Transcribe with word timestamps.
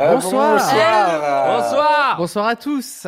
Euh, 0.00 0.14
Bonsoir. 0.14 0.54
bonsoir. 0.58 1.46
Bonsoir 1.46 2.16
Bonsoir 2.16 2.46
à 2.48 2.56
tous. 2.56 3.06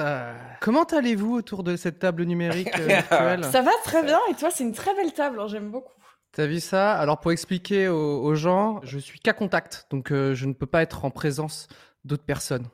Comment 0.61 0.85
allez-vous 0.85 1.35
autour 1.35 1.65
de 1.65 1.75
cette 1.75 1.99
table 1.99 2.23
numérique 2.23 2.71
euh, 2.79 2.87
virtuelle 2.87 3.45
Ça 3.45 3.61
va 3.63 3.73
très 3.83 4.05
bien 4.05 4.21
et 4.31 4.35
toi 4.35 4.51
c'est 4.53 4.63
une 4.63 4.73
très 4.73 4.95
belle 4.95 5.13
table, 5.13 5.41
hein, 5.41 5.49
j'aime 5.49 5.71
beaucoup. 5.71 5.93
T'as 6.31 6.47
vu 6.47 6.61
ça? 6.61 6.95
Alors 6.95 7.19
pour 7.19 7.33
expliquer 7.33 7.89
aux, 7.89 8.23
aux 8.23 8.35
gens, 8.37 8.81
je 8.85 8.99
suis 8.99 9.19
qu'à 9.19 9.33
contact, 9.33 9.87
donc 9.91 10.13
euh, 10.13 10.35
je 10.35 10.47
ne 10.47 10.53
peux 10.53 10.67
pas 10.67 10.83
être 10.83 11.05
en 11.05 11.11
présence 11.11 11.67
d'autres 12.05 12.25
personnes. 12.25 12.67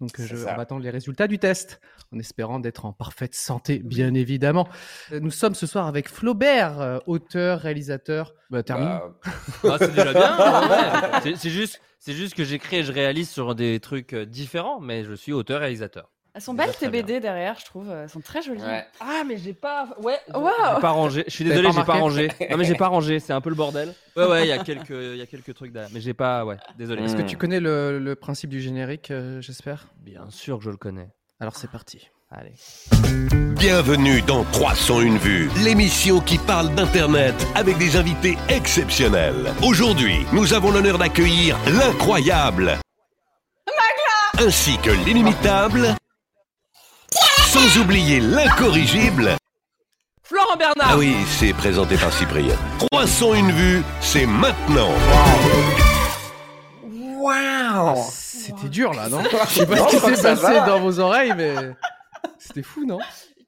Donc 0.00 0.18
euh, 0.20 0.26
je, 0.26 0.36
on 0.36 0.44
va 0.44 0.60
attendre 0.60 0.82
les 0.82 0.90
résultats 0.90 1.26
du 1.26 1.38
test, 1.40 1.80
en 2.14 2.18
espérant 2.20 2.60
d'être 2.60 2.84
en 2.84 2.92
parfaite 2.92 3.34
santé, 3.34 3.80
bien 3.80 4.14
évidemment. 4.14 4.68
Euh, 5.12 5.18
Nous 5.20 5.30
sommes 5.32 5.54
ce 5.56 5.66
soir 5.66 5.86
avec 5.88 6.08
Flaubert, 6.08 6.80
euh, 6.80 6.98
auteur, 7.06 7.60
réalisateur. 7.60 8.32
Bah, 8.50 8.62
termine. 8.62 8.86
Bah, 8.88 9.12
Ah, 9.64 9.76
c'est 9.80 9.88
déjà 9.94 10.12
bien. 10.12 10.36
hein, 10.38 10.68
ouais. 10.70 11.20
C'est- 11.22 11.36
C'est 11.36 11.50
juste, 11.50 11.80
c'est 11.98 12.12
juste 12.12 12.34
que 12.34 12.44
j'écris 12.44 12.76
et 12.76 12.82
je 12.84 12.92
réalise 12.92 13.28
sur 13.28 13.54
des 13.56 13.80
trucs 13.80 14.14
différents, 14.14 14.78
mais 14.80 15.04
je 15.04 15.14
suis 15.14 15.32
auteur-réalisateur. 15.32 16.10
Elles 16.38 16.42
sont 16.44 16.54
belles 16.54 16.70
tes 16.78 16.86
BD 16.86 17.18
derrière, 17.18 17.56
je 17.58 17.64
trouve, 17.64 17.90
elles 17.90 18.08
sont 18.08 18.20
très 18.20 18.42
jolies. 18.42 18.62
ouais. 18.62 18.86
Ah, 19.00 19.22
mais 19.26 19.38
j'ai 19.38 19.54
pas. 19.54 19.88
Ouais. 20.00 20.20
J'ai 20.28 20.80
pas 20.80 20.90
rangé. 20.90 21.24
Je 21.26 21.32
suis 21.32 21.44
désolé, 21.44 21.70
j'ai 21.74 21.82
pas 21.82 21.94
rangé. 21.94 22.28
Non, 22.48 22.56
mais 22.56 22.62
j'ai 22.64 22.76
pas 22.76 22.86
rangé. 22.86 23.18
C'est 23.18 23.32
un 23.32 23.40
peu 23.40 23.48
le 23.50 23.56
bordel. 23.56 23.92
Ouais, 24.16 24.24
ouais. 24.24 24.42
Il 24.44 24.48
y 24.48 24.52
a 24.52 24.58
quelques, 24.62 24.90
il 24.90 25.16
y 25.16 25.20
a 25.20 25.26
quelques 25.26 25.52
trucs 25.52 25.72
derrière, 25.72 25.90
mais 25.92 26.00
j'ai 26.00 26.14
pas. 26.14 26.44
Ouais. 26.44 26.56
Désolé. 26.78 27.02
Est-ce 27.02 27.16
que 27.16 27.22
Hmm. 27.22 27.26
tu 27.26 27.36
connais 27.36 27.58
le, 27.58 27.98
le 27.98 28.14
principe 28.14 28.50
du 28.50 28.60
générique, 28.60 29.10
euh, 29.10 29.40
j'espère? 29.40 29.88
Bien 30.00 30.30
sûr 30.30 30.58
que 30.58 30.64
je 30.64 30.70
le 30.70 30.76
connais. 30.76 31.08
Alors 31.40 31.56
c'est 31.56 31.72
parti. 31.72 32.08
Allez. 32.30 32.54
Bienvenue 33.58 34.22
dans 34.22 34.44
301 34.44 35.16
vues, 35.16 35.50
l'émission 35.64 36.20
qui 36.20 36.38
parle 36.38 36.72
d'Internet 36.76 37.34
avec 37.56 37.78
des 37.78 37.96
invités 37.96 38.38
exceptionnels. 38.48 39.52
Aujourd'hui, 39.64 40.24
nous 40.32 40.54
avons 40.54 40.70
l'honneur 40.70 40.98
d'accueillir 40.98 41.56
l'incroyable, 41.66 42.78
ainsi 44.40 44.78
que 44.84 44.90
l'inimitable, 45.04 45.96
sans 47.12 47.78
oublier 47.80 48.20
l'incorrigible. 48.20 49.36
Florent 50.22 50.56
Bernard. 50.56 50.90
Ah 50.92 50.96
oui, 50.98 51.14
c'est 51.26 51.52
présenté 51.54 51.96
par 51.96 52.12
Cyprien. 52.12 52.54
301 52.92 53.50
vues, 53.50 53.82
c'est 54.00 54.26
maintenant. 54.26 54.90
Waouh 56.84 57.96
C'était 58.10 58.68
dur 58.68 58.92
là, 58.92 59.08
non? 59.08 59.22
Je 59.48 59.54
sais 59.54 59.66
pas 59.66 59.76
ce 59.76 59.96
qui 59.96 60.16
s'est 60.16 60.22
passé 60.36 60.60
dans 60.66 60.80
vos 60.80 61.00
oreilles, 61.00 61.32
mais 61.36 61.54
c'était 62.38 62.62
fou, 62.62 62.84
non? 62.84 62.98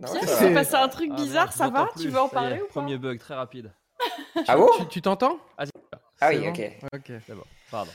Non, 0.01 0.13
Pierre, 0.13 0.13
ça 0.13 0.19
il 0.21 0.27
va. 0.27 0.37
s'est 0.39 0.55
passé 0.55 0.75
un 0.77 0.89
truc 0.89 1.11
Ah, 1.13 1.17
bizarre, 1.17 1.53
ça 1.53 1.69
va? 1.69 1.87
plus. 1.95 2.03
Tu 2.05 2.09
veux 2.09 2.21
en 2.21 2.29
parler 2.29 2.57
ou 2.63 2.67
pas? 2.73 2.81
Premier 2.81 2.97
bug 2.97 3.19
très 3.19 3.35
rapide. 3.35 3.71
Ah 4.49 4.57
bon? 4.57 4.69
Tu- 4.79 4.87
Tu 4.89 5.03
t'entends? 5.03 5.37
Ah 6.23 6.29
oui, 6.31 6.39
bon? 6.39 6.49
Ok. 6.49 6.61
Ok. 6.95 7.13
Pardon. 7.71 7.91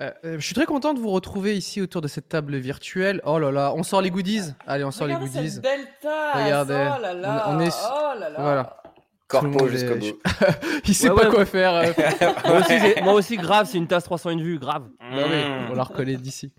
Euh, 0.00 0.10
euh, 0.24 0.36
je 0.38 0.44
suis 0.46 0.54
très 0.54 0.64
content 0.66 0.94
de 0.94 0.98
vous 0.98 1.10
retrouver 1.10 1.56
ici 1.56 1.80
autour 1.82 2.00
de 2.00 2.08
cette 2.08 2.28
table 2.28 2.56
virtuelle. 2.56 3.20
Oh 3.24 3.38
là 3.38 3.50
là, 3.50 3.72
on 3.76 3.82
sort 3.82 4.00
les 4.00 4.10
goodies. 4.10 4.52
Allez, 4.66 4.84
on 4.84 4.90
sort 4.90 5.06
Regardez 5.06 5.26
les 5.26 5.30
goodies. 5.32 5.50
cette 5.50 5.62
belle 5.62 5.86
tasse 6.00 6.42
Regardez. 6.44 6.88
Oh 6.98 7.02
là 7.02 7.12
là 7.14 7.44
On- 7.48 7.56
on 7.56 7.60
est- 7.60 7.74
Oh 7.84 8.18
là 8.18 8.30
là 8.30 8.36
Voilà. 8.40 8.76
Corpo 9.28 9.68
jusqu'au 9.68 9.94
bout. 9.94 10.18
Il 10.88 10.94
sait 10.94 11.08
Ouais, 11.08 11.14
pas 11.20 11.28
ouais. 11.28 11.34
quoi 11.34 11.44
faire. 11.44 11.72
euh. 11.74 11.92
moi, 12.46 12.58
aussi, 12.60 12.78
j'ai- 12.80 13.00
moi 13.02 13.12
aussi, 13.12 13.36
grave. 13.36 13.68
C'est 13.70 13.78
une 13.78 13.86
tasse 13.86 14.02
301 14.02 14.38
vues, 14.42 14.58
grave. 14.58 14.88
Bah 14.98 15.22
oui, 15.28 15.36
on 15.70 15.74
la 15.74 15.84
reconnaît 15.84 16.16
d'ici. 16.16 16.50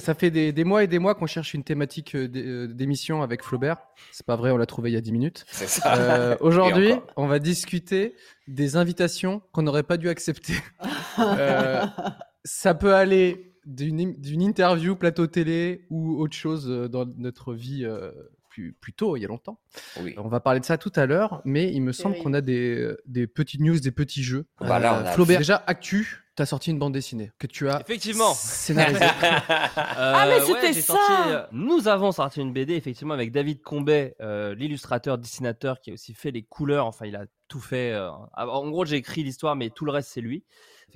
Ça 0.00 0.12
fait 0.14 0.30
des, 0.32 0.50
des 0.50 0.64
mois 0.64 0.82
et 0.82 0.88
des 0.88 0.98
mois 0.98 1.14
qu'on 1.14 1.26
cherche 1.26 1.54
une 1.54 1.62
thématique 1.62 2.16
d'é- 2.16 2.66
d'émission 2.66 3.22
avec 3.22 3.44
Flaubert. 3.44 3.76
C'est 4.10 4.26
pas 4.26 4.34
vrai, 4.34 4.50
on 4.50 4.56
l'a 4.56 4.66
trouvé 4.66 4.90
il 4.90 4.94
y 4.94 4.96
a 4.96 5.00
10 5.00 5.12
minutes. 5.12 5.44
C'est 5.52 5.68
ça. 5.68 5.94
Euh, 5.94 6.36
Aujourd'hui, 6.40 6.94
on 7.16 7.26
va 7.28 7.38
discuter 7.38 8.16
des 8.48 8.76
invitations 8.76 9.40
qu'on 9.52 9.62
n'aurait 9.62 9.82
pas 9.84 9.96
dû 9.96 10.08
accepter. 10.08 10.54
Euh, 11.18 11.84
ça 12.44 12.74
peut 12.74 12.94
aller 12.94 13.52
d'une 13.66 14.42
interview, 14.42 14.94
plateau 14.96 15.26
télé 15.26 15.86
ou 15.90 16.20
autre 16.20 16.36
chose 16.36 16.66
euh, 16.70 16.88
dans 16.88 17.04
notre 17.16 17.52
vie 17.52 17.84
euh, 17.84 18.12
plus, 18.48 18.72
plus 18.80 18.92
tôt, 18.92 19.16
il 19.16 19.20
y 19.22 19.24
a 19.24 19.28
longtemps. 19.28 19.58
Oui. 20.00 20.14
On 20.18 20.28
va 20.28 20.38
parler 20.40 20.60
de 20.60 20.64
ça 20.64 20.78
tout 20.78 20.92
à 20.94 21.04
l'heure, 21.06 21.42
mais 21.44 21.72
il 21.72 21.80
me 21.82 21.92
semble 21.92 22.16
qu'on 22.18 22.32
a 22.32 22.40
des, 22.40 22.94
des 23.06 23.26
petites 23.26 23.60
news, 23.60 23.78
des 23.80 23.90
petits 23.90 24.22
jeux. 24.22 24.46
Euh, 24.62 24.66
Bah 24.68 25.12
Flaubert, 25.12 25.38
déjà, 25.38 25.62
Actu, 25.66 26.22
tu 26.36 26.42
as 26.42 26.46
sorti 26.46 26.70
une 26.70 26.78
bande 26.78 26.92
dessinée 26.94 27.32
que 27.38 27.46
tu 27.48 27.68
as 27.68 27.80
Effectivement. 27.80 28.32
scénarisée. 28.34 29.00
Ah, 29.76 30.26
mais 30.28 30.40
Euh, 30.40 30.44
c'était 30.46 30.72
ça 30.74 30.94
sorti, 30.94 31.12
euh, 31.28 31.42
Nous 31.52 31.88
avons 31.88 32.12
sorti 32.12 32.40
une 32.40 32.52
BD 32.52 32.74
effectivement 32.74 33.14
avec 33.14 33.32
David 33.32 33.62
Combet, 33.62 34.14
euh, 34.20 34.54
l'illustrateur, 34.54 35.18
dessinateur 35.18 35.80
qui 35.80 35.90
a 35.90 35.94
aussi 35.94 36.14
fait 36.14 36.30
les 36.30 36.42
couleurs. 36.44 36.86
Enfin, 36.86 37.06
il 37.06 37.16
a 37.16 37.24
tout 37.48 37.60
fait. 37.60 37.92
euh, 37.92 38.10
En 38.36 38.70
gros, 38.70 38.84
j'ai 38.84 38.96
écrit 38.96 39.22
l'histoire, 39.24 39.56
mais 39.56 39.70
tout 39.70 39.84
le 39.84 39.90
reste 39.92 40.10
c'est 40.12 40.20
lui. 40.20 40.44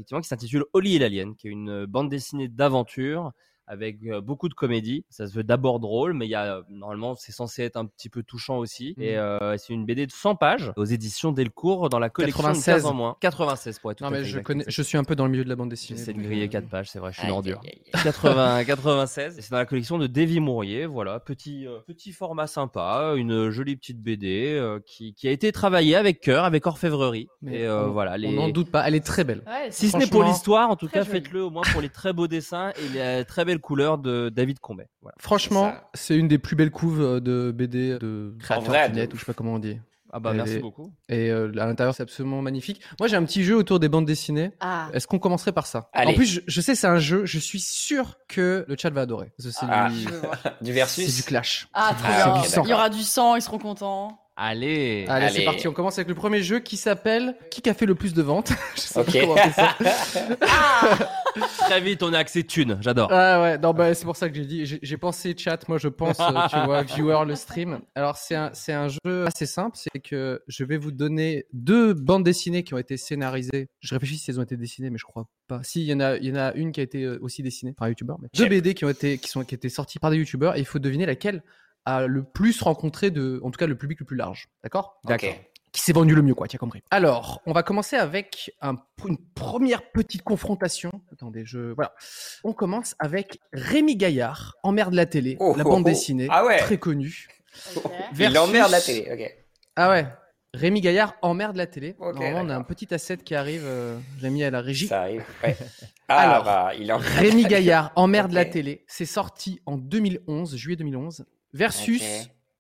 Qui 0.05 0.28
s'intitule 0.28 0.65
Oli 0.72 0.97
et 0.97 0.99
l'alien, 0.99 1.34
qui 1.37 1.49
est 1.49 1.50
une 1.50 1.71
euh, 1.71 1.87
bande 1.87 2.09
dessinée 2.09 2.49
d'aventure 2.49 3.33
avec 3.71 3.99
euh, 4.07 4.21
beaucoup 4.21 4.49
de 4.49 4.55
comédie. 4.55 5.05
Ça 5.11 5.27
se 5.29 5.33
veut 5.33 5.45
d'abord 5.45 5.79
drôle, 5.81 6.13
mais 6.13 6.27
il 6.27 6.31
y 6.31 6.35
a 6.35 6.57
euh, 6.57 6.63
normalement 6.69 7.15
c'est 7.15 7.31
censé 7.33 7.63
être 7.63 7.77
un 7.77 7.87
petit 7.87 8.09
peu 8.09 8.23
touchant 8.25 8.59
aussi. 8.59 8.95
Mhm. 8.97 9.03
Et 9.05 9.17
euh, 9.17 9.57
c'est 9.57 9.73
une 9.73 9.87
BD 9.87 10.07
de 10.07 10.13
100 10.13 10.35
pages 10.35 10.73
aux 10.77 10.85
éditions 10.85 11.31
Delcourt 11.33 11.89
dans 11.89 11.99
la 12.01 12.11
collection 12.11 12.43
96. 12.43 12.67
Une 12.69 12.75
case 12.75 12.87
en 12.87 12.95
moins. 12.95 13.17
96 13.21 13.79
pour 13.79 13.93
être 13.93 13.99
tout 13.99 14.05
non, 14.05 14.09
à 14.09 14.13
mais 14.13 14.19
fait 14.19 14.25
je, 14.25 14.29
exact. 14.31 14.43
connais, 14.45 14.65
je 14.67 14.83
suis 14.83 14.99
un 14.99 15.05
peu 15.05 15.15
dans 15.15 15.25
le 15.27 15.31
milieu 15.31 15.45
de 15.45 15.49
la 15.49 15.57
bande 15.57 15.69
dessinée. 15.71 15.99
J'essaie 15.99 16.13
de 16.13 16.21
griller 16.21 16.45
euh, 16.47 16.49
4 16.49 16.69
pages, 16.69 16.91
c'est 16.91 16.99
vrai, 16.99 17.13
je 17.13 17.19
suis 17.19 17.27
une 17.29 17.33
ordure. 17.33 17.61
aïe, 17.65 17.81
aïe. 17.95 18.03
80, 18.03 18.65
96. 18.65 19.39
Et 19.39 19.43
c'est 19.43 19.51
dans 19.53 19.59
la 19.59 19.67
collection 19.67 19.99
de 19.99 20.07
Davy 20.09 20.41
Mourier. 20.41 20.87
Voilà, 20.87 21.21
petit, 21.21 21.67
euh, 21.67 21.79
petit 21.87 22.13
format 22.13 22.47
sympa, 22.49 23.15
une 23.17 23.51
jolie 23.51 23.77
petite 23.77 24.03
BD 24.03 24.57
euh, 24.59 24.81
qui, 24.85 25.15
qui 25.15 25.29
a 25.29 25.31
été 25.31 25.53
travaillée 25.53 25.95
avec 25.97 26.21
cœur, 26.21 26.45
avec 26.45 26.67
orfèvrerie. 26.67 27.29
Mais 27.43 27.61
et 27.61 27.67
euh, 27.67 27.87
on- 27.87 27.91
voilà, 27.93 28.17
les... 28.19 28.29
On 28.29 28.33
n'en 28.33 28.49
doute 28.49 28.71
pas, 28.71 28.87
elle 28.89 28.95
est 28.97 29.07
très 29.07 29.23
belle. 29.25 29.43
Ouais, 29.47 29.69
Si 29.71 29.89
ce 29.91 29.97
n'est 29.97 30.07
pour 30.09 30.25
l'histoire, 30.25 30.71
en 30.71 30.77
tout 30.77 30.89
cas, 30.89 31.05
faites-le 31.05 31.45
au 31.45 31.51
moins 31.51 31.63
pour 31.73 31.81
les 31.81 31.89
très 31.89 32.13
beaux 32.13 32.27
dessins 32.27 32.71
et 32.71 32.89
les 33.19 33.25
très 33.25 33.45
belles 33.45 33.59
couleurs 33.60 33.98
de 33.98 34.28
David 34.28 34.59
Combet. 34.60 34.88
Voilà. 35.03 35.15
Franchement, 35.19 35.72
c'est 35.94 36.16
une 36.16 36.28
des 36.28 36.38
plus 36.38 36.56
belles 36.56 36.71
couves 36.71 37.00
euh, 37.00 37.21
de 37.21 37.53
BD 37.53 37.98
de 37.98 38.34
du 38.37 38.44
de 38.47 38.94
net, 38.94 39.09
ouf. 39.10 39.15
ou 39.15 39.16
je 39.16 39.21
sais 39.21 39.26
pas 39.26 39.34
comment 39.34 39.54
on 39.54 39.59
dit. 39.59 39.78
Ah 40.12 40.19
bah 40.19 40.32
Et 40.32 40.38
merci 40.38 40.59
beaucoup. 40.59 40.93
Et 41.09 41.31
euh, 41.31 41.53
à 41.56 41.66
l'intérieur, 41.66 41.94
c'est 41.94 42.03
absolument 42.03 42.43
magnifique. 42.43 42.81
Moi, 42.98 43.06
j'ai 43.06 43.15
un 43.16 43.25
petit 43.25 43.44
jeu 43.44 43.54
autour 43.56 43.78
des 43.78 43.88
bandes 43.88 44.06
dessinées. 44.06 44.50
Ah, 44.59 44.88
Est-ce 44.93 45.06
qu'on 45.06 45.21
commencerait 45.21 45.53
par 45.53 45.66
ça? 45.69 45.88
Allez. 45.93 46.10
En 46.10 46.15
plus, 46.15 46.26
je, 46.26 46.41
je 46.48 46.60
sais, 46.60 46.75
c'est 46.75 46.88
un 46.88 46.98
jeu. 46.98 47.26
Je 47.26 47.38
suis 47.38 47.60
sûr 47.60 48.16
que 48.26 48.65
le 48.66 48.76
chat 48.76 48.91
va 48.91 49.03
adorer. 49.03 49.31
C'est 49.38 49.50
Ah. 49.62 49.88
du. 49.88 50.06
Du 50.62 50.72
versus. 50.72 51.06
c'est 51.09 51.22
du 51.22 51.22
clash. 51.22 51.69
Ah, 51.75 51.94
Ah, 52.04 52.42
bien. 52.42 52.62
Il 52.65 52.69
y 52.71 52.72
aura 52.72 52.91
du 52.91 53.03
sang, 53.03 53.37
ils 53.37 53.42
seront 53.42 53.59
contents. 53.59 54.19
Allez. 54.43 55.05
Allez, 55.06 55.28
c'est 55.28 55.45
parti. 55.45 55.69
On 55.69 55.73
commence 55.75 55.99
avec 55.99 56.09
le 56.09 56.15
premier 56.15 56.43
jeu 56.43 56.61
qui 56.61 56.78
s'appelle 56.78 57.37
Qui 57.51 57.69
a 57.69 57.75
fait 57.75 57.84
le 57.84 57.95
plus 57.95 58.15
de 58.15 58.23
ventes? 58.23 58.53
Je 58.75 58.81
sais 58.81 59.05
pas 59.05 59.12
comment 59.12 59.34
appeler 59.34 59.53
ça. 59.53 59.77
Très 61.67 61.81
vite, 61.83 62.03
on 62.03 62.15
est 62.15 62.17
axé 62.17 62.43
thune. 62.45 62.78
J'adore. 62.81 63.12
Ah 63.12 63.43
ouais, 63.43 63.59
non, 63.59 63.75
bah, 63.75 63.93
c'est 63.93 64.06
pour 64.06 64.17
ça 64.17 64.31
que 64.31 64.34
j'ai 64.34 64.47
dit. 64.47 64.65
J'ai 64.65 64.97
pensé 64.97 65.34
chat, 65.37 65.69
moi 65.69 65.77
je 65.77 65.89
pense, 65.89 66.19
euh, 66.21 66.49
tu 66.49 66.56
vois, 66.65 66.83
viewer 66.84 67.25
le 67.27 67.34
stream. 67.34 67.81
Alors 67.95 68.17
c'est 68.17 68.34
un, 68.34 68.51
c'est 68.55 68.73
un 68.73 68.89
jeu 68.89 69.27
assez 69.27 69.45
simple, 69.45 69.77
c'est 69.77 70.01
que 70.01 70.43
je 70.49 70.65
vais 70.65 70.78
vous 70.78 70.91
donner 70.91 71.45
deux 71.53 71.93
bandes 71.93 72.25
dessinées 72.25 72.65
qui 72.65 72.72
ont 72.72 72.78
été 72.78 72.97
scénarisées. 72.97 73.69
Je 73.81 73.95
réfléchis 73.95 74.17
si 74.17 74.31
elles 74.31 74.41
ont 74.41 74.43
été 74.43 74.57
dessinées, 74.57 74.89
mais 74.89 74.99
je 74.99 75.05
crois 75.05 75.28
pas. 75.49 75.61
Si, 75.62 75.83
il 75.83 75.87
y 75.87 75.93
en 75.93 76.01
a, 76.01 76.17
il 76.17 76.25
y 76.25 76.33
en 76.33 76.37
a 76.37 76.55
une 76.55 76.72
qui 76.72 76.81
a 76.81 76.83
été 76.83 77.05
euh, 77.05 77.19
aussi 77.21 77.42
dessinée 77.42 77.75
par 77.75 77.87
un 77.87 77.91
youtubeur. 77.91 78.19
Mais 78.21 78.28
deux. 78.33 78.48
BD 78.48 78.72
qui 78.72 78.87
ont 78.87 78.91
été, 78.91 79.19
qui 79.19 79.28
sont, 79.28 79.45
qui 79.45 79.54
étaient 79.54 79.69
sorties 79.69 79.98
par 79.98 80.10
des 80.10 80.16
youtubeurs 80.16 80.57
et 80.57 80.60
il 80.60 80.66
faut 80.66 80.78
deviner 80.78 81.04
laquelle 81.04 81.42
a 81.84 82.06
le 82.06 82.22
plus 82.24 82.60
rencontré 82.62 83.10
de, 83.10 83.41
en 83.42 83.50
tout 83.50 83.59
cas 83.59 83.66
le 83.66 83.77
public 83.77 84.00
le 84.00 84.06
plus 84.06 84.16
large. 84.16 84.48
D'accord? 84.62 85.00
Ok. 85.09 85.27
qui 85.72 85.80
s'est 85.82 85.92
vendu 85.92 86.16
le 86.16 86.22
mieux, 86.22 86.34
quoi, 86.34 86.48
tu 86.48 86.56
as 86.56 86.59
compris. 86.59 86.82
Alors, 86.91 87.41
on 87.47 87.53
va 87.53 87.62
commencer 87.62 87.94
avec 87.94 88.50
un- 88.60 88.74
une 89.06 89.18
première 89.34 89.92
petite 89.92 90.22
confrontation. 90.22 90.91
Attendez, 91.12 91.44
je. 91.47 91.72
Voilà. 91.74 91.94
On 92.42 92.53
commence 92.53 92.97
avec 92.98 93.38
Rémi 93.53 93.94
Gaillard, 93.94 94.56
Emmerde 94.65 94.94
la 94.94 95.06
télé, 95.06 95.36
Oh, 95.38 95.54
la 95.56 95.65
oh, 95.65 95.71
bande 95.71 95.82
oh. 95.86 95.88
dessinée, 95.91 96.27
Ah 96.28 96.44
ouais. 96.44 96.59
très 96.59 96.78
connue. 96.78 97.28
Ok. 97.77 97.84
Il 98.10 98.16
Versus- 98.16 98.38
emmerde 98.38 98.71
la 98.72 98.80
télé. 98.80 99.09
Ok. 99.12 99.36
Ah 99.77 99.91
ouais. 99.91 100.06
Rémi 100.54 100.80
Gaillard, 100.80 101.15
Emmerde 101.22 101.54
la 101.54 101.68
télé. 101.68 101.94
Normalement, 102.00 102.38
on 102.38 102.41
a 102.41 102.42
d'accord. 102.48 102.60
un 102.62 102.65
petit 102.65 102.92
asset 102.92 103.18
qui 103.18 103.36
arrive, 103.36 103.62
euh, 103.65 103.97
Rémi 104.21 104.42
à 104.42 104.50
la 104.50 104.60
régie. 104.62 104.88
Ça 104.88 105.03
arrive. 105.03 105.24
Ouais. 105.44 105.56
Ah 106.12 106.28
Alors, 106.32 106.42
bah, 106.44 106.72
il 106.77 106.91
emmerde. 106.92 107.09
Rémi 107.15 107.44
Gaillard, 107.44 107.92
Emmerde 107.94 108.32
la 108.32 108.42
Ok. 108.42 108.50
télé. 108.50 108.84
C'est 108.88 109.04
sorti 109.06 109.60
en 109.65 109.77
2011, 109.78 110.56
juillet 110.56 110.74
2011. 110.74 111.24
Versus. 111.53 112.03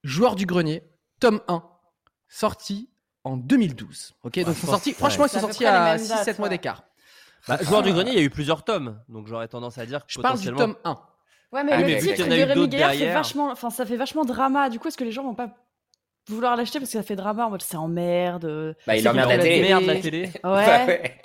Joueur 0.02 0.34
du 0.34 0.46
grenier, 0.46 0.82
tome 1.20 1.40
1, 1.48 1.62
sorti 2.28 2.88
en 3.24 3.36
2012. 3.36 4.14
Ok, 4.22 4.38
donc 4.38 4.48
ils 4.48 4.54
sont 4.54 4.66
sortis, 4.68 4.94
franchement, 4.94 5.26
ils 5.26 5.28
sont 5.28 5.40
sortis 5.40 5.66
à 5.66 5.96
mêmes 5.96 6.06
dates, 6.08 6.26
6-7 6.26 6.38
mois 6.38 6.48
d'écart. 6.48 6.84
Bah, 7.46 7.58
joueur 7.62 7.82
du 7.82 7.92
grenier, 7.92 8.12
il 8.12 8.18
y 8.18 8.20
a 8.20 8.24
eu 8.24 8.30
plusieurs 8.30 8.64
tomes, 8.64 8.98
donc 9.08 9.26
j'aurais 9.26 9.48
tendance 9.48 9.76
à 9.76 9.84
dire 9.84 10.06
que 10.06 10.12
Je 10.12 10.20
parle 10.20 10.38
du 10.38 10.50
tome 10.52 10.76
1. 10.84 10.98
Ouais, 11.52 11.64
mais 11.64 11.72
Ah, 11.72 11.80
le 11.80 11.86
mais 11.86 11.98
titre 11.98 12.24
de 12.26 12.30
Rémi 12.32 12.68
Gaillard 12.68 12.92
fait 12.92 13.12
vachement, 13.12 13.50
enfin, 13.50 13.70
ça 13.70 13.84
fait 13.84 13.96
vachement 13.96 14.24
drama. 14.24 14.70
Du 14.70 14.78
coup, 14.78 14.88
est-ce 14.88 14.96
que 14.96 15.04
les 15.04 15.12
gens 15.12 15.24
vont 15.24 15.34
pas 15.34 15.50
vouloir 16.28 16.56
l'acheter 16.56 16.78
parce 16.78 16.90
que 16.92 16.98
ça 16.98 17.02
fait 17.02 17.16
drama 17.16 17.46
en 17.46 17.50
mode 17.50 17.62
c'est 17.62 17.76
en 17.76 17.88
merde. 17.88 18.76
Bah, 18.86 18.96
il 18.96 19.06
emmerde 19.08 19.28
pour 19.28 19.36
la 19.36 19.42
télé. 19.42 19.60
Merde 19.68 19.84
la 19.84 19.96
télé. 19.96 20.30
Bah, 20.42 20.54
Ouais. 20.54 20.86
ouais. 20.86 21.20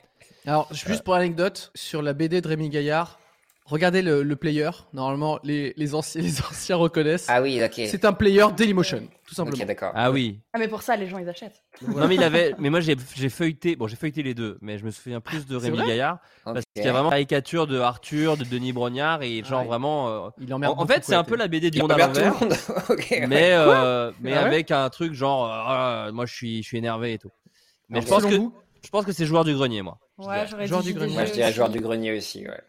Alors, 0.47 0.67
juste 0.73 1.03
pour 1.03 1.13
l'anecdote, 1.13 1.71
sur 1.75 2.01
la 2.01 2.13
BD 2.13 2.41
de 2.41 2.47
Rémi 2.47 2.69
Gaillard, 2.69 3.19
regardez 3.65 4.01
le, 4.01 4.23
le 4.23 4.35
player. 4.35 4.69
Normalement, 4.93 5.39
les, 5.43 5.73
les, 5.77 5.93
anciens, 5.95 6.21
les 6.23 6.41
anciens 6.41 6.75
reconnaissent. 6.77 7.27
Ah 7.29 7.41
oui, 7.41 7.61
ok. 7.63 7.73
C'est 7.87 8.05
un 8.05 8.13
player 8.13 8.45
Dailymotion, 8.55 9.07
tout 9.27 9.35
simplement. 9.35 9.57
Ok, 9.61 9.65
d'accord. 9.67 9.91
Ah 9.95 10.11
oui. 10.11 10.39
Ah, 10.53 10.59
mais 10.59 10.67
pour 10.67 10.81
ça, 10.81 10.95
les 10.95 11.07
gens 11.07 11.17
ils 11.17 11.27
achètent. 11.29 11.61
Non 11.87 12.07
mais 12.07 12.15
il 12.15 12.23
avait, 12.23 12.55
mais 12.57 12.69
moi 12.69 12.79
j'ai 12.79 12.95
j'ai 13.15 13.29
feuilleté, 13.29 13.75
bon 13.75 13.87
j'ai 13.87 13.95
feuilleté 13.97 14.23
les 14.23 14.33
deux, 14.33 14.57
mais 14.61 14.77
je 14.77 14.85
me 14.85 14.91
souviens 14.91 15.19
plus 15.19 15.45
de 15.45 15.59
C'est 15.59 15.65
Rémi 15.69 15.85
Gaillard 15.85 16.19
parce 16.45 16.63
qu'il 16.73 16.85
y 16.85 16.87
a 16.87 16.91
vraiment 16.93 17.05
une 17.09 17.11
caricature 17.11 17.67
de 17.67 17.79
Arthur, 17.79 18.37
de 18.37 18.43
Denis 18.45 18.71
Brognard 18.71 19.21
et 19.23 19.43
genre 19.43 19.61
ouais. 19.61 19.67
vraiment. 19.67 20.07
euh, 20.09 20.29
Il 20.39 20.51
En, 20.53 20.57
emmerde 20.57 20.75
en 20.79 20.85
fait, 20.87 21.03
c'est 21.03 21.15
un 21.15 21.23
peu 21.25 21.35
la 21.35 21.47
BD 21.49 21.69
du 21.71 21.77
Il 21.79 21.81
monde 21.81 21.91
à 21.91 21.95
regarde 21.95 22.13
tout 22.13 22.19
le 22.21 22.25
l'envers, 22.25 22.41
monde. 22.41 22.57
ok. 22.89 23.07
ouais. 23.11 23.27
mais 23.27 23.49
euh, 23.51 24.11
mais 24.21 24.31
Ah 24.33 24.41
ouais 24.43 24.47
avec 24.47 24.71
un 24.71 24.89
truc 24.89 25.13
genre, 25.13 25.45
euh, 25.45 25.49
Ah, 25.65 26.09
moi 26.13 26.25
je 26.25 26.33
suis 26.33 26.63
je 26.63 26.67
suis 26.67 26.77
énervé 26.77 27.13
et 27.13 27.17
tout. 27.17 27.31
Mais 27.89 28.01
je 28.01 28.07
pense 28.07 28.23
que 28.25 28.35
je 28.35 28.89
pense 28.89 29.03
que 29.05 29.11
c'est 29.11 29.25
joueur 29.25 29.43
du 29.43 29.53
grenier 29.53 29.81
moi. 29.81 29.97
je 30.19 30.25
Ouais, 30.25 30.45
j'aurais 30.49 30.67
Joueur 30.67 30.81
dit 30.81 30.87
du 30.87 30.91
JDG 30.93 30.99
grenier. 30.99 31.13
Moi, 31.15 31.25
je 31.25 31.33
dirais 31.33 31.51
joueur 31.51 31.69
du 31.69 31.79
grenier 31.81 32.15
aussi, 32.17 32.47
ouais. 32.47 32.61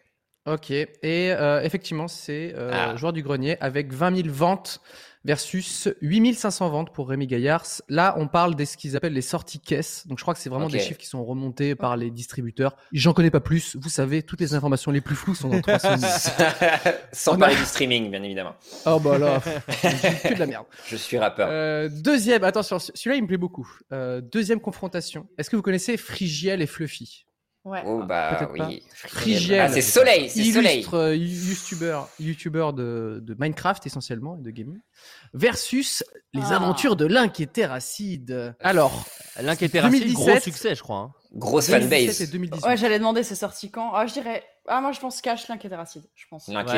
Ok, 0.47 0.71
et 0.71 0.87
euh, 1.03 1.61
effectivement, 1.61 2.07
c'est 2.07 2.53
euh, 2.55 2.71
Ah. 2.73 2.95
joueur 2.95 3.11
du 3.13 3.21
grenier 3.21 3.57
avec 3.59 3.91
20 3.93 4.15
000 4.23 4.27
ventes 4.31 4.79
versus 5.25 5.89
8 6.01 6.35
500 6.35 6.69
ventes 6.69 6.93
pour 6.93 7.09
Rémi 7.09 7.27
Gaillard. 7.27 7.65
Là, 7.89 8.15
on 8.17 8.29
parle 8.29 8.55
de 8.55 8.63
ce 8.63 8.77
qu'ils 8.77 8.95
appellent 8.95 9.11
les 9.11 9.21
sorties 9.21 9.59
caisses. 9.59 10.07
Donc, 10.07 10.19
je 10.19 10.23
crois 10.23 10.33
que 10.33 10.39
c'est 10.39 10.49
vraiment 10.49 10.67
Ok. 10.67 10.71
des 10.71 10.79
chiffres 10.79 10.97
qui 10.99 11.05
sont 11.07 11.25
remontés 11.25 11.75
par 11.75 11.97
les 11.97 12.11
distributeurs. 12.11 12.77
J'en 12.93 13.11
connais 13.11 13.29
pas 13.29 13.41
plus. 13.41 13.75
Vous 13.75 13.89
savez, 13.89 14.23
toutes 14.23 14.39
les 14.39 14.53
informations 14.53 14.89
les 14.89 15.01
plus 15.01 15.15
floues 15.17 15.35
sont 15.35 15.49
dans 15.49 15.59
300 15.59 15.97
000. 15.97 16.11
Sans 17.11 17.31
On 17.33 17.35
a- 17.35 17.39
parler 17.39 17.55
du 17.57 17.65
streaming, 17.65 18.09
bien 18.09 18.23
évidemment. 18.23 18.55
oh 18.85 19.01
bah 19.01 19.17
là, 19.17 19.41
j'ai 19.81 20.29
que 20.29 20.33
de 20.33 20.39
la 20.39 20.45
merde. 20.45 20.65
Je 20.87 20.95
suis 20.95 21.17
rappeur. 21.17 21.49
Euh, 21.51 21.89
deuxième, 21.91 22.45
attention, 22.45 22.79
celui-là 22.79 23.17
il 23.17 23.23
me 23.23 23.27
plaît 23.27 23.35
beaucoup. 23.37 23.69
Euh, 23.91 24.21
deuxième 24.21 24.61
confrontation. 24.61 25.27
Est-ce 25.37 25.49
que 25.49 25.57
vous 25.57 25.61
connaissez 25.61 25.97
Frigiel 25.97 26.61
et 26.61 26.67
Fluffy? 26.67 27.25
Ouais. 27.67 27.83
oh 27.85 28.03
bah 28.03 28.35
peut-être 28.39 28.67
oui. 28.69 28.81
Frigiel. 28.93 29.59
Ah, 29.59 29.67
c'est 29.69 29.81
Soleil, 29.81 30.29
c'est 30.29 30.43
Soleil. 30.43 30.75
illustre 30.77 30.93
euh, 30.95 31.15
youtubeur, 31.15 32.09
youtubeur 32.19 32.73
de, 32.73 33.19
de 33.21 33.35
Minecraft 33.37 33.85
essentiellement 33.85 34.37
et 34.37 34.41
de 34.41 34.49
gaming, 34.51 34.79
versus 35.33 36.03
les 36.33 36.41
Ah. 36.51 36.55
aventures 36.55 36.95
de 36.95 37.05
Link 37.05 37.39
et 37.39 37.47
Terracide. 37.47 38.55
Alors, 38.61 39.05
raciste, 39.81 40.03
2017. 40.03 40.15
gros 40.33 40.39
succès 40.39 40.75
je 40.75 40.81
crois. 40.83 40.97
hein. 40.97 41.13
Grosse 41.33 41.67
2017 41.69 41.91
et 41.91 42.07
fanbase. 42.25 42.31
2018. 42.31 42.65
Ouais, 42.65 42.77
j'allais 42.77 42.99
demander 42.99 43.23
c'est 43.23 43.35
sorti 43.35 43.69
quand? 43.69 43.91
Ah, 43.93 44.07
je 44.07 44.13
dirais. 44.13 44.43
Ah, 44.67 44.79
moi 44.81 44.91
je 44.93 44.99
pense 44.99 45.21
Cash, 45.21 45.47
Link 45.49 45.63
et 45.65 45.69
Terracide. 45.69 46.03
Je 46.15 46.25
pense. 46.29 46.47
Link. 46.47 46.67
Ouais, 46.67 46.73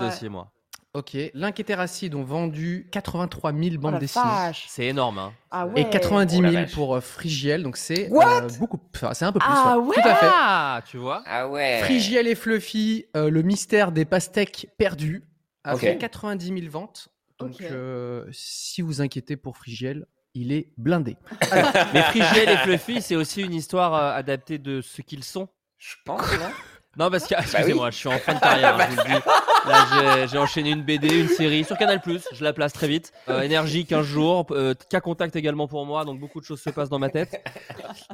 Ouais. 0.00 0.06
aussi 0.08 0.28
moi. 0.28 0.52
Ok, 0.92 1.16
Terracide 1.64 2.16
ont 2.16 2.24
vendu 2.24 2.88
83 2.90 3.52
000 3.52 3.64
Oh 3.74 3.78
bandes 3.78 3.98
dessinées. 4.00 4.50
C'est 4.66 4.86
énorme 4.86 5.18
hein. 5.18 5.32
Ah 5.52 5.66
ouais. 5.66 5.82
Et 5.82 5.88
90 5.90 6.36
Oh 6.38 6.42
la 6.42 6.50
000 6.50 6.62
vache. 6.62 6.74
pour 6.74 6.96
euh, 6.96 7.00
Frigiel, 7.00 7.62
donc 7.62 7.76
c'est 7.76 8.08
What? 8.10 8.24
euh, 8.42 8.48
beaucoup. 8.58 8.80
Enfin, 8.96 9.14
c'est 9.14 9.24
un 9.24 9.30
peu 9.32 9.38
plus. 9.38 9.48
Ah 9.52 9.78
ouais. 9.78 9.94
Tout 9.94 10.08
à 10.08 10.14
fait. 10.16 10.26
Ah, 10.28 10.82
tu 10.88 10.96
vois. 10.96 11.22
Ah 11.26 11.48
ouais. 11.48 11.80
Frigiel 11.84 12.26
et 12.26 12.34
Fluffy, 12.34 13.06
euh, 13.16 13.30
le 13.30 13.42
mystère 13.42 13.92
des 13.92 14.04
pastèques 14.04 14.68
perdus, 14.78 15.22
a 15.62 15.74
Ok. 15.74 15.80
fait 15.80 15.96
90 15.98 16.46
000 16.46 16.58
ventes. 16.70 17.08
Donc, 17.38 17.52
Ok. 17.52 17.62
euh, 17.70 18.26
si 18.32 18.82
vous 18.82 19.00
inquiétez 19.00 19.36
pour 19.36 19.56
Frigiel, 19.56 20.06
il 20.34 20.50
est 20.52 20.72
blindé. 20.76 21.16
Mais 21.94 22.02
Frigiel 22.02 22.48
et 22.48 22.56
Fluffy, 22.58 23.00
c'est 23.00 23.16
aussi 23.16 23.42
une 23.42 23.54
histoire 23.54 23.94
euh, 23.94 24.12
adaptée 24.12 24.58
de 24.58 24.80
ce 24.80 25.02
qu'ils 25.02 25.24
sont. 25.24 25.48
Je 25.78 25.94
pense, 26.04 26.20
non? 26.32 26.50
Non, 26.98 27.08
parce 27.08 27.24
que, 27.26 27.34
Bah 27.34 27.40
excusez-moi, 27.42 27.90
je 27.90 27.96
suis 27.96 28.08
en 28.08 28.18
fin 28.18 28.34
de 28.34 28.40
carrière, 28.40 28.74
hein, 28.78 28.86
je 28.90 28.96
vous 28.96 29.02
le 29.02 29.14
dis. 29.14 29.68
Là, 29.68 30.26
j'ai- 30.26 30.38
enchaîné 30.38 30.70
une 30.70 30.82
BD, 30.82 31.20
une 31.20 31.28
série 31.28 31.62
sur 31.64 31.78
Canal+, 31.78 32.00
je 32.32 32.42
la 32.44 32.52
place 32.52 32.72
très 32.72 32.88
vite. 32.88 33.12
Euh, 33.28 33.42
énergie 33.42 33.86
15 33.86 34.04
jours, 34.04 34.46
euh, 34.50 34.74
cas 34.88 35.00
contact 35.00 35.36
également 35.36 35.68
pour 35.68 35.86
moi, 35.86 36.04
donc 36.04 36.18
beaucoup 36.18 36.40
de 36.40 36.44
choses 36.46 36.60
se 36.60 36.70
passent 36.70 36.88
dans 36.88 36.98
ma 36.98 37.08
tête. 37.10 37.40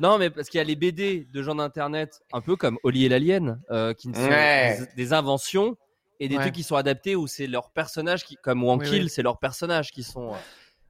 Non, 0.00 0.18
mais 0.18 0.28
parce 0.28 0.48
qu'il 0.50 0.58
y 0.58 0.60
a 0.60 0.64
les 0.64 0.76
BD 0.76 1.26
de 1.32 1.42
gens 1.42 1.54
d'internet, 1.54 2.20
un 2.32 2.40
peu 2.42 2.56
comme 2.56 2.78
Oli 2.82 3.06
et 3.06 3.08
l'Alien, 3.08 3.60
euh, 3.70 3.94
qui 3.94 4.08
sont 4.12 4.20
Ouais. 4.20 4.78
des, 4.96 5.04
des 5.04 5.12
inventions 5.14 5.76
et 6.20 6.28
des 6.28 6.36
Ouais. 6.36 6.42
trucs 6.42 6.54
qui 6.54 6.62
sont 6.62 6.76
adaptés 6.76 7.16
où 7.16 7.26
c'est 7.26 7.46
leurs 7.46 7.70
personnages 7.70 8.24
qui, 8.24 8.36
comme 8.36 8.62
Wankill, 8.62 8.90
Oui, 8.92 9.00
oui. 9.04 9.08
c'est 9.08 9.22
leurs 9.22 9.38
personnages 9.38 9.90
qui 9.90 10.02
sont. 10.02 10.32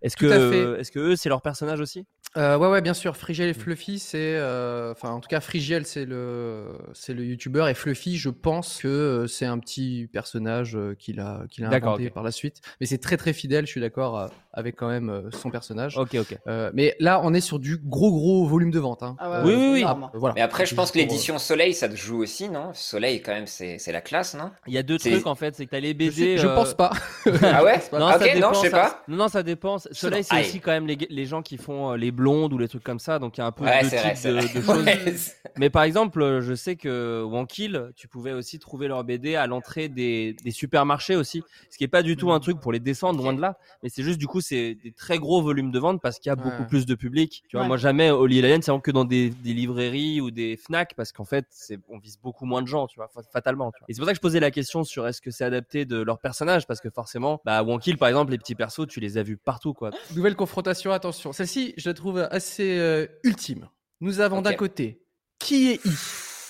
Euh, 0.06 0.08
Est-ce 0.08 0.16
que, 0.16 0.28
fait. 0.28 0.80
est-ce 0.80 0.92
que 0.92 0.98
eux, 0.98 1.16
c'est 1.16 1.28
leurs 1.28 1.42
personnages 1.42 1.80
aussi? 1.80 2.06
Euh, 2.36 2.58
ouais, 2.58 2.68
ouais, 2.68 2.82
bien 2.82 2.92
sûr. 2.92 3.16
Frigiel 3.16 3.48
et 3.48 3.54
Fluffy, 3.54 3.98
c'est, 3.98 4.36
euh, 4.36 4.92
enfin, 4.92 5.10
en 5.10 5.20
tout 5.20 5.28
cas, 5.28 5.40
Frigiel, 5.40 5.86
c'est 5.86 6.04
le, 6.04 6.66
c'est 6.92 7.14
le 7.14 7.24
youtubeur 7.24 7.68
et 7.68 7.74
Fluffy, 7.74 8.18
je 8.18 8.28
pense 8.28 8.78
que 8.82 8.88
euh, 8.88 9.26
c'est 9.26 9.46
un 9.46 9.58
petit 9.58 10.08
personnage 10.12 10.76
euh, 10.76 10.94
qu'il 10.94 11.18
a, 11.20 11.44
qu'il 11.50 11.64
a 11.64 11.70
inventé 11.70 12.10
par 12.10 12.22
la 12.22 12.30
suite. 12.30 12.60
Mais 12.80 12.86
c'est 12.86 12.98
très, 12.98 13.16
très 13.16 13.32
fidèle. 13.32 13.64
Je 13.64 13.70
suis 13.70 13.80
d'accord 13.80 14.18
euh, 14.18 14.28
avec 14.56 14.74
quand 14.74 14.88
même 14.88 15.10
euh, 15.10 15.30
son 15.30 15.50
personnage. 15.50 15.96
Ok, 15.98 16.16
ok. 16.18 16.36
Euh, 16.48 16.70
mais 16.74 16.96
là, 16.98 17.20
on 17.22 17.32
est 17.34 17.40
sur 17.40 17.58
du 17.58 17.76
gros, 17.76 18.10
gros 18.10 18.46
volume 18.46 18.70
de 18.70 18.78
vente. 18.80 19.02
Hein. 19.02 19.14
Ah 19.20 19.30
ouais, 19.30 19.36
Oui, 19.44 19.54
oui, 19.54 19.84
oui. 19.84 20.08
voilà. 20.14 20.34
Mais 20.34 20.40
après, 20.40 20.66
je 20.66 20.74
pense 20.74 20.90
que 20.90 20.98
l'édition 20.98 21.38
Soleil, 21.38 21.74
ça 21.74 21.88
te 21.88 21.94
joue 21.94 22.22
aussi, 22.22 22.48
non? 22.48 22.70
Soleil, 22.72 23.22
quand 23.22 23.32
même, 23.32 23.46
c'est 23.46 23.78
c'est 23.78 23.92
la 23.92 24.00
classe, 24.00 24.34
non? 24.34 24.50
Il 24.66 24.72
y 24.72 24.78
a 24.78 24.82
deux 24.82 24.98
trucs 24.98 25.26
en 25.26 25.34
fait, 25.34 25.54
c'est 25.54 25.66
que 25.66 25.70
t'as 25.70 25.80
les 25.80 25.90
euh, 25.90 25.94
BD. 25.94 26.10
Je, 26.10 26.16
sais- 26.16 26.36
je 26.38 26.46
euh, 26.46 26.54
pense 26.54 26.74
pas. 26.74 26.90
Ah 27.42 27.62
ouais? 27.62 27.80
Non, 27.92 28.06
Ok, 28.06 28.12
ça 28.12 28.18
dépend, 28.18 28.40
non, 28.40 28.54
je 28.54 28.60
sais 28.60 28.70
ça- 28.70 28.76
pas. 28.78 29.04
Non, 29.08 29.16
non, 29.16 29.28
ça 29.28 29.42
dépend. 29.42 29.76
Soleil, 29.78 30.24
c'est 30.24 30.40
aussi 30.40 30.60
quand 30.60 30.70
même 30.72 30.86
les, 30.86 30.96
les 31.10 31.26
gens 31.26 31.42
qui 31.42 31.58
font 31.58 31.92
euh, 31.92 31.96
les 31.96 32.10
blondes 32.10 32.52
ou 32.52 32.58
les 32.58 32.68
trucs 32.68 32.82
comme 32.84 32.98
ça, 32.98 33.18
donc 33.18 33.36
il 33.36 33.40
y 33.40 33.44
a 33.44 33.46
un 33.46 33.52
peu 33.52 33.64
Ouais, 33.64 33.82
deux 33.82 33.88
vrai, 33.88 34.14
de, 34.14 34.60
choses. 34.62 34.84
Ouais, 34.86 35.14
Mais 35.58 35.68
par 35.70 35.82
exemple, 35.82 36.22
euh, 36.22 36.40
je 36.40 36.54
sais 36.54 36.76
que 36.76 37.22
Wankill, 37.24 37.90
tu 37.94 38.08
pouvais 38.08 38.32
aussi 38.32 38.58
trouver 38.58 38.88
leur 38.88 39.04
BD 39.04 39.36
à 39.36 39.46
l'entrée 39.46 39.88
des, 39.88 40.34
des 40.42 40.50
supermarchés 40.50 41.16
aussi, 41.16 41.42
ce 41.70 41.76
qui 41.76 41.84
est 41.84 41.88
pas 41.88 42.02
du 42.02 42.16
tout 42.16 42.32
un 42.32 42.40
truc 42.40 42.58
pour 42.60 42.72
les 42.72 42.80
descendre, 42.80 43.22
loin 43.22 43.34
de 43.34 43.40
là, 43.40 43.58
mais 43.82 43.88
c'est 43.90 44.02
juste 44.02 44.18
du 44.18 44.26
coup 44.26 44.40
c'est 44.48 44.74
des 44.74 44.92
très 44.92 45.18
gros 45.18 45.42
volumes 45.42 45.70
de 45.70 45.78
vente 45.78 46.00
parce 46.00 46.18
qu'il 46.18 46.30
y 46.30 46.32
a 46.32 46.36
Ouais. 46.38 46.42
beaucoup 46.44 46.64
plus 46.68 46.86
de 46.86 46.94
public. 46.94 47.42
Tu 47.48 47.56
vois, 47.56 47.62
Ouais. 47.62 47.68
moi 47.68 47.76
jamais 47.76 48.10
Oli 48.10 48.38
et 48.38 48.42
l'Alien, 48.42 48.62
c'est 48.62 48.70
vraiment 48.70 48.80
que 48.80 48.90
dans 48.90 49.04
des, 49.04 49.30
des 49.30 49.52
librairies 49.54 50.20
ou 50.20 50.30
des 50.30 50.56
Fnac 50.56 50.94
parce 50.96 51.12
qu'en 51.12 51.24
fait, 51.24 51.46
c'est 51.50 51.78
on 51.88 51.98
vise 51.98 52.18
beaucoup 52.18 52.44
moins 52.46 52.62
de 52.62 52.66
gens, 52.68 52.86
tu 52.86 52.96
vois, 52.96 53.08
fa- 53.08 53.22
fatalement. 53.32 53.70
tu 53.72 53.78
vois. 53.80 53.86
Et 53.88 53.94
c'est 53.94 53.98
pour 54.00 54.06
ça 54.06 54.12
que 54.12 54.16
je 54.16 54.20
posais 54.22 54.40
la 54.40 54.50
question 54.50 54.84
sur 54.84 55.06
est-ce 55.06 55.20
que 55.20 55.30
c'est 55.30 55.44
adapté 55.44 55.84
de 55.84 55.96
leur 56.00 56.18
personnage 56.18 56.66
parce 56.66 56.80
que 56.80 56.90
forcément, 56.90 57.40
bah 57.44 57.62
Wankill 57.62 57.98
par 57.98 58.08
exemple, 58.08 58.30
les 58.32 58.38
petits 58.38 58.54
persos, 58.54 58.86
tu 58.88 59.00
les 59.00 59.18
as 59.18 59.22
vus 59.22 59.36
partout 59.36 59.74
quoi. 59.74 59.90
Nouvelle 60.14 60.36
confrontation, 60.36 60.92
attention. 60.92 61.32
Celle-ci, 61.32 61.74
je 61.76 61.88
la 61.88 61.94
trouve 61.94 62.18
assez 62.30 62.78
euh, 62.78 63.06
ultime. 63.24 63.68
Nous 64.00 64.20
avons 64.20 64.42
d'un 64.42 64.54
côté 64.54 65.02
Qui 65.38 65.70
est 65.72 65.84
I, 65.86 65.90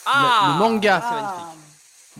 Ah 0.06 0.42
le, 0.46 0.52
le 0.52 0.58
manga 0.58 1.00
c'est 1.00 1.06
Ah. 1.18 1.52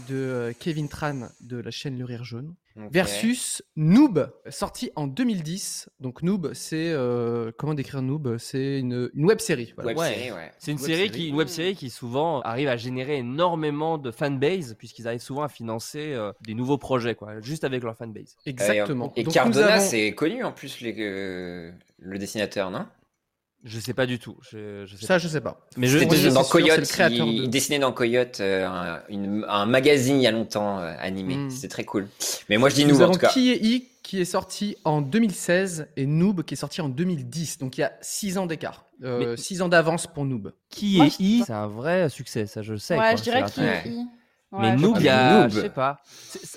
De 0.09 0.15
euh, 0.15 0.53
Kevin 0.59 0.89
Tran 0.89 1.29
de 1.41 1.57
la 1.59 1.71
chaîne 1.71 1.99
Le 1.99 2.05
Rire 2.05 2.25
Jaune, 2.25 2.55
versus 2.91 3.63
Noob, 3.77 4.31
sorti 4.51 4.91
en 4.97 5.07
2010. 5.07 5.89
Donc 6.01 6.23
Noob, 6.23 6.53
c'est 6.53 6.91
euh, 6.91 7.51
comment 7.57 7.73
décrire 7.75 8.03
Noob? 8.03 8.37
C'est 8.39 8.79
une, 8.81 9.11
une 9.15 9.25
web 9.25 9.39
série. 9.41 9.73
Voilà. 9.77 9.89
Web 9.89 9.99
Ouais. 9.99 10.15
série, 10.15 10.33
ouais. 10.33 10.53
C'est 10.59 10.73
une 10.73 10.79
Web 10.79 10.87
série 10.87 10.99
série. 11.07 11.11
qui, 11.11 11.29
une 11.29 11.35
web 11.37 11.49
série 11.49 11.75
qui 11.75 11.89
souvent 11.91 12.41
arrive 12.43 12.69
à 12.69 12.77
générer 12.77 13.17
énormément 13.19 13.97
de 13.97 14.11
fanbase 14.11 14.75
puisqu'ils 14.79 15.09
arrivent 15.09 15.21
souvent 15.23 15.43
à 15.43 15.49
financer 15.49 16.13
euh, 16.13 16.33
des 16.43 16.53
nouveaux 16.55 16.77
projets 16.79 17.15
quoi, 17.15 17.41
juste 17.41 17.65
avec 17.65 17.83
leur 17.83 17.97
fanbase. 17.97 18.37
Exactement. 18.45 19.13
Et 19.17 19.23
Donc, 19.23 19.33
Cardona, 19.33 19.75
avons- 19.77 19.85
c'est 19.89 20.13
connu 20.15 20.45
en 20.45 20.53
plus, 20.53 20.81
les, 20.83 20.95
euh, 20.99 21.73
le 21.99 22.19
dessinateur, 22.19 22.71
non? 22.71 22.87
Je 23.65 23.81
sais 23.81 23.95
pas 23.95 24.07
du 24.07 24.19
tout. 24.21 24.37
Je, 24.51 24.87
je 24.87 24.97
sais 24.97 25.07
Ça, 25.07 25.15
pas. 25.15 25.19
je 25.19 25.27
sais 25.29 25.41
pas. 25.41 25.67
Mais 25.77 25.89
je, 25.89 25.99
je- 25.99 26.05
c'est 26.05 26.29
dans 26.29 26.45
sûr, 26.45 26.45
c'est 26.45 26.51
Coyote, 26.53 26.85
créateur 26.89 27.27
il, 27.27 27.39
de- 27.39 27.43
il 27.45 27.51
dessinait 27.51 27.79
dans 27.81 27.93
Coyote 27.93 28.39
euh, 28.41 28.67
un, 28.67 29.03
une- 29.09 29.45
un 29.49 29.67
magazine 29.67 30.17
il 30.17 30.23
y 30.23 30.27
a 30.27 30.31
longtemps 30.31 30.79
euh, 30.79 30.95
animé. 31.01 31.35
Hmm. 31.37 31.51
C'était 31.51 31.69
très 31.69 31.85
cool. 31.85 32.07
Mais 32.49 32.59
moi 32.59 32.69
je 32.69 32.77
dis 32.77 32.85
Nous 32.85 32.93
nous 32.95 33.01
en 33.01 33.05
avons 33.05 33.13
tout 33.15 33.19
cas. 33.21 33.29
Qui 33.29 33.51
est 33.51 33.59
I 33.63 33.89
qui 34.05 34.21
est 34.21 34.25
sorti 34.25 34.77
en 34.85 35.01
2016 35.03 35.89
et 35.97 36.07
Noob 36.07 36.45
qui 36.45 36.55
est 36.55 36.57
sorti 36.57 36.81
en 36.81 36.89
2010. 36.89 37.59
Donc 37.59 37.77
il 37.77 37.81
y 37.81 37.85
a 37.85 37.93
6 38.03 38.39
ans 38.39 38.47
d'écart. 38.47 38.85
Mais- 39.01 39.37
6 39.37 39.63
ans 39.63 39.69
d'avance 39.69 40.07
pour 40.07 40.25
Noob. 40.25 40.53
qui 40.71 40.99
Moi, 40.99 41.07
est 41.07 41.19
I 41.21 41.43
C'est 41.45 41.53
un 41.53 41.67
vrai 41.67 42.09
succès, 42.09 42.47
ça 42.47 42.63
je 42.63 42.73
le 42.75 42.79
sais. 42.79 42.95
Ouais, 42.95 43.01
quoi. 43.01 43.17
je 43.17 43.23
dirais 43.23 43.45
C'est 43.53 43.61
Ouais. 43.63 43.83
est 43.85 43.89
I. 43.91 44.07
Mais 44.53 44.71
Ouais, 44.71 44.77
Noob, 44.77 44.97
il 44.99 45.05
y 45.05 45.09
a, 45.09 45.41
Noob. 45.43 45.51
je 45.51 45.61
sais 45.63 45.71
pas. 45.71 45.99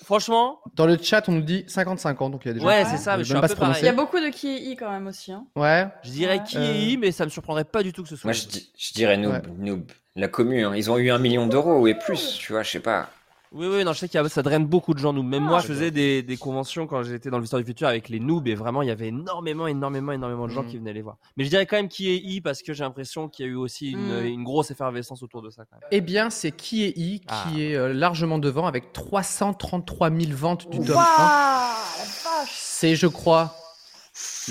Franchement, 0.04 0.60
Dans 0.76 0.86
le 0.86 0.98
chat, 1.02 1.28
on 1.28 1.32
nous 1.34 1.42
dit 1.42 1.66
50-50. 1.68 2.32
Donc 2.32 2.42
il 2.46 2.50
y 2.50 2.52
a 2.52 2.54
des 2.54 2.60
gens 2.60 2.68
Ouais, 2.68 2.84
qui 2.84 2.92
c'est 2.92 2.98
ça, 2.98 3.18
mais 3.18 3.24
je 3.24 3.30
suis 3.30 3.38
un 3.38 3.42
pas 3.42 3.48
peu. 3.48 3.56
Il 3.80 3.86
y 3.86 3.88
a 3.88 3.94
beaucoup 3.94 4.20
de 4.20 4.28
qui 4.30 4.48
est 4.48 4.62
I 4.72 4.76
quand 4.76 4.92
même 4.92 5.08
aussi. 5.08 5.32
Hein. 5.32 5.46
Ouais. 5.56 5.88
je 6.04 6.12
dirais 6.12 6.38
Ouais. 6.38 6.44
qui 6.44 6.58
Euh, 6.58 6.62
est 6.74 6.78
I, 6.92 6.98
mais 6.98 7.12
ça 7.12 7.26
me 7.26 7.30
surprendrait 7.30 7.66
pas 7.66 7.82
du 7.84 7.92
tout 7.92 8.04
que 8.04 8.10
ce 8.10 8.16
soit. 8.16 8.28
Moi 8.28 8.34
je, 8.34 8.94
dirais 8.94 9.18
noob, 9.18 9.34
Ouais. 9.34 9.42
noob. 9.58 9.92
La 10.16 10.28
commune, 10.28 10.66
hein, 10.66 10.74
ils 10.76 10.90
ont 10.92 10.98
eu 10.98 11.12
un 11.12 11.18
million 11.20 11.48
d'euros 11.48 11.88
et 11.88 11.96
plus, 11.96 12.38
tu 12.38 12.52
vois, 12.54 12.64
je 12.64 12.72
sais 12.72 12.80
pas. 12.80 13.10
Oui, 13.52 13.66
oui, 13.66 13.84
non, 13.84 13.94
je 13.94 14.00
sais 14.00 14.08
qu'il 14.08 14.22
y 14.22 14.24
a, 14.24 14.30
ça 14.30 14.44
draine 14.44 14.66
beaucoup 14.68 14.94
de 14.94 15.00
gens, 15.00 15.12
nous. 15.12 15.24
Même 15.24 15.46
Ah, 15.48 15.50
moi, 15.50 15.60
je 15.60 15.66
faisais 15.66 15.90
des, 15.90 16.22
des 16.22 16.38
conventions 16.38 16.86
quand 16.86 17.02
j'étais 17.02 17.32
dans 17.32 17.38
le 17.38 17.42
Visteur 17.42 17.60
du 17.60 17.66
Futur 17.66 17.88
avec 17.88 18.08
les 18.08 18.20
noobs 18.20 18.48
et 18.48 18.54
vraiment, 18.54 18.84
il 18.84 18.90
y 18.90 18.92
avait 18.92 19.08
énormément, 19.08 19.66
énormément, 19.66 20.12
énormément 20.12 20.46
de 20.48 20.52
gens 20.52 20.62
Mhm. 20.62 20.70
qui 20.70 20.78
venaient 20.78 20.94
les 20.94 21.02
voir. 21.02 21.18
Mais 21.36 21.46
je 21.46 21.50
dirais 21.50 21.66
quand 21.66 21.78
même 21.78 21.88
qui 21.90 22.12
est 22.12 22.18
I 22.18 22.42
parce 22.42 22.62
que 22.62 22.74
j'ai 22.74 22.84
l'impression 22.84 23.28
qu'il 23.28 23.46
y 23.48 23.50
a 23.50 23.52
eu 23.52 23.56
aussi 23.56 23.92
une, 23.92 24.24
une 24.24 24.44
grosse 24.44 24.70
effervescence 24.70 25.24
autour 25.24 25.42
de 25.42 25.50
ça. 25.50 25.64
Quand 25.66 25.78
même. 25.78 25.88
Eh 25.92 26.02
bien, 26.02 26.30
c'est 26.30 26.52
Qui 26.52 26.84
est 26.84 26.94
I 26.96 27.22
qui 27.22 27.26
Ah. 27.28 27.46
est 27.58 27.76
euh, 27.76 27.92
largement 27.92 28.38
devant 28.38 28.68
avec 28.68 28.94
333 28.94 30.12
000 30.12 30.22
ventes 30.36 30.70
du 30.70 30.78
tome 30.80 30.96
Waouh, 30.96 31.06
1. 31.08 31.08
la 31.18 32.04
vache 32.44 32.50
C'est, 32.54 32.96
je 32.96 33.08
crois, 33.08 33.56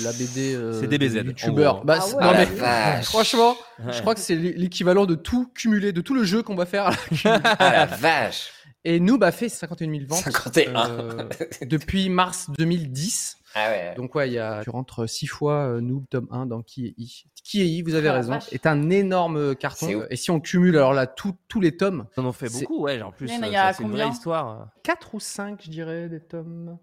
la 0.03 0.11
BD 0.11 0.55
euh, 0.55 0.79
C'est 0.79 0.87
DBZ, 0.87 1.23
youtubeur. 1.25 1.85
Bah, 1.85 1.99
Ah 2.01 2.05
ouais. 2.05 2.13
non, 2.13 2.31
la 2.31 2.37
mais 2.39 2.45
vache. 2.45 3.05
franchement, 3.05 3.55
Ouais. 3.85 3.93
je 3.93 4.01
crois 4.01 4.13
que 4.13 4.19
c'est 4.21 4.35
l'équivalent 4.35 5.05
de 5.05 5.15
tout 5.15 5.47
cumulé, 5.55 5.93
de 5.93 6.01
tout 6.01 6.13
le 6.15 6.25
jeu 6.25 6.43
qu'on 6.43 6.55
va 6.55 6.65
faire. 6.65 6.89
Ah 7.25 7.71
la 7.71 7.85
vache. 7.85 8.51
Et 8.85 8.99
Noob 8.99 9.23
a 9.23 9.31
fait 9.31 9.49
51 9.49 9.91
000 9.91 10.03
ventes 10.07 10.19
51. 10.19 10.89
euh, 10.89 11.29
depuis 11.63 12.09
mars 12.09 12.49
2010. 12.57 13.37
Ah 13.55 13.69
ouais. 13.71 13.93
Donc 13.95 14.13
ouais, 14.15 14.29
il 14.29 14.33
y 14.33 14.39
a, 14.39 14.61
tu 14.63 14.69
rentres 14.69 15.09
six 15.09 15.25
fois 15.27 15.65
euh, 15.67 15.81
Noob 15.81 16.05
tome 16.09 16.27
1 16.31 16.45
dans 16.45 16.61
Qui 16.61 16.87
est 16.87 16.93
I. 16.97 17.25
Qui 17.43 17.61
est 17.61 17.65
I, 17.67 17.81
vous 17.81 17.95
avez 17.95 18.07
Ah, 18.09 18.13
raison, 18.13 18.33
vache. 18.33 18.53
est 18.53 18.67
un 18.67 18.89
énorme 18.89 19.55
carton. 19.55 20.05
Et 20.09 20.15
si 20.15 20.29
on 20.31 20.39
cumule 20.39 20.77
alors 20.77 20.93
là 20.93 21.07
tous 21.07 21.35
tous 21.47 21.59
les 21.59 21.75
tomes, 21.75 22.05
Ils 22.15 22.21
en 22.21 22.25
ont 22.27 22.31
fait 22.31 22.47
beaucoup, 22.51 22.83
ouais. 22.83 23.01
En 23.01 23.11
plus, 23.11 23.27
Il 23.27 23.33
y 23.33 23.37
en 23.37 23.41
a- 23.41 23.45
euh, 23.45 23.49
il 23.49 23.53
y 23.53 23.57
a 23.57 23.67
ça, 23.67 23.73
c'est 23.73 23.83
une 23.83 23.89
vraie 23.89 24.01
combien? 24.03 24.13
histoire. 24.13 24.67
4 24.83 25.15
ou 25.15 25.19
5 25.19 25.61
je 25.63 25.69
dirais 25.71 26.07
des 26.09 26.19
tomes. 26.21 26.77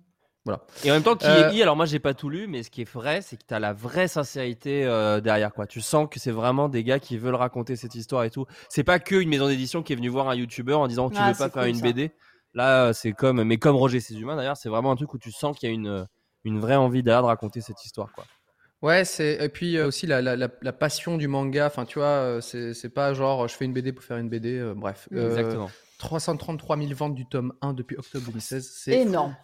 Et 0.84 0.90
en 0.90 0.94
même 0.94 1.02
temps, 1.02 1.16
qui 1.16 1.26
Euh, 1.26 1.50
est 1.50 1.54
I, 1.54 1.62
alors 1.62 1.76
moi 1.76 1.86
j'ai 1.86 1.98
pas 1.98 2.14
tout 2.14 2.28
lu, 2.30 2.46
mais 2.46 2.62
ce 2.62 2.70
qui 2.70 2.82
est 2.82 2.90
vrai, 2.90 3.20
c'est 3.22 3.36
que 3.36 3.42
t'as 3.46 3.58
la 3.58 3.72
vraie 3.72 4.08
sincérité 4.08 4.84
euh, 4.84 5.20
derrière 5.20 5.52
quoi. 5.52 5.66
Tu 5.66 5.80
sens 5.80 6.08
que 6.10 6.20
c'est 6.20 6.30
vraiment 6.30 6.68
des 6.68 6.84
gars 6.84 6.98
qui 7.00 7.18
veulent 7.18 7.34
raconter 7.34 7.74
cette 7.76 7.94
histoire 7.94 8.24
et 8.24 8.30
tout. 8.30 8.46
C'est 8.68 8.84
pas 8.84 8.98
que 8.98 9.16
une 9.16 9.28
maison 9.28 9.48
d'édition 9.48 9.82
qui 9.82 9.92
est 9.92 9.96
venue 9.96 10.08
voir 10.08 10.28
un 10.28 10.34
youtubeur 10.36 10.80
en 10.80 10.86
disant 10.88 11.10
tu 11.10 11.16
Ah, 11.18 11.32
veux 11.32 11.36
pas 11.38 11.50
faire 11.50 11.62
cool, 11.62 11.70
une 11.70 11.76
ça. 11.76 11.82
BD. 11.82 12.12
Là, 12.54 12.86
euh, 12.86 12.92
c'est 12.92 13.12
comme, 13.12 13.42
mais 13.42 13.56
comme 13.58 13.76
Roger 13.76 14.00
ses 14.00 14.14
humains 14.18 14.36
d'ailleurs, 14.36 14.56
c'est 14.56 14.68
vraiment 14.68 14.92
un 14.92 14.96
truc 14.96 15.12
où 15.14 15.18
tu 15.18 15.32
sens 15.32 15.58
qu'il 15.58 15.68
y 15.68 15.72
a 15.72 15.74
une 15.74 16.06
une 16.44 16.60
vraie 16.60 16.76
envie 16.76 17.02
derrière 17.02 17.22
de 17.22 17.26
raconter 17.26 17.60
cette 17.60 17.84
histoire 17.84 18.12
quoi. 18.12 18.24
Ouais, 18.82 19.04
c'est 19.04 19.38
et 19.42 19.48
puis 19.48 19.76
euh, 19.78 19.88
aussi 19.88 20.06
la, 20.06 20.22
la, 20.22 20.36
la, 20.36 20.48
la 20.62 20.72
passion 20.72 21.16
du 21.16 21.26
manga. 21.28 21.66
Enfin, 21.66 21.86
tu 21.86 21.98
vois, 21.98 22.06
euh, 22.06 22.40
c'est 22.40 22.72
c'est 22.74 22.90
pas 22.90 23.14
genre 23.14 23.48
je 23.48 23.54
fais 23.56 23.64
une 23.64 23.72
BD 23.72 23.92
pour 23.92 24.04
faire 24.04 24.18
une 24.18 24.28
BD. 24.28 24.58
euh, 24.58 24.74
bref, 24.76 25.08
Euh, 25.12 25.28
Exactement. 25.28 25.70
333 25.98 26.76
000 26.76 26.90
ventes 26.94 27.14
du 27.14 27.26
tome 27.26 27.54
1 27.62 27.72
depuis 27.72 27.96
octobre 27.96 28.26
2016, 28.26 28.70
c'est 28.72 29.00
Énorme. 29.00 29.34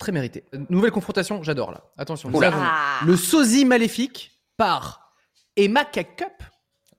Très 0.00 0.10
mérité. 0.10 0.42
Nouvelle 0.68 0.90
confrontation, 0.90 1.42
j'adore 1.44 1.70
là. 1.70 1.82
Attention, 1.96 2.28
nous 2.30 2.42
avons 2.42 2.58
Ah. 2.60 2.98
le 3.06 3.16
sosie 3.16 3.64
maléfique 3.64 4.32
par 4.56 5.12
Emma 5.56 5.84
Cup 5.84 6.08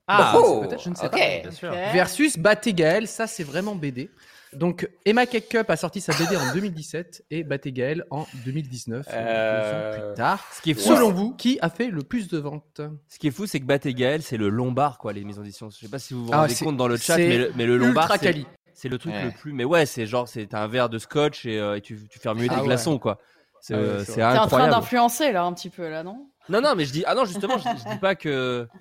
Ah, 0.06 0.34
oh, 0.36 0.62
peut-être, 0.66 0.82
je 0.82 0.88
ne 0.90 0.94
sais 0.94 1.08
pas. 1.08 1.16
bien 1.16 1.50
sûr. 1.50 1.70
Versus 1.92 2.38
Baté 2.38 2.72
Gaël. 2.74 3.06
Ça, 3.06 3.26
c'est 3.26 3.44
vraiment 3.44 3.74
BD. 3.74 4.10
Donc, 4.52 4.86
Emma 5.06 5.24
Cup 5.26 5.70
a 5.70 5.76
sorti 5.76 6.00
sa 6.02 6.12
BD 6.12 6.36
en 6.36 6.40
2017 6.54 7.24
et 7.30 7.42
Baté 7.42 7.72
Gaël 7.72 8.04
en 8.10 8.26
2019, 8.44 9.06
Euh, 9.10 9.92
deux 9.92 9.96
ans 10.02 10.06
plus 10.08 10.14
tard. 10.16 10.44
Ce 10.54 10.60
qui 10.60 10.70
est 10.72 10.74
fou, 10.74 10.80
Selon 10.80 11.10
vous, 11.10 11.34
qui 11.34 11.58
a 11.62 11.70
fait 11.70 11.88
le 11.88 12.02
plus 12.02 12.28
de 12.28 12.36
ventes 12.38 12.82
ce 13.08 13.18
qui 13.18 13.28
est 13.28 13.30
fou, 13.30 13.46
c'est 13.46 13.60
que 13.60 13.64
Bat 13.64 13.78
et 13.86 13.94
Gaël, 13.94 14.22
c'est 14.22 14.36
le 14.36 14.48
Lombard 14.50 14.98
quoi, 14.98 15.12
les 15.14 15.24
maisons 15.24 15.40
d'édition. 15.42 15.70
Je 15.70 15.76
sais 15.78 15.88
pas 15.88 15.98
si 15.98 16.12
vous 16.14 16.26
vous 16.26 16.30
Ah, 16.34 16.42
rendez 16.42 16.54
compte 16.54 16.76
dans 16.76 16.88
le 16.88 16.96
chat, 16.98 17.16
mais 17.16 17.38
le, 17.38 17.52
mais 17.56 17.64
le 17.66 17.78
Lombard, 17.78 18.10
Ultra 18.12 18.18
c'est. 18.18 18.44
C'est 18.74 18.88
le 18.88 18.98
truc 18.98 19.12
Ouais. 19.12 19.24
le 19.24 19.30
plus. 19.30 19.52
Mais 19.52 19.64
ouais, 19.64 19.86
c'est 19.86 20.06
genre, 20.06 20.28
c'est 20.28 20.46
t'as 20.46 20.60
un 20.62 20.68
verre 20.68 20.88
de 20.88 20.98
scotch 20.98 21.46
et, 21.46 21.58
euh, 21.58 21.76
et 21.76 21.80
tu, 21.80 21.98
tu 22.10 22.18
fais 22.18 22.28
remuer 22.28 22.46
Ah 22.50 22.54
des 22.54 22.60
ouais. 22.60 22.66
glaçons 22.66 22.98
quoi. 22.98 23.18
C'est 23.60 23.74
Ah 23.74 23.78
ouais, 23.78 23.84
euh. 23.84 24.04
T'es 24.04 24.22
en 24.38 24.46
train 24.48 24.68
d'influencer 24.68 25.32
là 25.32 25.44
un 25.44 25.52
petit 25.52 25.70
peu 25.70 25.88
là, 25.88 26.02
non? 26.02 26.26
Non, 26.48 26.60
non, 26.60 26.74
mais 26.76 26.84
je 26.84 26.92
dis, 26.92 27.04
ah 27.06 27.14
non, 27.14 27.24
justement, 27.24 27.56
je, 27.58 27.62
je 27.68 27.90
dis 27.92 27.98
pas 28.00 28.14
que. 28.14 28.66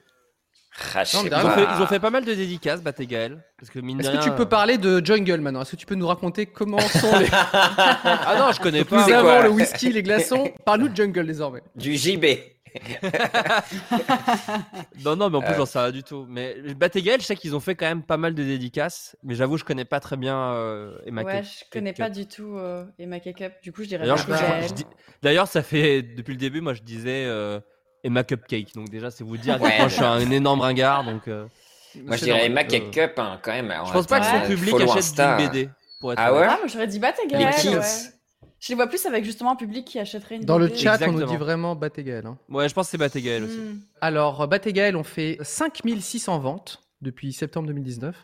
Ah, 0.96 1.04
Non, 1.14 1.24
Ils 1.26 1.28
ont, 1.28 1.30
pas. 1.30 1.50
fait, 1.52 1.68
ils 1.76 1.82
ont 1.82 1.86
fait 1.86 2.00
pas 2.00 2.10
mal 2.12 2.24
de 2.24 2.34
dédicaces, 2.34 2.82
Bat 2.82 2.94
et 3.00 3.06
Gaël. 3.06 3.44
Est-ce 3.62 3.70
que 3.72 4.24
tu 4.24 4.32
peux 4.32 4.44
euh, 4.44 4.46
parler 4.46 4.78
de 4.78 5.06
Jungle 5.06 5.42
maintenant? 5.42 5.64
Est-ce 5.64 5.72
que 5.72 5.76
tu 5.76 5.86
peux 5.86 5.96
nous 5.96 6.08
raconter 6.08 6.46
comment 6.46 6.80
sont 6.80 7.20
les. 7.20 7.28
Ah 7.64 8.36
non, 8.40 8.54
je 8.54 8.62
connais 8.62 8.86
pas. 8.86 8.96
Nous 9.02 9.04
C'est 9.06 9.14
avons 9.14 9.28
quoi 9.28 9.44
le 9.44 9.50
whisky, 9.50 9.92
les 9.92 10.02
glaçons. 10.02 10.50
Parle-nous 10.66 10.88
de 10.88 10.96
Jungle 10.96 11.28
désormais. 11.28 11.62
Du 11.76 11.98
JB. 11.98 12.26
Non, 15.04 15.16
non, 15.16 15.30
mais 15.30 15.38
en 15.38 15.42
plus, 15.42 15.52
Euh. 15.54 15.58
j'en 15.58 15.66
sais 15.66 15.80
rien 15.80 15.92
du 15.92 16.04
tout. 16.04 16.26
Mais 16.30 16.56
Bat 16.76 16.90
et 16.96 17.02
Gaël, 17.02 17.22
je 17.22 17.26
sais 17.26 17.36
qu'ils 17.36 17.56
ont 17.56 17.60
fait 17.60 17.76
quand 17.76 17.86
même 17.86 18.04
pas 18.04 18.18
mal 18.18 18.34
de 18.34 18.44
dédicaces. 18.44 19.16
Mais 19.24 19.36
j'avoue, 19.36 19.58
je 19.58 19.64
connais 19.64 19.86
pas 19.86 20.00
très 20.00 20.18
bien 20.18 20.38
euh, 20.38 20.98
Emma 21.06 21.24
Ouais, 21.24 21.42
Cup- 21.42 21.50
je 21.60 21.64
connais 21.72 21.94
pas 21.94 22.10
du 22.10 22.28
tout 22.28 22.56
euh, 22.58 22.86
Emma 23.00 23.20
Cup. 23.20 23.54
Du 23.64 23.72
coup, 23.72 23.84
je 23.84 23.88
dirais 23.90 24.02
D'ailleurs, 24.02 24.26
pas 24.26 24.36
je- 24.36 24.42
je- 24.42 24.48
Gaël. 24.48 24.64
je 24.70 24.74
dis- 24.74 24.86
D'ailleurs, 25.22 25.48
ça 25.48 25.64
fait 25.64 26.02
depuis 26.02 26.34
le 26.34 26.40
début, 26.40 26.62
moi, 26.62 26.74
je 26.74 26.82
disais 26.82 27.24
euh, 27.26 27.60
Emma 28.04 28.24
Cupcake. 28.24 28.74
Donc 28.76 28.90
déjà, 28.90 29.12
c'est 29.12 29.24
vous 29.24 29.38
dire 29.38 29.58
que 29.58 29.64
Ouais, 29.64 29.78
moi, 29.80 29.88
je 29.88 29.96
suis 29.96 30.04
un 30.04 30.32
énorme 30.32 30.62
ringard. 30.62 31.04
Donc, 31.04 31.28
euh, 31.28 31.46
Moi, 32.04 32.16
je 32.18 32.24
dirais. 32.24 32.46
Emma 32.46 32.62
Euh, 32.62 32.92
Cup 32.92 33.14
hein, 33.18 33.40
quand 33.42 33.52
même. 33.52 33.74
je 33.86 33.92
pense 33.92 34.08
pas 34.08 34.20
que 34.20 34.26
son 34.26 34.48
public 34.48 34.74
achète 34.76 35.20
une 35.20 35.38
BD. 35.38 35.70
Pour 36.00 36.14
être 36.14 36.20
Ah 36.24 36.34
ouais 36.34 36.48
Ah, 36.50 36.58
moi 36.58 36.68
j'aurais 36.68 36.88
dit 36.88 36.98
Bat 36.98 37.14
et 37.24 37.28
Les 37.28 37.38
Gaël. 37.44 37.54
kids. 37.56 37.78
Ouais. 37.78 37.86
Je 38.62 38.70
les 38.70 38.76
vois 38.76 38.86
plus 38.88 39.04
avec 39.08 39.26
justement 39.26 39.52
un 39.52 39.56
public 39.56 39.86
qui 39.86 39.98
achèterait 39.98 40.36
une 40.36 40.46
Dans 40.46 40.60
le 40.60 40.74
chat, 40.74 41.00
on 41.08 41.12
nous 41.12 41.26
dit 41.26 41.36
vraiment 41.36 41.76
Baté 41.76 42.04
Gaël. 42.04 42.28
hein. 42.28 42.38
Ouais, 42.48 42.70
je 42.70 42.74
pense 42.76 42.88
que 42.88 42.92
c'est 42.92 42.98
Bat 43.00 43.10
et 43.16 43.22
Gaël 43.22 43.44
aussi. 43.44 43.58
Hmm. 43.58 43.80
Alors, 44.02 44.48
Bat 44.48 44.60
et 44.66 44.74
Gaël 44.74 44.96
ont 44.96 45.04
fait 45.04 45.40
5600 45.42 46.40
ventes 46.40 46.84
depuis 47.02 47.34
septembre 47.34 47.68
2019. 47.68 48.16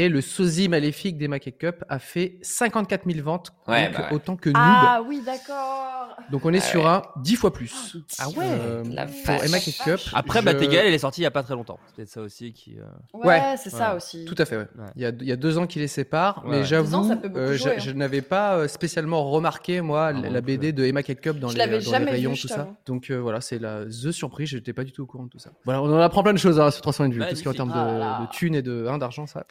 Et 0.00 0.08
le 0.08 0.20
sosie 0.20 0.68
maléfique 0.68 1.18
d'Emma 1.18 1.40
Cup 1.40 1.82
a 1.88 1.98
fait 1.98 2.38
54 2.42 3.02
000 3.10 3.24
ventes, 3.24 3.52
Ouais, 3.66 3.86
donc 3.86 3.96
bah 3.96 4.06
ouais. 4.10 4.14
autant 4.14 4.36
que 4.36 4.48
Noob. 4.48 4.56
Ah 4.56 5.00
oui, 5.08 5.20
d'accord. 5.26 6.14
Donc 6.30 6.44
on 6.44 6.52
est 6.52 6.60
sur 6.60 6.86
un 6.86 7.02
10 7.16 7.34
fois 7.34 7.52
plus. 7.52 7.96
Ah 8.20 8.28
ouais, 8.28 8.36
Euh, 8.46 8.84
la 8.92 9.06
pour 9.06 9.14
vache. 9.26 9.46
Emma 9.46 9.58
Cup. 9.58 10.00
Après, 10.14 10.38
je- 10.38 10.44
Bat 10.44 10.52
et 10.62 10.68
Gaël, 10.68 10.86
elle 10.86 10.94
est 10.94 10.98
sortie 10.98 11.22
il 11.22 11.24
y 11.24 11.26
a 11.26 11.32
pas 11.32 11.42
très 11.42 11.54
longtemps. 11.54 11.80
C'est 11.88 11.96
peut-être 11.96 12.08
ça 12.10 12.20
aussi 12.20 12.52
qui. 12.52 12.76
euh, 12.78 12.84
Ouais, 13.12 13.26
Ouais. 13.26 13.54
c'est 13.56 13.70
ça 13.70 13.90
Ouais. 13.90 13.96
aussi. 13.96 14.24
Tout 14.24 14.36
à 14.38 14.44
fait, 14.44 14.56
ouais. 14.56 14.68
Ouais. 14.78 14.86
Il, 14.94 15.02
y 15.02 15.06
a, 15.06 15.08
il 15.08 15.26
y 15.26 15.32
a 15.32 15.36
deux 15.36 15.58
ans 15.58 15.66
qui 15.66 15.80
les 15.80 15.88
séparent, 15.88 16.42
Ouais, 16.44 16.50
mais 16.50 16.56
ouais. 16.58 16.64
J'avoue, 16.64 17.10
euh, 17.34 17.56
je, 17.56 17.68
hein. 17.68 17.72
je 17.78 17.90
n'avais 17.90 18.22
pas 18.22 18.54
euh, 18.56 18.68
spécialement 18.68 19.28
remarqué, 19.28 19.80
moi, 19.80 20.12
non 20.12 20.22
la, 20.22 20.30
plus, 20.42 20.58
BD 20.58 20.72
de 20.72 20.84
Emma 20.84 21.02
Cup 21.02 21.40
dans, 21.40 21.48
Je 21.48 21.56
les, 21.58 21.66
dans 21.66 21.72
les 21.72 21.80
jamais 21.80 22.10
rayons, 22.12 22.34
je 22.34 22.42
tout 22.42 22.48
ça. 22.48 22.68
Donc 22.86 23.10
euh, 23.10 23.16
voilà, 23.16 23.40
c'est 23.40 23.58
la 23.58 23.84
The 23.86 24.12
surprise, 24.12 24.48
j'étais 24.50 24.72
pas 24.72 24.84
du 24.84 24.92
tout 24.92 25.02
au 25.02 25.06
courant 25.06 25.24
de 25.24 25.30
tout 25.30 25.38
ça. 25.40 25.50
Voilà, 25.64 25.82
on 25.82 25.92
en 25.92 25.98
apprend 25.98 26.22
plein 26.22 26.34
de 26.34 26.38
choses 26.38 26.60
hein, 26.60 26.70
sur 26.70 26.82
300 26.82 27.08
vues, 27.08 27.20
tout 27.28 27.34
ce 27.34 27.42
qui 27.42 27.48
est 27.48 27.50
en 27.50 27.54
termes 27.54 27.70
de, 27.72 27.74
Ah 27.76 28.28
thunes 28.30 28.54
et 28.54 28.62
de 28.62 28.86
hein, 28.88 28.98
d'argent, 28.98 29.26
ça. 29.26 29.44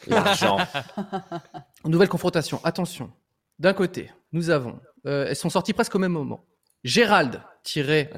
Nouvelle 1.84 2.08
confrontation, 2.08 2.60
attention. 2.64 3.10
D'un 3.58 3.72
côté, 3.72 4.10
nous 4.32 4.50
avons, 4.50 4.78
euh, 5.06 5.26
elles 5.28 5.36
sont 5.36 5.50
sorties 5.50 5.72
presque 5.72 5.94
au 5.94 5.98
même 5.98 6.12
moment. 6.12 6.44
Gérald, 6.84 7.42
tiré 7.64 8.08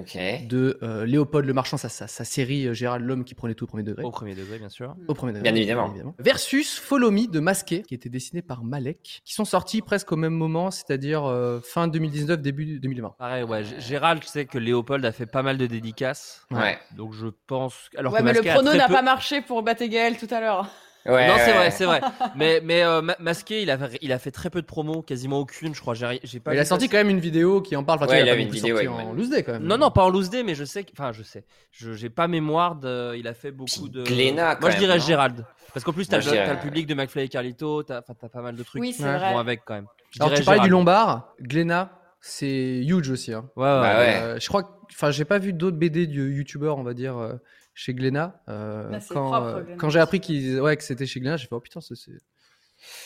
de 0.46 0.78
euh, 0.82 1.06
Léopold 1.06 1.46
le 1.46 1.54
Marchand, 1.54 1.78
sa, 1.78 1.88
sa, 1.88 2.06
sa 2.06 2.24
série 2.26 2.66
euh, 2.66 2.74
Gérald 2.74 3.06
l'homme 3.06 3.24
qui 3.24 3.34
prenait 3.34 3.54
tout 3.54 3.64
au 3.64 3.66
premier 3.66 3.82
degré. 3.84 4.04
Au 4.04 4.10
premier 4.10 4.34
degré, 4.34 4.58
bien 4.58 4.68
sûr. 4.68 4.94
Au 5.08 5.14
premier 5.14 5.32
degré, 5.32 5.50
Bien 5.50 5.54
évidemment. 5.54 5.94
Versus 6.18 6.78
Follow 6.78 7.10
Me 7.10 7.26
de 7.26 7.40
Masqué, 7.40 7.82
qui 7.82 7.94
était 7.94 8.10
dessiné 8.10 8.42
par 8.42 8.62
Malek, 8.62 9.22
qui 9.24 9.32
sont 9.32 9.46
sortis 9.46 9.80
presque 9.80 10.12
au 10.12 10.16
même 10.16 10.34
moment, 10.34 10.70
c'est-à-dire 10.70 11.24
euh, 11.24 11.60
fin 11.64 11.88
2019, 11.88 12.42
début 12.42 12.78
2020. 12.80 13.14
Pareil, 13.18 13.44
ouais. 13.44 13.64
Gérald, 13.78 14.22
je 14.22 14.28
sais 14.28 14.44
que 14.44 14.58
Léopold 14.58 15.02
a 15.06 15.12
fait 15.12 15.26
pas 15.26 15.42
mal 15.42 15.56
de 15.56 15.66
dédicaces. 15.66 16.44
Ouais. 16.50 16.78
Donc 16.94 17.14
je 17.14 17.28
pense. 17.46 17.88
Alors 17.96 18.12
Ouais, 18.12 18.18
que 18.18 18.24
mais 18.24 18.32
le 18.34 18.42
Masqué 18.42 18.52
prono 18.54 18.74
n'a 18.76 18.88
peu- 18.88 18.92
pas 18.92 19.02
marché 19.02 19.40
pour 19.40 19.62
Bat 19.62 19.76
et 19.80 19.88
Gaël 19.88 20.18
tout 20.18 20.28
à 20.30 20.38
l'heure. 20.40 20.68
Ouais, 21.06 21.28
non, 21.28 21.34
c'est 21.38 21.52
vrai, 21.52 21.70
c'est 21.70 21.84
vrai. 21.86 22.00
Mais, 22.36 22.60
mais 22.62 22.82
euh, 22.82 23.00
Ma- 23.00 23.16
Masqué, 23.20 23.62
il 23.62 23.70
a, 23.70 23.78
fait- 23.78 23.98
il 24.02 24.12
a 24.12 24.18
fait 24.18 24.30
très 24.30 24.50
peu 24.50 24.60
de 24.60 24.66
promos, 24.66 25.00
quasiment 25.02 25.38
aucune, 25.38 25.74
je 25.74 25.80
crois. 25.80 25.94
J'ai 25.94 26.20
j'ai 26.24 26.40
pas 26.40 26.52
il 26.54 26.58
a 26.60 26.64
sorti 26.64 26.88
quand 26.88 26.98
même 26.98 27.08
une 27.08 27.20
vidéo 27.20 27.62
qui 27.62 27.74
en 27.76 27.84
parle. 27.84 27.98
Enfin, 27.98 28.06
Ouais, 28.10 28.18
tu 28.18 28.24
vois, 28.24 28.32
il 28.34 28.38
a 28.38 28.42
une 28.42 28.50
vidéo, 28.50 28.76
en 28.76 29.08
ouais. 29.10 29.16
loose 29.16 29.30
day 29.30 29.42
quand 29.42 29.52
même. 29.52 29.62
Non, 29.64 29.78
non, 29.78 29.90
pas 29.90 30.04
en 30.04 30.10
loose 30.10 30.28
day, 30.28 30.42
mais 30.42 30.54
je 30.54 30.64
sais. 30.64 30.84
Enfin, 30.92 31.12
je 31.12 31.22
sais. 31.22 31.44
Je 31.72 31.92
j'ai 31.94 32.10
pas 32.10 32.28
mémoire 32.28 32.74
de. 32.76 33.14
Il 33.16 33.26
a 33.28 33.34
fait 33.34 33.50
beaucoup 33.50 33.88
de. 33.88 34.02
Glénat, 34.02 34.56
quand 34.56 34.62
Moi, 34.62 34.70
je 34.70 34.78
dirais 34.78 35.00
Gérald. 35.00 35.44
Parce 35.72 35.84
qu'en 35.84 35.92
plus, 35.92 36.06
t'as 36.08 36.18
le, 36.18 36.52
le 36.54 36.60
public 36.60 36.86
de 36.86 36.94
McFly 36.94 37.24
et 37.24 37.28
Carlito, 37.28 37.82
t'as 37.84 38.00
enfin, 38.00 38.12
t'as 38.20 38.28
pas 38.28 38.42
mal 38.42 38.56
de 38.56 38.62
trucs 38.62 38.82
Oui, 38.82 38.92
qui 38.92 39.02
vont 39.02 39.38
avec 39.38 39.62
quand 39.64 39.74
même. 39.74 39.86
Je 40.10 40.22
Alors 40.22 40.34
tu 40.36 40.42
parlais 40.44 40.60
du. 40.60 40.68
Lombard, 40.68 41.32
Glénat, 41.40 41.92
c'est 42.20 42.82
huge 42.84 43.08
aussi. 43.10 43.32
Hein. 43.32 43.48
Ouais, 43.56 43.62
ouais. 43.64 43.68
Bah 43.80 43.98
ouais. 43.98 44.04
ouais. 44.06 44.20
Euh, 44.22 44.40
je 44.40 44.48
crois, 44.48 44.64
que- 44.64 44.68
enfin, 44.92 45.10
j'ai 45.12 45.24
pas 45.24 45.38
vu 45.38 45.52
d'autres 45.52 45.76
BD 45.76 46.06
de 46.08 46.28
youtubeurs, 46.28 46.76
on 46.78 46.82
va 46.82 46.92
dire, 46.94 47.16
euh, 47.16 47.34
chez 47.80 47.94
Glénat. 47.94 48.42
Euh, 48.48 48.90
Bah, 48.90 49.00
c'est 49.00 49.14
quand 49.14 49.30
propre, 49.30 49.46
euh, 49.46 49.62
Glénat. 49.62 49.76
quand 49.78 49.88
j'ai 49.88 50.00
appris 50.00 50.58
ouais, 50.60 50.76
que 50.76 50.82
c'était 50.84 51.06
chez 51.06 51.18
Glénat, 51.20 51.38
j'ai 51.38 51.46
fait 51.46 51.54
oh 51.54 51.60
putain, 51.60 51.80
c'est. 51.80 51.94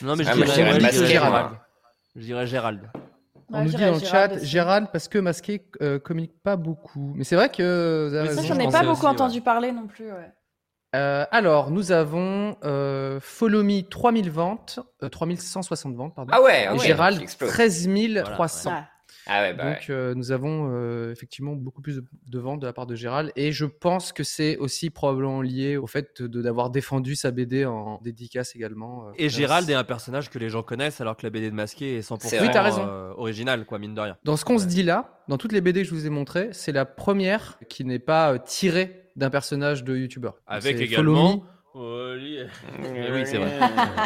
Non, 0.03 0.17
mais 0.17 0.25
je 0.25 0.31
Ah, 0.31 0.35
dirais, 0.35 0.47
je 0.49 0.53
dirais 0.55 0.73
je 0.93 1.05
Gérald. 1.05 1.09
Gérald. 1.09 1.51
Je 2.17 2.21
dirais 2.23 2.47
Gérald. 2.47 2.91
On 3.51 3.59
Ouais, 3.59 3.65
nous 3.65 3.71
dit 3.71 3.77
dans 3.77 3.93
le 3.95 3.99
chat 4.01 4.33
aussi. 4.33 4.47
Gérald 4.47 4.89
parce 4.93 5.07
que 5.07 5.19
Masqué 5.19 5.65
euh, 5.81 5.99
communique 6.01 6.43
pas 6.43 6.57
beaucoup. 6.57 7.13
Mais 7.15 7.23
c'est 7.25 7.37
vrai 7.37 7.51
que 7.51 8.09
vous 8.09 8.15
avez 8.17 8.29
Mais 8.31 8.35
Ça, 8.35 8.43
j'en 8.43 8.55
je 8.55 8.61
ai 8.61 8.65
pas 8.71 8.81
beaucoup 8.81 8.91
aussi, 8.93 9.03
ouais. 9.03 9.09
entendu 9.11 9.41
parler 9.43 9.71
non 9.71 9.87
plus. 9.87 10.07
Ouais. 10.11 10.33
Euh, 10.97 11.25
alors, 11.31 11.71
nous 11.71 11.93
avons 11.93 12.57
euh, 12.65 13.19
Follow 13.21 13.63
Me 13.63 13.83
3000 13.83 14.31
ventes, 14.31 14.81
euh, 15.03 15.09
3160 15.09 15.95
ventes, 15.95 16.15
pardon. 16.15 16.33
Ah 16.35 16.41
ouais, 16.43 16.65
et 16.65 16.69
ouais, 16.71 16.79
Gérald 16.79 17.19
il 17.19 17.23
explose. 17.25 17.51
13 17.51 17.89
300. 18.25 18.71
Ouais. 18.71 18.77
Ah 19.27 19.41
ouais, 19.43 19.55
bah 19.55 19.65
ouais. 19.65 19.75
Donc, 19.75 19.91
euh, 19.91 20.15
nous 20.15 20.33
avons 20.33 20.71
euh, 20.73 21.11
effectivement 21.13 21.53
beaucoup 21.55 21.81
plus 21.81 21.97
de, 21.97 22.05
de 22.29 22.39
ventes 22.39 22.61
de 22.61 22.67
la 22.67 22.73
part 22.73 22.87
de 22.87 22.95
Gérald. 22.95 23.33
Et 23.37 23.53
je 23.53 23.65
pense 23.65 24.13
que 24.13 24.23
c'est 24.23 24.57
aussi 24.59 24.91
probablement 24.91 25.41
lié 25.41 25.77
au 25.77 25.87
fait 25.87 26.21
de- 26.23 26.43
d'avoir 26.43 26.71
défendu 26.71 27.15
sa 27.17 27.31
BD 27.31 27.65
en 27.65 27.99
dédicace 28.03 28.55
également. 28.55 29.09
euh. 29.09 29.13
Et 29.17 29.29
Gérald 29.31 29.69
est 29.71 29.75
un 29.75 29.85
personnage 29.85 30.29
que 30.31 30.39
les 30.39 30.49
gens 30.51 30.63
connaissent, 30.63 31.01
alors 31.01 31.17
que 31.17 31.25
la 31.25 31.31
BD 31.31 31.51
de 31.51 31.55
Masqué 31.55 31.97
est 31.97 32.01
100% 32.03 32.19
C'est 32.29 32.37
vrai. 32.39 32.47
Oui, 32.49 32.53
t'as 32.53 32.63
raison. 32.63 32.85
euh, 32.87 33.13
original, 33.17 33.65
quoi, 33.65 33.79
mine 33.79 33.95
de 33.95 34.01
rien. 34.01 34.17
Dans 34.25 34.37
ce 34.37 34.45
qu'on 34.45 34.59
se 34.59 34.67
dit 34.67 34.83
là, 34.83 35.23
dans 35.29 35.39
toutes 35.39 35.53
les 35.53 35.61
BD 35.61 35.83
que 35.83 35.89
je 35.89 35.95
vous 35.95 36.07
ai 36.07 36.11
montrées, 36.11 36.51
c'est 36.53 36.73
la 36.73 36.85
première 36.85 37.59
qui 37.69 37.85
n'est 37.85 37.99
pas 37.99 38.33
euh, 38.35 38.39
tirée 38.45 39.05
d'un 39.17 39.31
personnage 39.31 39.85
de 39.85 39.97
youtubeur. 39.97 40.35
Avec 40.47 40.77
également- 40.85 41.45
oui, 43.15 43.23
c'est 43.27 43.39
vrai. 43.39 43.59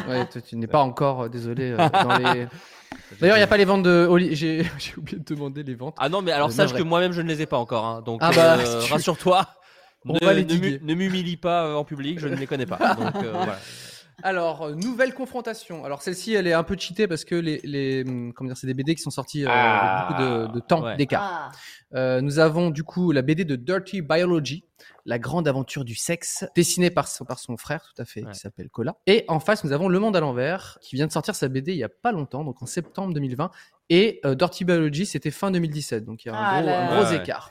Ouais, 0.09 0.27
toi, 0.27 0.41
tu 0.41 0.57
n'es 0.57 0.67
pas 0.67 0.81
encore, 0.81 1.23
euh, 1.23 1.29
désolé, 1.29 1.73
euh, 1.73 1.77
dans 2.03 2.17
les... 2.17 2.47
D'ailleurs, 3.21 3.37
il 3.37 3.41
n'y 3.41 3.45
a 3.45 3.49
pas 3.49 3.57
les 3.57 3.65
ventes 3.65 3.83
de... 3.83 4.09
J'ai 4.33 4.65
oublié 4.97 5.19
de 5.19 5.25
demander 5.35 5.63
les 5.63 5.75
ventes. 5.75 5.95
Ah 5.99 6.09
non, 6.09 6.23
mais 6.23 6.33
alors 6.33 6.49
Euh, 6.49 6.53
sache 6.53 6.73
que 6.75 6.83
moi-même 6.83 7.13
je 7.13 7.23
ne 7.23 7.29
les 7.29 7.43
ai 7.43 7.47
pas 7.47 7.59
encore. 7.59 7.85
hein. 7.87 8.03
Donc 8.05 8.21
Ah 8.23 8.31
bah, 8.35 8.57
euh, 8.59 8.83
tu- 8.85 8.93
rassure-toi. 8.93 9.47
Ne, 10.05 10.95
m'humilie 10.95 11.37
pas 11.37 11.67
euh, 11.67 11.75
en 11.75 11.85
public, 11.85 12.19
je 12.21 12.29
ne 12.29 12.37
les 12.37 12.47
connais 12.47 12.67
pas. 12.67 12.95
Donc 12.95 13.17
euh, 13.25 13.33
voilà. 13.33 13.59
Alors, 14.23 14.71
nouvelle 14.75 15.15
confrontation. 15.15 15.85
Alors, 15.85 16.03
celle-ci, 16.03 16.35
elle 16.35 16.47
est 16.49 16.53
un 16.53 16.65
peu 16.65 16.77
cheatée 16.77 17.07
parce 17.07 17.25
que 17.25 17.35
les, 17.37 17.61
les 17.63 18.03
hum, 18.07 18.33
comment 18.33 18.49
dire, 18.49 18.57
c'est 18.57 18.67
des 18.67 18.75
BD 18.75 18.95
qui 18.97 19.03
sont 19.03 19.11
sortis 19.11 19.45
euh, 19.45 19.49
Ah. 19.51 20.07
avec 20.09 20.09
beaucoup 20.19 20.23
de, 20.49 20.55
de 20.55 20.61
temps 20.61 20.83
Ouais. 20.83 20.97
d'écart. 20.97 21.53
Ah. 21.53 21.97
Euh, 21.97 22.21
nous 22.21 22.39
avons 22.39 22.71
du 22.71 22.83
coup 22.85 23.13
la 23.13 23.23
BD 23.23 23.45
de 23.45 23.55
Dirty 23.57 24.03
Biology, 24.03 24.65
la 25.09 25.19
grande 25.19 25.49
aventure 25.49 25.85
du 25.85 25.95
sexe, 25.95 26.45
dessinée 26.55 26.91
par 26.91 27.09
son, 27.09 27.25
par 27.25 27.39
son 27.39 27.57
frère, 27.57 27.83
tout 27.83 28.01
à 28.03 28.05
fait, 28.05 28.23
Ouais. 28.25 28.33
qui 28.33 28.39
s'appelle 28.39 28.69
Cola. 28.69 28.97
Et 29.07 29.25
en 29.29 29.41
face, 29.41 29.65
nous 29.65 29.73
avons 29.73 29.89
Le 29.89 29.99
Monde 29.99 30.15
à 30.17 30.21
l'envers, 30.21 30.79
qui 30.83 30.97
vient 30.97 31.07
de 31.07 31.13
sortir 31.13 31.35
sa 31.35 31.49
BD 31.49 31.73
il 31.73 31.79
y 31.79 31.83
a 31.85 31.89
pas 31.89 32.13
longtemps, 32.13 32.45
donc 32.45 32.63
en 32.63 32.67
septembre 32.67 33.15
2020. 33.15 33.51
Et 33.89 34.21
euh, 34.27 34.35
Dirty 34.35 34.65
Biology, 34.67 35.07
c'était 35.07 35.31
fin 35.31 35.51
2017, 35.51 36.05
donc 36.05 36.25
il 36.25 36.29
y 36.29 36.31
a 36.31 36.35
un 36.35 36.39
Ah 36.43 36.59
gros, 36.61 36.67
là 36.71 36.79
un 36.79 36.85
là. 36.85 36.95
gros 37.01 37.05
Ouais, 37.11 37.17
ouais. 37.17 37.23
écart. 37.23 37.51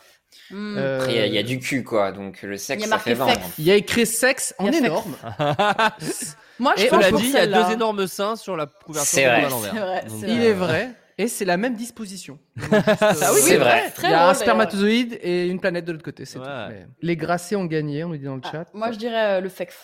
Euh, 0.53 0.99
Après, 0.99 1.13
il 1.13 1.17
y 1.17 1.19
a- 1.19 1.25
il 1.25 1.33
y, 1.33 1.37
a 1.39 1.43
du 1.43 1.57
cul, 1.59 1.83
quoi. 1.83 2.11
Donc, 2.11 2.43
le 2.43 2.57
sexe, 2.57 2.83
a 2.83 2.85
ça 2.85 2.89
marqué 2.91 3.09
fait 3.11 3.15
vendre. 3.15 3.39
il 3.57 3.63
y 3.65 3.71
a 3.71 3.75
écrit 3.75 4.05
sexe 4.05 4.53
en 4.59 4.67
énorme. 4.71 5.15
Moi, 6.59 6.73
je 6.77 6.83
Et 6.83 6.87
pense 6.89 7.05
on 7.11 7.17
dit, 7.17 7.23
il 7.27 7.31
y 7.33 7.37
a 7.37 7.47
deux 7.47 7.71
énormes 7.73 8.07
seins 8.07 8.35
sur 8.35 8.55
la 8.55 8.65
couverture 8.67 9.09
C'est 9.09 9.25
de 9.45 9.49
l'envers. 9.49 10.03
Il 10.27 10.43
est 10.43 10.53
vrai. 10.53 10.91
Et 11.17 11.27
c'est 11.27 11.45
la 11.45 11.57
même 11.57 11.75
disposition. 11.75 12.37
Donc, 12.57 12.69
juste, 12.71 12.85
Ah 13.01 13.31
oui, 13.33 13.39
C'est 13.41 13.57
vrai. 13.57 13.89
Très 13.91 14.07
Il 14.07 14.11
y 14.11 14.13
a 14.13 14.29
un 14.29 14.33
spermatozoïde 14.35 15.17
et 15.21 15.47
une 15.47 15.59
planète 15.59 15.85
de 15.85 15.91
l'autre 15.91 16.03
côté. 16.03 16.25
c'est 16.25 16.37
Ouais. 16.37 16.45
tout. 16.45 16.51
Mais 16.69 16.85
Les 17.01 17.15
grassés 17.15 17.55
ont 17.55 17.65
gagné, 17.65 18.03
on 18.03 18.09
nous 18.09 18.17
dit 18.17 18.25
dans 18.25 18.35
le 18.35 18.41
d'ailleurs. 18.41 18.65
chat. 18.65 18.71
Ah, 18.73 18.77
moi, 18.77 18.91
je 18.91 18.97
dirais 18.97 19.37
euh, 19.37 19.41
le 19.41 19.49
sexe. 19.49 19.77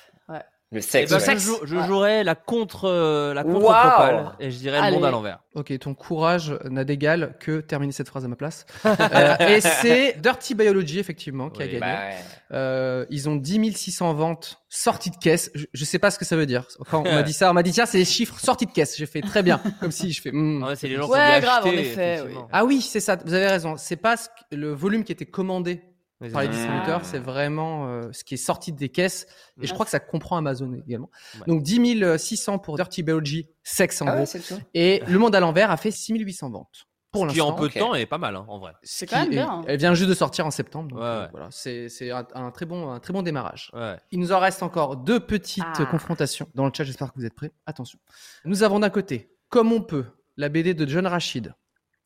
Le 0.73 0.79
Eh 0.79 0.81
sexe. 0.81 1.11
ben, 1.11 1.17
ouais. 1.19 1.33
je, 1.35 1.37
jou- 1.39 1.59
je 1.63 1.79
jouerais 1.83 2.23
la 2.23 2.35
contre 2.35 2.85
euh, 2.89 3.33
la 3.33 3.43
contre 3.43 3.59
propale 3.59 4.31
et 4.39 4.49
je 4.51 4.57
dirais 4.57 4.81
le 4.89 4.95
monde 4.95 5.05
à 5.05 5.11
l'envers. 5.11 5.39
Ok, 5.55 5.77
ton 5.79 5.93
courage 5.93 6.57
n'a 6.69 6.83
d'égal 6.83 7.35
que 7.39 7.59
terminer 7.61 7.91
cette 7.93 8.07
phrase 8.09 8.25
à 8.25 8.27
ma 8.27 8.35
place. 8.35 8.65
Euh, 8.85 9.35
et 9.39 9.61
c'est 9.61 10.19
Dirty 10.19 10.55
Biology, 10.55 10.97
effectivement, 10.99 11.49
qui 11.49 11.61
a 11.61 11.67
gagné. 11.67 11.79
Bah, 11.79 11.85
ouais. 11.87 12.15
Euh, 12.51 13.05
ils 13.09 13.29
ont 13.29 13.35
10 13.35 13.73
600 13.73 14.13
ventes 14.13 14.57
sorties 14.69 15.09
de 15.11 15.17
caisse. 15.17 15.51
Je, 15.55 15.65
je 15.73 15.85
sais 15.85 15.99
pas 15.99 16.09
ce 16.11 16.17
que 16.19 16.25
ça 16.25 16.35
veut 16.35 16.45
dire. 16.45 16.65
Quand 16.89 17.01
on 17.05 17.11
m'a 17.13 17.21
dit 17.23 17.33
ça, 17.33 17.49
on 17.51 17.53
m'a 17.53 17.63
dit 17.63 17.71
tiens, 17.71 17.85
c'est 17.85 17.97
les 17.99 18.05
chiffres 18.05 18.39
sorties 18.39 18.65
de 18.65 18.71
caisse. 18.71 18.97
J'ai 18.97 19.05
fait 19.05 19.21
très 19.21 19.43
bien. 19.43 19.61
Comme 19.79 19.91
si 19.91 20.11
je 20.11 20.21
fais. 20.21 20.31
ouais, 20.31 20.75
c'est 20.75 20.87
les 20.87 20.95
gens 20.95 21.07
Ouais, 21.07 21.35
qui 21.35 21.41
grave, 21.41 21.65
en 21.65 21.69
acheter, 21.69 21.79
effet. 21.81 22.23
Ah 22.51 22.65
oui, 22.65 22.81
c'est 22.81 22.99
ça. 22.99 23.15
Vous 23.23 23.33
avez 23.33 23.47
raison. 23.47 23.75
C'est 23.77 23.95
pas 23.97 24.17
ce 24.17 24.29
que- 24.29 24.55
le 24.55 24.73
volume 24.73 25.03
qui 25.03 25.11
était 25.11 25.25
commandé 25.25 25.83
par 26.31 26.41
les 26.43 26.47
distributeurs, 26.49 27.05
c'est 27.05 27.19
vraiment 27.19 27.87
euh, 27.87 28.11
ce 28.11 28.23
qui 28.23 28.33
est 28.35 28.37
sorti 28.37 28.71
des 28.71 28.89
caisses. 28.89 29.25
Et 29.61 29.67
je 29.67 29.73
crois 29.73 29.85
que 29.85 29.91
ça 29.91 29.99
comprend 29.99 30.37
Amazon 30.37 30.71
également. 30.73 31.09
Ouais. 31.35 31.45
Donc 31.47 31.63
10 31.63 32.17
600 32.17 32.59
pour 32.59 32.75
Dirty 32.77 33.03
Biology, 33.03 33.49
sexe 33.63 34.01
en 34.01 34.07
Ah 34.07 34.15
gros. 34.17 34.23
ouais. 34.25 34.57
Et 34.73 35.01
Le 35.07 35.19
Monde 35.19 35.35
à 35.35 35.39
l'envers 35.39 35.71
a 35.71 35.77
fait 35.77 35.91
6800 35.91 36.49
ventes. 36.51 36.85
Pour 37.11 37.29
Ce 37.29 37.33
qui 37.35 37.41
en 37.41 37.53
peu 37.53 37.69
de 37.69 37.73
temps 37.73 37.93
est 37.93 38.07
pas 38.07 38.17
mal 38.17 38.35
hein, 38.35 38.43
en 38.47 38.57
vrai. 38.57 38.73
C'est 38.81 39.05
quand 39.05 39.19
même 39.19 39.29
bien. 39.29 39.47
hein. 39.47 39.61
Elle 39.67 39.77
vient 39.77 39.93
juste 39.93 40.09
de 40.09 40.15
sortir 40.15 40.47
en 40.47 40.51
septembre. 40.51 40.89
Donc 40.89 40.97
Ouais, 40.99 41.05
euh, 41.05 41.27
voilà, 41.29 41.47
c'est 41.51 41.87
c'est 41.87 42.09
un, 42.09 42.25
un 42.33 42.49
très 42.49 42.65
bon, 42.65 42.89
un 42.89 42.99
très 42.99 43.13
bon 43.13 43.21
démarrage. 43.21 43.69
Ouais. 43.73 43.97
Il 44.11 44.19
nous 44.19 44.31
en 44.31 44.39
reste 44.39 44.63
encore 44.63 44.97
deux 44.97 45.19
petites 45.19 45.63
Ah. 45.77 45.85
confrontations 45.85 46.47
dans 46.55 46.65
le 46.65 46.71
chat. 46.75 46.83
J'espère 46.85 47.13
que 47.13 47.19
vous 47.19 47.25
êtes 47.25 47.35
prêts. 47.35 47.51
Attention. 47.67 47.99
Nous 48.45 48.63
avons 48.63 48.79
d'un 48.79 48.89
côté, 48.89 49.29
comme 49.49 49.71
on 49.71 49.81
peut, 49.81 50.05
la 50.37 50.49
BD 50.49 50.73
de 50.73 50.87
John 50.87 51.05
Rachid, 51.05 51.53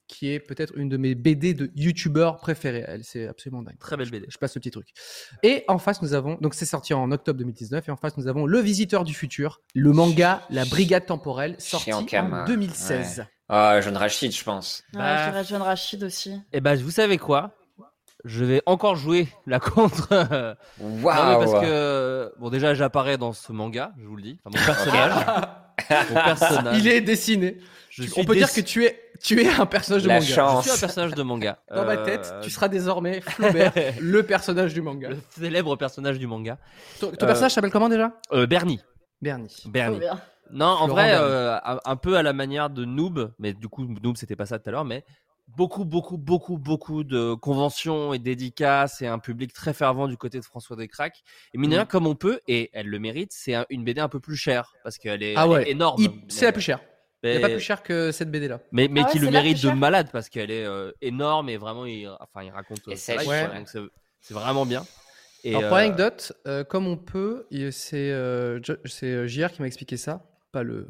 qui 0.08 0.32
est 0.32 0.40
peut-être 0.40 0.74
une 0.78 0.88
de 0.90 0.98
mes 0.98 1.16
BD 1.16 1.54
de 1.54 1.70
youtubeurs 1.76 2.38
préférées. 2.38 2.86
Elle, 2.88 3.04
c'est 3.04 3.28
absolument 3.28 3.62
dingue. 3.62 3.78
Très 3.80 3.98
belle 3.98 4.10
BD. 4.10 4.26
Je 4.30 4.38
passe 4.38 4.56
le 4.56 4.60
petit 4.62 4.72
truc. 4.72 4.88
Et 5.44 5.64
en 5.68 5.78
face, 5.80 6.02
nous 6.02 6.14
avons, 6.14 6.36
donc 6.42 6.54
c'est 6.54 6.66
sorti 6.66 6.94
en 6.94 7.12
octobre 7.12 7.38
2019, 7.40 7.88
et 7.88 7.92
en 7.92 7.98
face, 7.98 8.16
nous 8.18 8.28
avons 8.28 8.46
Le 8.46 8.60
Visiteur 8.60 9.04
du 9.04 9.14
Futur, 9.14 9.62
le 9.76 9.92
manga 9.92 10.42
La 10.50 10.64
Brigade 10.66 11.06
Temporelle, 11.06 11.56
sorti 11.60 11.92
Kama. 12.06 12.44
en 12.44 12.46
2016. 12.46 13.26
Ah, 13.50 13.80
John 13.82 13.96
Rachid, 13.98 14.32
je 14.36 14.44
pense. 14.44 14.84
Ouais, 14.94 15.00
Bah. 15.00 15.44
je 15.44 15.48
John 15.50 15.62
Rachid 15.62 16.04
aussi. 16.04 16.34
Et 16.54 16.60
ben 16.62 16.76
vous 16.76 16.92
savez 16.92 17.18
quoi? 17.18 17.54
Je 18.26 18.44
vais 18.44 18.62
encore 18.66 18.96
jouer 18.96 19.28
la 19.46 19.60
contre. 19.60 20.10
Waouh. 20.80 21.04
parce 21.46 21.64
que 21.64 22.34
bon 22.40 22.50
déjà 22.50 22.74
j'apparais 22.74 23.18
dans 23.18 23.32
ce 23.32 23.52
manga, 23.54 23.94
je 24.02 24.06
vous 24.06 24.16
le 24.18 24.22
dis. 24.24 24.40
Enfin, 24.44 24.58
mon 24.60 24.66
personnage. 24.66 26.10
mon 26.10 26.16
personnage. 26.24 26.78
Il 26.80 26.88
est 26.88 27.00
dessiné. 27.02 27.58
Je 27.90 28.04
Tu- 28.04 28.10
suis 28.10 28.22
on 28.22 28.26
peut 28.26 28.36
dire 28.36 28.52
que 28.52 28.60
tu 28.62 28.84
es, 28.86 29.00
tu 29.22 29.42
es 29.42 29.48
un 29.50 29.66
personnage 29.66 30.04
de 30.04 30.08
La 30.08 30.16
manga. 30.20 30.26
chance. 30.34 30.66
Je 30.66 30.70
suis 30.70 30.78
un 30.78 30.80
personnage 30.80 31.14
de 31.14 31.24
manga. 31.24 31.60
Dans 31.74 31.86
ma 31.86 31.94
Euh, 31.98 32.06
tête, 32.06 32.34
tu 32.42 32.50
seras 32.50 32.68
désormais 32.68 33.22
Flaubert, 33.22 33.74
le 34.02 34.24
personnage 34.24 34.74
du 34.74 34.82
manga. 34.82 35.10
le 35.10 35.18
célèbre 35.32 35.76
personnage 35.76 36.20
du 36.20 36.28
manga. 36.28 36.58
Ton, 37.00 37.12
ton 37.12 37.26
Euh, 37.26 37.28
personnage 37.28 37.54
s'appelle 37.54 37.72
comment 37.72 37.90
déjà? 37.90 38.12
Euh, 38.34 38.46
Bernie. 38.48 38.80
Bernie. 39.22 39.54
Bernie. 39.68 40.00
Non, 40.52 40.66
en 40.66 40.76
Florent 40.86 40.92
vrai, 40.94 41.12
euh, 41.16 41.58
un, 41.84 41.96
peu 41.98 42.16
à 42.18 42.24
la 42.24 42.32
manière 42.34 42.70
de 42.70 42.86
Noob, 42.86 43.34
mais 43.40 43.54
du 43.54 43.68
coup, 43.68 43.86
Noob, 43.86 44.16
c'était 44.16 44.36
pas 44.38 44.46
ça 44.46 44.60
tout 44.60 44.70
à 44.70 44.72
l'heure, 44.72 44.86
mais 44.86 45.04
beaucoup, 45.58 45.84
beaucoup, 45.86 46.18
beaucoup, 46.18 46.58
beaucoup 46.58 47.04
de 47.04 47.34
conventions 47.34 48.14
et 48.14 48.20
dédicaces 48.20 49.02
et 49.02 49.08
un 49.08 49.20
public 49.20 49.52
très 49.54 49.74
fervent 49.74 50.08
du 50.08 50.16
côté 50.18 50.40
de 50.40 50.46
François 50.46 50.76
Descraques. 50.78 51.24
Et 51.54 51.58
mine 51.58 51.70
de 51.72 51.76
rien, 51.76 51.84
Mm. 51.84 51.88
comme 51.88 52.08
on 52.08 52.16
peut, 52.16 52.40
et 52.48 52.70
elle 52.74 52.88
le 52.88 53.00
mérite, 53.00 53.32
c'est 53.34 53.56
un- 53.56 53.66
une 53.70 53.84
BD 53.84 54.00
un 54.00 54.08
peu 54.10 54.20
plus 54.20 54.38
chère, 54.38 54.74
parce 54.84 54.98
qu'elle 54.98 55.24
est, 55.24 55.34
Ah 55.36 55.44
elle 55.46 55.52
est 55.52 55.54
ouais. 55.56 55.72
énorme. 55.72 56.02
C'est 56.30 56.46
la 56.46 56.52
plus 56.54 56.62
chère. 56.62 56.80
Il 57.24 57.28
Mais, 57.30 57.38
n'y 57.40 57.44
a 57.44 57.48
pas 57.48 57.54
plus 57.54 57.64
cher 57.64 57.82
que 57.82 58.12
cette 58.12 58.30
BD 58.30 58.48
là. 58.48 58.60
mais, 58.72 58.88
mais 58.88 59.02
Ah 59.02 59.06
ouais, 59.06 59.12
qui 59.12 59.20
le 59.20 59.30
mérite 59.32 59.64
de 59.64 59.72
malade, 59.72 60.10
parce 60.12 60.30
qu'elle 60.30 60.52
est 60.52 60.66
euh, 60.66 60.92
énorme 61.02 61.50
et 61.50 61.58
vraiment, 61.58 61.86
il, 61.86 62.08
enfin, 62.20 62.44
il 62.44 62.52
raconte 62.52 62.88
euh, 62.88 62.92
ouais. 62.92 63.64
c'est 64.22 64.34
vraiment 64.34 64.66
bien. 64.66 64.86
Et, 65.44 65.50
Alors 65.56 65.64
pour 65.64 65.78
euh, 65.78 65.82
l'anecdote, 65.82 66.34
euh, 66.48 66.64
comme 66.64 66.88
on 66.88 66.98
peut, 66.98 67.48
il- 67.50 67.74
c'est 67.74 68.12
JR 69.28 69.52
qui 69.52 69.62
m'a 69.62 69.68
expliqué 69.68 69.98
ça, 69.98 70.24
pas 70.52 70.64
le 70.64 70.88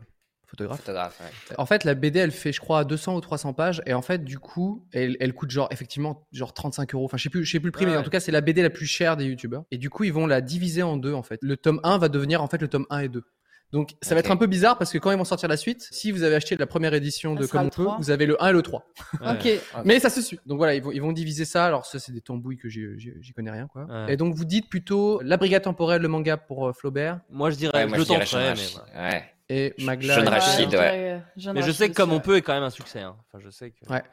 photographe. 0.47 0.79
Photographe, 0.79 1.19
ouais. 1.21 1.55
En 1.57 1.65
fait, 1.65 1.83
la 1.83 1.93
BD, 1.93 2.19
elle 2.19 2.31
fait, 2.31 2.51
je 2.51 2.59
crois, 2.59 2.83
200 2.83 3.15
ou 3.15 3.21
300 3.21 3.53
pages, 3.53 3.81
et 3.85 3.93
en 3.93 4.01
fait, 4.01 4.23
du 4.23 4.39
coup, 4.39 4.85
elle, 4.93 5.17
elle 5.19 5.33
coûte 5.33 5.51
genre, 5.51 5.67
effectivement, 5.71 6.27
genre 6.31 6.53
35 6.53 6.93
euros. 6.93 7.05
Enfin, 7.05 7.17
je 7.17 7.23
sais 7.23 7.29
plus, 7.29 7.45
je 7.45 7.51
sais 7.51 7.59
plus 7.59 7.67
le 7.67 7.71
prix, 7.71 7.85
Ouais, 7.85 7.91
mais 7.91 7.97
en 7.97 8.03
tout 8.03 8.09
cas, 8.09 8.19
c'est 8.19 8.31
la 8.31 8.41
BD 8.41 8.61
la 8.61 8.69
plus 8.69 8.85
chère 8.85 9.17
des 9.17 9.25
youtubeurs. 9.25 9.63
Et 9.71 9.77
du 9.77 9.89
coup, 9.89 10.03
ils 10.03 10.13
vont 10.13 10.27
la 10.27 10.41
diviser 10.41 10.83
en 10.83 10.97
deux, 10.97 11.13
en 11.13 11.23
fait. 11.23 11.39
Le 11.41 11.57
tome 11.57 11.79
1 11.83 11.97
va 11.97 12.09
devenir, 12.09 12.41
en 12.41 12.47
fait, 12.47 12.61
le 12.61 12.67
tome 12.67 12.85
1 12.89 12.99
et 12.99 13.09
2. 13.09 13.23
Donc, 13.73 13.95
ça 14.01 14.15
va 14.15 14.19
être 14.21 14.31
un 14.31 14.37
peu 14.37 14.47
bizarre 14.47 14.77
parce 14.77 14.93
que 14.93 14.97
quand 14.97 15.11
ils 15.11 15.17
vont 15.17 15.25
sortir 15.25 15.49
la 15.49 15.57
suite, 15.57 15.85
si 15.91 16.11
vous 16.11 16.23
avez 16.23 16.35
acheté 16.35 16.55
la 16.55 16.67
première 16.67 16.93
édition 16.93 17.35
Ça 17.35 17.41
de 17.41 17.47
Comme 17.47 17.61
on 17.65 17.69
peut, 17.69 17.83
3. 17.83 17.97
vous 17.99 18.11
avez 18.11 18.25
le 18.25 18.41
1 18.41 18.49
et 18.49 18.53
le 18.53 18.61
3. 18.61 18.85
ouais. 19.21 19.27
Ok. 19.31 19.83
Mais 19.85 19.99
ça 19.99 20.09
se 20.09 20.21
suit. 20.21 20.39
Donc 20.45 20.57
voilà, 20.57 20.73
ils 20.75 20.81
vont, 20.81 20.91
ils 20.91 21.01
vont 21.01 21.11
diviser 21.11 21.43
ça. 21.43 21.65
Alors 21.65 21.85
ça, 21.85 21.99
c'est 21.99 22.13
des 22.13 22.21
tambouilles 22.21 22.57
que 22.57 22.69
j'y 22.69 23.33
connais 23.35 23.51
rien, 23.51 23.67
quoi. 23.67 23.83
Ouais. 23.85 24.13
Et 24.13 24.17
donc 24.17 24.35
vous 24.35 24.45
dites 24.45 24.69
plutôt 24.69 25.19
la 25.21 25.35
brigade 25.37 25.63
temporelle, 25.63 26.01
le 26.01 26.07
manga 26.07 26.37
pour 26.37 26.67
euh, 26.69 26.73
Flaubert 26.73 27.19
Moi, 27.29 27.49
je 27.51 27.55
dirais, 27.57 27.73
Ouais, 27.77 27.85
moi, 27.87 27.97
je 27.97 28.03
dirais 28.03 28.25
mais. 28.55 28.99
Ouais. 29.01 29.23
et 29.49 29.73
Magla. 29.83 30.15
John 30.15 30.25
et- 30.27 30.29
Rachid, 30.29 30.71
je 30.71 30.77
ouais. 30.77 31.21
euh, 31.47 31.53
Mais 31.53 31.61
je 31.61 31.71
sais 31.71 31.89
que 31.89 31.93
comme 31.93 32.13
on 32.13 32.19
peut 32.21 32.37
est 32.37 32.41
quand 32.41 32.53
même 32.53 32.63
un 32.63 32.69
succès. 32.69 33.01
hein. 33.01 33.15
Enfin, 33.33 33.43
je 33.43 33.49
sais 33.49 33.71
que. 33.71 33.91
Ouais. 33.91 34.03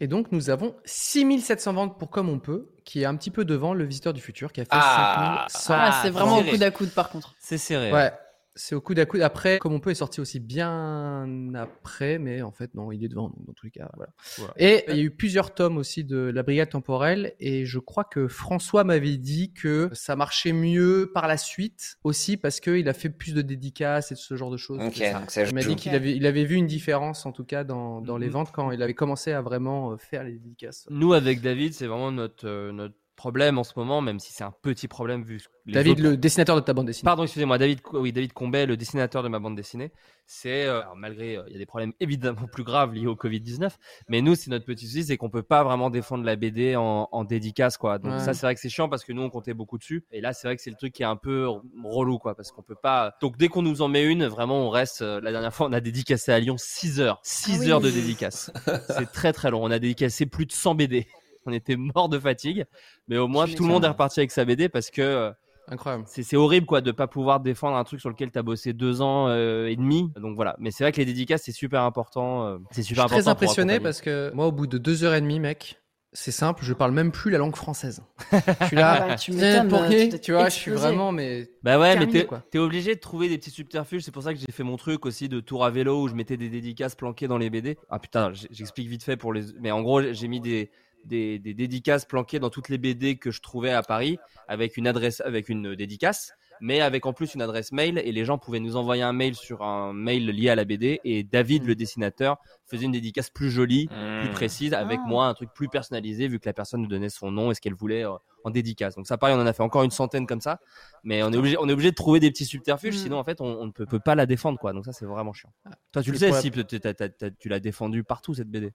Et 0.00 0.06
donc 0.06 0.32
nous 0.32 0.48
avons 0.48 0.74
6700 0.86 1.72
ventes 1.74 1.98
pour 1.98 2.08
Comme 2.08 2.28
on 2.30 2.38
peut, 2.38 2.70
qui 2.86 3.02
est 3.02 3.06
un 3.06 3.16
petit 3.16 3.30
peu 3.30 3.44
devant 3.44 3.74
le 3.74 3.84
Visiteur 3.84 4.14
du 4.14 4.20
futur, 4.22 4.52
qui 4.52 4.62
a 4.62 4.64
fait 4.64 4.70
Ah. 4.72 5.46
5100. 5.48 5.74
Ah, 5.76 6.00
c'est 6.02 6.10
vraiment 6.10 6.36
au 6.36 6.38
serré. 6.38 6.50
coude 6.50 6.62
à 6.62 6.70
coude 6.70 6.90
par 6.92 7.10
contre. 7.10 7.34
C'est 7.38 7.58
serré. 7.58 7.92
Ouais. 7.92 8.10
C'est 8.58 8.74
au 8.74 8.80
coude 8.80 8.98
à 8.98 9.04
coude. 9.06 9.20
Après, 9.20 9.58
comme 9.58 9.74
on 9.74 9.80
peut, 9.80 9.90
est 9.90 9.94
sorti 9.94 10.20
aussi 10.20 10.40
bien 10.40 11.54
après, 11.54 12.18
mais 12.18 12.42
en 12.42 12.52
fait, 12.52 12.74
non, 12.74 12.90
il 12.90 13.04
est 13.04 13.08
devant. 13.08 13.28
donc, 13.28 13.44
dans 13.46 13.52
tous 13.52 13.66
les 13.66 13.70
cas, 13.70 13.90
voilà. 13.96 14.12
Voilà. 14.38 14.54
Et 14.56 14.84
il 14.88 14.96
y 14.96 15.00
a 15.00 15.02
eu 15.02 15.10
plusieurs 15.10 15.54
tomes 15.54 15.76
aussi 15.76 16.04
de 16.04 16.16
La 16.16 16.42
Brigade 16.42 16.70
Temporelle, 16.70 17.34
et 17.38 17.66
je 17.66 17.78
crois 17.78 18.04
que 18.04 18.28
François 18.28 18.82
m'avait 18.84 19.16
dit 19.18 19.52
que 19.52 19.90
ça 19.92 20.16
marchait 20.16 20.52
mieux 20.52 21.10
par 21.12 21.26
la 21.28 21.36
suite 21.36 21.98
aussi 22.04 22.36
parce 22.36 22.60
qu'il 22.60 22.88
a 22.88 22.92
fait 22.94 23.10
plus 23.10 23.34
de 23.34 23.42
dédicaces 23.42 24.10
et 24.12 24.14
ce 24.16 24.36
genre 24.36 24.50
de 24.50 24.56
choses. 24.56 24.80
Ok, 24.80 24.94
C'est 24.94 25.12
ça. 25.12 25.20
donc 25.20 25.30
ça 25.30 25.42
Il 25.44 25.54
m'a 25.54 25.62
dit 25.62 25.76
qu'il 25.76 25.94
avait, 25.94 26.16
il 26.16 26.26
avait 26.26 26.44
vu 26.44 26.56
une 26.56 26.66
différence 26.66 27.26
en 27.26 27.32
tout 27.32 27.44
cas 27.44 27.62
dans, 27.64 28.00
dans 28.00 28.16
les 28.18 28.26
Mhm. 28.28 28.32
ventes 28.32 28.52
quand 28.52 28.70
il 28.70 28.82
avait 28.82 28.94
commencé 28.94 29.32
à 29.32 29.42
vraiment 29.42 29.92
euh, 29.92 29.96
faire 29.98 30.24
les 30.24 30.32
dédicaces. 30.32 30.86
Nous, 30.90 31.12
avec 31.12 31.40
David, 31.42 31.74
c'est 31.74 31.86
vraiment 31.86 32.10
notre, 32.12 32.46
euh, 32.48 32.72
notre 32.72 32.94
problème 33.16 33.58
en 33.58 33.64
ce 33.64 33.72
moment, 33.76 34.00
même 34.00 34.20
si 34.20 34.32
c'est 34.32 34.44
un 34.44 34.54
petit 34.62 34.86
problème 34.88 35.22
vu 35.24 35.40
les 35.64 35.72
David, 35.74 35.92
autres- 35.92 36.02
le 36.02 36.16
dessinateur 36.16 36.54
de 36.54 36.60
ta 36.60 36.72
bande 36.72 36.86
dessinée. 36.86 37.04
Pardon, 37.04 37.24
excusez-moi, 37.24 37.58
David, 37.58 37.80
oui, 37.94 38.12
David 38.12 38.32
Combet, 38.32 38.66
le 38.66 38.76
dessinateur 38.76 39.22
de 39.24 39.28
ma 39.28 39.38
bande 39.40 39.56
dessinée. 39.56 39.90
C'est, 40.28 40.64
euh, 40.66 40.80
malgré, 40.96 41.36
euh, 41.36 41.42
il 41.48 41.52
y 41.52 41.56
a 41.56 41.58
des 41.58 41.66
problèmes 41.66 41.92
évidemment 42.00 42.46
plus 42.46 42.62
graves 42.64 42.92
liés 42.94 43.06
au 43.06 43.14
Covid-19, 43.16 43.70
mais 44.08 44.20
nous, 44.22 44.34
c'est 44.36 44.50
notre 44.50 44.64
petit 44.64 44.86
souci, 44.86 45.04
c'est 45.04 45.16
qu'on 45.16 45.30
peut 45.30 45.42
pas 45.42 45.64
vraiment 45.64 45.90
défendre 45.90 46.24
la 46.24 46.36
BD 46.36 46.76
en, 46.76 47.08
en 47.10 47.24
dédicace, 47.24 47.76
quoi. 47.76 47.98
Donc 47.98 48.12
Ouais. 48.12 48.18
ça, 48.20 48.34
c'est 48.34 48.46
vrai 48.46 48.54
que 48.54 48.60
c'est 48.60 48.68
chiant 48.68 48.88
parce 48.88 49.04
que 49.04 49.12
nous, 49.12 49.22
on 49.22 49.30
comptait 49.30 49.54
beaucoup 49.54 49.78
dessus. 49.78 50.04
Et 50.12 50.20
là, 50.20 50.32
c'est 50.32 50.46
vrai 50.46 50.56
que 50.56 50.62
c'est 50.62 50.70
le 50.70 50.76
truc 50.76 50.92
qui 50.92 51.02
est 51.02 51.06
un 51.06 51.16
peu 51.16 51.48
relou, 51.84 52.18
quoi, 52.18 52.34
parce 52.36 52.52
qu'on 52.52 52.62
peut 52.62 52.76
pas. 52.80 53.14
Donc 53.20 53.36
dès 53.38 53.48
qu'on 53.48 53.62
nous 53.62 53.82
en 53.82 53.88
met 53.88 54.04
une, 54.04 54.26
vraiment, 54.26 54.60
on 54.66 54.70
reste. 54.70 55.02
euh, 55.02 55.20
la 55.20 55.32
dernière 55.32 55.54
fois, 55.54 55.66
on 55.68 55.72
a 55.72 55.80
dédicacé 55.80 56.30
à 56.32 56.38
Lyon 56.38 56.56
6 56.58 57.00
heures, 57.00 57.18
6 57.22 57.52
Ah 57.54 57.58
oui. 57.60 57.70
heures 57.72 57.80
de 57.80 57.90
dédicace. 57.90 58.50
c'est 58.88 59.10
très 59.12 59.32
très 59.32 59.50
long. 59.50 59.62
On 59.64 59.70
a 59.70 59.78
dédicacé 59.78 60.26
plus 60.26 60.46
de 60.46 60.52
100 60.52 60.74
BD. 60.74 61.06
On 61.46 61.52
était 61.52 61.76
mort 61.76 62.08
de 62.08 62.18
fatigue, 62.18 62.64
mais 63.08 63.18
au 63.18 63.28
moins 63.28 63.46
tout 63.46 63.62
le 63.62 63.68
monde 63.68 63.84
est 63.84 63.88
reparti 63.88 64.20
avec 64.20 64.30
sa 64.30 64.44
BD 64.44 64.68
parce 64.68 64.90
que 64.90 65.02
euh, 65.02 65.30
Incroyable. 65.68 66.04
c'est 66.06 66.36
horrible 66.36 66.66
quoi 66.66 66.80
de 66.80 66.92
pas 66.92 67.06
pouvoir 67.08 67.40
défendre 67.40 67.76
un 67.76 67.84
truc 67.84 68.00
sur 68.00 68.08
lequel 68.08 68.30
tu 68.30 68.38
as 68.38 68.42
bossé 68.42 68.72
deux 68.72 69.02
ans 69.02 69.26
euh, 69.28 69.66
et 69.66 69.76
demi. 69.76 70.10
Donc 70.16 70.36
voilà. 70.36 70.54
Mais 70.60 70.70
c'est 70.70 70.84
vrai 70.84 70.92
que 70.92 70.98
les 70.98 71.04
dédicaces 71.04 71.42
c'est 71.44 71.52
super 71.52 71.82
important. 71.82 72.46
euh, 72.46 72.58
c'est 72.70 72.82
Je 72.82 72.86
suis 72.86 72.94
super 72.94 73.04
important. 73.04 73.20
très 73.22 73.28
impressionné 73.30 73.80
parce 73.80 74.00
que 74.00 74.30
moi, 74.34 74.46
au 74.46 74.52
bout 74.52 74.66
de 74.66 74.78
deux 74.78 75.02
heures 75.04 75.14
et 75.14 75.20
demie, 75.20 75.40
mec, 75.40 75.80
c'est 76.12 76.30
simple, 76.30 76.64
je 76.64 76.72
parle 76.72 76.92
même 76.92 77.12
plus 77.12 77.30
la 77.30 77.36
langue 77.38 77.56
française. 77.56 78.02
Je 78.32 78.66
suis 78.68 78.76
là, 78.76 79.00
Ah 79.02 79.08
bah, 79.08 79.14
tu 79.16 79.32
eh, 79.38 79.68
pour 79.68 79.86
qui 79.86 80.18
tu 80.20 80.32
vois, 80.32 80.48
je 80.48 80.54
suis 80.54 80.70
vraiment, 80.70 81.12
mais 81.12 81.50
Bah 81.62 81.78
ouais, 81.78 81.92
terminé, 81.94 82.26
mais 82.30 82.38
t'es 82.50 82.58
obligé 82.58 82.94
de 82.94 83.00
trouver 83.00 83.28
des 83.28 83.36
petits 83.36 83.50
subterfuges. 83.50 84.02
C'est 84.02 84.12
pour 84.12 84.22
ça 84.22 84.32
que 84.32 84.40
j'ai 84.40 84.50
fait 84.50 84.62
mon 84.62 84.76
truc 84.76 85.04
aussi 85.04 85.28
de 85.28 85.40
tour 85.40 85.64
à 85.64 85.70
vélo 85.70 86.00
où 86.02 86.08
je 86.08 86.14
mettais 86.14 86.36
des 86.38 86.48
dédicaces 86.48 86.94
planquées 86.94 87.28
dans 87.28 87.36
les 87.38 87.50
BD. 87.50 87.76
Ah 87.90 87.98
putain, 87.98 88.32
j'explique 88.50 88.88
vite 88.88 89.02
fait 89.02 89.16
pour 89.16 89.32
les. 89.32 89.42
Mais 89.60 89.70
en 89.72 89.82
gros, 89.82 90.00
j'ai 90.00 90.28
mis 90.28 90.40
des, 90.40 90.70
des, 91.06 91.38
des 91.38 91.54
dédicaces 91.54 92.04
planquées 92.04 92.38
dans 92.38 92.50
toutes 92.50 92.68
les 92.68 92.78
BD 92.78 93.16
que 93.16 93.30
je 93.30 93.40
trouvais 93.40 93.72
à 93.72 93.82
Paris 93.82 94.18
avec 94.48 94.76
une 94.76 94.86
adresse, 94.86 95.20
avec 95.22 95.48
une 95.48 95.74
dédicace. 95.74 96.32
mais 96.62 96.80
avec 96.80 97.04
en 97.04 97.12
plus 97.12 97.34
une 97.34 97.42
adresse 97.42 97.70
mail 97.70 97.98
et 98.02 98.12
les 98.12 98.24
gens 98.24 98.38
pouvaient 98.38 98.60
nous 98.60 98.76
envoyer 98.76 99.02
un 99.02 99.12
mail 99.12 99.34
sur 99.34 99.62
un 99.62 99.92
mail 99.92 100.24
lié 100.30 100.48
à 100.48 100.54
la 100.54 100.64
BD 100.64 101.00
et 101.04 101.22
David 101.22 101.64
Mm. 101.64 101.66
le 101.66 101.74
dessinateur 101.74 102.38
faisait 102.64 102.86
une 102.86 102.92
dédicace 102.92 103.28
plus 103.28 103.50
jolie, 103.50 103.88
plus 103.88 104.30
Mmh. 104.30 104.32
précise 104.32 104.72
avec 104.72 104.98
Ah. 105.04 105.06
moi 105.06 105.26
un 105.26 105.34
truc 105.34 105.50
plus 105.52 105.68
personnalisé 105.68 106.28
vu 106.28 106.40
que 106.40 106.48
la 106.48 106.54
personne 106.54 106.80
nous 106.80 106.86
donnait 106.88 107.10
son 107.10 107.30
nom 107.30 107.50
et 107.50 107.54
ce 107.54 107.60
qu'elle 107.60 107.74
voulait 107.74 108.06
euh, 108.06 108.12
en 108.44 108.48
dédicace. 108.48 108.94
Donc 108.96 109.06
ça 109.06 109.18
pareil, 109.18 109.36
on 109.36 109.40
en 109.42 109.46
a 109.46 109.52
fait 109.52 109.62
encore 109.62 109.82
une 109.82 109.90
centaine 109.90 110.26
comme 110.26 110.40
ça, 110.40 110.58
mais 111.04 111.22
on 111.22 111.30
est 111.30 111.36
obligé 111.36 111.58
on 111.60 111.68
est 111.68 111.72
obligé 111.74 111.90
de 111.90 111.94
trouver 111.94 112.20
des 112.20 112.30
petits 112.30 112.46
subterfuges 112.46 112.94
Mm. 112.94 113.02
sinon 113.02 113.18
en 113.18 113.24
fait 113.24 113.42
on, 113.42 113.60
on 113.60 113.66
ne 113.66 113.70
peut, 113.72 113.84
peut 113.84 114.00
pas 114.00 114.14
la 114.14 114.24
défendre 114.24 114.58
quoi. 114.58 114.72
Donc 114.72 114.86
ça 114.86 114.92
c'est 114.94 115.04
vraiment 115.04 115.34
chiant. 115.34 115.52
Toi 115.92 116.02
tu 116.02 116.10
le 116.10 116.16
sais 116.16 116.32
si 116.40 116.50
peut- 116.50 116.64
t'as- 116.64 116.94
t'as- 116.94 117.10
t'as- 117.10 117.30
tu 117.32 117.50
l'as 117.50 117.60
défendu 117.60 118.02
partout 118.02 118.32
cette 118.32 118.48
BD. 118.48 118.72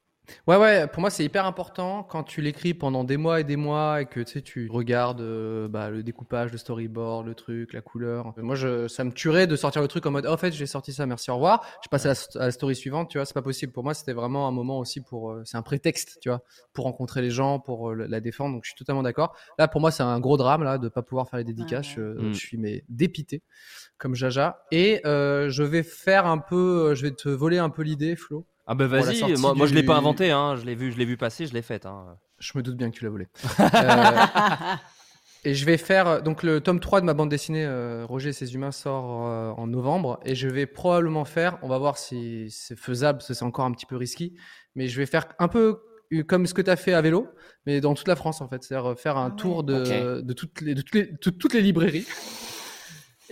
Ouais, 0.47 0.57
ouais, 0.57 0.87
pour 0.87 1.01
moi, 1.01 1.09
c'est 1.09 1.23
hyper 1.23 1.45
important 1.45 2.03
quand 2.03 2.23
tu 2.23 2.41
l'écris 2.41 2.73
pendant 2.73 3.03
des 3.03 3.17
mois 3.17 3.39
et 3.39 3.43
des 3.43 3.55
mois 3.55 4.01
et 4.01 4.05
que 4.05 4.19
tu 4.19 4.31
sais, 4.33 4.41
tu 4.41 4.67
regardes 4.71 5.21
euh, 5.21 5.67
bah, 5.67 5.89
le 5.89 6.03
découpage, 6.03 6.51
le 6.51 6.57
storyboard, 6.57 7.25
le 7.25 7.35
truc, 7.35 7.73
la 7.73 7.81
couleur. 7.81 8.33
Moi, 8.37 8.55
je, 8.55 8.87
ça 8.87 9.03
me 9.03 9.11
tuerait 9.11 9.47
de 9.47 9.55
sortir 9.55 9.81
le 9.81 9.87
truc 9.87 10.05
en 10.05 10.11
mode, 10.11 10.25
oh, 10.27 10.33
en 10.33 10.37
fait, 10.37 10.51
j'ai 10.51 10.65
sorti 10.65 10.93
ça, 10.93 11.05
merci, 11.05 11.31
au 11.31 11.35
revoir. 11.35 11.65
Je 11.83 11.89
passe 11.89 12.05
à 12.05 12.09
la, 12.09 12.13
st- 12.15 12.37
à 12.37 12.45
la 12.45 12.51
story 12.51 12.75
suivante, 12.75 13.09
tu 13.09 13.17
vois, 13.17 13.25
c'est 13.25 13.33
pas 13.33 13.41
possible. 13.41 13.71
Pour 13.71 13.83
moi, 13.83 13.93
c'était 13.93 14.13
vraiment 14.13 14.47
un 14.47 14.51
moment 14.51 14.79
aussi 14.79 15.01
pour, 15.01 15.31
euh, 15.31 15.41
c'est 15.45 15.57
un 15.57 15.61
prétexte, 15.61 16.17
tu 16.21 16.29
vois, 16.29 16.41
pour 16.73 16.85
rencontrer 16.85 17.21
les 17.21 17.31
gens, 17.31 17.59
pour 17.59 17.91
euh, 17.91 17.95
la 18.07 18.19
défendre. 18.19 18.55
Donc, 18.55 18.63
je 18.65 18.69
suis 18.69 18.77
totalement 18.77 19.03
d'accord. 19.03 19.35
Là, 19.59 19.67
pour 19.67 19.81
moi, 19.81 19.91
c'est 19.91 20.03
un 20.03 20.19
gros 20.19 20.37
drame, 20.37 20.63
là, 20.63 20.77
de 20.77 20.89
pas 20.89 21.01
pouvoir 21.01 21.29
faire 21.29 21.37
les 21.39 21.45
dédicaces. 21.45 21.87
Ouais, 21.87 21.93
Je, 21.95 22.01
Mm. 22.01 22.33
je 22.33 22.39
suis, 22.39 22.57
mais 22.57 22.83
dépité, 22.89 23.41
comme 23.97 24.15
Jaja. 24.15 24.63
Et 24.71 25.01
euh, 25.05 25.49
je 25.49 25.63
vais 25.63 25.83
faire 25.83 26.25
un 26.25 26.37
peu, 26.37 26.89
euh, 26.91 26.95
je 26.95 27.03
vais 27.03 27.11
te 27.11 27.29
voler 27.29 27.57
un 27.57 27.69
peu 27.69 27.81
l'idée, 27.83 28.15
Flo. 28.15 28.45
Ah 28.67 28.75
bah 28.75 28.87
vas-y, 28.87 29.21
moi, 29.37 29.53
moi 29.53 29.67
je 29.67 29.73
l'ai 29.73 29.81
du- 29.81 29.87
pas 29.87 29.95
inventé 29.97 30.31
hein, 30.31 30.55
je 30.55 30.65
l'ai 30.65 30.75
vu 30.75 30.91
je 30.91 30.97
l'ai 30.97 31.05
vu 31.05 31.17
passer, 31.17 31.45
je 31.47 31.53
l'ai 31.53 31.61
faite 31.63 31.85
hein. 31.85 32.17
Je 32.39 32.51
me 32.55 32.63
doute 32.63 32.75
bien 32.77 32.89
que 32.89 32.95
tu 32.95 33.03
l'as 33.03 33.09
volé. 33.11 33.27
Euh, 33.59 34.75
et 35.43 35.53
je 35.53 35.63
vais 35.65 35.77
faire. 35.77 36.21
Donc, 36.23 36.41
le 36.43 36.59
tome 36.59 36.79
3 36.79 36.99
de 37.01 37.05
ma 37.05 37.13
bande 37.13 37.29
dessinée, 37.29 37.63
euh, 37.65 38.03
Roger 38.07 38.29
et 38.29 38.33
ses 38.33 38.55
humains, 38.55 38.71
sort 38.71 39.27
euh, 39.27 39.51
en 39.51 39.67
novembre. 39.67 40.19
Et 40.25 40.33
je 40.33 40.47
vais 40.47 40.65
probablement 40.65 41.23
faire. 41.25 41.59
On 41.61 41.67
va 41.67 41.77
voir 41.77 41.97
si 41.99 42.49
c'est 42.49 42.75
faisable, 42.77 43.19
parce 43.19 43.27
que 43.27 43.33
c'est 43.35 43.45
encore 43.45 43.65
un 43.65 43.71
petit 43.71 43.85
peu 43.85 43.95
risqué. 43.95 44.33
Mais 44.75 44.87
je 44.87 44.97
vais 44.99 45.05
faire 45.05 45.27
un 45.37 45.47
peu 45.47 45.81
comme 46.27 46.47
ce 46.47 46.53
que 46.55 46.61
tu 46.63 46.69
as 46.71 46.75
fait 46.77 46.93
à 46.93 47.01
vélo, 47.01 47.27
mais 47.67 47.79
dans 47.79 47.93
toute 47.93 48.07
la 48.07 48.15
France, 48.15 48.41
en 48.41 48.47
fait. 48.49 48.63
C'est-à-dire 48.63 48.97
faire 48.99 49.17
un 49.17 49.27
Ah 49.27 49.29
ouais. 49.29 49.35
tour 49.35 49.63
de, 49.63 49.75
Ok. 50.19 50.25
de, 50.25 50.33
toutes 50.33 50.61
les, 50.61 50.73
de 50.73 50.81
toutes 50.81 50.95
les, 50.95 51.05
de 51.05 51.29
toutes 51.29 51.53
les 51.53 51.61
librairies. 51.61 52.07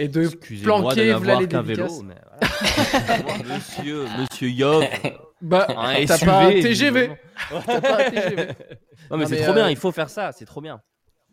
Et 0.01 0.07
de 0.07 0.23
Excusez-moi 0.23 0.77
de 0.79 0.81
planquer 0.81 1.13
voilà 1.13 1.39
les 1.41 1.75
vélo, 1.75 2.01
mais 2.03 2.15
voilà. 2.39 3.43
monsieur, 3.55 4.05
monsieur 4.17 4.47
Yov, 4.49 4.85
Bah, 5.41 5.67
un 5.69 6.05
t'as 6.05 6.17
SUV, 6.17 6.25
pas 6.25 6.39
un 6.45 6.49
TGV. 6.51 6.69
visiblement. 6.71 7.17
T'as 7.65 7.81
pas 7.81 8.05
un 8.07 8.09
TGV. 8.09 8.47
Non 9.11 9.17
mais 9.17 9.25
c'est 9.25 9.41
trop 9.41 9.51
euh, 9.51 9.55
bien, 9.55 9.69
il 9.69 9.75
faut 9.75 9.91
faire 9.91 10.09
ça, 10.09 10.31
c'est 10.31 10.45
trop 10.45 10.61
bien. 10.61 10.81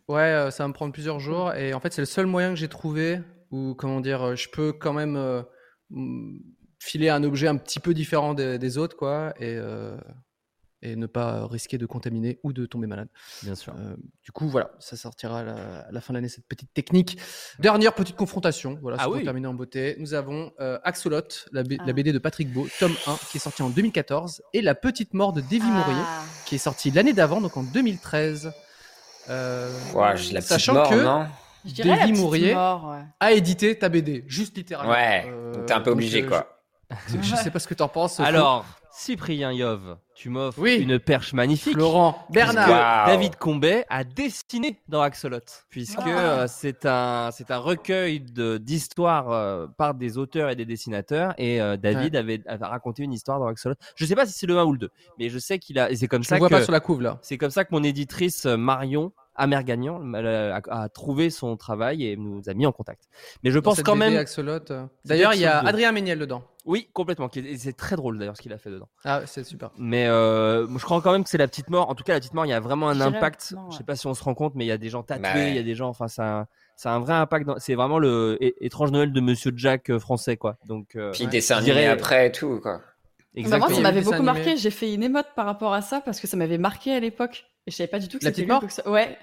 Ouais, 0.08 0.20
euh, 0.22 0.50
ça 0.50 0.64
va 0.64 0.68
me 0.68 0.72
prendre 0.72 0.92
plusieurs 0.92 1.20
jours 1.20 1.52
et 1.54 1.74
en 1.74 1.80
fait 1.80 1.92
c'est 1.92 2.02
le 2.02 2.06
seul 2.06 2.26
moyen 2.26 2.50
que 2.50 2.56
j'ai 2.56 2.68
trouvé 2.68 3.20
où 3.52 3.74
comment 3.74 4.00
dire, 4.00 4.22
euh, 4.22 4.34
je 4.36 4.48
peux 4.48 4.72
quand 4.72 4.92
même 4.92 5.16
euh, 5.16 5.42
filer 6.80 7.08
un 7.08 7.22
objet 7.22 7.48
un 7.48 7.56
petit 7.56 7.80
peu 7.80 7.94
différent 7.94 8.34
des, 8.34 8.58
des 8.58 8.78
autres 8.78 8.96
quoi 8.96 9.32
et 9.38 9.56
euh, 9.56 9.96
et 10.86 10.96
ne 10.96 11.06
pas 11.06 11.46
risquer 11.46 11.78
de 11.78 11.86
contaminer 11.86 12.38
ou 12.42 12.52
de 12.52 12.64
tomber 12.66 12.86
malade. 12.86 13.08
Bien 13.42 13.54
sûr. 13.54 13.74
Euh, 13.78 13.96
du 14.22 14.30
coup 14.32 14.48
voilà, 14.48 14.70
ça 14.78 14.96
sortira 14.96 15.40
à 15.40 15.42
la, 15.42 15.54
à 15.88 15.92
la 15.92 16.00
fin 16.00 16.12
de 16.12 16.18
l'année 16.18 16.28
cette 16.28 16.46
petite 16.46 16.72
technique. 16.72 17.18
Dernière 17.58 17.94
petite 17.94 18.16
confrontation, 18.16 18.78
voilà, 18.80 18.96
Ah 18.98 19.02
c'est 19.02 19.08
pour 19.08 19.16
oui. 19.16 19.24
terminer 19.24 19.48
en 19.48 19.54
beauté. 19.54 19.96
Nous 19.98 20.14
avons 20.14 20.52
euh, 20.60 20.78
Axolot, 20.84 21.22
la, 21.52 21.62
B- 21.62 21.76
Ah. 21.80 21.84
la 21.86 21.92
BD 21.92 22.12
de 22.12 22.18
Patrick 22.18 22.52
Beau, 22.52 22.66
tome 22.78 22.94
1 23.06 23.16
qui 23.30 23.38
est 23.38 23.40
sorti 23.40 23.62
en 23.62 23.70
2014 23.70 24.42
et 24.52 24.62
La 24.62 24.74
petite 24.74 25.12
mort 25.14 25.32
de 25.32 25.40
Davy 25.40 25.60
Mourier 25.62 26.02
Ah. 26.06 26.22
qui 26.44 26.54
est 26.54 26.58
sorti 26.58 26.90
l'année 26.90 27.12
d'avant 27.12 27.40
donc 27.40 27.56
en 27.56 27.62
2013. 27.62 28.52
Euh, 29.28 29.72
Ouais, 29.94 30.16
j'ai 30.16 30.32
la 30.34 30.40
petite 30.40 30.52
Sachant 30.52 30.74
mort, 30.74 30.90
que 30.90 30.94
non? 31.02 31.26
Davy 31.84 32.12
Mourier. 32.12 32.54
mort, 32.54 32.90
ouais. 32.90 33.02
a 33.18 33.32
édité 33.32 33.76
ta 33.76 33.88
BD, 33.88 34.24
juste 34.28 34.56
littéralement. 34.56 34.92
Ouais, 34.92 35.24
Euh, 35.26 35.52
donc 35.52 35.66
t'es 35.66 35.72
un 35.74 35.80
peu 35.80 35.90
obligé, 35.90 36.24
quoi. 36.24 36.60
Je, 37.08 37.16
je 37.20 37.34
sais 37.34 37.50
pas 37.50 37.58
ce 37.58 37.66
que 37.66 37.74
t'en 37.74 37.88
penses. 37.88 38.20
Alors, 38.20 38.64
Cyprien 38.98 39.52
Yov, 39.52 39.98
tu 40.14 40.30
m'offres 40.30 40.58
Oui. 40.58 40.76
une 40.80 40.98
perche 40.98 41.34
magnifique. 41.34 41.74
Florent, 41.74 42.12
puisque 42.32 42.54
Bernard. 42.54 43.06
David 43.06 43.36
Combet 43.36 43.84
a 43.90 44.04
dessiné 44.04 44.80
dans 44.88 45.02
Axolot, 45.02 45.40
puisque 45.68 45.98
Ah. 46.00 46.08
euh, 46.42 46.46
c'est 46.48 46.86
un 46.86 47.30
c'est 47.30 47.50
un 47.50 47.58
recueil 47.58 48.20
de 48.20 48.56
d'histoires 48.56 49.30
euh, 49.30 49.66
par 49.76 49.92
des 49.94 50.16
auteurs 50.16 50.48
et 50.48 50.56
des 50.56 50.64
dessinateurs, 50.64 51.34
et 51.36 51.60
euh, 51.60 51.76
David 51.76 52.16
avait, 52.16 52.40
avait 52.46 52.64
raconté 52.64 53.02
une 53.02 53.12
histoire 53.12 53.38
dans 53.38 53.46
Axolot. 53.48 53.74
Je 53.96 54.06
sais 54.06 54.14
pas 54.14 54.24
si 54.24 54.32
c'est 54.32 54.46
le 54.46 54.56
1 54.58 54.64
ou 54.64 54.72
le 54.72 54.78
2, 54.78 54.90
mais 55.18 55.28
je 55.28 55.38
sais 55.38 55.58
qu'il 55.58 55.78
a 55.78 55.90
et 55.90 55.96
c'est 55.96 56.08
comme 56.08 56.22
Je 56.22 56.28
ça 56.28 56.38
vois 56.38 56.48
que 56.48 56.54
pas 56.54 56.62
sur 56.62 56.72
la 56.72 56.80
couve 56.80 57.02
là. 57.02 57.18
c'est 57.20 57.36
comme 57.36 57.50
ça 57.50 57.64
que 57.66 57.70
mon 57.72 57.82
éditrice 57.82 58.46
Marion 58.46 59.12
Amergagnan 59.36 60.00
euh, 60.14 60.52
a, 60.68 60.82
a 60.84 60.88
trouvé 60.88 61.30
son 61.30 61.56
travail 61.56 62.06
et 62.06 62.16
nous 62.16 62.42
a 62.48 62.54
mis 62.54 62.66
en 62.66 62.72
contact. 62.72 63.04
Mais 63.42 63.50
je 63.50 63.58
Dans 63.58 63.70
pense 63.70 63.82
quand 63.82 63.94
BD 63.96 64.10
même 64.10 64.16
Axolot. 64.18 64.70
euh. 64.70 64.86
D'ailleurs, 65.04 65.34
il 65.34 65.40
y 65.40 65.46
a. 65.46 65.58
Adrien 65.60 65.92
Méniel 65.92 66.18
dedans. 66.18 66.42
oui 66.64 66.88
complètement 66.92 67.28
c'est 67.56 67.76
très 67.76 67.96
drôle 67.96 68.18
d'ailleurs 68.18 68.36
ce 68.36 68.42
qu'il 68.42 68.52
a 68.52 68.58
fait 68.58 68.70
dedans. 68.70 68.88
Ah, 69.04 69.22
c'est 69.26 69.44
super. 69.44 69.70
Mais 69.78 70.06
euh, 70.06 70.66
je 70.78 70.84
crois 70.84 71.00
quand 71.02 71.12
même 71.12 71.24
que 71.24 71.30
c'est 71.30 71.38
la 71.38 71.48
petite 71.48 71.70
mort. 71.70 71.88
En 71.90 71.94
tout 71.94 72.04
cas, 72.04 72.12
la 72.14 72.20
petite 72.20 72.34
mort, 72.34 72.46
il 72.46 72.50
y 72.50 72.52
a 72.52 72.60
vraiment 72.60 72.88
un 72.88 73.00
impact. 73.00 73.40
petite 73.40 73.52
mort, 73.56 73.70
Je 73.70 73.76
sais 73.76 73.82
ouais. 73.82 73.86
pas 73.86 73.96
si 73.96 74.06
on 74.06 74.14
se 74.14 74.22
rend 74.24 74.34
compte, 74.34 74.54
mais 74.54 74.64
il 74.64 74.68
y 74.68 74.72
a 74.72 74.78
des 74.78 74.88
gens 74.88 75.02
tatoués, 75.02 75.22
Bah 75.22 75.38
il 75.38 75.44
ouais. 75.50 75.54
y 75.56 75.58
a 75.58 75.62
des 75.62 75.74
gens. 75.74 75.88
Enfin, 75.88 76.08
ça, 76.08 76.24
a 76.24 76.40
un- 76.40 76.46
ça 76.76 76.90
a 76.92 76.94
un 76.94 77.00
vrai 77.00 77.14
impact. 77.14 77.46
dans- 77.46 77.58
C'est 77.58 77.74
vraiment 77.74 77.98
le 77.98 78.36
étrange 78.40 78.90
Noël 78.90 79.12
de 79.12 79.20
Monsieur 79.20 79.52
Jack 79.56 79.90
euh, 79.90 79.98
français, 79.98 80.36
quoi. 80.36 80.56
Donc, 80.66 80.96
euh, 80.96 81.10
Puis 81.12 81.24
Ouais. 81.24 81.30
dessin 81.30 81.56
je 81.56 81.60
animé 81.60 81.74
dirais- 81.74 81.86
après 81.88 82.26
et 82.28 82.32
tout, 82.32 82.60
quoi. 82.60 82.78
Bah, 82.78 83.40
exactement. 83.40 83.68
moi, 83.68 83.76
ça 83.76 83.82
m'avait 83.82 84.00
beaucoup 84.02 84.22
marqué. 84.22 84.56
J'ai 84.56 84.70
fait 84.70 84.92
une 84.94 85.02
émote 85.02 85.26
par 85.36 85.44
rapport 85.46 85.74
à 85.74 85.82
ça 85.82 86.00
parce 86.00 86.20
que 86.20 86.26
ça 86.26 86.36
m'avait 86.38 86.56
marqué 86.58 86.92
à 86.94 87.00
l'époque. 87.00 87.44
Et 87.66 87.70
je 87.72 87.76
savais 87.76 87.88
pas 87.88 87.98
du 87.98 88.08
tout 88.08 88.18
que 88.18 88.24
La 88.24 88.30
c'était 88.32 88.46
petite 88.46 88.62
lui. 88.62 88.70
ça- 88.70 88.88
Ouais, 88.88 89.18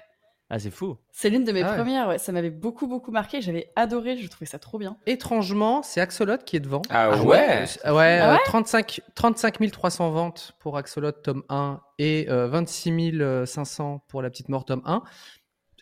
Ah, 0.50 0.58
c'est 0.58 0.70
fou. 0.70 0.98
c'est 1.10 1.30
l'une 1.30 1.44
de 1.44 1.52
mes 1.52 1.62
Ah 1.62 1.70
ouais. 1.70 1.76
premières. 1.76 2.08
Ouais. 2.08 2.18
Ça 2.18 2.30
m'avait 2.30 2.50
beaucoup, 2.50 2.86
beaucoup 2.86 3.10
marqué. 3.10 3.40
J'avais 3.40 3.72
adoré. 3.76 4.16
Je 4.18 4.28
trouvais 4.28 4.46
ça 4.46 4.58
trop 4.58 4.78
bien. 4.78 4.96
Étrangement, 5.06 5.82
c'est 5.82 6.00
Axolot 6.00 6.36
qui 6.44 6.56
est 6.56 6.60
devant. 6.60 6.82
Ah, 6.90 7.10
Ah 7.12 7.22
ouais, 7.22 7.26
ouais, 7.26 7.64
Ah 7.82 7.90
euh, 7.90 8.32
ouais 8.34 8.38
35, 8.44 9.00
35 9.14 9.70
300 9.70 10.10
ventes 10.10 10.52
pour 10.60 10.76
Axolot 10.76 11.12
tome 11.12 11.42
1 11.48 11.80
et 11.98 12.26
euh, 12.28 12.46
26 12.48 13.46
500 13.46 14.04
pour 14.08 14.20
La 14.22 14.28
Petite 14.30 14.48
Mort 14.50 14.64
tome 14.66 14.82
1. 14.84 15.02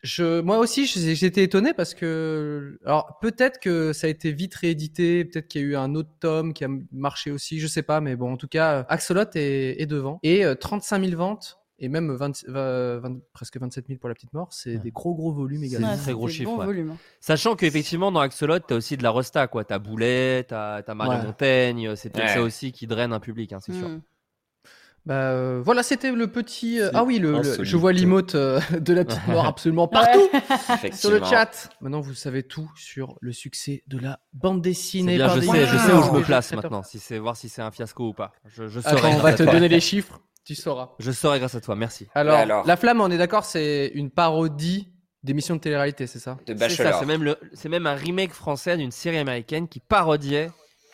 Je, 0.05 0.41
moi 0.41 0.59
aussi, 0.59 0.87
j'ai- 0.87 1.15
j'étais 1.15 1.45
étonné 1.45 1.75
parce 1.75 1.95
que, 1.95 2.77
alors 2.85 3.19
peut-être 3.21 3.61
que 3.61 3.93
ça 3.93 4.09
a 4.09 4.11
été 4.11 4.33
vite 4.33 4.53
réédité, 4.57 5.25
peut-être 5.25 5.47
qu'il 5.47 5.61
y 5.61 5.65
a 5.65 5.67
eu 5.69 5.77
un 5.77 5.95
autre 5.95 6.11
tome 6.19 6.55
qui 6.55 6.65
a 6.65 6.69
marché 6.91 7.31
aussi, 7.31 7.61
je 7.61 7.69
sais 7.69 7.83
pas, 7.85 8.01
mais 8.01 8.17
bon, 8.17 8.33
en 8.33 8.37
tout 8.37 8.49
cas, 8.49 8.79
euh, 8.79 8.85
Axolot 8.89 9.27
est, 9.37 9.81
est 9.81 9.87
devant 9.87 10.19
et 10.25 10.45
euh, 10.45 10.57
35 10.57 11.05
000 11.05 11.17
ventes 11.17 11.59
et 11.83 11.89
même 11.91 12.11
20 12.15 12.45
20 12.49 12.99
20 13.01 13.17
presque 13.35 13.59
27 13.59 13.87
000 13.89 13.99
pour 13.99 14.09
La 14.09 14.15
Petite 14.15 14.33
Mort, 14.33 14.49
c'est 14.53 14.73
Ouais. 14.77 14.79
des 14.79 14.91
gros 14.91 15.15
gros 15.15 15.33
volumes 15.33 15.61
C'est 15.61 15.67
également. 15.67 15.89
un 15.91 15.97
très 15.99 16.13
gros 16.13 16.29
chiffre, 16.29 16.51
Bon 16.51 16.59
ouais. 16.59 16.65
volume. 16.67 16.97
Sachant 17.21 17.55
qu'effectivement, 17.57 18.11
dans 18.11 18.21
Axolot, 18.21 18.61
t'as 18.61 18.77
aussi 18.77 18.97
de 18.97 19.03
la 19.03 19.11
resta, 19.11 19.47
quoi. 19.49 19.65
T'as 19.65 19.79
Boulet, 19.79 20.45
t'as 20.49 20.83
t'as 20.83 20.95
Mario 20.95 21.21
Ouais. 21.21 21.27
Montaigne. 21.27 21.95
C'est 21.97 22.09
peut-être 22.11 22.29
Ouais. 22.29 22.35
ça 22.35 22.43
aussi 22.43 22.73
qui 22.73 22.87
draine 22.87 23.13
un 23.13 23.21
public, 23.21 23.53
hein, 23.53 23.59
c'est 23.61 23.73
sûr. 23.75 23.89
Mm. 23.89 24.01
Bah 25.05 25.15
euh, 25.33 25.61
voilà, 25.65 25.83
c'était 25.83 26.13
le 26.13 26.29
petit. 26.29 26.81
euh, 26.81 26.91
C'est 26.93 26.97
ah 26.97 27.03
oui, 27.03 27.19
le, 27.19 27.43
je 27.43 27.77
vois 27.77 27.93
l'imote 27.93 28.37
euh, 28.37 28.61
de 28.81 28.95
la 28.95 29.05
petite 29.05 29.27
mort 29.27 29.47
absolument 29.47 29.89
partout 29.89 30.21
sur 30.93 31.11
le 31.11 31.19
chat. 31.25 31.71
Maintenant, 31.81 32.01
vous 32.01 32.15
savez 32.15 32.45
tout 32.45 32.71
sur 32.77 33.19
le 33.21 33.33
succès 33.33 33.83
de 33.89 33.99
la 33.99 34.21
bande 34.33 34.59
C'est 34.63 34.71
dessinée. 34.71 35.17
bien, 35.17 35.27
par 35.27 35.35
je 35.35 35.41
des 35.41 35.47
sais, 35.49 35.67
je 35.67 35.77
sais 35.77 35.93
où 35.93 36.03
je 36.05 36.11
me 36.13 36.23
place 36.23 36.53
maintenant. 36.53 36.85
Si 36.85 37.01
c'est 37.01 37.19
voir 37.19 37.37
si 37.37 37.49
c'est 37.49 37.63
un 37.63 37.73
fiasco 37.73 38.11
ou 38.11 38.13
pas. 38.13 38.31
Je, 38.47 38.69
je 38.69 38.79
saurai. 38.79 38.97
Attends, 38.97 39.17
on 39.17 39.23
va 39.23 39.33
te 39.33 39.43
donner 39.43 39.69
les 39.69 39.81
chiffres, 39.81 40.21
tu 40.45 40.55
sauras. 40.55 40.91
Je 40.99 41.11
saurai 41.13 41.39
grâce 41.39 41.55
à 41.55 41.61
toi. 41.61 41.77
Merci. 41.77 42.07
Alors, 42.15 42.37
alors 42.37 42.67
La 42.67 42.77
Flamme, 42.77 43.01
on 43.01 43.11
est 43.11 43.19
d'accord, 43.19 43.45
c'est 43.45 43.91
une 43.95 44.11
parodie 44.11 44.89
d'émissions 45.23 45.55
de 45.57 45.61
télé-réalité, 45.61 46.07
c'est 46.07 46.19
ça? 46.19 46.33
De 46.35 46.41
C'est 46.49 46.55
Bachelor. 46.59 46.99
c'est 46.99 47.07
même, 47.07 47.23
le- 47.23 47.37
c'est 47.53 47.69
même 47.69 47.87
un 47.87 47.95
remake 47.95 48.33
français 48.33 48.77
d'une 48.77 48.91
série 48.91 49.19
américaine 49.19 49.69
qui 49.69 49.79
parodiait 49.81 50.51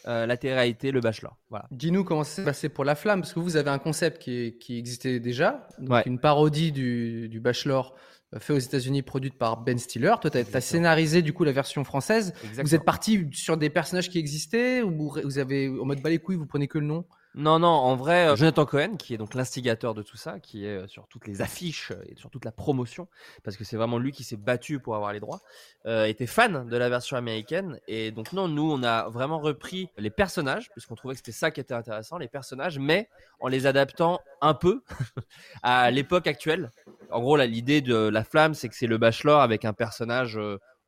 euh, 0.06 0.26
la 0.26 0.36
télé-réalité 0.36 0.90
Le 0.90 1.00
Bachelor. 1.00 1.36
Voilà. 1.50 1.66
Dis-nous 1.70 2.04
comment 2.04 2.24
ça 2.24 2.36
s'est 2.36 2.44
passé 2.44 2.68
pour 2.68 2.84
La 2.84 2.94
Flamme, 2.94 3.20
parce 3.22 3.32
que 3.32 3.40
vous 3.40 3.56
avez 3.56 3.70
un 3.70 3.78
concept 3.78 4.20
qui, 4.22 4.32
est- 4.32 4.58
qui 4.58 4.78
existait 4.78 5.18
déjà, 5.20 5.66
donc 5.78 5.90
Ouais. 5.90 6.02
une 6.06 6.18
parodie 6.18 6.72
du, 6.72 7.28
du 7.28 7.40
Bachelor 7.40 7.94
euh, 8.34 8.38
fait 8.38 8.52
aux 8.52 8.58
États-Unis, 8.58 9.02
produite 9.02 9.38
par 9.38 9.62
Ben 9.62 9.78
Stiller. 9.78 10.14
Toi, 10.20 10.30
tu 10.30 10.38
as, 10.38 10.60
scénarisé 10.60 11.22
du 11.22 11.32
coup 11.32 11.44
la 11.44 11.52
version 11.52 11.82
française. 11.84 12.34
Vous 12.62 12.74
êtes 12.74 12.84
parti 12.84 13.26
sur 13.32 13.56
des 13.56 13.70
personnages 13.70 14.10
qui 14.10 14.18
existaient 14.18 14.82
ou 14.82 15.10
vous, 15.24 15.38
avez 15.38 15.68
en 15.68 15.86
mode 15.86 16.00
balai 16.02 16.16
les 16.16 16.22
couilles, 16.22 16.36
vous 16.36 16.46
prenez 16.46 16.68
que 16.68 16.78
le 16.78 16.86
nom? 16.86 17.06
Non, 17.40 17.60
non, 17.60 17.68
en 17.68 17.94
vrai, 17.94 18.26
euh, 18.26 18.34
Jonathan 18.34 18.66
Cohen, 18.66 18.96
qui 18.96 19.14
est 19.14 19.16
donc 19.16 19.34
l'instigateur 19.34 19.94
de 19.94 20.02
tout 20.02 20.16
ça, 20.16 20.40
qui 20.40 20.64
est 20.66 20.76
euh, 20.76 20.88
sur 20.88 21.06
toutes 21.06 21.28
les 21.28 21.40
affiches 21.40 21.92
euh, 21.92 22.02
et 22.08 22.16
sur 22.16 22.30
toute 22.30 22.44
la 22.44 22.50
promotion, 22.50 23.06
parce 23.44 23.56
que 23.56 23.62
c'est 23.62 23.76
vraiment 23.76 23.98
lui 23.98 24.10
qui 24.10 24.24
s'est 24.24 24.36
battu 24.36 24.80
pour 24.80 24.96
avoir 24.96 25.12
les 25.12 25.20
droits, 25.20 25.40
était 25.86 26.26
fan 26.26 26.68
de 26.68 26.76
la 26.76 26.88
version 26.88 27.16
américaine. 27.16 27.78
Et 27.86 28.10
donc, 28.10 28.32
non, 28.32 28.48
nous, 28.48 28.68
on 28.68 28.82
a 28.82 29.08
vraiment 29.08 29.38
repris 29.38 29.88
les 29.98 30.10
personnages, 30.10 30.68
puisqu'on 30.70 30.96
trouvait 30.96 31.14
que 31.14 31.18
c'était 31.18 31.30
ça 31.30 31.52
qui 31.52 31.60
était 31.60 31.74
intéressant, 31.74 32.18
les 32.18 32.26
personnages, 32.26 32.80
mais 32.80 33.08
en 33.38 33.46
les 33.46 33.66
adaptant 33.66 34.20
un 34.40 34.54
peu 34.54 34.82
à 35.62 35.92
l'époque 35.92 36.26
actuelle. 36.26 36.72
En 37.12 37.20
gros, 37.20 37.36
là, 37.36 37.46
l'idée 37.46 37.82
de 37.82 37.94
La 37.94 38.24
Flamme, 38.24 38.54
c'est 38.54 38.68
que 38.68 38.74
c'est 38.74 38.88
le 38.88 38.98
Bachelor 38.98 39.40
avec 39.40 39.64
un 39.64 39.72
personnage 39.72 40.40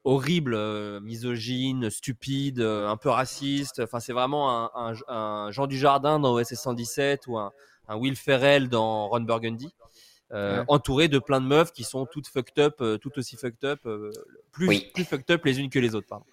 horrible, 0.05 0.55
euh, 0.55 1.01
misogyne, 1.01 1.91
stupide, 1.91 2.61
euh, 2.61 2.89
un 2.89 2.97
peu 2.97 3.09
raciste. 3.11 3.81
Enfin, 3.81 4.01
c'est 4.01 4.13
vraiment 4.13 4.51
un, 4.65 4.71
un, 4.75 4.95
un 5.09 5.51
Jean 5.51 5.67
Dujardin 5.67 6.19
dans 6.19 6.33
OSS 6.35 6.55
117 6.55 7.27
ou 7.27 7.39
un, 7.39 7.53
un 7.89 7.97
Will 7.97 8.17
Ferrell 8.17 8.69
dans 8.69 9.09
Ron 9.09 9.21
Burgundy. 9.21 9.75
euh, 10.33 10.59
Ouais. 10.61 10.65
entouré 10.69 11.09
de 11.09 11.19
plein 11.19 11.41
de 11.41 11.47
meufs 11.47 11.73
qui 11.73 11.83
sont 11.83 12.07
toutes 12.07 12.29
fucked 12.29 12.59
up, 12.65 12.81
toutes 13.03 13.19
aussi 13.19 13.37
fucked 13.37 13.65
up, 13.65 13.81
plus, 14.53 14.69
Oui. 14.69 14.91
plus 14.95 15.05
fucked 15.05 15.29
up 15.35 15.45
les 15.45 15.59
unes 15.59 15.71
que 15.71 15.79
les 15.81 15.95
autres. 15.97 16.07
Pardon. 16.07 16.25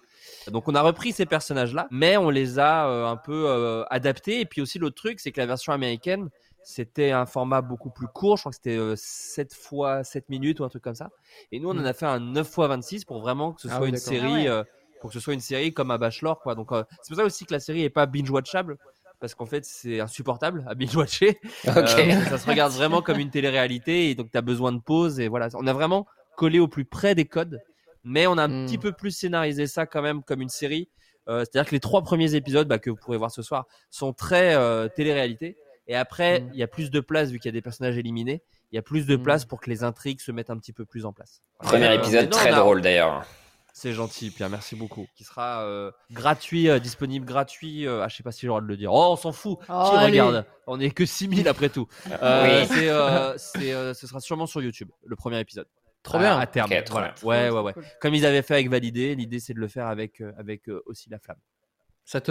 Donc 0.52 0.68
on 0.68 0.74
a 0.76 0.82
repris 0.82 1.10
ces 1.12 1.26
personnages-là, 1.26 1.88
mais 1.90 2.16
on 2.16 2.30
les 2.30 2.60
a 2.60 2.86
un 2.86 3.16
peu 3.16 3.84
adaptés. 3.90 4.40
Et 4.40 4.44
puis 4.46 4.60
aussi 4.60 4.78
l'autre 4.78 4.94
truc, 4.94 5.18
c'est 5.18 5.32
que 5.32 5.40
la 5.40 5.46
version 5.46 5.72
américaine, 5.72 6.30
c'était 6.62 7.10
un 7.12 7.26
format 7.26 7.62
beaucoup 7.62 7.90
plus 7.90 8.06
court. 8.08 8.36
Je 8.36 8.42
crois 8.42 8.50
que 8.50 8.56
c'était 8.56 8.76
euh, 8.78 8.94
7 8.96 9.54
fois 9.54 10.04
7 10.04 10.28
minutes 10.28 10.60
ou 10.60 10.64
un 10.64 10.68
truc 10.68 10.82
comme 10.82 10.94
ça. 10.94 11.10
Et 11.52 11.60
nous, 11.60 11.68
on 11.68 11.78
en 11.78 11.84
a 11.84 11.92
fait 11.92 12.06
un 12.06 12.20
9 12.20 12.48
fois 12.48 12.68
26 12.68 13.04
pour 13.04 13.20
vraiment 13.20 13.52
que 13.52 13.62
ce 13.62 13.68
Ah 13.68 13.76
soit 13.76 13.84
oui, 13.84 13.90
une 13.90 13.96
série, 13.96 14.26
Ah 14.26 14.32
ouais. 14.32 14.48
euh, 14.48 14.64
pour 15.00 15.10
que 15.10 15.14
ce 15.14 15.20
soit 15.20 15.34
une 15.34 15.40
série 15.40 15.72
comme 15.72 15.90
à 15.90 15.98
Bachelor, 15.98 16.40
quoi. 16.40 16.54
Donc 16.54 16.72
euh, 16.72 16.82
c'est 17.02 17.08
pour 17.08 17.16
ça 17.18 17.24
aussi 17.24 17.46
que 17.46 17.52
la 17.52 17.60
série 17.60 17.82
est 17.84 17.90
pas 17.90 18.06
binge-watchable. 18.06 18.76
Parce 19.20 19.34
qu'en 19.34 19.46
fait, 19.46 19.64
c'est 19.64 19.98
insupportable 19.98 20.64
à 20.68 20.74
binge-watcher. 20.74 21.40
Ok. 21.66 21.76
Euh, 21.76 22.24
ça 22.26 22.38
se 22.38 22.46
regarde 22.46 22.72
vraiment 22.72 23.02
comme 23.02 23.18
une 23.18 23.30
télé-réalité 23.30 24.10
et 24.10 24.14
donc 24.14 24.30
tu 24.30 24.38
as 24.38 24.42
besoin 24.42 24.70
de 24.72 24.78
pause 24.80 25.18
et 25.20 25.26
voilà. 25.28 25.48
On 25.54 25.66
a 25.66 25.72
vraiment 25.72 26.06
collé 26.36 26.60
au 26.60 26.68
plus 26.68 26.84
près 26.84 27.14
des 27.16 27.24
codes, 27.24 27.60
mais 28.04 28.26
on 28.28 28.38
a 28.38 28.44
un 28.44 28.48
Mm. 28.48 28.66
petit 28.66 28.78
peu 28.78 28.92
plus 28.92 29.10
scénarisé 29.10 29.66
ça 29.66 29.86
quand 29.86 30.02
même 30.02 30.22
comme 30.22 30.40
une 30.40 30.48
série. 30.48 30.88
Euh, 31.28 31.40
C'est-à-dire 31.40 31.68
que 31.68 31.74
les 31.74 31.80
trois 31.80 32.02
premiers 32.02 32.34
épisodes 32.36 32.68
bah, 32.68 32.78
que 32.78 32.90
vous 32.90 32.96
pourrez 32.96 33.16
voir 33.18 33.30
ce 33.32 33.42
soir 33.42 33.66
sont 33.90 34.12
très 34.12 34.54
euh, 34.54 34.86
télé-réalité 34.88 35.56
et 35.88 35.96
après 35.96 36.40
Mm. 36.40 36.50
il 36.52 36.58
y 36.60 36.62
a 36.62 36.68
plus 36.68 36.90
de 36.90 37.00
place 37.00 37.30
vu 37.30 37.38
qu'il 37.40 37.48
y 37.48 37.50
a 37.50 37.52
des 37.52 37.62
personnages 37.62 37.98
éliminés. 37.98 38.42
Il 38.70 38.76
y 38.76 38.78
a 38.78 38.82
plus 38.82 39.06
de 39.06 39.16
Mm. 39.16 39.22
place 39.22 39.44
pour 39.44 39.60
que 39.60 39.68
les 39.70 39.82
intrigues 39.82 40.20
se 40.20 40.30
mettent 40.30 40.50
un 40.50 40.58
petit 40.58 40.72
peu 40.72 40.84
plus 40.84 41.04
en 41.06 41.12
place. 41.12 41.42
Premier 41.58 41.88
Euh, 41.88 41.94
épisode 41.94 42.24
non, 42.26 42.30
très 42.30 42.52
a- 42.52 42.56
drôle 42.56 42.80
d'ailleurs. 42.82 43.24
C'est 43.72 43.92
gentil, 43.92 44.30
Pierre, 44.30 44.50
merci 44.50 44.74
beaucoup. 44.74 45.06
Qui 45.14 45.22
sera 45.22 45.62
euh, 45.64 45.92
gratuit, 46.10 46.68
euh, 46.68 46.80
disponible 46.80 47.24
gratuit. 47.24 47.86
euh, 47.86 48.02
ah, 48.02 48.08
je 48.08 48.16
sais 48.16 48.22
pas 48.24 48.32
si 48.32 48.40
j'ai 48.40 48.46
le 48.48 48.50
droit 48.50 48.60
de 48.60 48.66
le 48.66 48.76
dire. 48.76 48.92
Oh, 48.92 49.10
on 49.12 49.16
s'en 49.16 49.30
fout. 49.30 49.56
Oh, 49.68 49.88
Qui 49.90 49.96
allez. 49.96 50.20
regarde 50.20 50.44
On 50.66 50.80
est 50.80 50.90
que 50.90 51.06
6000 51.06 51.46
après 51.48 51.68
tout. 51.68 51.86
Euh, 52.20 52.60
Oui. 52.62 52.66
c'est, 52.68 52.88
euh, 52.90 53.38
c'est, 53.38 53.72
euh, 53.72 53.94
ce 53.94 54.06
sera 54.08 54.18
sûrement 54.20 54.46
sur 54.46 54.60
YouTube, 54.62 54.88
le 55.06 55.14
premier 55.14 55.38
épisode. 55.38 55.68
Trop 56.02 56.18
bien. 56.18 56.38
À 56.38 56.46
terme. 56.46 56.70
Voilà. 56.90 57.14
Ouais, 57.22 57.50
ouais, 57.50 57.60
ouais. 57.60 57.72
cool. 57.72 57.84
Comme 58.00 58.14
ils 58.14 58.26
avaient 58.26 58.42
fait 58.42 58.54
avec 58.54 58.68
Validé, 58.68 59.14
l'idée 59.14 59.38
c'est 59.40 59.54
de 59.54 59.60
le 59.60 59.68
faire 59.68 59.86
avec, 59.86 60.20
euh, 60.22 60.32
avec 60.38 60.68
euh, 60.68 60.82
aussi 60.86 61.08
la 61.08 61.18
flamme. 61.20 61.38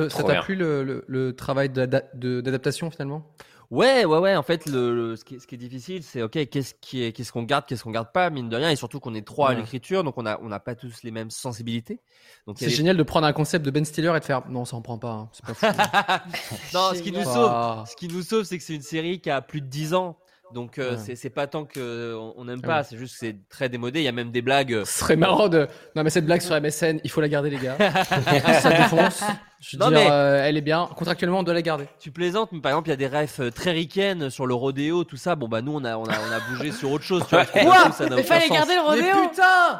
Ça 0.09 0.23
t'a 0.23 0.41
plu 0.41 0.55
le, 0.55 0.83
le- 0.83 1.05
le 1.07 1.35
travail 1.35 1.69
d'adaptation 1.69 2.89
finalement? 2.89 3.23
Ouais, 3.69 4.05
ouais, 4.05 4.17
ouais. 4.19 4.35
En 4.37 4.43
fait, 4.43 4.65
le, 4.65 4.95
le- 4.95 5.15
ce, 5.17 5.25
qui 5.25 5.35
est, 5.35 5.39
ce 5.39 5.45
qui 5.45 5.55
est 5.55 5.57
difficile, 5.57 6.01
c'est 6.01 6.21
ok, 6.21 6.47
qu'est-ce 6.49 6.73
qui 6.79 7.03
est, 7.03 7.11
qu'est-ce 7.11 7.33
qu'on 7.33 7.43
garde, 7.43 7.65
qu'est-ce 7.65 7.83
qu'on 7.83 7.91
garde 7.91 8.13
pas, 8.13 8.29
mine 8.29 8.47
de 8.47 8.55
rien, 8.55 8.69
et 8.71 8.77
surtout 8.77 9.01
qu'on 9.01 9.13
est 9.13 9.27
trois 9.27 9.49
à 9.49 9.53
l'écriture, 9.59 10.05
donc 10.05 10.17
on 10.17 10.25
a, 10.25 10.39
on 10.41 10.47
n'a 10.47 10.59
pas 10.61 10.73
tous 10.73 11.03
les 11.03 11.11
mêmes 11.11 11.29
sensibilités. 11.29 11.99
Donc 12.47 12.55
C'est 12.59 12.69
génial 12.69 12.95
de 12.95 13.03
prendre 13.03 13.27
un 13.27 13.33
concept 13.33 13.65
de 13.65 13.69
Ben 13.71 13.83
Stiller 13.83 14.13
et 14.15 14.19
de 14.21 14.25
faire 14.25 14.47
non, 14.49 14.63
ça 14.63 14.77
en 14.77 14.81
prend 14.81 14.97
pas. 14.97 15.11
hein, 15.11 15.29
c'est 15.33 15.45
pas 15.45 15.53
fou. 15.53 15.65
non, 16.73 16.91
ce 16.95 17.01
qui 17.01 17.11
nous 17.11 17.23
sauve, 17.25 17.49
Ah. 17.51 17.83
Ce 17.87 17.95
qui 17.97 18.07
nous 18.07 18.21
sauve, 18.21 18.43
c'est 18.45 18.57
que 18.57 18.63
c'est 18.63 18.75
une 18.75 18.81
série 18.81 19.19
qui 19.19 19.29
a 19.29 19.41
plus 19.41 19.59
de 19.61 19.67
10 19.67 19.93
ans. 19.93 20.17
Donc 20.53 20.77
euh, 20.77 20.91
Ouais. 20.91 20.97
c'est 20.97 21.15
c'est 21.15 21.29
pas 21.29 21.45
tant 21.45 21.65
que 21.65 22.15
on 22.37 22.45
n'aime 22.45 22.61
Ah 22.63 22.67
pas, 22.67 22.83
c'est 22.83 22.97
juste 22.97 23.13
que 23.13 23.19
c'est 23.19 23.35
très 23.49 23.67
démodé. 23.67 23.99
Il 23.99 24.03
y 24.03 24.07
a 24.07 24.13
même 24.13 24.31
des 24.31 24.41
blagues. 24.41 24.73
euh, 24.73 24.85
Ce 24.85 24.99
serait 24.99 25.15
marrant 25.17 25.49
de. 25.49 25.67
Non, 25.95 26.03
mais 26.03 26.09
cette 26.09 26.25
blague 26.25 26.39
sur 26.41 26.55
MSN, 26.55 26.99
il 27.03 27.09
faut 27.11 27.19
la 27.21 27.27
garder, 27.27 27.49
les 27.49 27.57
gars. 27.57 27.75
ça 28.61 28.69
défonce. 28.69 29.23
Je 29.59 29.75
veux 29.75 29.83
Non, 29.83 29.89
dire, 29.89 29.99
mais- 29.99 30.07
euh, 30.09 30.45
elle 30.45 30.55
est 30.55 30.61
bien. 30.61 30.87
Contractuellement, 30.95 31.39
on 31.39 31.43
doit 31.43 31.53
la 31.53 31.61
garder. 31.61 31.87
Tu 31.99 32.11
plaisantes, 32.11 32.51
mais 32.53 32.61
par 32.61 32.71
exemple, 32.71 32.87
il 32.89 32.91
y 32.91 32.93
a 32.93 32.95
des 32.95 33.07
refs 33.07 33.41
très 33.53 33.71
ricaines 33.71 34.29
sur 34.29 34.45
le 34.47 34.53
rodéo, 34.53 35.03
tout 35.03 35.17
ça. 35.17 35.35
Bon 35.35 35.47
bah 35.49 35.61
nous 35.61 35.73
on 35.73 35.83
a 35.83 35.97
on 35.97 36.05
a 36.05 36.13
on 36.17 36.31
a 36.31 36.39
bougé 36.49 36.71
sur 36.71 36.91
autre 36.91 37.03
chose. 37.03 37.23
Tu 37.27 37.35
vois, 37.35 37.43
ça 37.91 38.05
Mais 38.07 38.13
aucun 38.13 38.23
fallait 38.23 38.47
garder 38.49 38.75
le 38.75 38.81
rodéo 38.81 39.03
Mais 39.03 39.27
putain 39.29 39.79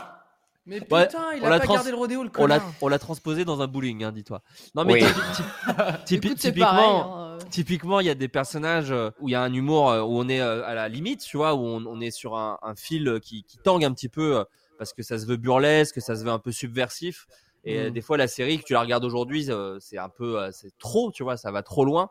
Mais 0.65 0.79
putain, 0.81 0.97
Ouais, 0.97 1.37
il 1.37 1.43
on 1.43 1.45
a 1.47 1.49
pas 1.51 1.59
trans- 1.59 1.73
gardé 1.75 1.91
le 1.91 1.95
rodéo, 1.97 2.23
le 2.23 2.29
On 2.37 2.45
l'a 2.47 2.59
connard. 2.59 2.73
on 2.81 2.87
l'a 2.89 2.99
transposé 2.99 3.45
dans 3.45 3.61
un 3.61 3.67
bowling, 3.67 4.03
hein, 4.03 4.11
dis-toi. 4.11 4.41
Non 4.75 4.83
mais 4.83 4.93
Oui. 4.95 4.99
typi- 5.01 6.03
typi- 6.05 6.27
Écoute, 6.27 6.37
c'est 6.41 6.49
typiquement. 6.51 7.26
Euh. 7.37 7.49
Typiquement, 7.49 7.99
il 7.99 8.07
y 8.07 8.09
a 8.09 8.15
des 8.15 8.27
personnages 8.27 8.91
euh, 8.91 9.09
où 9.19 9.29
il 9.29 9.31
y 9.31 9.35
a 9.35 9.41
un 9.41 9.53
humour 9.53 9.89
euh, 9.89 10.01
où 10.01 10.17
on 10.19 10.27
est 10.29 10.41
euh, 10.41 10.65
à 10.65 10.73
la 10.75 10.89
limite, 10.89 11.21
tu 11.21 11.37
vois, 11.37 11.53
où 11.55 11.59
on, 11.59 11.85
on 11.85 12.01
est 12.01 12.11
sur 12.11 12.35
un, 12.35 12.57
un 12.61 12.75
fil 12.75 13.19
qui, 13.21 13.43
qui 13.43 13.57
tangue 13.57 13.85
un 13.85 13.93
petit 13.93 14.09
peu 14.09 14.43
parce 14.77 14.93
que 14.93 15.03
ça 15.03 15.17
se 15.17 15.25
veut 15.25 15.37
burlesque, 15.37 15.95
que 15.95 16.01
ça 16.01 16.15
se 16.15 16.23
veut 16.23 16.31
un 16.31 16.39
peu 16.39 16.51
subversif. 16.51 17.25
Et 17.63 17.89
Mm. 17.89 17.93
des 17.93 18.01
fois, 18.01 18.17
la 18.17 18.27
série 18.27 18.59
que 18.59 18.63
tu 18.63 18.73
la 18.73 18.81
regardes 18.81 19.03
aujourd'hui, 19.03 19.49
c'est 19.79 19.97
un 19.97 20.09
peu, 20.09 20.39
c'est 20.51 20.71
trop, 20.77 21.11
tu 21.11 21.23
vois, 21.23 21.35
ça 21.35 21.51
va 21.51 21.63
trop 21.63 21.83
loin. 21.83 22.07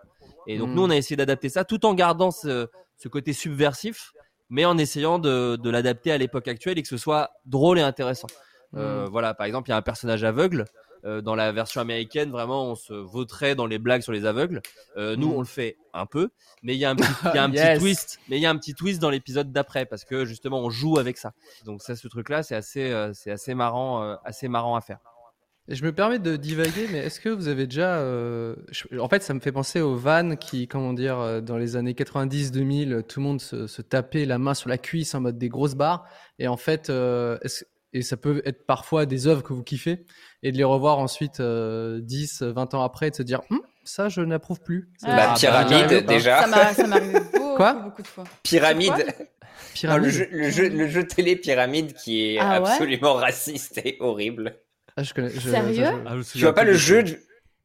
Et 0.47 0.59
donc 0.59 0.71
Mm. 0.71 0.75
nous, 0.75 0.83
on 0.85 0.91
a 0.91 0.97
essayé 0.97 1.17
d'adapter 1.17 1.49
ça 1.49 1.65
tout 1.65 1.87
en 1.87 1.95
gardant 1.95 2.31
ce, 2.31 2.69
ce 2.97 3.09
côté 3.09 3.33
subversif, 3.33 4.13
mais 4.51 4.65
en 4.65 4.77
essayant 4.79 5.19
de, 5.19 5.57
de 5.57 5.71
l'adapter 5.71 6.13
à 6.13 6.19
l'époque 6.19 6.49
actuelle 6.49 6.79
et 6.79 6.83
que 6.83 6.89
ce 6.89 6.97
soit 6.99 7.31
drôle 7.47 7.79
et 7.79 7.83
intéressant. 7.83 8.27
Euh, 8.75 9.07
voilà, 9.11 9.33
par 9.33 9.47
exemple, 9.47 9.69
il 9.69 9.73
y 9.73 9.75
a 9.75 9.77
un 9.77 9.83
personnage 9.83 10.25
aveugle. 10.25 10.65
Euh, 11.07 11.21
dans 11.21 11.37
la 11.37 11.53
version 11.53 11.81
américaine, 11.81 12.31
vraiment, 12.33 12.65
on 12.71 12.75
se 12.75 12.93
vautrait 12.93 13.55
dans 13.55 13.67
les 13.67 13.79
blagues 13.79 14.03
sur 14.03 14.13
les 14.13 14.27
aveugles. 14.27 14.61
Euh, 14.97 15.15
nous, 15.15 15.29
Mm. 15.29 15.37
on 15.37 15.39
le 15.39 15.47
fait 15.47 15.77
un 15.95 16.05
peu, 16.05 16.31
mais 16.65 16.75
il 16.75 16.79
y 16.79 16.85
a 16.85 16.91
un 16.91 16.97
petit, 16.97 17.09
il 17.33 17.35
y 17.37 17.39
a 17.39 17.45
un 17.45 17.53
Yes. 17.53 17.75
petit 17.75 17.79
twist. 17.81 18.19
Mais 18.29 18.39
il 18.39 18.43
y 18.43 18.47
a 18.47 18.51
un 18.51 18.57
petit 18.59 18.75
twist 18.75 19.01
dans 19.01 19.11
l'épisode 19.11 19.53
d'après 19.53 19.87
parce 19.87 20.05
que 20.05 20.25
justement, 20.25 20.59
on 20.61 20.69
joue 20.71 20.99
avec 20.99 21.17
ça. 21.17 21.33
Donc 21.65 21.81
ça, 21.81 21.95
ce 21.97 22.09
truc-là, 22.09 22.43
c'est 22.43 22.57
assez, 22.57 22.91
euh, 22.91 23.13
c'est 23.15 23.31
assez 23.31 23.55
marrant, 23.55 24.17
assez 24.25 24.49
marrant 24.49 24.75
à 24.75 24.81
faire. 24.81 24.99
Et 25.69 25.75
Je 25.75 25.85
me 25.85 25.93
permets 25.93 26.21
de 26.21 26.37
divaguer, 26.37 26.87
mais 26.93 26.99
est-ce 26.99 27.19
que 27.21 27.29
vous 27.29 27.49
avez 27.49 27.67
déjà. 27.67 27.97
euh, 27.99 28.55
En 29.01 29.09
fait, 29.09 29.23
ça 29.23 29.35
me 29.35 29.41
fait 29.41 29.51
penser 29.53 29.81
aux 29.81 29.97
vannes 29.97 30.37
qui, 30.37 30.69
comment 30.69 30.93
dire, 30.93 31.43
dans 31.43 31.57
les 31.57 31.75
années 31.77 31.95
90-2000, 31.95 33.03
tout 33.05 33.21
le 33.21 33.25
monde 33.27 33.41
se, 33.41 33.67
se 33.67 33.83
tapait 33.83 34.25
la 34.27 34.39
main 34.39 34.55
sur 34.55 34.69
la 34.69 34.79
cuisse 34.79 35.15
en 35.15 35.21
mode 35.21 35.39
des 35.39 35.49
grosses 35.49 35.75
barres. 35.75 36.05
Et 36.39 36.47
en 36.49 36.57
fait, 36.57 36.89
euh, 36.91 37.39
est-ce- 37.43 37.65
et 37.97 38.03
ça 38.03 38.17
peut 38.17 38.43
être 38.45 38.67
parfois 38.67 39.07
des 39.07 39.27
œuvres 39.27 39.43
que 39.43 39.53
vous 39.53 39.63
kiffez, 39.63 40.05
et 40.43 40.53
de 40.53 40.57
les 40.57 40.65
revoir 40.65 40.99
ensuite 40.99 41.41
euh, 41.41 42.01
10, 42.03 42.43
20 42.43 42.75
ans 42.75 42.83
après, 42.83 43.09
et 43.09 43.11
de 43.11 43.17
se 43.17 43.23
dire, 43.23 43.41
Hum, 43.51 43.61
ça, 43.85 44.09
je 44.09 44.21
n'approuve 44.21 44.61
plus. 44.61 44.91
C'est- 44.99 45.07
Ah, 45.09 45.17
Bah, 45.17 45.35
pyramide 45.39 46.07
déjà. 46.07 46.43
Ça 46.43 46.47
m'a 46.49 46.75
ça 46.75 46.87
m'est 46.87 46.97
arrivé 46.97 47.21
beaucoup, 47.33 47.57
Quoi 47.57 47.73
beaucoup 47.75 48.03
de 48.03 48.07
fois. 48.07 48.25
Pyramide. 48.43 48.93
Non, 49.85 49.97
le, 49.97 50.09
jeu, 50.09 50.27
le, 50.31 50.51
jeu, 50.51 50.69
le 50.69 50.89
jeu 50.89 51.07
télé 51.07 51.37
pyramide 51.37 51.93
qui 51.95 52.35
est 52.35 52.39
Ah 52.39 52.61
ouais 52.63 52.69
absolument 52.71 53.15
raciste 53.27 53.79
et 53.85 53.97
horrible. 54.01 54.57
Ah, 54.97 55.03
je 55.03 55.13
connais, 55.15 55.31
je- 55.31 55.51
Sérieux 55.51 55.85
je- 56.23 56.33
Tu 56.33 56.39
vois 56.41 56.55
pas 56.55 56.65
le 56.65 56.73
jeu 56.75 57.05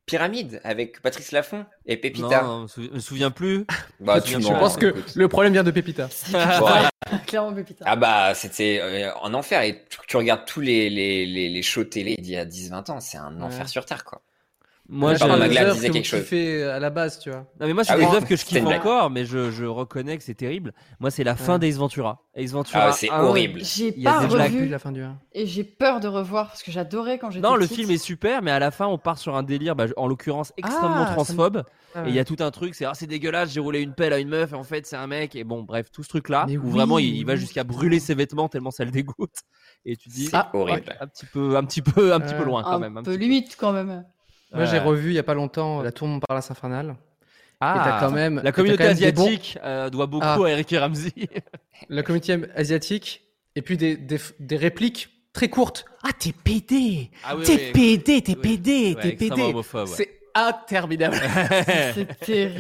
pyramide 0.06 0.60
avec 0.64 1.02
Patrice 1.02 1.32
Laffont 1.32 1.66
et 1.86 1.98
Pépita 1.98 2.42
Non, 2.44 2.68
je 2.76 2.82
me 2.90 3.00
souviens 3.00 3.32
plus. 3.32 3.66
Bah, 4.00 4.20
je 4.20 4.24
tu 4.36 4.42
Je 4.42 4.48
mens, 4.48 4.60
pense 4.60 4.78
que 4.78 4.88
écoute. 4.88 5.16
le 5.16 5.28
problème 5.28 5.54
vient 5.54 5.64
de 5.64 5.72
Pépita. 5.72 6.10
Clairement, 7.28 7.54
Pépita. 7.54 7.84
Ah 7.88 7.96
bah 7.96 8.34
c'était 8.36 8.80
euh, 8.82 9.12
en 9.22 9.34
enfer 9.34 9.62
et 9.64 9.84
tu, 9.90 9.98
tu 10.08 10.18
regardes 10.18 10.46
tous 10.46 10.62
les, 10.62 10.90
les, 10.90 11.26
les, 11.26 11.50
les 11.50 11.62
shows 11.64 11.84
télé 11.86 12.16
d'il 12.18 12.32
y 12.34 12.38
a 12.38 12.46
10-20 12.46 12.92
ans, 12.92 13.00
c'est 13.00 13.18
un 13.18 13.36
Ouais. 13.38 13.44
enfer 13.44 13.68
sur 13.70 13.86
Terre 13.86 14.04
quoi. 14.04 14.22
Moi, 14.94 15.14
je 15.16 15.24
Magla 15.24 15.72
disait 15.74 15.88
que 15.88 15.94
quelque 15.94 16.06
chose. 16.06 16.20
kiffez 16.20 16.64
à 16.64 16.78
la 16.78 16.90
base, 16.90 17.18
tu 17.20 17.30
vois. 17.30 17.48
Non 17.62 17.66
mais 17.68 17.74
moi 17.74 17.86
c'est 17.86 17.94
Ah 17.94 17.98
des 17.98 18.04
oui, 18.06 18.14
œuvres 18.14 18.28
que 18.28 18.36
je 18.36 18.44
kiffe 18.44 18.66
encore, 18.66 19.10
mais 19.10 19.24
je, 19.24 19.50
je 19.50 19.64
reconnais 19.64 20.18
que 20.18 20.24
c'est 20.24 20.34
terrible. 20.36 20.74
Moi 21.00 21.10
c'est 21.12 21.24
la 21.24 21.38
fin 21.38 21.54
Ouais. 21.54 21.60
d'Ace 21.60 21.78
Ventura. 21.78 22.22
Ace 22.36 22.52
Ventura. 22.52 22.88
Ah 22.88 22.92
c'est 22.92 23.10
1, 23.10 23.24
horrible. 23.24 23.62
J'ai 23.64 23.94
pas 23.94 24.20
revu 24.20 24.68
la 24.68 24.80
fin 24.80 24.92
du 24.92 25.02
1. 25.02 25.18
et 25.32 25.48
j'ai 25.48 25.64
peur 25.64 26.02
de 26.02 26.10
revoir 26.10 26.48
parce 26.50 26.62
que 26.62 26.72
j'adorais 26.72 27.18
quand 27.20 27.32
j'étais 27.32 27.48
Non, 27.48 27.56
le 27.56 27.62
petite. 27.68 27.78
film 27.78 27.92
est 27.92 27.98
super, 27.98 28.42
mais 28.42 28.52
à 28.52 28.60
la 28.60 28.70
fin 28.70 28.86
on 28.86 28.98
part 28.98 29.18
sur 29.18 29.36
un 29.38 29.44
délire, 29.44 29.78
bah, 29.78 29.86
en 29.96 30.08
l'occurrence 30.08 30.52
extrêmement 30.58 31.06
Ah, 31.06 31.10
me- 31.10 31.14
transphobe. 31.16 31.64
Ah 31.96 32.04
Et 32.06 32.10
il 32.10 32.16
y 32.16 32.20
a 32.20 32.26
tout 32.26 32.38
un 32.42 32.52
truc, 32.52 32.76
c'est 32.76 32.84
ah, 32.86 32.92
c'est 32.94 33.08
dégueulasse, 33.08 33.52
j'ai 33.54 33.60
roulé 33.62 33.80
une 33.80 33.94
pelle 33.94 34.12
à 34.12 34.20
une 34.20 34.28
meuf 34.30 34.52
et 34.52 34.56
en 34.56 34.64
fait 34.64 34.86
c'est 34.86 34.96
un 34.98 35.08
mec 35.08 35.36
et 35.38 35.44
bon 35.46 35.64
bref 35.64 35.90
tout 35.92 36.04
ce 36.04 36.10
truc 36.10 36.28
là 36.30 36.46
Mais 36.50 36.58
où 36.58 36.64
oui, 36.66 36.72
vraiment 36.72 37.00
il, 37.00 37.16
il 37.16 37.26
va 37.26 37.36
jusqu'à 37.38 37.64
brûler 37.64 38.00
ses 38.02 38.14
vêtements 38.14 38.50
tellement 38.50 38.72
ça 38.72 38.84
le 38.86 38.92
dégoûte 38.92 39.36
et 39.86 39.96
tu 39.96 40.10
te 40.10 40.14
dis 40.14 40.26
C'est 40.28 40.36
ah 40.36 40.50
horrible. 40.54 40.84
un 41.00 41.08
petit 41.08 41.26
peu 41.26 41.56
un 41.58 41.64
petit 41.64 41.82
peu 41.82 42.14
un 42.14 42.20
petit 42.20 42.34
peu 42.34 42.42
Euh, 42.42 42.46
loin 42.46 42.64
quand 42.64 42.80
même 42.80 42.98
un 42.98 43.04
peu 43.04 43.16
limite 43.16 43.56
quand 43.58 43.72
même. 43.72 44.04
Moi, 44.54 44.66
j'ai 44.66 44.78
Ouais. 44.78 44.84
revu 44.84 45.10
il 45.12 45.14
y 45.14 45.20
a 45.20 45.24
pas 45.24 45.34
longtemps 45.34 45.82
La 45.82 45.92
Tour 45.92 46.08
Montparnasse 46.08 46.52
infernale. 46.52 46.96
Ah, 47.64 47.98
quand 48.00 48.10
même 48.12 48.42
la 48.44 48.52
communauté 48.52 48.84
t'as 48.84 48.90
quand 48.96 49.00
même 49.00 49.04
des 49.04 49.12
bons- 49.12 49.26
asiatique 49.28 49.60
euh, 49.64 49.90
doit 49.92 50.08
beaucoup 50.08 50.26
Ah. 50.26 50.46
à 50.46 50.50
Eric 50.50 50.74
et 50.74 50.80
Ramsey. 50.80 51.14
la 51.90 52.02
communauté 52.04 52.38
asiatique, 52.56 53.22
et 53.56 53.62
puis 53.62 53.78
des, 53.78 53.96
des, 53.98 54.18
des 54.40 54.58
répliques 54.58 55.10
très 55.32 55.48
courtes. 55.48 55.86
Ah, 56.04 56.10
t'es 56.18 56.32
pédé 56.32 57.12
Ah 57.24 57.36
oui, 57.38 57.44
T'es 57.46 57.54
oui. 57.54 57.72
pédé, 57.72 58.22
t'es 58.24 58.36
pédé, 58.36 58.96
Ouais, 58.96 59.02
t'es 59.02 59.12
pédé. 59.12 59.54
C'est 59.86 60.10
interminable. 60.36 61.16
C'est 61.94 62.20
terrible. 62.20 62.60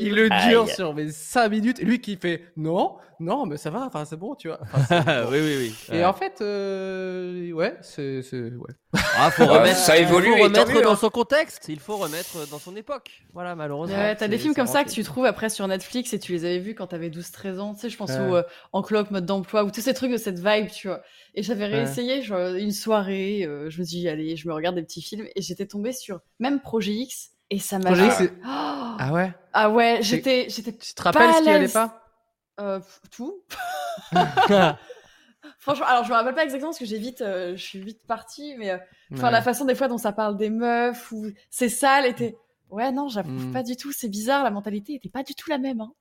Il 0.00 0.14
le 0.14 0.28
Aïe. 0.30 0.48
dure 0.48 0.68
sur 0.68 0.94
mes 0.94 1.10
5 1.10 1.48
minutes, 1.48 1.78
lui 1.80 2.00
qui 2.00 2.16
fait 2.16 2.44
non, 2.56 2.96
non, 3.20 3.46
mais 3.46 3.56
ça 3.56 3.70
va, 3.70 3.80
enfin 3.86 4.04
c'est 4.04 4.16
bon, 4.16 4.36
tu 4.36 4.46
vois. 4.48 4.60
Enfin, 4.62 4.84
c'est 4.88 5.04
bon. 5.24 5.30
oui 5.32 5.38
oui 5.40 5.56
oui. 5.58 5.74
Et 5.92 5.98
Ouais. 5.98 6.04
en 6.04 6.12
fait, 6.12 6.40
euh, 6.40 7.50
ouais, 7.52 7.76
c'est. 7.82 8.22
c'est- 8.22 8.38
Ouais. 8.38 8.72
Ah, 9.18 9.30
faut 9.30 9.44
remettre, 9.46 9.76
ça 9.76 9.96
évolue 9.98 10.28
faut 10.28 10.36
et 10.36 10.38
tant 10.38 10.44
remettre 10.62 10.72
mieux, 10.72 10.82
dans 10.82 10.92
hein. 10.92 10.96
son 10.96 11.10
contexte. 11.10 11.66
Il 11.68 11.78
faut 11.80 11.96
remettre 11.96 12.48
dans 12.50 12.58
son 12.58 12.74
époque. 12.76 13.10
Voilà, 13.34 13.54
malheureusement. 13.54 13.96
Ouais, 13.96 14.14
t'as 14.16 14.28
des 14.28 14.38
films 14.38 14.54
comme 14.54 14.66
ça 14.68 14.84
que 14.84 14.90
tu 14.90 15.02
trouves 15.04 15.26
après 15.26 15.50
sur 15.50 15.66
Netflix 15.68 16.12
et 16.14 16.18
tu 16.18 16.32
les 16.32 16.44
avais 16.44 16.58
vus 16.58 16.74
quand 16.74 16.86
t'avais 16.86 17.10
12-13 17.10 17.58
ans. 17.58 17.74
Tu 17.74 17.80
sais, 17.80 17.90
je 17.90 17.96
pense 17.96 18.10
Ouais. 18.10 18.18
au 18.30 18.36
euh, 18.36 18.42
En 18.72 18.82
cloque, 18.82 19.10
mode 19.10 19.26
d'emploi, 19.26 19.64
ou 19.64 19.70
tous 19.70 19.80
ces 19.82 19.92
trucs 19.94 20.12
de 20.12 20.16
cette 20.16 20.38
vibe, 20.38 20.68
tu 20.70 20.88
vois. 20.88 21.02
Et 21.38 21.42
j'avais 21.44 21.66
réessayé 21.66 22.20
genre, 22.20 22.54
une 22.56 22.72
soirée, 22.72 23.44
euh, 23.46 23.70
je 23.70 23.78
me 23.80 23.84
suis 23.86 23.98
dit, 23.98 24.08
allez, 24.08 24.34
je 24.34 24.48
me 24.48 24.52
regarde 24.54 24.74
des 24.74 24.82
petits 24.82 25.00
films 25.00 25.28
et 25.36 25.40
j'étais 25.40 25.66
tombée 25.66 25.92
sur 25.92 26.18
même 26.40 26.60
Projet 26.60 26.90
X 26.92 27.30
et 27.50 27.60
ça 27.60 27.78
m'a 27.78 27.84
Projet 27.92 28.06
X, 28.08 28.22
Oh 28.22 28.36
Ah 28.44 29.10
ouais? 29.12 29.32
Ah 29.52 29.70
ouais, 29.70 29.98
j'étais, 30.02 30.48
j'étais 30.50 30.72
Tu 30.72 30.94
te 30.94 31.00
rappelles 31.02 31.32
ce 31.34 31.42
qui 31.42 31.48
allait 31.48 31.68
pas? 31.68 32.02
Euh, 32.58 32.80
tout. 33.12 33.40
Franchement, 35.60 35.86
alors 35.86 36.02
je 36.02 36.08
me 36.10 36.14
rappelle 36.14 36.34
pas 36.34 36.42
exactement 36.42 36.70
parce 36.70 36.80
que 36.80 36.84
j'ai 36.86 36.98
vite, 36.98 37.20
euh, 37.20 37.56
je 37.56 37.62
suis 37.62 37.78
vite 37.78 38.04
partie, 38.04 38.56
mais 38.58 38.72
enfin 39.12 39.26
Ouais. 39.26 39.30
la 39.32 39.40
façon 39.42 39.64
des 39.64 39.76
fois 39.76 39.86
dont 39.86 39.96
ça 39.98 40.10
parle 40.10 40.36
des 40.36 40.50
meufs 40.50 41.12
ou 41.12 41.26
c'est 41.50 41.68
sale 41.68 42.06
était. 42.06 42.36
Ouais, 42.70 42.90
non, 42.90 43.08
j'approuve 43.08 43.46
Mm. 43.46 43.52
pas 43.52 43.62
du 43.62 43.76
tout. 43.76 43.92
C'est 43.92 44.08
bizarre, 44.08 44.42
la 44.42 44.50
mentalité 44.50 44.94
était 44.94 45.08
pas 45.08 45.22
du 45.22 45.34
tout 45.36 45.48
la 45.50 45.58
même. 45.58 45.80
Hein. 45.80 45.92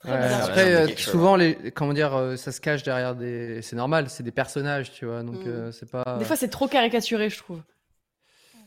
Très 0.00 0.12
Ouais, 0.12 0.22
bizarre. 0.22 0.44
après, 0.44 0.74
euh, 0.74 0.96
souvent, 0.96 1.34
les, 1.36 1.72
comment 1.72 1.92
dire, 1.92 2.14
euh, 2.14 2.36
ça 2.36 2.52
se 2.52 2.60
cache 2.60 2.82
derrière 2.84 3.16
des. 3.16 3.62
C'est 3.62 3.74
normal, 3.76 4.08
c'est 4.08 4.22
des 4.22 4.30
personnages, 4.30 4.92
tu 4.92 5.06
vois. 5.06 5.22
Donc, 5.24 5.44
Mm. 5.44 5.48
euh, 5.48 5.72
c'est 5.72 5.90
pas. 5.90 6.16
Des 6.18 6.24
fois, 6.24 6.36
c'est 6.36 6.48
trop 6.48 6.68
caricaturé, 6.68 7.28
je 7.30 7.38
trouve. 7.38 7.62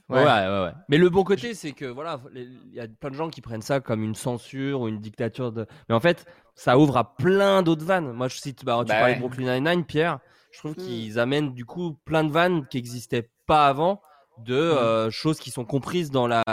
Ouais, 0.09 0.17
ouais, 0.25 0.25
ouais. 0.25 0.71
Mais 0.89 0.97
le 0.97 1.09
bon 1.09 1.23
côté, 1.23 1.53
c'est 1.53 1.71
que 1.71 1.85
voilà, 1.85 2.19
il 2.35 2.73
y 2.73 2.81
a 2.81 2.87
plein 2.87 3.11
de 3.11 3.15
gens 3.15 3.29
qui 3.29 3.39
prennent 3.39 3.61
ça 3.61 3.79
comme 3.79 4.03
une 4.03 4.15
censure 4.15 4.81
ou 4.81 4.87
une 4.89 4.99
dictature. 4.99 5.53
De... 5.53 5.65
Mais 5.87 5.95
en 5.95 6.01
fait, 6.01 6.25
ça 6.53 6.77
ouvre 6.77 6.97
à 6.97 7.15
plein 7.15 7.63
d'autres 7.63 7.85
vannes. 7.85 8.11
Moi, 8.11 8.27
je 8.27 8.35
cite, 8.37 8.65
bah, 8.65 8.77
tu 8.81 8.87
Bah 8.89 8.95
parlais 8.95 9.13
ouais. 9.13 9.15
de 9.15 9.19
Brooklyn 9.21 9.55
Nine-Nine, 9.59 9.85
Pierre. 9.85 10.19
Je 10.51 10.57
trouve 10.59 10.71
Mm. 10.73 10.75
qu'ils 10.75 11.17
amènent 11.17 11.53
du 11.53 11.63
coup 11.63 11.97
plein 12.03 12.25
de 12.25 12.31
vannes 12.31 12.67
qui 12.67 12.75
n'existaient 12.75 13.29
pas 13.47 13.67
avant, 13.69 14.01
de 14.39 14.53
euh, 14.55 15.09
choses 15.11 15.39
qui 15.39 15.49
sont 15.49 15.63
comprises 15.63 16.11
dans 16.11 16.27
la. 16.27 16.43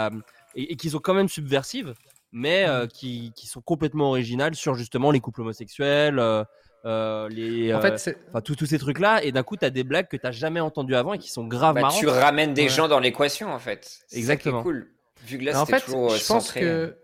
et, 0.55 0.71
et 0.71 0.75
qui 0.77 0.89
sont 0.89 0.99
quand 0.99 1.13
même 1.13 1.27
subversives, 1.27 1.93
mais 2.31 2.65
euh, 2.67 2.87
qui, 2.87 3.31
qui 3.35 3.47
sont 3.47 3.61
complètement 3.61 4.09
originales 4.09 4.55
sur 4.55 4.75
justement 4.75 5.11
les 5.11 5.19
couples 5.19 5.41
homosexuels, 5.41 6.19
euh, 6.19 6.43
euh, 6.85 7.27
les. 7.29 7.73
En 7.73 7.81
fait, 7.81 7.97
c'est. 7.97 8.17
Enfin, 8.29 8.41
tous 8.41 8.55
tous 8.55 8.65
ces 8.65 8.79
trucs-là, 8.79 9.23
et 9.23 9.31
d'un 9.31 9.43
coup, 9.43 9.57
tu 9.57 9.65
as 9.65 9.69
des 9.69 9.83
blagues 9.83 10.07
que 10.07 10.17
tu 10.17 10.31
jamais 10.31 10.59
entendues 10.59 10.95
avant 10.95 11.13
et 11.13 11.17
qui 11.17 11.29
sont 11.29 11.45
grave 11.45 11.75
Bah, 11.75 11.81
marrantes. 11.81 11.99
tu 11.99 12.07
ramènes 12.07 12.53
des 12.53 12.63
Ouais. 12.63 12.69
gens 12.69 12.87
dans 12.87 12.99
l'équation 12.99 13.51
en 13.51 13.59
fait. 13.59 13.99
Qui 14.09 14.15
est 14.15 14.19
Exactement. 14.19 14.63
cool. 14.63 14.89
Vu 15.25 15.37
que 15.37 15.43
là, 15.45 15.65
c'était 15.65 15.81
toujours 15.81 16.09
je 16.11 16.25
pense 16.25 16.45
centré. 16.45 16.61
que 16.61 16.95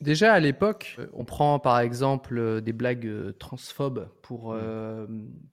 déjà 0.00 0.32
à 0.32 0.40
l'époque, 0.40 0.96
euh, 0.98 1.06
on 1.12 1.24
prend 1.24 1.58
par 1.58 1.78
exemple 1.80 2.38
euh, 2.38 2.60
des 2.60 2.72
blagues 2.72 3.06
euh, 3.06 3.32
transphobes 3.38 4.08
pour 4.22 4.52
euh, 4.52 5.06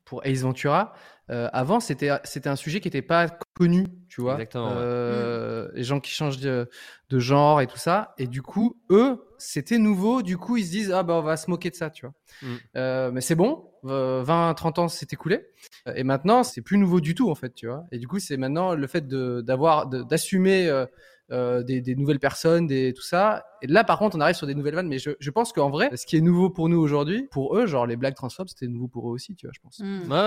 pour 0.05 0.25
Ace 0.25 0.41
Ventura. 0.41 0.93
Euh, 1.31 1.49
avant, 1.53 1.79
c'était 1.79 2.11
c'était 2.23 2.49
un 2.49 2.55
sujet 2.55 2.79
qui 2.79 2.87
n'était 2.87 3.01
pas 3.01 3.27
connu, 3.55 3.85
tu 4.09 4.21
vois. 4.21 4.33
Exactement, 4.33 4.67
ouais. 4.67 4.73
Euh, 4.77 5.69
Les 5.73 5.83
gens 5.83 5.99
qui 5.99 6.11
changent 6.11 6.39
de, 6.39 6.69
de 7.09 7.19
genre 7.19 7.61
et 7.61 7.67
tout 7.67 7.77
ça. 7.79 8.13
Et 8.19 8.27
du 8.27 8.43
coup, 8.43 8.77
eux, 8.91 9.25
c'était 9.39 9.79
nouveau. 9.79 10.21
Du 10.21 10.37
coup, 10.37 10.57
ils 10.57 10.65
se 10.65 10.71
disent 10.71 10.91
ah 10.91 11.01
bah 11.01 11.15
on 11.15 11.21
va 11.23 11.35
se 11.37 11.49
moquer 11.49 11.71
de 11.71 11.75
ça, 11.75 11.89
tu 11.89 12.05
vois. 12.05 12.13
Mm. 12.43 12.55
Euh, 12.75 13.11
mais 13.11 13.21
c'est 13.21 13.33
bon. 13.35 13.71
euh, 13.85 14.21
20, 14.23 14.53
30 14.53 14.77
ans 14.79 14.87
s'est 14.87 15.07
écoulé. 15.11 15.47
Et 15.95 16.03
maintenant, 16.03 16.43
c'est 16.43 16.61
plus 16.61 16.77
nouveau 16.77 17.01
du 17.01 17.15
tout, 17.15 17.29
en 17.31 17.35
fait, 17.35 17.53
tu 17.55 17.65
vois. 17.67 17.85
Et 17.91 17.97
du 17.97 18.07
coup, 18.07 18.19
c'est 18.19 18.37
maintenant 18.37 18.75
le 18.75 18.85
fait 18.87 19.07
de, 19.07 19.41
d'avoir, 19.41 19.87
de- 19.87 20.03
d'assumer 20.03 20.67
euh, 21.31 21.35
euh, 21.59 21.63
des, 21.63 21.81
des 21.81 21.95
nouvelles 21.95 22.19
personnes, 22.19 22.67
des, 22.67 22.93
tout 22.93 23.01
ça. 23.01 23.45
Et 23.61 23.67
là, 23.67 23.83
par 23.83 23.97
contre, 23.97 24.15
on 24.15 24.19
arrive 24.21 24.35
sur 24.35 24.45
des 24.47 24.53
nouvelles 24.55 24.75
vannes. 24.75 24.87
Mais 24.87 24.99
je, 24.99 25.11
je 25.19 25.31
pense 25.31 25.53
qu'en 25.53 25.69
vrai, 25.69 25.89
ce 25.95 26.05
qui 26.05 26.17
est 26.17 26.21
nouveau 26.21 26.49
pour 26.51 26.69
nous 26.69 26.77
aujourd'hui, 26.79 27.27
pour 27.31 27.57
eux, 27.57 27.65
genre 27.65 27.87
les 27.87 27.95
blagues 27.95 28.13
transphobes, 28.15 28.47
c'était 28.47 28.67
nouveau 28.67 28.87
pour 28.87 29.09
eux 29.09 29.13
aussi, 29.13 29.35
tu 29.35 29.47
vois, 29.47 29.53
je 29.55 29.59
pense. 29.59 29.79
Mm. 29.79 30.11
Ouais, 30.11 30.17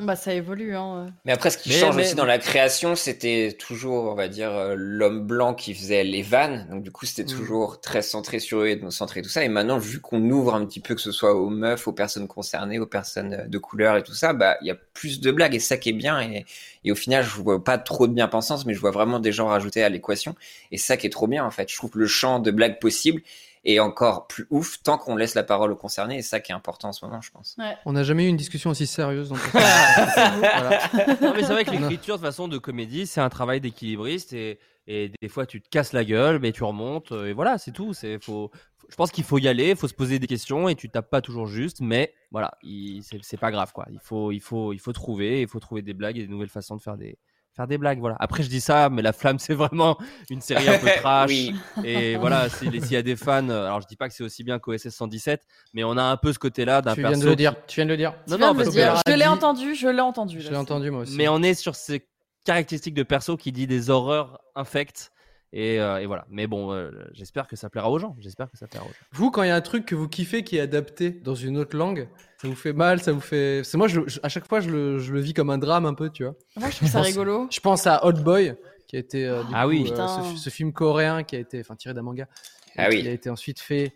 ouais. 0.00 0.04
Bah, 0.06 0.16
ça 0.16 0.34
évolue. 0.34 0.74
Hein. 0.74 1.06
Mais 1.24 1.32
après, 1.32 1.50
ce 1.50 1.58
qui 1.58 1.68
Mais- 1.68 1.76
change 1.76 1.96
mais- 1.96 2.02
aussi 2.02 2.14
dans 2.16 2.24
la 2.24 2.38
création, 2.38 2.96
c'était 2.96 3.56
toujours, 3.58 4.04
on 4.10 4.14
va 4.14 4.28
dire, 4.28 4.50
euh, 4.50 4.74
l'homme 4.76 5.26
blanc 5.26 5.54
qui 5.54 5.74
faisait 5.74 6.02
les 6.04 6.22
vannes. 6.22 6.66
Donc, 6.70 6.82
du 6.82 6.90
coup, 6.90 7.06
c'était 7.06 7.22
Mm. 7.32 7.36
toujours 7.36 7.80
très 7.80 8.02
centré 8.02 8.38
sur 8.40 8.58
eux 8.60 8.66
et 8.68 8.80
centré 8.90 9.22
tout 9.22 9.28
ça. 9.30 9.44
Et 9.44 9.48
maintenant, 9.48 9.78
vu 9.78 10.00
qu'on 10.00 10.22
ouvre 10.30 10.54
un 10.54 10.66
petit 10.66 10.80
peu, 10.80 10.94
que 10.94 11.00
ce 11.00 11.12
soit 11.12 11.34
aux 11.34 11.50
meufs, 11.50 11.86
aux 11.86 11.92
personnes 11.92 12.26
concernées, 12.26 12.78
aux 12.80 12.86
personnes 12.86 13.32
euh, 13.34 13.46
de 13.46 13.58
couleur 13.58 13.96
et 13.96 14.02
tout 14.02 14.14
ça, 14.14 14.32
bah, 14.32 14.56
il 14.60 14.66
y 14.66 14.70
a 14.70 14.76
plus 14.94 15.20
de 15.20 15.30
blagues 15.30 15.54
et 15.54 15.60
ça 15.60 15.76
qui 15.76 15.90
est 15.90 15.94
bien. 15.94 16.20
Et, 16.20 16.44
et 16.84 16.92
au 16.92 16.94
final, 16.94 17.24
je 17.24 17.30
vois 17.30 17.62
pas 17.62 17.78
trop 17.78 18.06
de 18.06 18.12
bien-pensance, 18.12 18.66
mais 18.66 18.74
je 18.74 18.80
vois 18.80 18.90
vraiment 18.90 19.20
des 19.20 19.32
gens 19.32 19.48
rajouter 19.48 19.82
à 19.82 19.88
l'équation. 19.88 20.34
Et 20.70 20.78
ça 20.78 20.96
qui 20.96 21.06
est 21.06 21.10
trop 21.10 21.26
bien, 21.26 21.44
en 21.44 21.50
fait. 21.50 21.70
Je 21.70 21.76
trouve 21.76 21.90
que 21.90 21.98
le 21.98 22.06
champ 22.06 22.40
de 22.40 22.50
blagues 22.50 22.78
possibles 22.80 23.22
est 23.64 23.78
encore 23.78 24.26
plus 24.26 24.46
ouf 24.50 24.82
tant 24.82 24.98
qu'on 24.98 25.14
laisse 25.14 25.34
la 25.34 25.44
parole 25.44 25.70
aux 25.70 25.76
concernés. 25.76 26.18
Et 26.18 26.22
ça 26.22 26.40
qui 26.40 26.50
est 26.50 26.54
important 26.54 26.88
en 26.88 26.92
ce 26.92 27.04
moment, 27.04 27.20
je 27.20 27.30
pense. 27.30 27.56
On 27.86 27.92
n'a 27.92 28.02
jamais 28.02 28.24
eu 28.24 28.28
une 28.28 28.36
discussion 28.36 28.70
aussi 28.70 28.86
sérieuse. 28.86 29.28
dans. 29.28 29.36
Voilà. 29.52 30.80
Non, 31.20 31.32
mais 31.34 31.42
c'est 31.42 31.52
vrai 31.52 31.64
que 31.64 31.70
l'écriture, 31.70 32.18
de 32.18 32.22
façon 32.22 32.48
de 32.48 32.58
comédie, 32.58 33.06
c'est 33.06 33.20
un 33.20 33.28
travail 33.28 33.60
d'équilibriste 33.60 34.32
et, 34.32 34.58
et 34.86 35.10
des 35.22 35.28
fois 35.28 35.46
tu 35.46 35.60
te 35.60 35.68
casses 35.68 35.92
la 35.92 36.04
gueule, 36.04 36.38
mais 36.40 36.52
tu 36.52 36.64
remontes 36.64 37.12
euh, 37.12 37.26
et 37.26 37.32
voilà, 37.32 37.58
c'est 37.58 37.72
tout. 37.72 37.92
C'est 37.94 38.22
faut, 38.22 38.50
je 38.88 38.96
pense 38.96 39.10
qu'il 39.10 39.24
faut 39.24 39.38
y 39.38 39.48
aller, 39.48 39.74
faut 39.74 39.88
se 39.88 39.94
poser 39.94 40.18
des 40.18 40.26
questions 40.26 40.68
et 40.68 40.74
tu 40.74 40.88
tapes 40.90 41.08
pas 41.10 41.20
toujours 41.20 41.46
juste, 41.46 41.80
mais 41.80 42.12
voilà, 42.30 42.52
il- 42.62 43.02
c'est 43.02 43.18
c'est 43.22 43.36
pas 43.38 43.50
grave 43.50 43.72
quoi. 43.72 43.86
Il 43.92 43.98
faut, 44.02 44.32
il 44.32 44.40
faut, 44.40 44.72
il 44.72 44.78
faut 44.80 44.92
trouver, 44.92 45.40
il 45.42 45.48
faut 45.48 45.60
trouver 45.60 45.82
des 45.82 45.94
blagues 45.94 46.18
et 46.18 46.22
des 46.22 46.28
nouvelles 46.32 46.48
façons 46.48 46.76
de 46.76 46.82
faire 46.82 46.96
des 46.96 47.16
faire 47.54 47.66
des 47.66 47.76
blagues. 47.76 48.00
Voilà. 48.00 48.16
Après 48.18 48.42
je 48.42 48.48
dis 48.48 48.62
ça, 48.62 48.88
mais 48.90 49.02
la 49.02 49.12
flamme 49.12 49.38
c'est 49.38 49.52
vraiment 49.54 49.98
une 50.30 50.40
série 50.40 50.68
un 50.68 50.78
peu 50.78 50.86
trash. 51.02 51.28
oui. 51.30 51.54
Et 51.84 52.16
voilà, 52.16 52.48
s'il 52.48 52.74
y 52.90 52.96
a 52.96 53.02
des 53.02 53.14
fans, 53.14 53.48
euh, 53.50 53.66
alors 53.66 53.82
je 53.82 53.86
dis 53.86 53.96
pas 53.96 54.08
que 54.08 54.14
c'est 54.14 54.24
aussi 54.24 54.42
bien 54.42 54.58
qu'OSS 54.58 54.88
117, 54.88 55.42
mais 55.74 55.84
on 55.84 55.96
a 55.98 56.02
un 56.02 56.16
peu 56.16 56.32
ce 56.32 56.38
côté-là 56.38 56.80
d'un 56.82 56.94
tu 56.94 57.00
viens 57.02 57.16
de 57.18 57.24
le 57.24 57.30
qui- 57.30 57.36
dire. 57.36 57.54
Tu 57.66 57.76
viens 57.76 57.84
de 57.84 57.90
le 57.90 57.96
dire. 57.98 58.14
Non, 58.26 58.38
non, 58.38 58.52
de 58.52 58.58
me 58.58 58.64
parce 58.64 58.74
dire. 58.74 58.94
que- 59.04 59.12
Je 59.12 59.16
l'ai 59.16 59.26
entendu, 59.26 59.74
je 59.74 59.88
l'ai 59.88 60.00
entendu. 60.00 60.40
Je 60.40 60.50
l'ai 60.50 60.56
entendu 60.56 60.90
moi 60.90 61.02
aussi. 61.02 61.14
Mais 61.16 61.28
on 61.28 61.42
est 61.42 61.54
sur 61.54 61.76
ces 61.76 62.06
caractéristiques 62.44 62.94
de 62.94 63.02
perso 63.02 63.36
qui 63.36 63.52
dit 63.52 63.66
des 63.66 63.90
horreurs 63.90 64.40
infectes. 64.54 65.12
Et, 65.54 65.78
euh, 65.80 65.98
et 66.00 66.06
voilà. 66.06 66.24
Mais 66.30 66.46
bon, 66.46 66.72
euh, 66.72 66.90
j'espère 67.12 67.46
que 67.46 67.56
ça 67.56 67.68
plaira 67.68 67.90
aux 67.90 67.98
gens. 67.98 68.16
J'espère 68.20 68.50
que 68.50 68.56
ça 68.56 68.66
plaira 68.66 68.86
aux 68.86 68.88
gens. 68.88 68.94
Vous, 69.12 69.30
quand 69.30 69.42
il 69.42 69.48
y 69.48 69.50
a 69.50 69.54
un 69.54 69.60
truc 69.60 69.84
que 69.84 69.94
vous 69.94 70.08
kiffez 70.08 70.44
qui 70.44 70.56
est 70.56 70.60
adapté 70.60 71.10
dans 71.10 71.34
une 71.34 71.58
autre 71.58 71.76
langue, 71.76 72.08
ça 72.40 72.48
vous 72.48 72.54
fait 72.54 72.72
mal, 72.72 73.02
ça 73.02 73.12
vous 73.12 73.20
fait. 73.20 73.62
C'est 73.62 73.76
moi, 73.76 73.86
je, 73.86 74.00
je- 74.06 74.18
à 74.22 74.30
chaque 74.30 74.48
fois, 74.48 74.60
je 74.60 74.70
le, 74.70 74.98
je 74.98 75.12
le 75.12 75.20
vis 75.20 75.34
comme 75.34 75.50
un 75.50 75.58
drame 75.58 75.84
un 75.84 75.92
peu, 75.92 76.08
tu 76.08 76.24
vois. 76.24 76.34
Moi, 76.56 76.70
je 76.70 76.76
trouve 76.76 76.88
ça 76.88 76.98
pense- 76.98 77.06
rigolo. 77.06 77.48
Je 77.50 77.60
pense 77.60 77.86
à 77.86 78.06
Hot 78.06 78.12
Boy, 78.14 78.54
qui 78.88 78.96
a 78.96 78.98
été 79.00 79.26
euh, 79.26 79.42
du 79.42 79.50
Ah 79.54 79.64
coup, 79.64 79.68
oui. 79.70 79.92
euh, 79.94 80.06
ce, 80.34 80.38
ce 80.38 80.48
film 80.48 80.72
coréen 80.72 81.22
qui 81.22 81.36
a 81.36 81.38
été, 81.40 81.60
enfin, 81.60 81.76
tiré 81.76 81.92
d'un 81.92 82.00
manga, 82.02 82.26
Ah 82.78 82.86
oui. 82.88 83.02
qui 83.02 83.08
a 83.08 83.12
été 83.12 83.28
ensuite 83.28 83.60
fait 83.60 83.92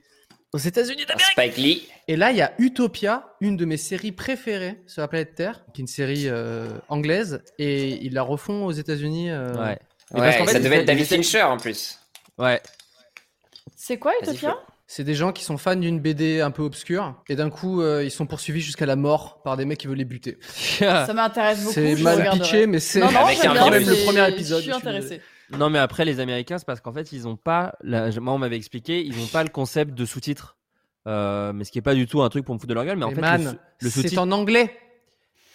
aux 0.57 0.59
États-Unis 0.59 1.05
d'Amérique. 1.07 1.33
Spike 1.33 1.57
Lee. 1.59 1.89
Et 2.09 2.17
là, 2.17 2.31
il 2.31 2.37
y 2.39 2.41
a 2.43 2.53
Utopia, 2.59 3.25
une 3.41 3.57
de 3.57 3.65
mes 3.67 3.77
séries 3.77 4.13
préférées 4.13 4.77
sur 4.87 5.03
la 5.03 5.09
planète 5.09 5.35
Terre, 5.35 5.63
qui 5.75 5.81
est 5.81 5.83
une 5.83 5.87
série 5.87 6.25
euh, 6.29 6.69
anglaise, 6.89 7.43
et 7.59 7.91
ils 8.05 8.15
la 8.15 8.23
refont 8.23 8.65
aux 8.65 8.73
États-Unis. 8.73 9.31
euh, 9.31 9.53
Ouais. 9.55 9.61
Ouais, 9.61 9.79
Mais 10.15 10.21
parce 10.21 10.37
qu'en 10.37 10.45
et 10.45 10.47
fait, 10.47 10.53
ça 10.55 10.59
devait 10.61 10.77
être 10.79 10.85
David 10.87 11.05
étaient- 11.05 11.17
Fincher 11.17 11.43
en 11.43 11.57
plus. 11.59 11.99
Ouais. 12.39 12.61
C'est 13.77 13.99
quoi, 13.99 14.13
Utopia? 14.23 14.57
C'est 14.87 15.03
des 15.03 15.15
gens 15.17 15.33
qui 15.33 15.43
sont 15.43 15.59
fans 15.59 15.75
d'une 15.75 15.99
BD 15.99 16.41
un 16.41 16.53
peu 16.53 16.63
obscure, 16.63 17.21
et 17.29 17.35
d'un 17.35 17.51
coup, 17.51 17.83
euh, 17.83 18.05
ils 18.05 18.11
sont 18.13 18.25
poursuivis 18.25 18.61
jusqu'à 18.61 18.87
la 18.87 18.95
mort 18.95 19.43
par 19.43 19.57
des 19.57 19.65
mecs 19.65 19.79
qui 19.81 19.89
veulent 19.89 19.97
les 19.99 20.05
buter. 20.05 20.39
Ça 20.79 21.13
m'intéresse 21.13 21.59
beaucoup. 21.61 21.73
C'est 21.75 21.97
mal 21.97 22.31
pitché, 22.31 22.67
mais 22.69 22.79
c'est 22.79 23.03
Avec 23.03 23.45
un 23.45 23.53
bien, 23.53 23.69
le 23.71 23.85
c'est- 23.85 24.05
premier 24.05 24.29
épisode. 24.29 24.59
Je 24.61 24.63
suis 24.65 24.73
intéressée. 24.73 25.21
Non, 25.51 25.71
mais 25.71 25.79
après, 25.79 26.05
les 26.05 26.21
Américains, 26.21 26.59
c'est 26.59 26.67
parce 26.67 26.81
qu'en 26.81 26.93
fait, 26.93 27.13
ils 27.13 27.27
ont 27.29 27.37
pas. 27.37 27.75
la- 27.83 28.11
Moi, 28.21 28.33
on 28.35 28.39
m'avait 28.39 28.57
expliqué, 28.57 29.05
ils 29.05 29.19
ont 29.23 29.27
pas 29.29 29.43
le 29.43 29.49
concept 29.51 29.95
de 29.95 30.05
sous-titres. 30.05 30.57
Euh, 31.07 31.53
mais 31.53 31.63
ce 31.65 31.71
qui 31.71 31.79
est 31.79 31.83
pas 31.83 31.95
du 31.95 32.07
tout 32.09 32.21
un 32.23 32.29
truc 32.29 32.45
pour 32.45 32.55
me 32.55 32.59
foutre 32.59 32.69
de 32.69 32.75
leur 32.75 32.85
gueule. 32.85 32.97
Mais 32.97 33.05
en 33.05 33.11
Mais 33.11 33.15
fait, 33.15 33.21
man, 33.21 33.43
le, 33.43 33.51
sous- 33.51 33.57
le 33.81 33.91
c'est 33.91 34.03
sous-titre. 34.03 34.23
en 34.23 34.33
anglais. 34.33 34.77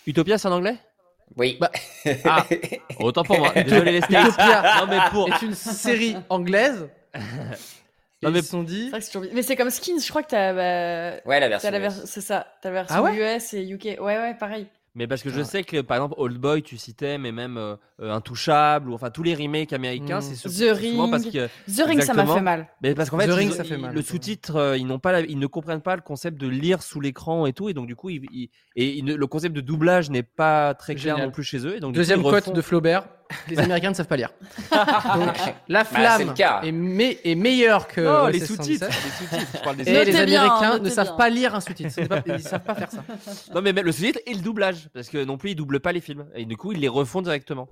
Utopia, 0.08 0.38
c'est 0.38 0.48
en 0.48 0.54
anglais? 0.54 0.78
Oui. 1.38 1.58
Bah, 1.60 1.72
Ah, 2.26 2.46
autant 3.00 3.24
pour 3.24 3.38
moi. 3.38 3.52
Désolé 3.56 3.92
les 3.92 4.02
States. 4.02 4.28
Utopia 4.30 4.76
Non, 4.80 4.88
mais 4.88 4.98
pour. 5.12 5.28
est 5.28 5.42
une 5.42 5.54
série 5.56 6.16
anglaise. 6.30 6.88
Non, 8.24 8.30
mais- 8.32 8.40
ils 8.40 8.44
sont 8.46 8.64
dit. 8.64 8.92
Mais 9.34 9.42
c'est 9.42 9.56
comme 9.56 9.70
Skins, 9.72 10.00
je 10.02 10.10
crois 10.10 10.24
que 10.24 10.30
t'as. 10.30 10.54
bah, 10.54 11.22
Ouais, 11.26 11.40
la 11.40 11.48
t'as 11.48 11.50
version. 11.50 11.72
la 11.72 11.80
ver- 11.80 11.92
C'est 12.06 12.22
ça, 12.22 12.48
t'as 12.62 12.70
la 12.70 12.76
version 12.84 12.96
Ah 12.98 13.02
ouais? 13.02 13.36
US 13.38 13.54
et 13.54 13.68
UK. 13.68 13.98
Ouais, 14.00 14.18
ouais, 14.18 14.36
pareil. 14.40 14.68
Mais 14.94 15.08
parce 15.08 15.24
que 15.24 15.30
je 15.30 15.40
Ah. 15.40 15.46
sais 15.46 15.64
que 15.64 15.80
par 15.80 15.96
exemple 15.98 16.16
Old 16.18 16.38
Boy 16.38 16.64
tu 16.64 16.78
citais 16.78 17.18
mais 17.18 17.32
même 17.32 17.58
euh, 17.58 17.76
euh, 18.02 18.12
Intouchable 18.12 18.90
ou 18.90 18.94
enfin 18.94 19.10
tous 19.10 19.24
les 19.24 19.34
remakes 19.36 19.72
américains 19.72 20.20
Mm. 20.20 20.22
c'est 20.22 20.36
souvent 20.36 20.74
Ring. 20.76 21.12
parce 21.12 21.24
que 21.26 21.48
The 21.48 21.86
Ring, 21.88 22.02
ça 22.02 22.14
m'a 22.14 22.26
fait 22.26 22.42
mal. 22.42 22.68
mais 22.84 22.94
parce 22.94 23.10
qu'en 23.10 23.18
fait 23.18 23.28
The 23.28 23.32
Ring, 23.32 23.52
ils- 23.52 23.56
ça 23.56 23.64
fait 23.64 23.78
mal, 23.78 23.94
le 23.94 24.02
sous-titre 24.02 24.56
euh, 24.58 24.78
ils 24.78 24.86
n'ont 24.86 25.00
pas 25.00 25.14
la- 25.14 25.22
ils 25.22 25.40
ne 25.40 25.48
comprennent 25.48 25.82
pas 25.82 25.96
le 25.96 26.02
concept 26.02 26.38
de 26.40 26.48
lire 26.48 26.84
sous 26.84 27.00
l'écran 27.00 27.46
et 27.46 27.54
tout 27.54 27.70
et 27.70 27.74
donc 27.74 27.88
du 27.88 27.96
coup 27.96 28.10
ils, 28.10 28.22
ils- 28.34 28.50
et 28.76 28.98
ils 28.98 29.06
ne- 29.06 29.16
le 29.16 29.28
concept 29.28 29.56
de 29.56 29.62
doublage 29.62 30.10
n'est 30.10 30.24
pas 30.24 30.74
très 30.74 30.96
clair 30.96 31.16
Génial. 31.16 31.28
non 31.28 31.32
plus 31.32 31.44
chez 31.44 31.66
eux 31.66 31.78
et 31.78 31.80
donc 31.80 31.94
Deuxième 31.96 32.22
coup, 32.22 32.28
refont- 32.30 32.52
de 32.52 32.62
Flaubert. 32.62 33.08
Les 33.48 33.60
Américains 33.60 33.90
ne 33.90 33.96
savent 33.96 34.08
pas 34.08 34.18
lire. 34.18 34.30
Donc, 34.72 35.36
la 35.68 35.84
Bah, 35.84 35.86
flamme 35.86 36.34
cas. 36.34 36.62
est, 36.64 36.72
me- 36.72 37.28
est 37.28 37.36
meilleure 37.36 37.88
que 37.88 38.02
non 38.02 38.28
les 38.28 38.40
sous-titres 38.40 38.88
117. 38.88 38.90
les 38.90 39.12
sous-titres 39.28 39.52
je 39.58 39.64
parle 39.64 39.78
des 39.78 39.90
Et 39.90 40.06
les 40.06 40.16
Américains 40.16 40.80
ne 40.80 40.90
savent 40.90 41.08
bien. 41.08 41.16
pas 41.16 41.30
lire 41.30 41.56
un 41.56 41.60
sous-titre. 41.62 41.92
Ce 41.92 42.02
n'est 42.02 42.08
pas- 42.08 42.24
Ils 42.28 42.42
savent 42.42 42.64
pas 42.64 42.76
faire 42.76 42.92
ça. 42.92 43.04
non 43.54 43.62
mais 43.62 43.74
même 43.74 43.86
le 43.86 43.92
sous-titre 43.92 44.20
et 44.26 44.34
le 44.34 44.42
doublage 44.42 44.90
parce 44.94 45.10
que 45.10 45.24
non 45.24 45.38
plus 45.38 45.52
ils 45.52 45.56
doublent 45.56 45.80
pas 45.80 45.92
les 45.92 46.02
films 46.02 46.26
et 46.36 46.46
du 46.46 46.58
coup 46.58 46.72
ils 46.72 46.80
les 46.80 46.88
refont 46.88 47.22
directement 47.22 47.68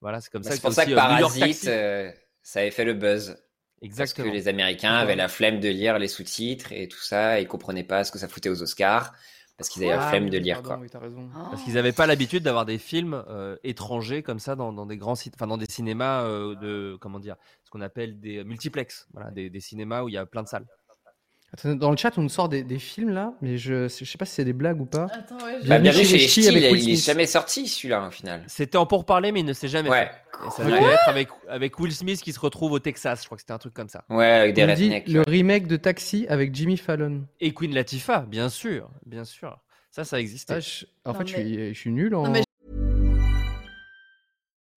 voilà 0.00 0.20
c'est 0.20 0.30
comme 0.30 0.42
Bah, 0.42 0.50
ça 0.50 0.54
C'est 0.56 0.62
pour 0.62 0.72
ça 0.72 0.84
que 0.84 0.90
aussi, 0.90 0.94
euh, 0.94 1.18
Parasite, 1.18 1.64
euh, 1.68 2.10
ça 2.42 2.60
avait 2.60 2.70
fait 2.70 2.84
le 2.84 2.94
buzz. 2.94 3.26
Parce 3.28 3.36
que 3.80 3.86
exactement 3.86 4.32
les 4.32 4.48
Américains 4.48 4.94
avaient 4.94 5.14
la 5.16 5.28
flemme 5.28 5.60
de 5.60 5.68
lire 5.68 5.98
les 5.98 6.08
sous-titres 6.08 6.72
et 6.72 6.88
tout 6.88 6.98
ça, 7.00 7.38
et 7.38 7.42
ils 7.42 7.48
comprenaient 7.48 7.84
pas 7.84 8.02
ce 8.04 8.10
que 8.12 8.18
ça 8.18 8.26
foutait 8.28 8.48
aux 8.48 8.60
Oscars, 8.62 9.12
parce 9.58 9.70
qu'ils 9.70 9.82
avaient 9.84 9.96
la 9.96 10.08
flemme 10.08 10.30
de 10.30 10.38
lire, 10.38 10.62
pardon, 10.62 10.86
quoi. 10.88 11.00
oui, 11.00 11.00
raison. 11.02 11.28
Parce 11.50 11.62
qu'ils 11.64 11.74
n'avaient 11.74 11.92
pas 11.92 12.06
l'habitude 12.06 12.44
d'avoir 12.44 12.64
des 12.64 12.78
films 12.78 13.24
euh, 13.28 13.56
étrangers 13.64 14.22
comme 14.22 14.38
ça 14.38 14.54
dans, 14.54 14.72
dans 14.72 14.86
des 14.86 14.96
grands 14.96 15.16
sites, 15.16 15.34
enfin 15.34 15.48
dans 15.48 15.56
des 15.58 15.66
cinémas 15.68 16.22
euh, 16.22 16.54
de 16.54 16.96
comment 17.00 17.18
dire, 17.18 17.34
ce 17.64 17.70
qu'on 17.70 17.80
appelle 17.80 18.20
des 18.20 18.44
multiplex, 18.44 19.08
voilà, 19.12 19.32
des, 19.32 19.50
des 19.50 19.60
cinémas 19.60 20.02
où 20.02 20.08
il 20.08 20.12
y 20.12 20.16
a 20.16 20.26
plein 20.26 20.44
de 20.44 20.48
salles. 20.48 20.66
Attends, 21.52 21.74
dans 21.76 21.90
le 21.90 21.96
chat, 21.96 22.12
on 22.18 22.22
nous 22.22 22.28
sort 22.28 22.50
des, 22.50 22.62
des 22.62 22.78
films 22.78 23.08
là, 23.08 23.32
mais 23.40 23.56
je, 23.56 23.88
je 23.88 24.04
sais 24.04 24.18
pas 24.18 24.26
si 24.26 24.34
c'est 24.34 24.44
des 24.44 24.52
blagues 24.52 24.80
ou 24.82 24.84
pas. 24.84 25.06
Attends, 25.10 25.36
ouais, 25.44 25.54
Bah, 25.60 25.66
Bah, 25.66 25.78
bienvenue 25.78 26.04
chez 26.04 26.10
chez 26.10 26.16
les 26.18 26.28
Ch'ti, 26.28 26.42
Ch'tis 26.42 26.48
avec 26.48 26.72
il, 26.72 26.88
il 26.90 26.92
est 26.92 26.96
jamais 27.06 27.24
sorti 27.26 27.66
celui-là 27.66 28.06
au 28.08 28.10
final. 28.10 28.44
C'était 28.48 28.76
en 28.76 28.84
pourparler, 28.84 29.32
mais 29.32 29.40
il 29.40 29.46
ne 29.46 29.54
s'est 29.54 29.68
jamais 29.68 29.88
Ouais. 29.88 30.10
fait. 30.10 30.46
Et 30.46 30.50
ça 30.50 30.64
devait 30.64 30.76
être 30.76 31.08
avec, 31.08 31.28
avec 31.48 31.78
Will 31.80 31.92
Smith 31.94 32.20
qui 32.22 32.32
se 32.34 32.38
retrouve 32.40 32.72
au 32.72 32.78
Texas, 32.78 33.20
je 33.22 33.26
crois 33.26 33.36
que 33.36 33.42
c'était 33.42 33.54
un 33.54 33.58
truc 33.58 33.72
comme 33.72 33.88
ça. 33.88 34.04
Ouais, 34.10 34.26
avec 34.26 34.54
des 34.54 34.64
rednecks. 34.66 35.08
le 35.08 35.22
remake 35.22 35.66
de 35.66 35.76
Taxi 35.76 36.26
avec 36.28 36.54
Jimmy 36.54 36.76
Fallon. 36.76 37.24
Et 37.40 37.54
Queen 37.54 37.74
Latifah, 37.74 38.20
bien 38.28 38.50
sûr, 38.50 38.90
bien 39.06 39.24
sûr. 39.24 39.58
Ça, 39.90 40.04
ça 40.04 40.20
existait. 40.20 40.54
Ah, 40.54 40.60
je- 40.60 40.84
en 41.06 41.12
Non, 41.14 41.18
fait, 41.18 41.26
je, 41.28 41.32
suis, 41.34 41.74
je 41.74 41.78
suis 41.80 41.90
nul 41.90 42.14
en. 42.14 42.24
Non, 42.24 42.30
mais 42.30 42.42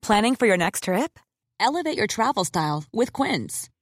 Planning 0.02 0.36
for 0.36 0.48
your 0.48 0.58
next 0.58 0.84
trip? 0.84 1.20
Elevate 1.60 1.96
your 1.98 2.08
travel 2.08 2.44
style 2.46 2.80
with 2.94 3.12
Quince. 3.12 3.68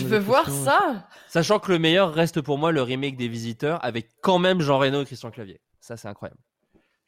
Je 0.00 0.06
veux 0.06 0.18
voir 0.18 0.48
ça. 0.50 1.06
Sachant 1.28 1.58
que 1.58 1.70
le 1.72 1.78
meilleur 1.78 2.12
reste 2.12 2.40
pour 2.40 2.58
moi 2.58 2.72
le 2.72 2.82
remake 2.82 3.16
des 3.16 3.28
Visiteurs 3.28 3.84
avec 3.84 4.08
quand 4.22 4.38
même 4.38 4.60
Jean 4.60 4.78
Reno 4.78 5.02
et 5.02 5.04
Christian 5.04 5.30
Clavier. 5.30 5.60
Ça, 5.80 5.96
c'est 5.96 6.08
incroyable. 6.08 6.40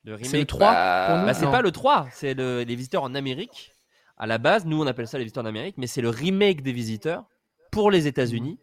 Le 0.04 0.16
C'est 0.18 0.24
le 0.24 0.30
remake. 0.32 0.46
3 0.48 0.72
bah, 0.72 1.06
pour 1.08 1.16
nous 1.18 1.26
Bah, 1.26 1.34
c'est 1.34 1.44
Non. 1.44 1.50
pas 1.50 1.62
le 1.62 1.70
3, 1.72 2.08
c'est 2.12 2.34
le- 2.34 2.62
les 2.62 2.74
Visiteurs 2.76 3.02
en 3.02 3.14
Amérique. 3.14 3.72
À 4.16 4.26
la 4.26 4.38
base, 4.38 4.64
nous, 4.66 4.80
on 4.82 4.86
appelle 4.86 5.06
ça 5.08 5.18
les 5.18 5.24
Visiteurs 5.24 5.44
en 5.44 5.46
Amérique, 5.46 5.76
mais 5.78 5.86
c'est 5.86 6.02
le 6.02 6.08
remake 6.10 6.62
des 6.62 6.72
Visiteurs 6.72 7.24
pour 7.70 7.90
les 7.90 8.06
États-Unis. 8.06 8.58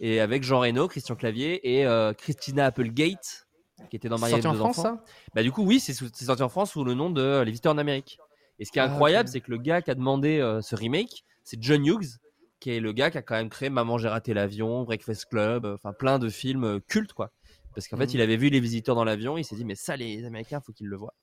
Et 0.00 0.20
avec 0.20 0.42
Jean 0.42 0.60
Reno, 0.60 0.88
Christian 0.88 1.14
Clavier 1.14 1.60
et 1.78 1.84
euh, 1.86 2.12
Christina 2.14 2.64
Applegate, 2.66 3.46
qui 3.90 3.96
était 3.96 4.08
dans 4.08 4.16
C'est 4.16 4.20
Marianne 4.22 4.42
sorti 4.42 4.56
en 4.58 4.60
France, 4.60 4.78
enfants. 4.78 4.96
ça? 4.96 5.04
Bah 5.34 5.42
du 5.42 5.52
coup 5.52 5.62
oui, 5.62 5.78
c'est 5.80 5.92
c'est 5.92 6.24
sorti 6.24 6.42
en 6.42 6.48
France 6.48 6.70
sous 6.72 6.84
le 6.84 6.94
nom 6.94 7.10
de 7.10 7.40
Les 7.40 7.50
Visiteurs 7.50 7.74
en 7.74 7.78
Amérique. 7.78 8.18
Et 8.58 8.64
ce 8.64 8.72
qui 8.72 8.78
est 8.78 8.82
Ah, 8.82 8.86
incroyable, 8.86 9.28
c'est 9.28 9.40
que 9.40 9.50
le 9.50 9.58
gars 9.58 9.82
qui 9.82 9.90
a 9.90 9.94
demandé 9.94 10.38
euh, 10.38 10.60
ce 10.62 10.74
remake, 10.76 11.24
c'est 11.44 11.62
John 11.62 11.84
Hughes, 11.86 12.18
qui 12.60 12.70
est 12.76 12.80
le 12.80 12.92
gars 12.92 13.10
qui 13.10 13.18
a 13.18 13.22
quand 13.22 13.34
même 13.34 13.48
créé 13.50 13.70
Maman 13.70 13.98
j'ai 13.98 14.08
raté 14.08 14.34
l'avion, 14.34 14.84
Breakfast 14.84 15.26
Club, 15.26 15.64
euh, 15.66 15.74
enfin 15.74 15.92
plein 15.92 16.18
de 16.18 16.28
films 16.28 16.64
euh, 16.64 16.80
cultes 16.86 17.12
quoi. 17.12 17.32
Parce 17.74 17.88
qu'en 17.88 17.96
fait, 17.96 18.04
Mhm. 18.06 18.10
il 18.14 18.20
avait 18.20 18.36
vu 18.36 18.48
Les 18.50 18.60
Visiteurs 18.60 18.94
dans 18.96 19.04
l'avion, 19.04 19.38
il 19.38 19.44
s'est 19.44 19.56
dit 19.56 19.64
mais 19.64 19.74
ça 19.76 19.96
les 19.96 20.24
Américains, 20.24 20.60
faut 20.60 20.72
qu'ils 20.72 20.88
le 20.88 20.96
voient. 20.96 21.14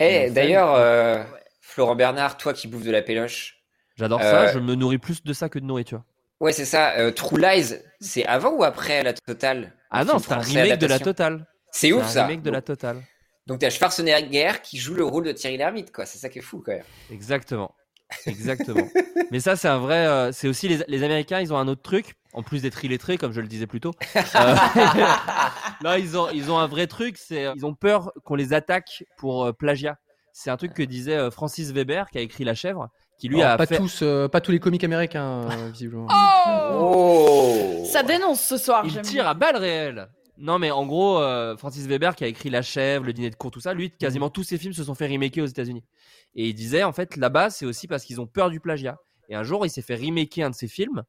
Et 0.00 0.26
Eh, 0.26 0.30
d'ailleurs, 0.30 0.74
euh, 0.74 1.22
Florent 1.60 1.94
Bernard, 1.96 2.36
toi 2.36 2.52
qui 2.52 2.66
bouffes 2.68 2.84
de 2.84 2.90
la 2.90 3.02
péloche. 3.02 3.62
j'adore 3.96 4.20
euh, 4.20 4.46
ça, 4.48 4.52
je 4.52 4.58
me 4.58 4.74
nourris 4.74 4.98
plus 4.98 5.22
de 5.22 5.32
ça 5.32 5.48
que 5.48 5.58
de 5.58 5.64
nourriture. 5.64 6.02
Ouais, 6.40 6.52
c'est 6.52 6.64
ça. 6.66 6.92
euh, 6.98 7.12
True 7.12 7.38
Lies, 7.40 7.76
c'est 8.00 8.26
avant 8.26 8.50
ou 8.50 8.62
après 8.64 9.02
la 9.02 9.14
totale? 9.14 9.72
Ah 9.90 10.04
non, 10.04 10.18
c'est 10.18 10.32
un 10.32 10.38
remake 10.40 10.78
de 10.78 10.86
la 10.86 10.98
totale. 10.98 11.46
C'est 11.70 11.88
C'est 11.88 11.92
ouf 11.92 12.04
un 12.04 12.08
ça. 12.08 12.26
remake 12.26 12.42
de 12.42 12.50
la 12.50 12.60
totale. 12.62 13.02
Donc 13.46 13.60
t'as 13.60 13.70
Schwarzenegger 13.70 14.52
qui 14.62 14.76
joue 14.76 14.94
le 14.94 15.04
rôle 15.04 15.24
de 15.24 15.32
Thierry 15.32 15.56
Lhermitte, 15.56 15.92
quoi. 15.92 16.04
C'est 16.04 16.18
ça 16.18 16.28
qui 16.28 16.40
est 16.40 16.42
fou, 16.42 16.62
quand 16.66 16.72
même. 16.72 16.82
Exactement. 17.10 17.74
Exactement. 18.26 18.86
Mais 19.30 19.40
ça, 19.40 19.56
c'est 19.56 19.68
un 19.68 19.78
vrai. 19.78 20.06
euh, 20.06 20.32
c'est 20.32 20.48
aussi 20.48 20.68
les, 20.68 20.78
les 20.88 21.02
Américains, 21.02 21.40
ils 21.40 21.52
ont 21.52 21.56
un 21.58 21.68
autre 21.68 21.82
truc, 21.82 22.14
en 22.32 22.42
plus 22.42 22.62
d'être 22.62 22.84
illettrés, 22.84 23.18
comme 23.18 23.32
je 23.32 23.40
le 23.40 23.48
disais 23.48 23.66
plus 23.66 23.80
tôt. 23.80 23.92
Euh, 24.16 24.20
là, 25.82 25.98
ils 25.98 26.16
ont, 26.16 26.28
ils 26.30 26.50
ont 26.50 26.58
un 26.58 26.66
vrai 26.66 26.86
truc, 26.86 27.16
c'est 27.18 27.46
euh, 27.46 27.52
ils 27.56 27.66
ont 27.66 27.74
peur 27.74 28.12
qu'on 28.24 28.34
les 28.34 28.52
attaque 28.52 29.04
pour 29.18 29.44
euh, 29.46 29.52
plagiat. 29.52 29.96
C'est 30.32 30.50
un 30.50 30.56
truc 30.56 30.74
que 30.74 30.82
disait 30.82 31.16
euh, 31.16 31.30
Francis 31.30 31.70
Weber, 31.72 32.10
qui 32.10 32.18
a 32.18 32.20
écrit 32.20 32.44
La 32.44 32.54
Chèvre, 32.54 32.88
qui 33.18 33.28
lui 33.28 33.40
Alors, 33.42 33.54
a 33.54 33.56
pas 33.56 33.66
fait. 33.66 33.78
tous, 33.78 34.00
euh, 34.02 34.28
pas 34.28 34.40
tous 34.40 34.52
les 34.52 34.60
comiques 34.60 34.84
américains, 34.84 35.48
euh, 35.50 35.70
visiblement. 35.72 36.06
Oh 36.78 37.82
Ça 37.90 38.02
dénonce 38.02 38.40
ce 38.42 38.56
soir. 38.56 38.84
Il 38.86 39.00
tire 39.00 39.26
à 39.26 39.34
balles 39.34 39.56
réelles. 39.56 40.08
Non, 40.38 40.58
mais 40.58 40.70
en 40.70 40.86
gros, 40.86 41.18
euh, 41.20 41.56
Francis 41.56 41.86
Weber, 41.86 42.14
qui 42.14 42.24
a 42.24 42.26
écrit 42.26 42.50
La 42.50 42.60
Chèvre, 42.60 43.04
Le 43.06 43.12
Dîner 43.12 43.30
de 43.30 43.36
cour, 43.36 43.50
tout 43.50 43.60
ça, 43.60 43.72
lui, 43.72 43.90
quasiment 43.90 44.28
tous 44.28 44.42
ses 44.42 44.58
films 44.58 44.74
se 44.74 44.84
sont 44.84 44.94
fait 44.94 45.06
remaker 45.06 45.44
aux 45.44 45.48
États-Unis. 45.48 45.84
Et 46.34 46.48
il 46.48 46.54
disait, 46.54 46.82
en 46.82 46.92
fait, 46.92 47.16
là-bas, 47.16 47.50
c'est 47.50 47.64
aussi 47.64 47.88
parce 47.88 48.04
qu'ils 48.04 48.20
ont 48.20 48.26
peur 48.26 48.50
du 48.50 48.60
plagiat. 48.60 48.98
Et 49.28 49.34
un 49.34 49.42
jour, 49.42 49.64
il 49.64 49.70
s'est 49.70 49.82
fait 49.82 49.94
remaker 49.94 50.46
un 50.46 50.50
de 50.50 50.54
ses 50.54 50.68
films, 50.68 51.04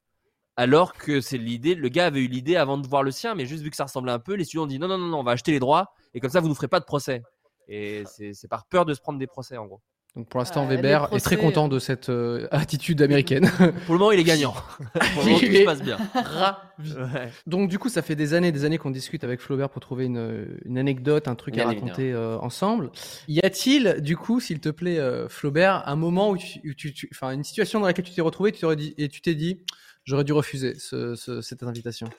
alors 0.56 0.94
que 0.94 1.20
c'est 1.22 1.38
l'idée, 1.38 1.76
le 1.76 1.90
gars 1.90 2.08
avait 2.08 2.22
eu 2.22 2.28
l'idée 2.28 2.56
avant 2.56 2.78
de 2.78 2.88
voir 2.88 3.04
le 3.04 3.12
sien, 3.12 3.36
mais 3.36 3.46
juste 3.46 3.64
vu 3.64 3.70
que 3.70 3.76
ça 3.76 3.84
ressemblait 3.84 4.14
un 4.14 4.20
peu, 4.20 4.34
les 4.34 4.46
studios 4.46 4.64
ont 4.64 4.68
dit 4.68 4.80
non, 4.80 4.88
non, 4.88 4.98
non, 4.98 5.08
non, 5.08 5.20
on 5.20 5.24
va 5.24 5.32
acheter 5.34 5.52
les 5.52 5.60
droits, 5.60 5.94
et 6.14 6.20
comme 6.20 6.32
ça, 6.32 6.40
vous 6.40 6.48
nous 6.48 6.56
ferez 6.56 6.70
pas 6.70 6.80
de 6.80 6.86
procès. 6.86 7.22
Et 7.68 8.04
c'est 8.06 8.48
par 8.48 8.66
peur 8.66 8.86
de 8.86 8.94
se 8.94 9.02
prendre 9.02 9.20
des 9.20 9.28
procès, 9.28 9.58
en 9.58 9.66
gros. 9.66 9.82
Donc 10.18 10.28
pour 10.30 10.40
l'instant, 10.40 10.66
Euh, 10.66 10.70
Weber 10.70 11.10
est 11.14 11.20
très 11.20 11.38
content 11.38 11.68
de 11.68 11.78
cette 11.78 12.10
euh, 12.10 12.48
attitude 12.52 13.04
américaine. 13.04 13.52
Pour 13.86 13.94
le 13.94 14.00
moment, 14.00 14.12
il 14.12 14.20
est 14.20 14.24
gagnant. 14.24 14.52
Pour 15.14 15.22
le 15.22 15.26
moment, 15.26 15.38
tout 15.40 15.46
Il 15.46 15.58
se 15.58 15.64
passe 15.64 15.84
bien. 15.84 15.98
Ravi. 16.16 16.94
Ouais. 16.96 17.30
Donc 17.46 17.70
du 17.70 17.78
coup, 17.78 17.88
ça 17.88 18.02
fait 18.02 18.16
des 18.16 18.34
années 18.34 18.48
et 18.48 18.52
des 18.52 18.66
années 18.66 18.80
qu'on 18.80 18.90
discute 18.90 19.24
avec 19.24 19.40
Flaubert 19.42 19.70
pour 19.70 19.80
trouver 19.80 20.06
une, 20.06 20.58
une 20.66 20.80
anecdote, 20.80 21.28
un 21.28 21.36
truc 21.36 21.58
à 21.60 21.66
raconter 21.66 22.12
euh, 22.14 22.40
ensemble. 22.40 22.90
Y 23.28 23.42
a-t-il, 23.46 24.02
du 24.02 24.18
coup, 24.18 24.40
s'il 24.40 24.60
te 24.60 24.70
plaît, 24.70 24.98
euh, 24.98 25.30
Flaubert, 25.30 25.84
un 25.88 25.96
moment 25.96 26.32
où 26.32 26.38
tu, 26.38 27.10
enfin, 27.14 27.32
une 27.32 27.44
situation 27.44 27.80
dans 27.80 27.86
laquelle 27.86 28.06
tu 28.06 28.14
t'es 28.14 28.22
retrouvé, 28.22 28.52
tu 28.52 28.62
t'aurais 28.62 28.76
dit, 28.76 28.96
et 28.98 29.10
tu 29.10 29.22
t'es 29.22 29.36
dit, 29.36 29.60
j'aurais 30.04 30.24
dû 30.24 30.34
refuser 30.34 30.74
ce- 30.80 31.14
ce- 31.14 31.42
cette 31.42 31.62
invitation? 31.62 32.10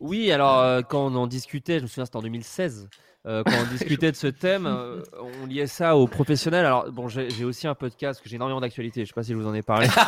Oui, 0.00 0.30
alors 0.30 0.60
euh, 0.60 0.82
quand 0.82 1.04
on 1.12 1.16
en 1.16 1.26
discutait, 1.26 1.78
je 1.78 1.82
me 1.82 1.88
souviens 1.88 2.04
c'était 2.04 2.18
en 2.18 2.22
2016, 2.22 2.88
euh, 3.28 3.42
quand 3.44 3.52
on 3.60 3.66
discutait 3.72 4.10
de 4.10 4.16
ce 4.16 4.26
thème, 4.26 4.66
euh, 4.66 5.02
on 5.42 5.46
liait 5.46 5.66
ça 5.66 5.96
aux 5.96 6.06
professionnels. 6.06 6.66
Alors 6.66 6.90
bon, 6.90 7.08
j'ai 7.08 7.44
aussi 7.44 7.66
un 7.66 7.74
podcast, 7.74 8.20
que 8.22 8.28
j'ai 8.28 8.36
énormément 8.36 8.60
d'actualités, 8.60 9.02
je 9.02 9.08
sais 9.08 9.14
pas 9.14 9.22
si 9.22 9.32
je 9.32 9.36
vous 9.36 9.46
en 9.46 9.54
ai 9.54 9.62
parlé. 9.62 9.88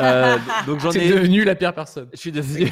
Euh, 0.00 0.38
donc 0.66 0.80
j'en 0.80 0.90
ai, 0.90 1.08
devenu 1.08 1.44
la 1.44 1.54
pire 1.54 1.72
personne. 1.72 2.08
je 2.12 2.18
suis 2.18 2.32
devenu. 2.32 2.70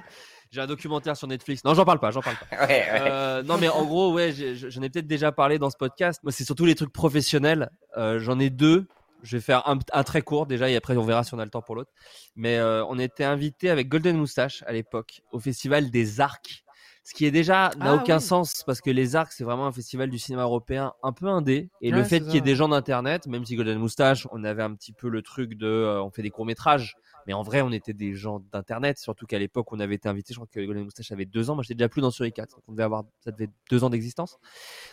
j'ai 0.50 0.60
un 0.60 0.66
documentaire 0.66 1.16
sur 1.16 1.28
Netflix. 1.28 1.64
Non, 1.64 1.74
j'en 1.74 1.84
parle 1.84 2.00
pas, 2.00 2.10
j'en 2.10 2.22
parle 2.22 2.36
pas. 2.36 2.56
Ouais, 2.56 2.66
ouais. 2.66 2.88
Euh, 2.88 3.42
non, 3.42 3.56
mais 3.58 3.68
en 3.68 3.84
gros, 3.84 4.12
ouais, 4.12 4.32
j'en 4.32 4.82
ai 4.82 4.90
peut-être 4.90 5.06
déjà 5.06 5.32
parlé 5.32 5.58
dans 5.58 5.70
ce 5.70 5.76
podcast. 5.76 6.20
Moi, 6.22 6.32
c'est 6.32 6.44
surtout 6.44 6.64
les 6.64 6.74
trucs 6.74 6.92
professionnels. 6.92 7.70
Euh, 7.96 8.18
J'en 8.18 8.38
ai 8.38 8.50
deux. 8.50 8.86
Je 9.22 9.36
vais 9.36 9.42
faire 9.42 9.68
un, 9.68 9.78
un 9.92 10.02
très 10.02 10.22
court 10.22 10.46
déjà 10.46 10.70
et 10.70 10.76
après 10.76 10.96
on 10.96 11.04
verra 11.04 11.24
si 11.24 11.34
on 11.34 11.38
a 11.38 11.44
le 11.44 11.50
temps 11.50 11.60
pour 11.60 11.74
l'autre. 11.74 11.90
Mais 12.36 12.56
euh, 12.56 12.82
on 12.86 12.98
était 12.98 13.24
invité 13.24 13.68
avec 13.68 13.88
Golden 13.88 14.16
Moustache 14.16 14.64
à 14.66 14.72
l'époque 14.72 15.20
au 15.30 15.38
festival 15.38 15.90
des 15.90 16.20
Arcs. 16.20 16.64
Ce 17.10 17.14
qui 17.16 17.26
est 17.26 17.32
déjà 17.32 17.72
n'a 17.76 17.90
Ah 17.90 17.94
aucun 17.96 18.18
oui. 18.18 18.22
sens 18.22 18.62
parce 18.64 18.80
que 18.80 18.88
les 18.88 19.16
Arcs 19.16 19.32
c'est 19.32 19.42
vraiment 19.42 19.66
un 19.66 19.72
festival 19.72 20.10
du 20.10 20.18
cinéma 20.20 20.44
européen 20.44 20.92
un 21.02 21.12
peu 21.12 21.26
indé. 21.26 21.68
Et 21.80 21.90
le 21.90 22.04
fait 22.04 22.20
qu'il 22.20 22.34
y 22.34 22.36
ait 22.36 22.40
des 22.40 22.54
gens 22.54 22.68
d'internet, 22.68 23.26
même 23.26 23.44
si 23.44 23.56
Golden 23.56 23.78
Moustache 23.78 24.28
on 24.30 24.44
avait 24.44 24.62
un 24.62 24.72
petit 24.76 24.92
peu 24.92 25.08
le 25.08 25.20
truc 25.20 25.54
de 25.54 25.66
euh, 25.66 26.00
on 26.00 26.10
fait 26.12 26.22
des 26.22 26.30
courts 26.30 26.46
métrages, 26.46 26.94
mais 27.26 27.32
en 27.32 27.42
vrai 27.42 27.62
on 27.62 27.72
était 27.72 27.94
des 27.94 28.14
gens 28.14 28.38
d'internet 28.52 28.96
surtout 28.98 29.26
qu'à 29.26 29.40
l'époque 29.40 29.72
on 29.72 29.80
avait 29.80 29.96
été 29.96 30.08
invité, 30.08 30.34
je 30.34 30.38
crois 30.38 30.46
que 30.48 30.64
Golden 30.64 30.84
Moustache 30.84 31.10
avait 31.10 31.24
deux 31.24 31.50
ans, 31.50 31.56
moi 31.56 31.64
j'étais 31.64 31.74
déjà 31.74 31.88
plus 31.88 32.00
dans 32.00 32.12
Sur 32.12 32.30
4, 32.32 32.48
donc 32.48 32.62
on 32.68 32.72
devait 32.72 32.84
avoir 32.84 33.02
ça 33.24 33.32
devait 33.32 33.46
être 33.46 33.54
deux 33.68 33.82
ans 33.82 33.90
d'existence. 33.90 34.38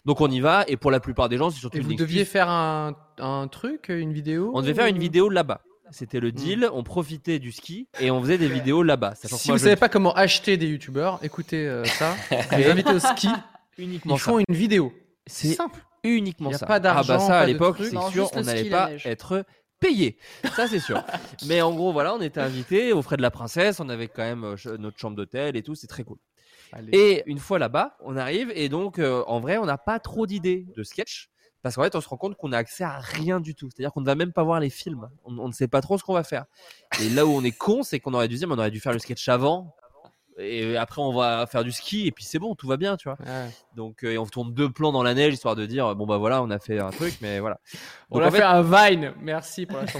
Donc 0.06 0.20
on 0.20 0.28
y 0.32 0.40
va. 0.40 0.64
Et 0.68 0.76
pour 0.76 0.90
la 0.90 1.00
plupart 1.00 1.30
des 1.30 1.38
gens 1.38 1.52
c'est 1.52 1.60
surtout 1.60 1.78
Et 1.78 1.82
vous 1.82 1.94
deviez 1.94 2.26
faire 2.26 2.50
un, 2.50 2.96
un 3.20 3.48
truc, 3.48 3.90
une 3.90 4.12
vidéo 4.12 4.50
On 4.56 4.62
devait 4.62 4.74
faire 4.74 4.88
une 4.88 4.98
vidéo 4.98 5.30
là-bas. 5.30 5.62
C'était 5.92 6.20
le 6.20 6.32
deal, 6.32 6.70
on 6.74 6.84
profitait 6.84 7.40
du 7.40 7.52
ski 7.52 7.88
et 8.00 8.12
on 8.12 8.22
faisait 8.22 8.38
des 8.38 8.48
vidéos 8.50 8.84
là-bas. 8.84 9.14
Si 9.16 9.28
moi, 9.30 9.40
vous 9.56 9.60
je- 9.60 9.64
savez 9.64 9.76
pas 9.76 9.90
comment 9.90 10.14
acheter 10.14 10.58
des 10.58 10.68
youtubeurs, 10.68 11.20
écoutez 11.24 11.68
euh, 11.68 11.84
ça. 11.86 12.16
les 12.58 12.70
invités 12.70 12.92
au 12.94 13.00
ski, 13.00 13.30
uniquement 13.78 14.16
ils 14.16 14.20
font 14.20 14.38
ça. 14.40 14.44
une 14.48 14.56
vidéo. 14.56 14.94
C'est 15.26 15.54
simple. 15.54 15.80
uniquement 16.04 16.52
Y 16.52 16.56
a 16.56 16.58
ça. 16.58 16.66
pas 16.66 16.80
d'argent, 16.80 17.14
Ah 17.16 17.18
bah 17.18 17.20
ça 17.20 17.28
pas 17.30 17.40
à 17.40 17.46
l'époque, 17.46 17.78
c'est 17.80 18.12
sûr, 18.12 18.30
on 18.34 18.42
n'allait 18.42 18.70
pas 18.70 18.92
être 19.06 19.46
payé. 19.80 20.18
Ça 20.56 20.68
c'est 20.68 20.80
sûr. 20.80 21.04
Mais 21.48 21.62
en 21.62 21.74
gros 21.74 21.92
voilà, 21.94 22.14
on 22.16 22.22
était 22.22 22.40
invités 22.42 22.94
aux 22.94 23.02
frais 23.02 23.18
de 23.18 23.22
la 23.22 23.32
princesse, 23.32 23.80
on 23.80 23.90
avait 23.90 24.08
quand 24.08 24.24
même 24.24 24.44
euh, 24.44 24.78
notre 24.78 24.98
chambre 25.00 25.16
d'hôtel 25.16 25.56
et 25.56 25.64
tout, 25.64 25.76
c'est 25.76 25.88
très 25.88 26.04
cool. 26.04 26.18
Et 26.92 27.24
une 27.28 27.40
fois 27.40 27.60
là-bas, 27.60 27.96
on 28.04 28.18
arrive 28.18 28.52
et 28.54 28.68
donc 28.68 29.00
euh, 29.00 29.24
en 29.28 29.40
vrai, 29.40 29.58
on 29.58 29.66
n'a 29.66 29.78
pas 29.78 30.00
trop 30.00 30.28
d'idées 30.28 30.66
de 30.76 30.84
sketch 30.84 31.30
parce 31.68 31.76
qu'en 31.76 31.84
fait, 31.84 31.96
on 31.96 32.02
se 32.02 32.10
rend 32.10 32.18
compte 32.18 32.36
qu'on 32.36 32.52
a 32.52 32.58
accès 32.58 32.84
à 32.84 32.98
rien 33.00 33.40
du 33.40 33.56
tout. 33.56 33.70
C'est-à-dire 33.70 33.92
qu'on 33.94 34.02
ne 34.02 34.06
va 34.06 34.16
même 34.16 34.34
pas 34.34 34.44
voir 34.44 34.60
les 34.60 34.70
films. 34.70 35.10
On, 35.26 35.38
on 35.38 35.48
ne 35.48 35.54
sait 35.54 35.68
pas 35.68 35.82
trop 35.82 35.98
ce 35.98 36.04
qu'on 36.04 36.14
va 36.14 36.24
faire. 36.24 36.46
Et 37.02 37.10
là 37.10 37.26
où 37.26 37.30
on 37.30 37.44
est 37.44 37.52
con, 37.52 37.84
c'est 37.84 38.00
qu'on 38.00 38.14
aurait 38.14 38.28
dû 38.28 38.36
dire, 38.36 38.48
mais 38.48 38.56
on 38.56 38.60
aurait 38.60 38.72
dû 38.72 38.80
faire 38.80 38.94
le 38.94 39.00
sketch 39.00 39.28
avant. 39.30 39.76
Et 40.40 40.78
après, 40.78 41.02
on 41.02 41.14
va 41.16 41.48
faire 41.48 41.64
du 41.64 41.72
ski 41.72 42.06
et 42.06 42.12
puis 42.12 42.24
c'est 42.24 42.38
bon, 42.38 42.54
tout 42.54 42.68
va 42.68 42.78
bien, 42.78 42.96
tu 42.96 43.10
vois. 43.10 43.18
Ouais. 43.26 43.50
Donc, 43.76 44.04
euh, 44.04 44.12
et 44.12 44.18
on 44.20 44.28
tourne 44.28 44.54
deux 44.54 44.70
plans 44.70 44.92
dans 44.92 45.02
la 45.02 45.16
neige 45.16 45.34
histoire 45.34 45.56
de 45.56 45.66
dire, 45.66 45.96
bon 45.96 46.06
bah 46.06 46.18
voilà, 46.18 46.44
on 46.44 46.52
a 46.52 46.60
fait 46.60 46.78
un 46.80 46.92
truc, 46.92 47.18
mais 47.22 47.40
voilà. 47.40 47.60
On 48.12 48.18
Donc, 48.20 48.26
a 48.26 48.28
en 48.28 48.32
fait 48.32 48.44
un 48.44 48.62
Vine. 48.62 49.14
Merci 49.20 49.66
pour 49.66 49.80
la 49.80 49.86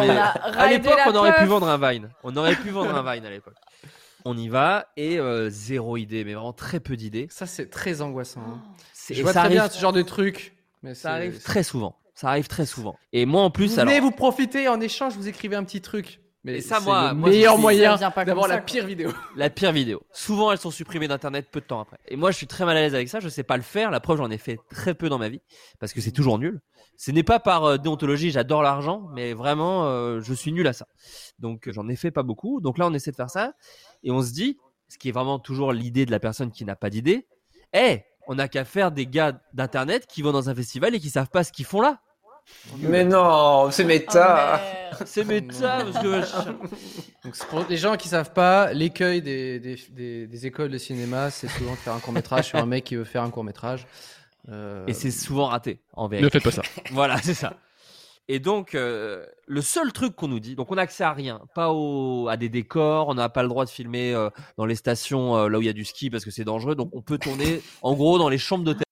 mais 0.00 0.18
à 0.58 0.68
l'époque, 0.68 0.98
on 1.06 1.14
aurait 1.14 1.36
pu 1.36 1.44
vendre 1.44 1.68
un 1.68 1.78
Vine. 1.78 2.08
On 2.24 2.36
aurait 2.36 2.56
pu 2.56 2.70
vendre 2.70 2.92
un 2.92 3.14
Vine 3.14 3.24
à 3.24 3.30
l'époque. 3.30 3.54
On 4.24 4.36
y 4.36 4.48
va 4.48 4.86
et 4.96 5.20
euh, 5.20 5.48
zéro 5.48 5.96
idée, 5.96 6.24
mais 6.24 6.34
vraiment 6.34 6.52
très 6.52 6.80
peu 6.80 6.96
d'idées. 6.96 7.28
Ça, 7.30 7.46
c'est 7.46 7.70
très 7.70 8.02
angoissant. 8.02 8.40
hein. 8.40 8.60
C'est- 8.92 9.14
Je 9.14 9.22
vois 9.22 9.32
ça 9.32 9.42
très 9.42 9.50
bien 9.50 9.68
ce 9.68 9.78
genre 9.80 9.92
de 9.92 10.02
truc. 10.02 10.56
Mais 10.82 10.94
ça 10.94 11.12
arrive 11.12 11.42
très 11.42 11.62
souvent. 11.62 11.96
Ça 12.14 12.28
arrive 12.30 12.48
très 12.48 12.66
souvent. 12.66 12.96
Et 13.12 13.26
moi 13.26 13.42
en 13.42 13.50
plus, 13.50 13.68
vous 13.68 13.76
venez 13.76 13.92
alors, 13.96 14.10
vous 14.10 14.10
profiter 14.10 14.68
en 14.68 14.80
échange, 14.80 15.14
vous 15.14 15.28
écrivez 15.28 15.56
un 15.56 15.64
petit 15.64 15.80
truc. 15.80 16.20
Mais 16.44 16.58
Et 16.58 16.60
ça, 16.60 16.78
c'est 16.78 16.84
moi- 16.84 17.08
le 17.10 17.14
moi, 17.16 17.30
meilleur 17.30 17.58
moyen 17.58 17.96
d'avoir 17.96 18.48
la 18.48 18.58
pire 18.58 18.86
vidéo. 18.86 19.10
la 19.36 19.50
pire 19.50 19.72
vidéo. 19.72 20.02
Souvent, 20.12 20.52
elles 20.52 20.58
sont 20.58 20.70
supprimées 20.70 21.08
d'internet 21.08 21.48
peu 21.50 21.60
de 21.60 21.66
temps 21.66 21.80
après. 21.80 21.98
Et 22.06 22.16
moi, 22.16 22.30
je 22.30 22.36
suis 22.36 22.46
très 22.46 22.64
mal 22.64 22.76
à 22.76 22.80
l'aise 22.80 22.94
avec 22.94 23.08
ça. 23.08 23.18
Je 23.20 23.28
sais 23.28 23.42
pas 23.42 23.56
le 23.56 23.62
faire. 23.62 23.90
La 23.90 23.98
preuve, 24.00 24.18
j'en 24.18 24.30
ai 24.30 24.38
fait 24.38 24.58
très 24.70 24.94
peu 24.94 25.08
dans 25.08 25.18
ma 25.18 25.28
vie 25.28 25.40
parce 25.80 25.92
que 25.92 26.00
c'est 26.00 26.12
toujours 26.12 26.38
nul. 26.38 26.60
Ce 26.96 27.10
n'est 27.10 27.24
pas 27.24 27.38
par 27.40 27.64
euh, 27.64 27.76
déontologie, 27.76 28.30
j'adore 28.30 28.62
l'argent, 28.62 29.08
mais 29.14 29.32
vraiment, 29.34 29.86
euh, 29.86 30.20
je 30.20 30.32
suis 30.32 30.52
nul 30.52 30.66
à 30.66 30.72
ça. 30.72 30.86
Donc, 31.38 31.68
euh, 31.68 31.72
j'en 31.72 31.88
ai 31.88 31.96
fait 31.96 32.10
pas 32.12 32.22
beaucoup. 32.22 32.60
Donc 32.60 32.78
là, 32.78 32.86
on 32.86 32.94
essaie 32.94 33.10
de 33.10 33.16
faire 33.16 33.30
ça 33.30 33.52
et 34.02 34.10
on 34.10 34.22
se 34.22 34.32
dit, 34.32 34.58
ce 34.88 34.96
qui 34.96 35.08
est 35.08 35.12
vraiment 35.12 35.38
toujours 35.38 35.72
l'idée 35.72 36.06
de 36.06 36.10
la 36.10 36.20
personne 36.20 36.50
qui 36.50 36.64
n'a 36.64 36.76
pas 36.76 36.88
d'idée. 36.88 37.26
Eh, 37.72 38.02
on 38.28 38.36
n'a 38.36 38.46
qu'à 38.46 38.64
faire 38.64 38.92
des 38.92 39.06
gars 39.06 39.32
d'internet 39.54 40.06
qui 40.06 40.22
vont 40.22 40.30
dans 40.32 40.48
un 40.48 40.54
festival 40.54 40.94
et 40.94 41.00
qui 41.00 41.10
savent 41.10 41.30
pas 41.30 41.42
ce 41.42 41.50
qu'ils 41.50 41.64
font 41.64 41.80
là. 41.80 41.98
Mais 42.78 43.04
non, 43.04 43.70
c'est 43.70 43.84
méta. 43.84 44.60
Oh, 44.60 44.64
merde. 44.92 45.02
C'est 45.06 45.24
méta 45.24 45.84
parce 45.92 46.02
que 46.02 46.50
Donc, 47.24 47.36
pour 47.50 47.64
les 47.68 47.76
gens 47.76 47.96
qui 47.96 48.08
savent 48.08 48.32
pas, 48.32 48.72
l'écueil 48.72 49.20
des, 49.20 49.58
des, 49.60 49.76
des- 49.90 50.26
des 50.26 50.46
écoles 50.46 50.70
de 50.70 50.78
cinéma, 50.78 51.30
c'est 51.30 51.48
souvent 51.48 51.72
de 51.72 51.76
faire 51.76 51.92
un 51.94 52.00
court 52.00 52.12
métrage 52.14 52.46
sur 52.46 52.58
un 52.58 52.64
mec 52.66 52.84
qui 52.84 52.96
veut 52.96 53.04
faire 53.04 53.22
un 53.22 53.30
court 53.30 53.44
métrage. 53.44 53.86
Euh, 54.50 54.86
et 54.86 54.94
c'est 54.94 55.10
souvent 55.10 55.46
raté 55.48 55.80
en 55.92 56.08
vérité. 56.08 56.24
ne 56.24 56.30
faites 56.30 56.42
pas 56.44 56.50
ça. 56.50 56.62
Voilà, 56.92 57.18
c'est 57.22 57.34
ça. 57.34 57.54
Et 58.30 58.40
donc, 58.40 58.74
euh, 58.74 59.24
le 59.46 59.62
seul 59.62 59.90
truc 59.92 60.14
qu'on 60.14 60.28
nous 60.28 60.38
dit, 60.40 60.54
donc 60.54 60.70
on 60.70 60.74
n'a 60.74 60.82
accès 60.82 61.02
à 61.02 61.14
rien, 61.14 61.40
pas 61.54 61.72
au, 61.72 62.28
à 62.28 62.36
des 62.36 62.50
décors, 62.50 63.08
on 63.08 63.14
n'a 63.14 63.30
pas 63.30 63.42
le 63.42 63.48
droit 63.48 63.64
de 63.64 63.70
filmer 63.70 64.12
euh, 64.12 64.28
dans 64.58 64.66
les 64.66 64.74
stations 64.74 65.34
euh, 65.36 65.48
là 65.48 65.56
où 65.58 65.62
il 65.62 65.64
y 65.66 65.70
a 65.70 65.72
du 65.72 65.86
ski 65.86 66.10
parce 66.10 66.26
que 66.26 66.30
c'est 66.30 66.44
dangereux, 66.44 66.74
donc 66.74 66.90
on 66.92 67.00
peut 67.00 67.16
tourner 67.16 67.62
en 67.82 67.94
gros 67.94 68.18
dans 68.18 68.28
les 68.28 68.36
chambres 68.36 68.64
d'hôtel. 68.64 68.84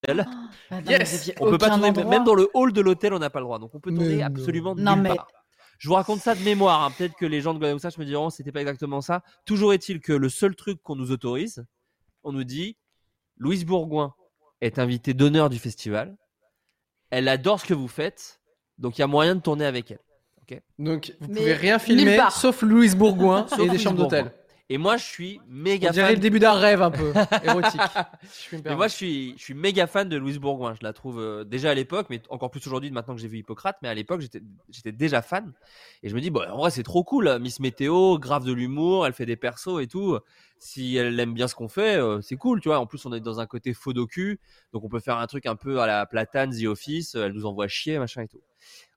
Bah, 0.70 0.80
non, 0.80 0.80
Yes. 0.90 1.32
On 1.40 1.50
peut 1.50 1.58
pas 1.58 1.68
tourner, 1.68 1.88
endroit. 1.88 2.04
même 2.06 2.24
dans 2.24 2.34
le 2.34 2.48
hall 2.54 2.72
de 2.72 2.80
l'hôtel, 2.80 3.12
on 3.12 3.18
n'a 3.18 3.28
pas 3.28 3.40
le 3.40 3.44
droit, 3.44 3.58
donc 3.58 3.74
on 3.74 3.80
peut 3.80 3.90
Mais 3.90 3.98
tourner 3.98 4.16
non. 4.16 4.24
absolument 4.26 4.74
Non, 4.74 4.94
nulle 4.94 5.02
mais- 5.02 5.14
part. 5.16 5.28
Je 5.78 5.88
vous 5.88 5.94
raconte 5.94 6.20
ça 6.20 6.34
de 6.34 6.40
mémoire, 6.42 6.82
hein. 6.84 6.90
peut-être 6.96 7.14
que 7.16 7.26
les 7.26 7.42
gens 7.42 7.52
de 7.52 7.58
Moustache 7.72 7.98
me 7.98 8.06
diront 8.06 8.30
c'était 8.30 8.52
pas 8.52 8.62
exactement 8.62 9.02
ça. 9.02 9.22
Toujours 9.44 9.74
est-il 9.74 10.00
que 10.00 10.14
le 10.14 10.30
seul 10.30 10.56
truc 10.56 10.80
qu'on 10.82 10.96
nous 10.96 11.10
autorise, 11.12 11.66
on 12.24 12.32
nous 12.32 12.44
dit 12.44 12.78
Louise 13.36 13.66
Bourgoin 13.66 14.14
est 14.62 14.78
invitée 14.78 15.12
d'honneur 15.12 15.50
du 15.50 15.58
festival. 15.58 16.16
Elle 17.10 17.28
adore 17.28 17.60
ce 17.60 17.66
que 17.66 17.74
vous 17.74 17.88
faites, 17.88 18.40
donc 18.78 18.98
il 18.98 19.00
y 19.00 19.04
a 19.04 19.06
moyen 19.06 19.34
de 19.34 19.40
tourner 19.40 19.66
avec 19.66 19.90
elle. 19.90 20.00
Donc, 20.78 21.12
vous 21.20 21.26
Mais 21.28 21.40
pouvez 21.40 21.54
rien 21.54 21.78
filmer 21.78 22.20
sauf 22.30 22.62
Louise 22.62 22.94
Bourgoin 22.94 23.46
Sauf 23.50 23.60
et 23.60 23.68
des 23.68 23.78
chambres 23.78 23.98
d'hôtel. 23.98 24.32
Et 24.68 24.78
moi, 24.78 24.96
je 24.96 25.04
suis 25.04 25.40
On 25.48 25.52
méga 25.52 25.90
dirait 25.90 26.06
fan. 26.06 26.14
le 26.16 26.20
début 26.20 26.40
d'un 26.40 26.54
rêve 26.54 26.82
un 26.82 26.90
peu 26.90 27.12
érotique. 27.44 27.80
si 28.28 28.48
permettre. 28.50 28.76
moi, 28.76 28.88
je 28.88 28.94
suis, 28.94 29.34
je 29.38 29.42
suis 29.44 29.54
méga 29.54 29.86
fan 29.86 30.08
de 30.08 30.16
Louise 30.16 30.38
Bourgoin. 30.38 30.74
Je 30.74 30.84
la 30.84 30.92
trouve 30.92 31.20
euh, 31.20 31.44
déjà 31.44 31.70
à 31.70 31.74
l'époque, 31.74 32.06
mais 32.10 32.20
encore 32.30 32.50
plus 32.50 32.66
aujourd'hui, 32.66 32.90
maintenant 32.90 33.14
que 33.14 33.20
j'ai 33.20 33.28
vu 33.28 33.38
Hippocrate. 33.38 33.76
Mais 33.82 33.88
à 33.88 33.94
l'époque, 33.94 34.20
j'étais, 34.20 34.40
j'étais 34.68 34.90
déjà 34.90 35.22
fan. 35.22 35.52
Et 36.02 36.08
je 36.08 36.14
me 36.16 36.20
dis, 36.20 36.30
bon, 36.30 36.42
en 36.50 36.56
vrai, 36.58 36.70
c'est 36.72 36.82
trop 36.82 37.04
cool. 37.04 37.38
Miss 37.40 37.60
Météo, 37.60 38.18
grave 38.18 38.44
de 38.44 38.52
l'humour, 38.52 39.06
elle 39.06 39.12
fait 39.12 39.26
des 39.26 39.36
persos 39.36 39.80
et 39.80 39.86
tout. 39.86 40.18
Si 40.58 40.96
elle 40.96 41.18
aime 41.20 41.34
bien 41.34 41.46
ce 41.46 41.54
qu'on 41.54 41.68
fait, 41.68 41.96
euh, 41.96 42.20
c'est 42.20 42.36
cool, 42.36 42.60
tu 42.60 42.68
vois. 42.68 42.80
En 42.80 42.86
plus, 42.86 43.04
on 43.06 43.12
est 43.12 43.20
dans 43.20 43.38
un 43.38 43.46
côté 43.46 43.72
faux 43.72 43.92
docu. 43.92 44.40
Donc, 44.72 44.82
on 44.84 44.88
peut 44.88 45.00
faire 45.00 45.18
un 45.18 45.26
truc 45.28 45.46
un 45.46 45.54
peu 45.56 45.80
à 45.80 45.86
la 45.86 46.06
Platane, 46.06 46.50
The 46.50 46.64
Office. 46.66 47.14
Elle 47.14 47.32
nous 47.32 47.46
envoie 47.46 47.68
chier, 47.68 47.98
machin 48.00 48.22
et 48.22 48.28
tout. 48.28 48.40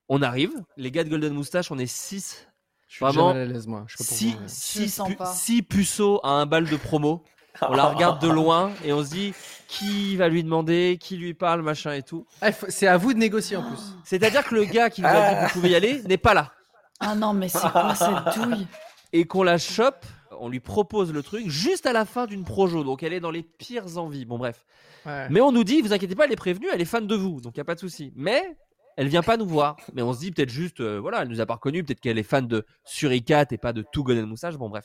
On 0.10 0.22
arrive. 0.22 0.52
Les 0.78 0.92
gars 0.92 1.04
de 1.04 1.10
Golden 1.10 1.34
Moustache, 1.34 1.72
on 1.72 1.78
est 1.78 1.86
6 1.88 2.46
je 2.88 2.96
suis 2.96 3.06
vraiment, 3.06 3.30
à 3.30 3.34
l'aise, 3.46 3.68
moi. 3.68 3.84
Je 3.88 3.98
sais 3.98 4.04
pas 4.04 4.16
six, 4.16 4.26
pourquoi, 4.32 4.42
mais- 4.42 4.48
Je 4.48 4.80
le 4.80 4.86
six, 4.88 4.90
sens 4.90 5.08
pu- 5.10 5.16
pas. 5.16 5.26
six 5.34 5.62
puceaux 5.62 6.20
à 6.24 6.30
un 6.30 6.48
bal 6.48 6.68
de 6.68 6.76
promo. 6.76 7.24
On 7.62 7.74
la 7.76 7.86
regarde 7.86 8.20
de 8.20 8.28
loin 8.28 8.72
et 8.84 8.94
on 8.94 9.04
se 9.04 9.10
dit 9.12 9.34
qui 9.68 10.16
va 10.16 10.28
lui 10.28 10.44
demander, 10.44 10.98
qui 11.00 11.16
lui 11.18 11.36
parle, 11.36 11.62
machin 11.62 11.94
et 11.94 12.02
tout. 12.02 12.26
Ah, 12.42 12.52
faut- 12.52 12.66
c'est 12.70 12.88
à 12.88 12.98
vous 12.98 13.14
de 13.14 13.20
négocier 13.20 13.58
en 13.58 13.62
plus. 13.64 13.80
C'est-à-dire 14.04 14.44
que 14.44 14.56
le 14.56 14.64
gars 14.66 14.90
qui 14.90 15.02
nous 15.02 15.08
a 15.08 15.30
dit 15.30 15.36
que 15.36 15.44
vous 15.46 15.50
pouvez 15.54 15.70
y 15.70 15.76
aller 15.76 16.02
n'est 16.04 16.18
pas 16.18 16.34
là. 16.34 16.52
Ah 17.00 17.14
non, 17.14 17.34
mais 17.34 17.48
c'est 17.48 17.70
quoi 17.72 17.94
cette 17.94 18.36
douille? 18.42 18.66
Et 19.14 19.26
qu'on 19.26 19.44
la 19.44 19.60
chope, 19.60 20.04
on 20.40 20.50
lui 20.50 20.60
propose 20.60 21.14
le 21.14 21.22
truc 21.22 21.48
juste 21.48 21.86
à 21.86 21.94
la 21.94 22.06
fin 22.06 22.26
d'une 22.26 22.44
projo. 22.44 22.84
Donc 22.84 23.04
elle 23.04 23.14
est 23.14 23.20
dans 23.20 23.32
les 23.32 23.44
pires 23.44 23.98
envies. 24.00 24.26
Bon, 24.26 24.40
bref. 24.40 24.66
Ouais. 25.06 25.28
Mais 25.30 25.42
on 25.42 25.52
nous 25.52 25.64
dit, 25.64 25.82
vous 25.82 25.94
inquiétez 25.94 26.16
pas, 26.16 26.26
elle 26.26 26.32
est 26.32 26.36
prévenue, 26.36 26.68
elle 26.74 26.82
est 26.82 26.86
fan 26.86 27.06
de 27.06 27.16
vous. 27.16 27.40
Donc 27.40 27.54
il 27.56 27.60
n'y 27.60 27.62
a 27.62 27.66
pas 27.66 27.76
de 27.76 27.80
souci. 27.80 28.12
Mais 28.16 28.58
elle 29.00 29.08
vient 29.08 29.24
pas 29.24 29.38
nous 29.38 29.48
voir. 29.48 29.78
Mais 29.94 30.02
on 30.02 30.12
se 30.12 30.20
dit 30.20 30.32
peut-être 30.32 30.50
juste, 30.50 30.82
euh, 30.82 31.00
voilà, 31.00 31.22
elle 31.22 31.30
nous 31.30 31.40
a 31.40 31.46
pas 31.46 31.54
reconnus. 31.54 31.86
Peut-être 31.86 32.02
qu'elle 32.02 32.18
est 32.18 32.24
fan 32.24 32.46
de 32.46 32.66
Suricat 32.84 33.46
et 33.52 33.58
pas 33.58 33.72
de 33.72 33.82
tout 33.94 34.04
Golden 34.04 34.26
Moustache. 34.26 34.58
Bon, 34.58 34.68
bref. 34.68 34.84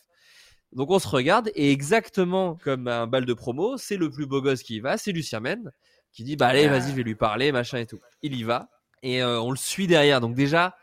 Donc 0.71 0.91
on 0.91 1.01
se 1.01 1.09
regarde 1.09 1.51
et 1.57 1.73
exactement 1.73 2.55
comme 2.55 2.87
un 2.87 3.09
bal 3.09 3.25
de 3.25 3.35
promo, 3.35 3.77
c'est 3.77 3.97
le 3.97 4.11
plus 4.11 4.27
beau 4.27 4.41
gosse 4.41 4.63
qui 4.63 4.77
y 4.77 4.81
va, 4.81 4.97
c'est 4.99 5.13
Lucien 5.13 5.41
Men 5.41 5.71
qui 6.13 6.25
dit 6.25 6.35
bah 6.35 6.49
allez 6.49 6.67
vas-y 6.67 6.91
je 6.91 6.97
vais 6.97 7.03
lui 7.05 7.15
parler 7.15 7.53
machin 7.53 7.79
et 7.79 7.87
tout. 7.87 8.01
Il 8.23 8.35
y 8.35 8.43
va 8.43 8.69
et 9.03 9.23
euh, 9.23 9.41
on 9.41 9.51
le 9.51 9.57
suit 9.57 9.87
derrière. 9.87 10.21
Donc 10.21 10.35
déjà 10.35 10.77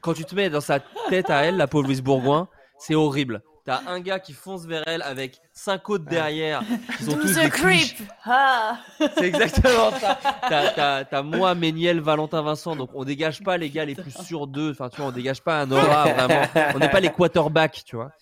quand 0.00 0.14
tu 0.14 0.24
te 0.24 0.36
mets 0.36 0.50
dans 0.50 0.60
sa 0.60 0.80
tête 1.08 1.30
à 1.30 1.42
elle, 1.42 1.56
la 1.56 1.66
pauvre 1.66 1.84
Louise 1.84 2.02
Bourgoin, 2.02 2.48
c'est 2.78 2.94
horrible. 2.94 3.42
T'as 3.64 3.80
un 3.86 3.98
gars 4.00 4.18
qui 4.20 4.34
fonce 4.34 4.66
vers 4.66 4.82
elle 4.86 5.00
avec 5.00 5.40
cinq 5.54 5.88
autres 5.88 6.04
derrière 6.04 6.60
qui 6.98 7.04
sont 7.04 7.12
tous 7.16 7.32
the 7.34 7.44
des 7.44 7.48
creep? 7.50 7.96
Ah 8.26 8.78
C'est 9.16 9.24
exactement 9.24 9.90
ça. 9.92 10.18
T'as, 10.48 10.70
t'as, 10.72 11.04
t'as 11.04 11.22
moi, 11.22 11.54
Méniel, 11.54 12.00
Valentin 12.00 12.42
Vincent. 12.42 12.76
Donc 12.76 12.90
on 12.92 13.04
dégage 13.04 13.42
pas 13.42 13.56
les 13.56 13.70
gars 13.70 13.86
les 13.86 13.94
plus 13.94 14.10
sûrs 14.10 14.46
d'eux. 14.46 14.72
Enfin 14.72 14.90
tu 14.90 14.98
vois, 14.98 15.06
on 15.06 15.12
dégage 15.12 15.40
pas 15.40 15.60
un 15.62 15.70
aura 15.70 16.04
vraiment. 16.12 16.42
On 16.74 16.78
n'est 16.78 16.90
pas 16.90 17.00
les 17.00 17.08
quarterbacks, 17.10 17.82
tu 17.86 17.96
vois. 17.96 18.12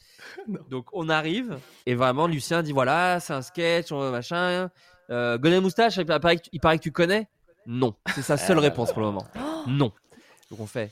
Donc 0.71 0.87
on 0.93 1.09
arrive 1.09 1.59
et 1.87 1.95
vraiment 1.95 2.27
Lucien 2.27 2.63
dit 2.63 2.73
voilà 2.73 3.19
c'est 3.21 3.33
un 3.33 3.43
sketch 3.43 3.91
on- 3.93 4.11
machin. 4.11 4.71
Euh, 5.11 5.39
Golden 5.39 5.61
Moustache 5.63 5.97
il 5.99 6.07
paraît, 6.07 6.37
que 6.37 6.43
tu, 6.43 6.51
il 6.53 6.61
paraît 6.61 6.79
que 6.79 6.83
tu 6.85 6.93
connais? 6.93 7.29
Non, 7.67 7.95
c'est 8.15 8.23
sa 8.23 8.37
seule 8.37 8.59
réponse 8.61 8.93
pour 8.93 9.01
le 9.03 9.09
moment. 9.09 9.27
Non. 9.67 9.93
Donc 10.51 10.61
on 10.61 10.67
fait. 10.67 10.91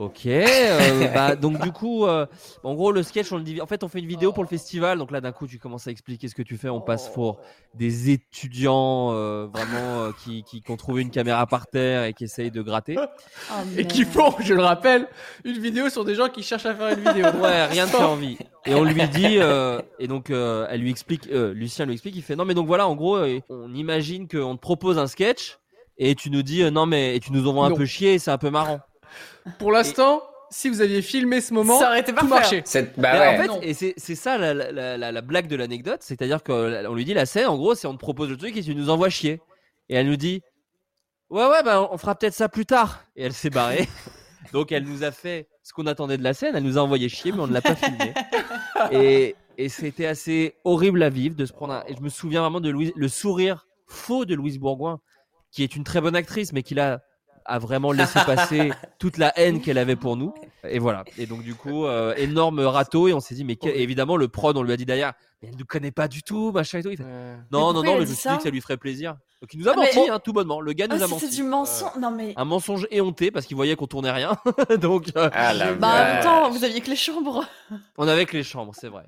Ok. 0.00 0.24
euh, 0.24 1.08
bah, 1.14 1.36
donc 1.36 1.60
du 1.60 1.72
coup, 1.72 2.06
euh, 2.06 2.24
en 2.64 2.74
gros 2.74 2.90
le 2.90 3.02
sketch 3.02 3.30
on 3.32 3.36
le 3.36 3.42
divise. 3.42 3.60
En 3.60 3.66
fait 3.66 3.84
on 3.84 3.88
fait 3.88 3.98
une 3.98 4.06
vidéo 4.06 4.32
pour 4.32 4.42
le 4.42 4.48
festival. 4.48 4.96
Donc 4.98 5.10
là 5.10 5.20
d'un 5.20 5.30
coup 5.32 5.46
tu 5.46 5.58
commences 5.58 5.86
à 5.86 5.90
expliquer 5.90 6.26
ce 6.28 6.34
que 6.34 6.42
tu 6.42 6.56
fais. 6.56 6.70
On 6.70 6.80
passe 6.80 7.10
pour 7.10 7.38
des 7.74 8.08
étudiants 8.10 9.12
euh, 9.12 9.46
vraiment 9.52 10.00
euh, 10.04 10.10
qui, 10.24 10.42
qui, 10.42 10.62
qui 10.62 10.70
ont 10.70 10.76
trouvé 10.78 11.02
une 11.02 11.10
caméra 11.10 11.46
par 11.46 11.66
terre 11.66 12.04
et 12.04 12.14
qui 12.14 12.24
essayent 12.24 12.50
de 12.50 12.62
gratter. 12.62 12.96
Oh, 13.52 13.54
Et 13.76 13.84
qui 13.86 14.04
font, 14.04 14.34
je 14.40 14.54
le 14.54 14.62
rappelle, 14.62 15.08
une 15.44 15.58
vidéo 15.58 15.88
sur 15.90 16.04
des 16.04 16.14
gens 16.14 16.28
qui 16.28 16.42
cherchent 16.42 16.66
à 16.66 16.74
faire 16.74 16.96
une 16.96 17.00
vidéo. 17.04 17.26
Ouais, 17.42 17.66
rien 17.66 17.86
ne 17.86 17.90
fait 17.90 17.96
envie. 18.02 18.38
Et 18.64 18.74
on 18.74 18.84
lui 18.84 19.06
dit, 19.08 19.38
euh, 19.38 19.80
et 19.98 20.06
donc 20.06 20.30
euh, 20.30 20.66
elle 20.70 20.80
lui 20.80 20.90
explique, 20.90 21.28
euh, 21.32 21.52
Lucien 21.52 21.84
lui 21.86 21.94
explique, 21.94 22.14
il 22.16 22.22
fait 22.22 22.36
non 22.36 22.44
mais 22.44 22.54
donc 22.54 22.66
voilà, 22.66 22.86
en 22.86 22.94
gros, 22.94 23.18
on 23.48 23.74
imagine 23.74 24.28
qu'on 24.28 24.54
te 24.56 24.60
propose 24.60 24.98
un 24.98 25.06
sketch 25.06 25.58
et 25.98 26.14
tu 26.14 26.30
nous 26.30 26.42
dis 26.42 26.62
euh, 26.62 26.70
non 26.70 26.86
mais 26.86 27.16
et 27.16 27.20
tu 27.20 27.32
nous 27.32 27.46
envoies 27.48 27.66
un 27.66 27.70
Non. 27.70 27.76
peu 27.76 27.86
chier, 27.86 28.14
et 28.14 28.18
c'est 28.18 28.30
un 28.30 28.38
peu 28.38 28.50
marrant. 28.50 28.80
Pour 29.58 29.72
l'instant, 29.72 30.22
si 30.50 30.68
vous 30.68 30.80
aviez 30.80 31.02
filmé 31.02 31.40
ce 31.40 31.54
moment, 31.54 31.78
Ça 31.78 31.88
aurait 31.88 32.00
été 32.00 32.12
tout 32.14 32.26
marchait. 32.26 32.62
C'est- 32.64 32.98
Bah 32.98 33.12
ouais. 33.18 33.48
en 33.48 33.60
fait, 33.60 33.66
et 33.86 33.94
c'est 33.96 34.14
ça 34.14 34.36
la, 34.38 34.52
la, 34.54 34.96
la, 34.96 35.12
la 35.12 35.20
blague 35.20 35.46
de 35.46 35.56
l'anecdote, 35.56 36.00
c'est-à-dire 36.02 36.42
qu'on 36.42 36.94
lui 36.94 37.04
dit 37.04 37.14
la 37.14 37.26
scène, 37.26 37.46
en 37.46 37.56
gros, 37.56 37.74
c'est 37.74 37.86
on 37.86 37.92
te 37.94 37.98
propose 37.98 38.28
le 38.28 38.36
truc 38.36 38.56
et 38.56 38.62
tu 38.62 38.74
nous 38.74 38.90
envoies 38.90 39.08
chier. 39.10 39.40
Et 39.88 39.94
elle 39.96 40.06
nous 40.08 40.16
dit 40.16 40.42
ouais 41.30 41.46
ouais 41.46 41.62
bah 41.62 41.88
on 41.92 41.96
fera 41.98 42.14
peut-être 42.16 42.34
ça 42.34 42.48
plus 42.48 42.66
tard. 42.66 43.04
Et 43.16 43.22
elle 43.24 43.32
s'est 43.32 43.50
barrée. 43.50 43.88
Donc 44.52 44.72
elle 44.72 44.84
nous 44.84 45.04
a 45.04 45.10
fait 45.12 45.48
ce 45.62 45.72
qu'on 45.72 45.86
attendait 45.86 46.16
de 46.16 46.24
la 46.24 46.34
scène, 46.34 46.56
elle 46.56 46.62
nous 46.64 46.78
a 46.78 46.80
envoyé 46.82 47.08
chier, 47.08 47.30
mais 47.32 47.40
on 47.40 47.46
ne 47.46 47.52
l'a 47.52 47.60
pas 47.62 47.74
filmé. 47.76 48.12
Et, 48.92 49.36
et 49.58 49.68
c'était 49.68 50.06
assez 50.06 50.54
horrible 50.64 51.02
à 51.02 51.10
vivre 51.10 51.36
de 51.36 51.44
se 51.44 51.52
prendre. 51.52 51.74
un- 51.74 51.84
Et 51.86 51.94
je 51.94 52.00
me 52.00 52.08
souviens 52.08 52.40
vraiment 52.40 52.60
de 52.60 52.70
Louise, 52.70 52.92
le 52.96 53.08
sourire 53.08 53.66
faux 53.86 54.24
de 54.24 54.34
Louise 54.34 54.58
Bourgoin, 54.58 55.00
qui 55.52 55.62
est 55.62 55.76
une 55.76 55.84
très 55.84 56.00
bonne 56.00 56.16
actrice, 56.16 56.52
mais 56.52 56.62
qui 56.62 56.74
l'a 56.74 57.02
a 57.50 57.58
vraiment 57.58 57.92
laissé 57.92 58.18
passer 58.24 58.70
toute 58.98 59.18
la 59.18 59.32
haine 59.38 59.60
qu'elle 59.60 59.78
avait 59.78 59.96
pour 59.96 60.16
nous. 60.16 60.32
Et 60.68 60.78
voilà. 60.78 61.04
Et 61.18 61.26
donc 61.26 61.42
du 61.42 61.54
coup, 61.54 61.84
euh, 61.86 62.14
énorme 62.16 62.60
râteau. 62.60 63.08
Et 63.08 63.12
on 63.12 63.20
s'est 63.20 63.34
dit, 63.34 63.44
mais 63.44 63.56
quel- 63.56 63.76
évidemment 63.76 64.16
le 64.16 64.28
prod, 64.28 64.56
on 64.56 64.62
lui 64.62 64.72
a 64.72 64.76
dit 64.76 64.84
derrière, 64.86 65.12
mais 65.42 65.48
elle 65.52 65.58
ne 65.58 65.64
connaît 65.64 65.90
pas 65.90 66.06
du 66.08 66.22
tout, 66.22 66.52
machin 66.52 66.78
et 66.78 66.82
tout. 66.82 66.90
Il 66.90 66.96
fait, 66.98 67.02
non, 67.50 67.72
non, 67.72 67.82
non, 67.82 67.82
mais 67.82 67.94
je 67.96 68.00
me 68.00 68.06
suis 68.06 68.16
ça 68.16 68.32
dit 68.32 68.36
que 68.38 68.42
ça 68.44 68.50
lui 68.50 68.60
ferait 68.60 68.76
plaisir. 68.76 69.16
Donc 69.40 69.54
il 69.54 69.60
nous 69.60 69.68
a 69.68 69.72
Ah, 69.72 69.76
mais- 69.78 69.94
menti, 69.96 70.10
hein, 70.10 70.18
tout 70.22 70.32
bonnement. 70.32 70.60
Le 70.60 70.72
gars 70.74 70.86
nous 70.86 70.96
Ah, 71.00 71.04
a 71.04 71.06
menti. 71.08 71.24
c'était 71.24 71.36
du 71.36 71.42
mensonge. 71.44 71.90
Non 71.98 72.10
mais. 72.10 72.34
Un 72.36 72.44
mensonge 72.44 72.86
éhonté 72.90 73.30
parce 73.30 73.46
qu'il 73.46 73.56
voyait 73.56 73.74
qu'on 73.76 73.86
tournait 73.86 74.10
rien. 74.10 74.36
donc 74.80 75.10
euh, 75.16 75.30
Ah 75.32 75.52
la 75.54 75.72
Bah 75.72 75.88
en 75.88 75.92
même 75.94 76.14
vache. 76.16 76.24
temps, 76.24 76.50
vous 76.50 76.62
aviez 76.64 76.80
que 76.82 76.90
les 76.90 76.96
chambres. 76.96 77.44
on 77.98 78.06
avait 78.06 78.26
que 78.26 78.36
les 78.36 78.42
chambres, 78.44 78.72
c'est 78.78 78.88
vrai. 78.88 79.04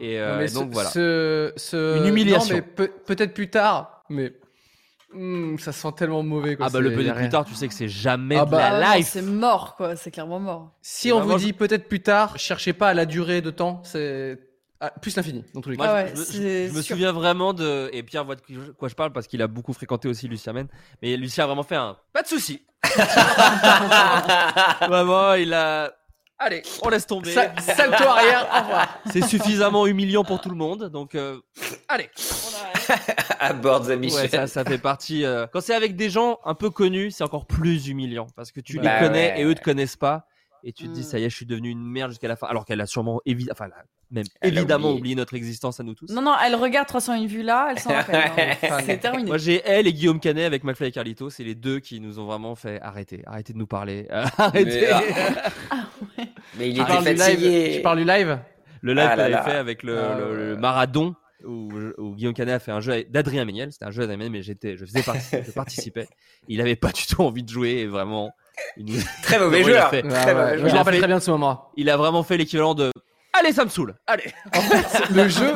Et 0.00 0.18
euh, 0.18 0.32
Non, 0.32 0.38
mais 0.38 0.48
donc 0.50 0.68
ce- 0.70 0.74
voilà. 0.74 0.88
ce- 0.90 1.52
ce- 1.56 1.98
Une 1.98 2.06
humiliation. 2.06 2.60
peut-être 3.06 3.34
plus 3.34 3.50
tard, 3.50 4.02
mais 4.08 4.32
hmm, 5.12 5.58
ça 5.58 5.72
sent 5.72 5.88
tellement 5.96 6.22
mauvais. 6.22 6.56
Quoi, 6.56 6.66
Ah 6.66 6.70
bah 6.70 6.80
le 6.80 6.90
a 6.90 6.94
peut-être 6.94 7.14
plus 7.16 7.28
tard, 7.28 7.44
tu 7.44 7.54
sais 7.54 7.68
que 7.68 7.74
c'est 7.74 7.88
jamais 7.88 8.36
Ah 8.36 8.44
de 8.44 8.50
bah, 8.50 8.58
la 8.58 8.66
Ah 8.88 8.92
non, 8.92 8.96
life. 8.98 9.08
C'est 9.08 9.22
mort 9.22 9.76
quoi, 9.76 9.96
c'est 9.96 10.10
clairement 10.10 10.40
mort. 10.40 10.72
Si 10.82 11.12
on 11.12 11.16
Bah, 11.18 11.22
vous 11.24 11.28
moi, 11.30 11.38
dit 11.38 11.52
peut-être 11.52 11.88
plus 11.88 12.02
tard, 12.02 12.38
cherchez 12.38 12.72
pas 12.72 12.88
à 12.88 12.94
la 12.94 13.06
durée 13.06 13.40
de 13.40 13.50
temps, 13.50 13.80
c'est 13.84 14.38
ah, 14.80 14.92
plus 15.02 15.16
l'infini 15.16 15.44
dans 15.54 15.60
tous 15.60 15.70
les 15.70 15.76
Moi, 15.76 15.86
cas. 15.86 15.92
Ah 15.92 16.06
je- 16.06 16.10
ouais, 16.10 16.16
je, 16.16 16.22
c'est 16.22 16.68
je 16.68 16.72
me 16.72 16.82
sûr. 16.82 16.94
souviens 16.94 17.10
vraiment 17.12 17.52
de. 17.52 17.90
Et 17.92 18.02
Pierre 18.04 18.24
voit 18.24 18.36
de 18.36 18.42
quoi 18.78 18.88
je 18.88 18.94
parle 18.94 19.12
parce 19.12 19.26
qu'il 19.26 19.42
a 19.42 19.48
beaucoup 19.48 19.72
fréquenté 19.72 20.06
aussi 20.08 20.28
Lucien 20.28 20.52
Men. 20.52 20.68
Mais 21.02 21.16
Lucien 21.16 21.44
a 21.44 21.46
vraiment 21.48 21.64
fait 21.64 21.74
un. 21.76 21.96
Pas 22.12 22.22
de 22.22 22.28
souci. 22.28 22.62
vraiment, 24.88 25.34
il 25.34 25.52
a. 25.54 25.92
Allez, 26.40 26.62
on 26.82 26.88
laisse 26.88 27.04
tomber. 27.06 27.32
Sa- 27.32 27.52
salto 27.60 28.04
arrière, 28.04 28.46
au 28.54 28.60
revoir. 28.62 28.98
C'est 29.10 29.22
suffisamment 29.24 29.88
humiliant 29.88 30.22
pour 30.22 30.40
tout 30.40 30.50
le 30.50 30.54
monde. 30.54 30.84
Donc, 30.88 31.16
euh, 31.16 31.40
allez, 31.88 32.08
on 32.16 32.62
arrête. 32.62 32.67
à 33.40 33.52
bord 33.52 33.80
de 33.80 33.94
Michel. 33.94 34.22
Ouais, 34.22 34.28
ça, 34.28 34.46
ça 34.46 34.64
fait 34.64 34.78
partie. 34.78 35.24
euh, 35.24 35.46
Quand 35.52 35.60
c'est 35.60 35.74
avec 35.74 35.96
des 35.96 36.10
gens 36.10 36.38
un 36.44 36.54
peu 36.54 36.70
connus, 36.70 37.10
c'est 37.12 37.24
encore 37.24 37.46
plus 37.46 37.88
humiliant 37.88 38.26
parce 38.36 38.52
que 38.52 38.60
tu 38.60 38.78
Bah 38.78 39.00
les 39.00 39.06
connais 39.06 39.32
ouais. 39.32 39.40
et 39.40 39.44
eux 39.44 39.54
te 39.54 39.62
connaissent 39.62 39.96
pas. 39.96 40.26
Et 40.64 40.72
tu 40.72 40.88
te 40.88 40.92
dis, 40.92 41.00
Mm. 41.00 41.04
ça 41.04 41.18
y 41.20 41.24
est, 41.24 41.30
je 41.30 41.36
suis 41.36 41.46
devenu 41.46 41.70
une 41.70 41.84
merde 41.84 42.10
jusqu'à 42.10 42.26
la 42.26 42.34
fin. 42.34 42.48
Alors 42.48 42.64
qu'elle 42.64 42.80
a 42.80 42.86
sûrement 42.86 43.20
évi- 43.24 43.46
enfin, 43.52 43.66
elle 43.66 43.72
a 43.72 43.84
même 44.10 44.24
Elle 44.40 44.56
a 44.56 44.60
évidemment 44.60 44.88
oublié. 44.88 44.98
oublié 45.00 45.14
notre 45.14 45.34
existence 45.34 45.78
à 45.78 45.84
nous 45.84 45.94
tous. 45.94 46.10
Non, 46.10 46.20
non, 46.20 46.34
elle 46.44 46.56
regarde 46.56 46.88
301 46.88 47.26
vues 47.26 47.42
là, 47.44 47.68
elle 47.70 47.78
s'en 47.78 47.90
rappelle. 47.94 48.16
hein. 48.62 48.78
C'est 48.84 48.98
terminé. 48.98 49.28
Moi, 49.28 49.38
j'ai 49.38 49.62
elle 49.64 49.86
et 49.86 49.92
Guillaume 49.92 50.18
Canet 50.18 50.46
avec 50.46 50.64
McFly 50.64 50.88
et 50.88 50.90
Carlito. 50.90 51.30
C'est 51.30 51.44
les 51.44 51.54
deux 51.54 51.78
qui 51.78 52.00
nous 52.00 52.18
ont 52.18 52.24
vraiment 52.26 52.56
fait 52.56 52.80
arrêter. 52.82 53.22
Arrêtez 53.26 53.52
de 53.52 53.58
nous 53.58 53.68
parler. 53.68 54.08
arrêtez. 54.10 54.64
Mais, 54.64 54.88
ah. 54.90 55.02
Mais 56.58 56.70
il 56.70 56.76
était 56.76 56.84
parles 56.86 57.04
du 57.04 57.10
live, 57.10 57.18
fatigué. 57.22 57.72
tu 57.76 57.82
parles 57.82 57.98
du 57.98 58.04
live? 58.04 58.38
Le 58.80 58.94
live 58.94 59.04
Ah 59.06 59.10
qu'on 59.16 59.16
là 59.16 59.38
avait 59.40 59.50
fait 59.50 59.56
avec 59.58 59.82
le, 59.84 59.98
Ah 59.98 60.18
le- 60.18 60.24
ouais. 60.30 60.34
le 60.36 60.56
Maradon. 60.56 61.14
Où, 61.44 61.68
où 61.98 62.14
Guillaume 62.14 62.34
Canet 62.34 62.54
a 62.54 62.58
fait 62.58 62.72
un 62.72 62.80
jeu 62.80 63.04
d'Adrien 63.04 63.44
Méniel. 63.44 63.72
C'était 63.72 63.84
un 63.86 63.90
jeu 63.90 64.00
d'Adrien 64.02 64.16
Méniel, 64.18 64.32
mais 64.32 64.42
j'étais, 64.42 64.76
je 64.76 64.84
faisais 64.84 65.02
partie, 65.02 65.36
je 65.46 65.50
participais. 65.52 66.08
Il 66.48 66.60
avait 66.60 66.76
pas 66.76 66.90
du 66.92 67.06
tout 67.06 67.22
envie 67.22 67.42
de 67.42 67.48
jouer, 67.48 67.70
et 67.78 67.86
vraiment. 67.86 68.32
il 68.76 68.84
nous- 68.86 69.00
Très 69.22 69.38
mauvais 69.38 69.62
joueur. 69.62 69.90
fait 69.90 70.02
ouais, 70.04 70.10
je 70.10 70.58
Il 70.58 70.64
me 70.64 70.70
rappelle 70.70 70.94
fait- 70.94 70.98
très 71.00 71.06
bien 71.08 71.18
de 71.18 71.22
ce 71.22 71.30
moment. 71.30 71.70
Il 71.76 71.88
a 71.90 71.96
vraiment 71.96 72.22
fait 72.22 72.36
l'équivalent 72.36 72.74
de. 72.74 72.90
Allez, 73.34 73.52
ça 73.52 73.64
me 73.64 73.70
saoule. 73.70 73.94
Allez. 74.06 74.32
En 74.56 74.60
fait, 74.62 75.10
le 75.14 75.28
jeu, 75.28 75.52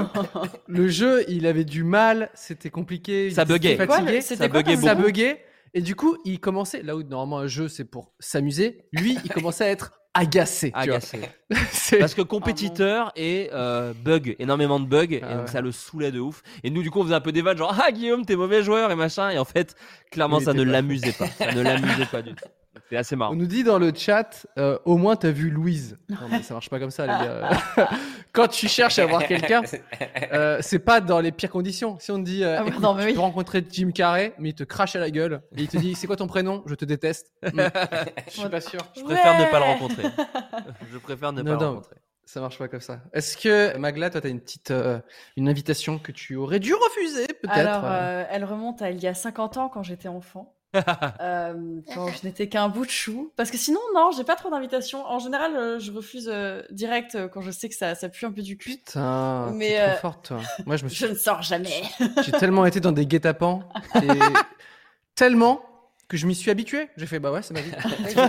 le 0.68 0.88
jeu, 0.88 1.24
il 1.28 1.46
avait 1.46 1.64
du 1.64 1.82
mal, 1.82 2.30
c'était 2.34 2.70
compliqué. 2.70 3.30
Ça 3.30 3.44
buguait. 3.44 3.76
Fatigué, 3.76 4.20
ça 4.20 4.36
quoi 4.48 4.62
buguait 4.62 4.76
ça 4.76 4.94
buguait. 4.94 5.44
Et 5.74 5.80
du 5.80 5.96
coup, 5.96 6.16
il 6.24 6.38
commençait, 6.38 6.82
là 6.82 6.94
où 6.94 7.02
normalement 7.02 7.38
un 7.38 7.46
jeu 7.46 7.66
c'est 7.66 7.86
pour 7.86 8.12
s'amuser, 8.20 8.84
lui, 8.92 9.16
il 9.24 9.30
commençait 9.30 9.64
à 9.64 9.68
être 9.70 9.94
agacé. 10.14 10.70
Agacé. 10.74 11.20
C'est- 11.72 11.98
Parce 11.98 12.14
que 12.14 12.22
compétiteur 12.22 13.12
et 13.16 13.48
euh, 13.52 13.92
bug, 13.94 14.36
énormément 14.38 14.78
de 14.80 14.86
bugs, 14.86 15.06
Ah 15.10 15.14
et 15.14 15.34
donc 15.34 15.46
ouais. 15.46 15.46
ça 15.52 15.60
le 15.60 15.72
saulait 15.72 16.12
de 16.12 16.20
ouf. 16.20 16.42
Et 16.64 16.70
nous, 16.70 16.82
du 16.82 16.90
coup, 16.90 17.00
on 17.00 17.04
faisait 17.04 17.14
un 17.14 17.20
peu 17.20 17.32
des 17.32 17.42
vannes, 17.42 17.58
genre, 17.58 17.76
ah 17.82 17.90
Guillaume, 17.92 18.24
t'es 18.26 18.36
mauvais 18.36 18.62
joueur 18.62 18.90
et 18.90 18.96
machin. 18.96 19.30
Et 19.30 19.38
en 19.38 19.44
fait, 19.44 19.74
clairement, 20.10 20.40
ça 20.40 20.52
ne 20.54 20.62
l'amusait 20.62 21.12
pas. 21.12 21.26
Ça 21.28 21.52
ne 21.52 21.62
l'amusait 21.62 22.06
pas 22.06 22.22
du 22.22 22.34
tout. 22.34 22.44
C'est 22.88 22.96
assez 22.96 23.16
marrant. 23.16 23.32
On 23.32 23.36
nous 23.36 23.46
dit 23.46 23.64
dans 23.64 23.78
le 23.78 23.92
chat, 23.94 24.46
euh, 24.58 24.78
au 24.84 24.96
moins 24.96 25.16
t'as 25.16 25.30
vu 25.30 25.50
Louise. 25.50 25.98
Non 26.08 26.16
mais 26.30 26.42
ça 26.42 26.54
marche 26.54 26.70
pas 26.70 26.78
comme 26.78 26.90
ça 26.90 27.02
les 27.02 27.12
gars. 27.26 27.50
Quand 28.32 28.48
tu 28.48 28.66
cherches 28.66 28.98
à 28.98 29.04
voir 29.06 29.26
quelqu'un, 29.26 29.62
euh, 30.32 30.58
c'est 30.62 30.78
pas 30.78 31.00
dans 31.02 31.20
les 31.20 31.32
pires 31.32 31.50
conditions. 31.50 31.98
Si 32.00 32.10
on 32.10 32.18
te 32.18 32.24
dit, 32.24 32.44
euh, 32.44 32.56
Ah 32.58 32.62
ouais, 32.62 32.70
écoute, 32.70 32.82
non, 32.82 32.94
mais 32.94 33.02
tu 33.02 33.08
oui. 33.08 33.14
peux 33.14 33.20
rencontrer 33.20 33.62
Jim 33.70 33.90
Carrey, 33.94 34.34
mais 34.38 34.50
il 34.50 34.54
te 34.54 34.64
crache 34.64 34.96
à 34.96 35.00
la 35.00 35.10
gueule 35.10 35.42
et 35.56 35.62
il 35.62 35.68
te 35.68 35.76
dit, 35.76 35.94
c'est 35.94 36.06
quoi 36.06 36.16
ton 36.16 36.26
prénom? 36.26 36.62
Je 36.66 36.74
te 36.74 36.86
déteste. 36.86 37.32
Je 37.42 37.50
suis 38.28 38.48
pas 38.48 38.60
sûr. 38.62 38.80
Je 38.96 39.02
préfère 39.02 39.38
ne 39.38 39.50
pas 39.50 39.58
le 39.58 39.64
rencontrer. 39.64 40.04
Je 40.90 40.98
préfère 40.98 41.32
ne 41.32 41.42
Non, 41.42 41.56
pas 41.58 41.60
le 41.64 41.68
rencontrer. 41.70 41.96
Ça 42.24 42.40
marche 42.40 42.56
pas 42.56 42.68
comme 42.68 42.80
ça. 42.80 43.00
Est-ce 43.12 43.36
que 43.36 43.76
Magla, 43.76 44.08
toi, 44.08 44.22
t'as 44.22 44.30
une 44.30 44.40
petite, 44.40 44.70
euh, 44.70 44.98
une 45.36 45.48
invitation 45.48 45.98
que 45.98 46.12
tu 46.12 46.36
aurais 46.36 46.60
dû 46.60 46.72
refuser 46.72 47.26
peut-être? 47.26 47.52
Alors, 47.58 47.82
euh, 47.84 48.24
elle 48.30 48.46
remonte 48.46 48.80
à 48.80 48.90
il 48.90 49.02
y 49.02 49.06
a 49.06 49.12
50 49.12 49.58
ans 49.58 49.68
quand 49.68 49.82
j'étais 49.82 50.08
enfant. 50.08 50.54
Euh, 51.20 51.80
quand 51.94 52.08
je 52.08 52.26
n'étais 52.26 52.48
qu'un 52.48 52.68
bout 52.68 52.84
de 52.84 52.90
chou. 52.90 53.32
Parce 53.36 53.50
que 53.50 53.56
sinon, 53.56 53.80
non, 53.94 54.10
j'ai 54.16 54.24
pas 54.24 54.36
trop 54.36 54.50
d'invitations. 54.50 55.04
En 55.06 55.18
général, 55.18 55.54
euh, 55.56 55.78
je 55.78 55.92
refuse 55.92 56.28
euh, 56.32 56.62
direct 56.70 57.14
euh, 57.14 57.28
quand 57.28 57.40
je 57.42 57.50
sais 57.50 57.68
que 57.68 57.74
ça, 57.74 57.94
ça 57.94 58.08
pue 58.08 58.24
un 58.24 58.32
peu 58.32 58.42
du 58.42 58.56
cul. 58.56 58.76
Putain, 58.76 59.50
Mais, 59.54 59.76
trop 59.76 59.78
euh, 59.78 59.96
forte, 59.96 60.26
toi. 60.28 60.40
Moi, 60.66 60.76
je 60.76 60.84
me 60.84 60.88
Je 60.92 60.94
suis, 60.94 61.08
ne 61.08 61.14
sors 61.14 61.42
jamais. 61.42 61.82
j'ai 62.24 62.32
tellement 62.32 62.66
été 62.66 62.80
dans 62.80 62.92
des 62.92 63.06
guet-apens 63.06 63.62
et 63.96 64.08
tellement 65.14 65.62
que 66.08 66.16
je 66.16 66.26
m'y 66.26 66.34
suis 66.34 66.50
habitué. 66.50 66.88
J'ai 66.96 67.06
fait, 67.06 67.18
bah 67.18 67.30
ouais, 67.30 67.42
c'est 67.42 67.54
ma 67.54 67.60
vie. 67.60 67.72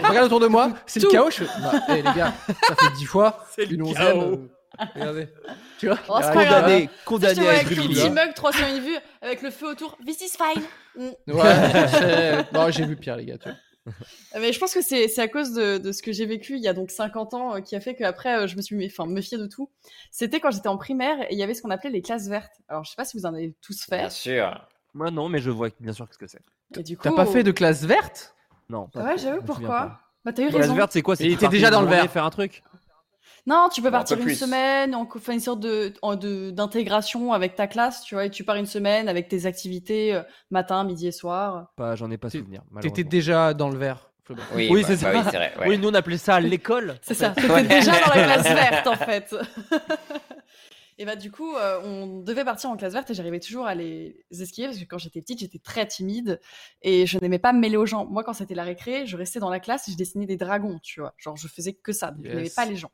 Regarde 0.07 0.27
autour 0.27 0.39
de 0.39 0.47
moi, 0.47 0.73
c'est 0.85 1.01
le 1.01 1.09
chaos. 1.09 1.31
Je 1.31 1.43
fais, 1.43 1.61
bah, 1.61 1.73
hé, 1.89 1.95
les 1.95 2.03
gars, 2.03 2.33
ça 2.67 2.75
fait 2.75 2.93
dix 2.95 3.05
fois, 3.05 3.45
une 3.57 3.83
onzième. 3.83 4.49
Regardez, 4.95 5.27
tu 5.79 5.87
vois. 5.87 5.99
Oh, 6.09 6.17
c'est 6.21 6.27
y 6.27 6.29
a 6.29 6.33
pas 6.33 6.39
rien 6.39 6.49
grave. 6.49 6.63
à- 6.65 6.69
Condamné, 6.69 6.89
condamné 7.05 7.33
vois 7.41 7.49
à 7.49 7.53
avec 7.55 7.67
petit 7.67 8.09
mug 8.09 8.33
301 8.33 8.79
vues, 8.79 8.97
avec 9.21 9.41
le 9.41 9.49
feu 9.51 9.67
autour. 9.67 9.97
This 10.05 10.21
is 10.21 10.37
fine. 10.37 10.63
Mm. 10.95 11.31
Ouais, 11.31 12.43
non, 12.53 12.69
j'ai 12.69 12.85
vu 12.85 12.95
pire, 12.95 13.15
les 13.17 13.25
gars. 13.25 13.37
Tu 13.37 13.49
vois. 13.49 13.57
Mais 14.39 14.53
je 14.53 14.59
pense 14.59 14.73
que 14.73 14.81
c'est 14.81 15.19
à 15.19 15.27
cause 15.27 15.51
de, 15.53 15.77
de 15.77 15.91
ce 15.91 16.01
que 16.01 16.13
j'ai 16.13 16.25
vécu 16.25 16.55
il 16.55 16.63
y 16.63 16.67
a 16.69 16.73
donc 16.73 16.89
50 16.89 17.33
ans 17.33 17.55
euh, 17.55 17.59
qui 17.59 17.75
a 17.75 17.81
fait 17.81 17.95
qu'après, 17.95 18.43
euh, 18.43 18.47
je 18.47 18.55
me 18.55 18.61
suis 18.61 18.77
mé- 18.77 18.87
enfin, 18.89 19.05
méfiée 19.05 19.37
de 19.37 19.45
tout. 19.45 19.69
C'était 20.09 20.39
quand 20.39 20.51
j'étais 20.51 20.69
en 20.69 20.77
primaire 20.77 21.21
et 21.23 21.33
il 21.33 21.37
y 21.37 21.43
avait 21.43 21.53
ce 21.53 21.61
qu'on 21.61 21.69
appelait 21.69 21.89
les 21.89 22.01
classes 22.01 22.27
vertes. 22.27 22.53
Alors, 22.69 22.85
je 22.85 22.91
sais 22.91 22.95
pas 22.95 23.03
si 23.05 23.17
vous 23.17 23.25
en 23.25 23.33
avez 23.33 23.53
tous 23.61 23.83
fait. 23.83 23.97
Bien 23.97 24.09
sûr. 24.09 24.67
Moi, 24.93 25.11
non, 25.11 25.27
mais 25.27 25.39
je 25.39 25.49
vois 25.49 25.67
bien 25.81 25.91
sûr 25.91 26.07
ce 26.11 26.17
que 26.17 26.27
c'est. 26.27 26.39
Et 26.77 26.83
du 26.83 26.95
coup, 26.95 27.03
T'as 27.03 27.11
pas 27.11 27.25
fait 27.25 27.43
de 27.43 27.51
classe 27.51 27.83
verte? 27.83 28.35
Non. 28.69 28.87
pas 28.87 29.03
Ouais, 29.03 29.17
j'avoue, 29.17 29.41
me 29.41 29.45
pourquoi. 29.45 29.99
Bah, 30.23 30.31
t'as 30.31 30.43
eu 30.43 30.49
La 30.49 30.59
raison. 30.59 30.75
verte, 30.75 30.91
c'est 30.93 31.01
quoi 31.01 31.15
Il 31.19 31.27
tu 31.27 31.33
était 31.33 31.49
déjà 31.49 31.69
dans 31.69 31.81
le 31.81 31.87
vert. 31.89 32.09
Faire 32.09 32.23
un 32.23 32.29
truc? 32.29 32.63
Non, 33.45 33.67
tu 33.73 33.81
peux 33.81 33.91
partir 33.91 34.17
une 34.19 34.33
semaine, 34.35 34.95
on 34.95 35.05
fait 35.19 35.33
une 35.33 35.39
sorte 35.41 35.59
de 35.59 35.93
d'intégration 36.51 37.33
avec 37.33 37.55
ta 37.55 37.67
classe, 37.67 38.03
tu 38.03 38.15
vois, 38.15 38.25
et 38.25 38.29
tu 38.29 38.43
pars 38.45 38.55
une 38.55 38.65
semaine 38.65 39.09
avec 39.09 39.27
tes 39.27 39.45
activités 39.45 40.13
euh, 40.15 40.21
matin, 40.49 40.83
midi 40.85 41.07
et 41.07 41.11
soir. 41.11 41.73
Pas, 41.75 41.95
j'en 41.95 42.09
ai 42.09 42.17
pas 42.17 42.29
souvenir. 42.29 42.61
T'étais 42.81 43.03
déjà 43.03 43.53
dans 43.53 43.69
le 43.69 43.77
vert. 43.77 44.09
Flaubert. 44.23 44.45
Oui, 44.55 44.69
Oui, 44.71 44.81
bah, 44.83 44.87
c'est 44.95 45.03
bah 45.03 45.11
ça. 45.11 45.17
oui, 45.19 45.25
c'est 45.31 45.37
vrai. 45.37 45.53
ouais. 45.59 45.67
Oui, 45.67 45.77
nous 45.77 45.89
on 45.89 45.93
appelait 45.93 46.17
ça 46.17 46.39
l'école. 46.39 46.95
C'est 47.01 47.13
ça. 47.13 47.31
T'étais 47.31 47.49
Ouais. 47.51 47.63
déjà 47.67 47.91
dans 47.91 48.13
la 48.15 48.23
classe 48.23 48.43
verte 48.43 48.87
en 48.87 48.95
fait. 48.95 49.35
et 50.97 51.03
bah 51.03 51.17
du 51.17 51.29
coup, 51.29 51.53
euh, 51.57 51.81
on 51.83 52.21
devait 52.21 52.45
partir 52.45 52.69
en 52.69 52.77
classe 52.77 52.93
verte 52.93 53.09
et 53.09 53.13
j'arrivais 53.13 53.41
toujours 53.41 53.65
à 53.65 53.75
les 53.75 54.15
esquiver 54.31 54.67
parce 54.67 54.79
que 54.79 54.85
quand 54.85 54.97
j'étais 54.99 55.19
petite, 55.21 55.39
j'étais 55.39 55.59
très 55.59 55.85
timide 55.85 56.39
et 56.83 57.05
je 57.05 57.19
n'aimais 57.19 57.39
pas 57.39 57.51
me 57.51 57.59
mêler 57.59 57.75
aux 57.75 57.85
gens. 57.85 58.05
Moi, 58.05 58.23
quand 58.23 58.31
c'était 58.33 58.55
la 58.55 58.63
récré, 58.63 59.05
je 59.05 59.17
restais 59.17 59.39
dans 59.39 59.49
la 59.49 59.59
classe 59.59 59.89
et 59.89 59.91
je 59.91 59.97
dessinais 59.97 60.25
des 60.25 60.37
dragons, 60.37 60.79
tu 60.81 61.01
vois. 61.01 61.13
Genre, 61.17 61.35
je 61.35 61.49
faisais 61.49 61.73
que 61.73 61.91
ça, 61.91 62.11
donc 62.11 62.25
je 62.25 62.29
n'aimais 62.33 62.49
pas 62.55 62.65
les 62.65 62.77
gens. 62.77 62.91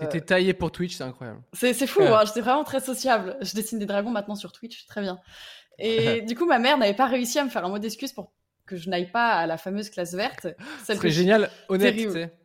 T'étais 0.00 0.20
taillé 0.20 0.54
pour 0.54 0.72
Twitch, 0.72 0.96
c'est 0.96 1.04
incroyable. 1.04 1.42
C'est 1.52 1.72
c'est 1.74 1.86
fou, 1.86 2.02
hein, 2.02 2.22
j'étais 2.26 2.40
vraiment 2.40 2.64
très 2.64 2.80
sociable. 2.80 3.36
Je 3.40 3.54
dessine 3.54 3.78
des 3.78 3.86
dragons 3.86 4.10
maintenant 4.10 4.34
sur 4.34 4.52
Twitch, 4.52 4.86
très 4.86 5.00
bien. 5.00 5.18
Et 5.78 6.22
du 6.22 6.34
coup, 6.34 6.46
ma 6.46 6.58
mère 6.58 6.78
n'avait 6.78 6.94
pas 6.94 7.06
réussi 7.06 7.38
à 7.38 7.44
me 7.44 7.50
faire 7.50 7.64
un 7.64 7.68
mot 7.68 7.78
d'excuse 7.78 8.12
pour 8.12 8.32
que 8.66 8.76
je 8.76 8.88
n'aille 8.88 9.10
pas 9.10 9.32
à 9.32 9.46
la 9.46 9.56
fameuse 9.56 9.90
classe 9.90 10.14
verte. 10.14 10.48
Ce 10.80 10.86
Celle 10.86 10.96
serait 10.96 11.10
génial, 11.10 11.50
honnête. 11.68 11.96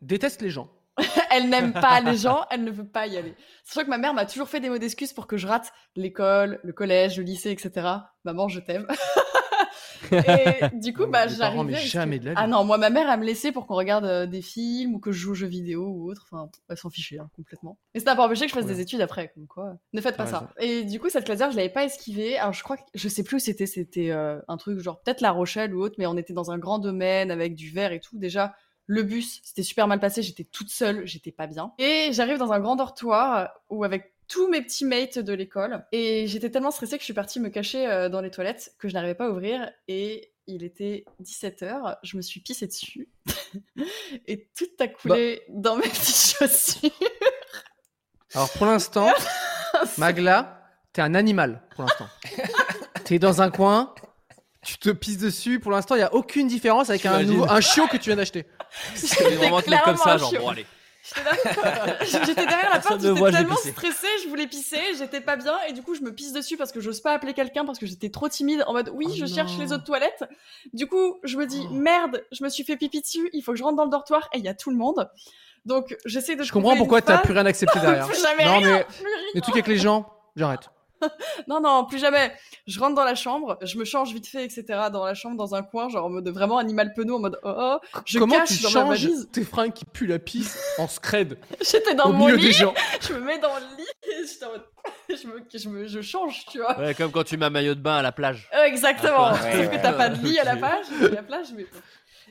Déteste 0.02 0.42
les 0.42 0.50
gens. 0.50 0.70
Elle 1.32 1.50
n'aime 1.50 1.74
pas 1.74 2.00
les 2.00 2.16
gens, 2.16 2.46
elle 2.50 2.64
ne 2.64 2.72
veut 2.72 2.88
pas 2.88 3.06
y 3.06 3.18
aller. 3.18 3.36
C'est 3.66 3.74
sûr 3.74 3.84
que 3.84 3.90
ma 3.90 3.98
mère 3.98 4.14
m'a 4.14 4.26
toujours 4.26 4.48
fait 4.48 4.62
des 4.62 4.70
mots 4.70 4.78
d'excuses 4.78 5.12
pour 5.12 5.28
que 5.28 5.36
je 5.36 5.46
rate 5.46 5.74
l'école, 5.98 6.62
le 6.64 6.72
collège, 6.72 7.18
le 7.18 7.24
lycée, 7.24 7.52
etc. 7.52 7.86
Maman, 8.24 8.48
je 8.48 8.62
t'aime. 8.62 8.88
et 10.12 10.70
du 10.74 10.94
coup, 10.94 11.08
bah, 11.08 11.28
j'arrivais. 11.28 11.76
jamais 11.78 12.20
de 12.20 12.26
la 12.26 12.32
vie. 12.32 12.38
Ah 12.40 12.48
non, 12.48 12.64
moi, 12.64 12.78
ma 12.78 12.90
mère, 12.90 13.10
elle 13.10 13.20
me 13.20 13.26
laissait 13.26 13.52
pour 13.52 13.68
qu'on 13.68 13.76
regarde 13.76 14.06
euh, 14.06 14.26
des 14.26 14.42
films 14.42 14.96
ou 14.96 15.00
que 15.00 15.12
je 15.12 15.20
joue 15.20 15.32
aux 15.32 15.36
jeux 15.36 15.48
vidéo 15.48 15.88
ou 15.88 16.10
autre. 16.10 16.28
Enfin, 16.32 16.50
elle 16.70 16.78
s'en 16.78 16.90
fichait 16.90 17.20
hein, 17.20 17.30
complètement. 17.36 17.78
Mais 17.94 18.00
ça 18.00 18.08
n'a 18.08 18.16
pas 18.16 18.26
empêché 18.26 18.46
que 18.46 18.50
je 18.50 18.56
fasse 18.56 18.66
des 18.66 18.80
études 18.80 19.02
après, 19.02 19.32
comme 19.34 19.48
quoi. 19.48 19.78
Ne 19.94 20.02
faites 20.02 20.18
pas 20.18 20.28
ça. 20.28 20.50
Et 20.60 20.84
du 20.84 21.00
coup, 21.00 21.10
cette 21.10 21.26
classe 21.26 21.40
je 21.40 21.58
l'avais 21.58 21.70
pas 21.70 21.86
esquivée. 21.86 22.38
Alors, 22.38 22.54
je 22.54 22.64
crois 22.64 22.78
que 22.78 22.84
je 22.94 23.08
sais 23.08 23.24
plus 23.24 23.38
où 23.38 23.40
c'était. 23.40 23.66
C'était 23.66 24.12
euh, 24.12 24.40
un 24.48 24.58
truc 24.58 24.80
genre 24.80 25.02
peut-être 25.02 25.22
La 25.22 25.32
Rochelle 25.32 25.76
ou 25.76 25.82
autre, 25.82 25.96
mais 25.98 26.06
on 26.06 26.18
était 26.18 26.34
dans 26.34 26.52
un 26.52 26.58
grand 26.58 26.80
domaine 26.80 27.32
avec 27.32 27.56
du 27.56 27.72
verre 27.72 27.92
et 27.92 28.00
tout. 28.00 28.18
Déjà, 28.18 28.56
le 28.88 29.04
bus, 29.04 29.42
c'était 29.44 29.64
super 29.64 29.88
mal 29.88 30.00
passé. 30.00 30.22
J'étais 30.22 30.44
toute 30.44 30.70
seule, 30.70 31.06
j'étais 31.06 31.32
pas 31.32 31.48
bien. 31.48 31.74
Et 31.78 32.10
j'arrive 32.12 32.38
dans 32.38 32.52
un 32.52 32.60
grand 32.60 32.76
dortoir 32.76 33.50
où 33.70 33.84
avec 33.84 34.15
tous 34.28 34.48
mes 34.50 34.62
petits 34.62 34.86
mates 34.86 35.20
de 35.20 35.34
l'école. 35.34 35.86
Et 35.92 36.28
j'étais 36.28 36.50
tellement 36.50 36.72
stressée 36.72 36.98
que 36.98 37.02
je 37.02 37.06
suis 37.06 37.14
partie 37.14 37.40
me 37.40 37.50
cacher 37.50 37.88
euh, 37.88 38.10
dans 38.10 38.22
les 38.22 38.32
toilettes 38.32 38.76
que 38.80 38.88
je 38.88 38.94
n'arrivais 38.94 39.16
pas 39.16 39.28
à 39.28 39.30
ouvrir. 39.30 39.70
Et 39.88 40.34
il 40.48 40.64
était 40.64 41.06
17h, 41.24 41.98
je 42.04 42.18
me 42.18 42.22
suis 42.22 42.40
pissée 42.40 42.68
dessus. 42.68 43.10
et 44.28 44.48
tout 44.58 44.66
a 44.80 44.88
coulé 44.88 45.44
dans 45.50 45.76
mes 45.76 45.88
petites 45.90 46.38
chaussures. 46.38 46.92
Alors 48.34 48.50
pour 48.52 48.66
l'instant, 48.66 49.12
Magla, 49.98 50.62
t'es 50.94 51.02
un 51.02 51.16
animal 51.16 51.62
pour 51.76 51.86
l'instant. 51.86 52.08
t'es 53.06 53.20
dans 53.20 53.42
un 53.42 53.50
coin, 53.50 53.94
tu 54.62 54.78
te 54.78 54.90
pisses 54.90 55.18
dessus. 55.18 55.60
Pour 55.60 55.72
l'instant, 55.72 55.96
il 55.96 56.00
y 56.00 56.04
a 56.04 56.14
aucune 56.14 56.48
différence 56.48 56.90
avec 56.90 57.06
un, 57.06 57.24
nouveau, 57.24 57.50
un 57.50 57.62
chiot 57.62 57.88
que 57.88 57.98
tu 57.98 58.10
viens 58.10 58.18
d'acheter. 58.18 58.46
C'est 58.94 59.24
vraiment 59.36 59.58
comme 59.58 59.66
clairement 59.66 59.98
ça, 59.98 60.14
un 60.14 60.18
genre 60.18 60.30
chiot. 60.30 60.42
bon 60.42 60.50
allez. 60.50 60.66
J'étais 62.02 62.46
derrière 62.46 62.70
la 62.74 62.80
porte, 62.80 63.02
j'étais 63.02 63.32
tellement 63.32 63.56
stressée, 63.56 64.08
je 64.24 64.30
voulais 64.30 64.48
pisser, 64.48 64.80
j'étais 64.98 65.22
pas 65.22 65.36
bien, 65.36 65.56
et 65.68 65.74
du 65.74 65.84
coup 65.84 65.94
je 65.94 66.02
me 66.02 66.14
pisse 66.14 66.34
dessus 66.34 66.58
parce 66.58 66.72
que 66.72 66.80
j'ose 66.80 67.00
pas 67.02 67.14
appeler 67.14 67.34
quelqu'un 67.34 67.64
parce 67.66 67.78
que 67.78 67.86
j'étais 67.86 68.10
trop 68.10 68.28
timide, 68.28 68.64
en 68.68 68.74
mode 68.74 68.90
oui, 68.94 69.06
Oh 69.10 69.16
je 69.20 69.26
cherche 69.26 69.58
les 69.60 69.72
autres 69.72 69.84
toilettes. 69.84 70.24
Du 70.74 70.88
coup, 70.88 71.20
je 71.24 71.38
me 71.38 71.46
dis 71.46 71.66
Oh. 71.70 71.74
merde, 71.74 72.24
je 72.32 72.44
me 72.44 72.50
suis 72.50 72.64
fait 72.64 72.76
pipi 72.78 73.02
dessus, 73.02 73.30
il 73.34 73.42
faut 73.42 73.52
que 73.52 73.58
je 73.58 73.64
rentre 73.64 73.78
dans 73.78 73.86
le 73.86 73.92
dortoir 73.92 74.28
et 74.34 74.40
il 74.40 74.44
y 74.44 74.48
a 74.50 74.54
tout 74.54 74.70
le 74.72 74.78
monde. 74.78 75.10
Donc 75.66 75.96
j'essaie 76.06 76.36
de 76.36 76.44
Je 76.44 76.52
comprends 76.52 76.76
pourquoi 76.76 77.02
t'as 77.02 77.20
plus 77.20 77.34
rien 77.34 77.46
accepté 77.46 77.80
derrière. 77.82 78.08
Plus 78.08 78.22
jamais 78.22 78.46
non 78.46 78.58
rien, 78.58 78.78
mais 78.78 78.84
plus 78.84 79.06
rien. 79.06 79.18
les 79.34 79.42
trucs 79.42 79.56
avec 79.56 79.68
les 79.68 79.78
gens, 79.78 80.08
j'arrête. 80.36 80.70
Non, 81.48 81.60
non, 81.62 81.86
plus 81.86 82.00
jamais. 82.00 82.32
Je 82.68 82.80
rentre 82.80 82.96
dans 82.96 83.04
la 83.04 83.16
chambre, 83.16 83.58
je 83.62 83.78
me 83.78 83.86
change 83.86 84.14
vite 84.14 84.28
fait, 84.28 84.44
etc. 84.44 84.64
dans 84.92 85.06
la 85.06 85.14
chambre, 85.14 85.38
dans 85.38 85.56
un 85.56 85.64
coin, 85.64 85.90
genre 85.90 86.06
en 86.06 86.10
mode 86.10 86.28
vraiment 86.30 86.58
animal 86.58 86.94
penaud, 86.94 87.16
en 87.16 87.20
mode 87.20 87.40
oh 87.44 87.54
oh. 87.56 87.78
Je 88.06 88.20
Comment 88.20 88.38
cache 88.38 88.58
tu 88.58 88.64
dans 88.64 88.70
ma 88.70 88.96
changes 88.96 89.06
valise. 89.06 89.30
tes 89.32 89.44
fringues 89.44 89.74
qui 89.74 89.86
puent 89.86 90.08
la 90.08 90.20
pisse 90.20 90.60
en 90.78 90.88
scred 90.88 91.38
J'étais 91.62 91.96
dans 91.96 92.06
au 92.06 92.14
mon 92.14 92.26
milieu 92.26 92.38
lit, 92.38 92.46
des 92.48 92.52
gens 92.52 92.74
je 93.02 93.14
me 93.14 93.20
mets 93.20 93.40
dans 93.40 93.56
le 93.56 93.78
lit, 93.78 93.88
et 94.04 94.28
j'étais 94.28 94.46
en 94.46 94.52
mode... 94.52 94.64
je, 95.10 95.28
me, 95.28 95.44
je, 95.54 95.70
me, 95.70 95.88
je 95.88 96.02
change, 96.02 96.46
tu 96.52 96.60
vois. 96.60 96.78
Ouais, 96.80 96.94
comme 96.94 97.12
quand 97.12 97.24
tu 97.24 97.38
mets 97.38 97.46
un 97.46 97.50
maillot 97.52 97.76
de 97.76 97.82
bain 97.82 97.98
à 97.98 98.02
la 98.02 98.12
plage. 98.12 98.50
Euh, 98.56 98.64
exactement. 98.64 99.26
Ah, 99.26 99.40
ouais, 99.44 99.70
que 99.70 99.82
t'as 99.82 99.94
pas 99.94 100.10
de 100.10 100.24
lit 100.24 100.40
à 100.40 100.44
la 100.44 100.56
plage, 100.56 100.86
à 101.02 101.08
la 101.10 101.24
plage, 101.24 101.48
mais 101.56 101.64
bon. 101.64 101.80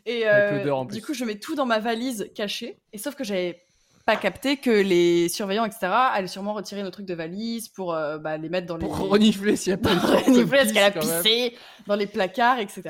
Et 0.06 0.28
euh, 0.28 0.84
du 0.84 1.00
coup, 1.02 1.14
je 1.14 1.24
mets 1.24 1.38
tout 1.38 1.54
dans 1.54 1.66
ma 1.66 1.78
valise 1.78 2.30
cachée. 2.34 2.78
Et 2.92 2.98
sauf 2.98 3.14
que 3.14 3.24
j'avais 3.24 3.64
pas 4.04 4.16
capté 4.16 4.56
que 4.58 4.70
les 4.70 5.28
surveillants, 5.28 5.64
etc., 5.64 5.86
allaient 5.90 6.26
sûrement 6.26 6.52
retirer 6.54 6.82
nos 6.82 6.90
trucs 6.90 7.06
de 7.06 7.14
valise 7.14 7.68
pour 7.68 7.94
euh, 7.94 8.18
bah, 8.18 8.36
les 8.36 8.48
mettre 8.48 8.66
dans 8.66 8.76
les. 8.76 8.86
pour 8.86 8.96
renifler 9.08 9.56
s'il 9.56 9.70
y 9.70 9.74
a 9.74 9.78
pas 9.78 9.94
renifler, 9.94 10.72
qu'elle 10.72 10.78
a 10.84 10.90
pissé 10.90 11.56
dans 11.86 11.96
les 11.96 12.06
placards, 12.06 12.58
etc. 12.58 12.82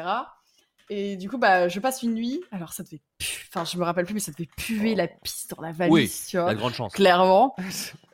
Et 0.90 1.16
du 1.16 1.30
coup, 1.30 1.38
bah, 1.38 1.68
je 1.68 1.80
passe 1.80 2.02
une 2.02 2.14
nuit. 2.14 2.42
Alors, 2.50 2.72
ça 2.72 2.82
devait 2.82 3.00
pu- 3.18 3.48
Enfin, 3.48 3.64
je 3.64 3.78
me 3.78 3.84
rappelle 3.84 4.04
plus, 4.04 4.14
mais 4.14 4.20
ça 4.20 4.32
devait 4.32 4.48
puer 4.56 4.94
la 4.96 5.06
pisse 5.06 5.46
dans 5.48 5.62
la 5.62 5.70
valise, 5.72 5.92
Oui, 5.92 6.12
tu 6.28 6.36
vois. 6.36 6.46
La 6.46 6.54
grande 6.54 6.74
chance. 6.74 6.92
Clairement. 6.92 7.54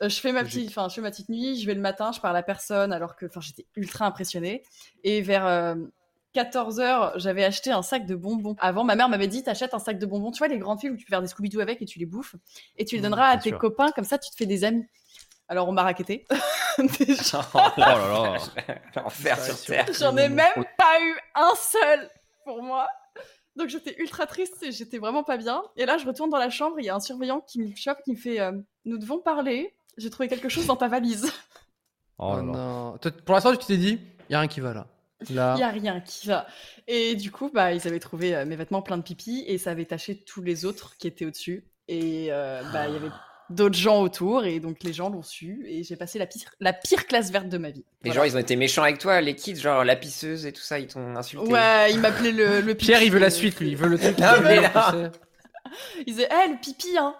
Euh, 0.02 0.08
je 0.08 0.18
fais 0.18 0.32
ma 0.32 0.42
petite, 0.44 0.68
enfin, 0.68 0.88
je 0.88 0.94
fais 0.94 1.02
ma 1.02 1.10
petite 1.10 1.28
nuit, 1.28 1.60
je 1.60 1.66
vais 1.66 1.74
le 1.74 1.80
matin, 1.82 2.10
je 2.10 2.20
parle 2.20 2.34
à 2.34 2.42
personne, 2.42 2.90
alors 2.90 3.16
que, 3.16 3.26
enfin, 3.26 3.42
j'étais 3.42 3.66
ultra 3.76 4.06
impressionnée. 4.06 4.62
Et 5.04 5.20
vers 5.20 5.44
14 6.32 6.80
h 6.80 7.12
j'avais 7.16 7.44
acheté 7.44 7.70
un 7.72 7.82
sac 7.82 8.06
de 8.06 8.14
bonbons. 8.14 8.54
Avant, 8.60 8.84
ma 8.84 8.94
mère 8.94 9.08
m'avait 9.08 9.26
dit, 9.28 9.42
t'achètes 9.42 9.74
un 9.74 9.78
sac 9.78 9.98
de 9.98 10.06
bonbons, 10.06 10.30
tu 10.30 10.38
vois, 10.38 10.48
les 10.48 10.58
grandes 10.58 10.80
filles 10.80 10.90
où 10.90 10.96
tu 10.96 11.04
peux 11.04 11.10
faire 11.10 11.22
des 11.22 11.28
Scooby-Doo 11.28 11.60
avec 11.60 11.82
et 11.82 11.86
tu 11.86 11.98
les 11.98 12.06
bouffes. 12.06 12.36
Et 12.76 12.84
tu 12.84 12.94
les 12.96 13.00
Mmh, 13.00 13.04
donneras 13.04 13.28
à 13.28 13.36
tes 13.38 13.50
sûr. 13.50 13.58
copains, 13.58 13.90
comme 13.92 14.04
ça, 14.04 14.18
tu 14.18 14.30
te 14.30 14.36
fais 14.36 14.46
des 14.46 14.64
amis. 14.64 14.86
Alors 15.48 15.68
on 15.68 15.72
m'a 15.72 15.82
raquetté. 15.82 16.26
Déjà, 16.98 17.40
Oh 17.54 17.58
Oh 17.76 17.80
là 17.80 17.94
là. 17.98 18.36
L'enfer 18.96 19.44
sur 19.44 19.60
terre. 19.64 19.86
J'en 19.98 20.16
ai 20.16 20.28
même 20.28 20.64
pas 20.78 21.00
eu 21.02 21.18
un 21.34 21.52
seul 21.56 22.08
pour 22.44 22.62
moi. 22.62 22.86
Donc 23.56 23.68
j'étais 23.68 23.96
ultra 23.98 24.26
triste 24.26 24.62
et 24.62 24.70
j'étais 24.70 24.98
vraiment 24.98 25.24
pas 25.24 25.36
bien. 25.36 25.62
Et 25.76 25.84
là, 25.86 25.98
je 25.98 26.06
retourne 26.06 26.30
dans 26.30 26.38
la 26.38 26.50
chambre, 26.50 26.76
il 26.78 26.84
y 26.84 26.88
a 26.88 26.94
un 26.94 27.00
surveillant 27.00 27.40
qui 27.40 27.60
me 27.60 27.74
chope, 27.74 27.98
qui 28.04 28.12
me 28.12 28.16
fait 28.16 28.38
euh, 28.40 28.52
Nous 28.84 28.96
devons 28.96 29.18
parler. 29.18 29.74
J'ai 29.98 30.08
trouvé 30.08 30.28
quelque 30.28 30.48
chose 30.48 30.66
dans 30.66 30.76
ta 30.76 30.86
valise. 30.86 31.30
Oh 32.18 32.36
Oh 32.36 32.42
non. 32.42 32.96
Pour 33.26 33.34
l'instant, 33.34 33.54
tu 33.56 33.66
t'es 33.66 33.76
dit, 33.76 33.98
il 34.28 34.32
y 34.32 34.36
a 34.36 34.40
rien 34.40 34.48
qui 34.48 34.60
va 34.60 34.72
là. 34.72 34.86
Il 35.28 35.34
y 35.36 35.38
a 35.38 35.68
rien 35.68 36.00
qui 36.00 36.28
va. 36.28 36.46
Et 36.88 37.14
du 37.14 37.30
coup, 37.30 37.50
bah, 37.52 37.72
ils 37.74 37.86
avaient 37.86 38.00
trouvé 38.00 38.34
euh, 38.34 38.44
mes 38.46 38.56
vêtements 38.56 38.82
pleins 38.82 38.96
de 38.98 39.02
pipi 39.02 39.44
et 39.46 39.58
ça 39.58 39.70
avait 39.72 39.84
taché 39.84 40.16
tous 40.16 40.42
les 40.42 40.64
autres 40.64 40.96
qui 40.98 41.06
étaient 41.06 41.26
au-dessus. 41.26 41.64
Et 41.88 42.28
euh, 42.30 42.62
bah, 42.72 42.86
il 42.88 42.94
y 42.94 42.96
avait 42.96 43.10
d'autres 43.50 43.76
gens 43.76 44.00
autour 44.00 44.44
et 44.44 44.60
donc 44.60 44.82
les 44.84 44.92
gens 44.92 45.10
l'ont 45.10 45.22
su 45.24 45.64
et 45.68 45.82
j'ai 45.82 45.96
passé 45.96 46.18
la 46.20 46.26
pire, 46.26 46.50
la 46.60 46.72
pire 46.72 47.06
classe 47.08 47.32
verte 47.32 47.48
de 47.48 47.58
ma 47.58 47.70
vie. 47.70 47.84
Les 48.04 48.10
Voilà. 48.10 48.20
gens, 48.28 48.32
ils 48.32 48.36
ont 48.36 48.40
été 48.40 48.54
méchants 48.54 48.84
avec 48.84 48.98
toi, 48.98 49.20
les 49.20 49.34
kids, 49.34 49.56
genre 49.56 49.84
la 49.84 49.96
pisseuse 49.96 50.46
et 50.46 50.52
tout 50.52 50.62
ça, 50.62 50.78
ils 50.78 50.86
t'ont 50.86 51.16
insulté. 51.16 51.46
Ouais, 51.46 51.92
il 51.92 51.98
m'appelait 52.00 52.30
le, 52.32 52.60
le 52.60 52.74
Pierre, 52.76 53.02
il 53.02 53.10
veut 53.10 53.18
la 53.18 53.30
suite, 53.30 53.58
lui. 53.58 53.70
Il 53.70 53.76
veut 53.76 53.88
le 53.88 53.98
truc. 53.98 54.16
Non, 54.18 54.26
mais 54.44 54.56
le- 54.60 55.10
non. 55.72 55.76
tu 55.76 55.94
sais. 55.94 56.02
Il 56.06 56.14
disait, 56.14 56.28
eh, 56.30 56.50
le 56.50 56.56
pipi, 56.58 56.96
hein. 56.98 57.14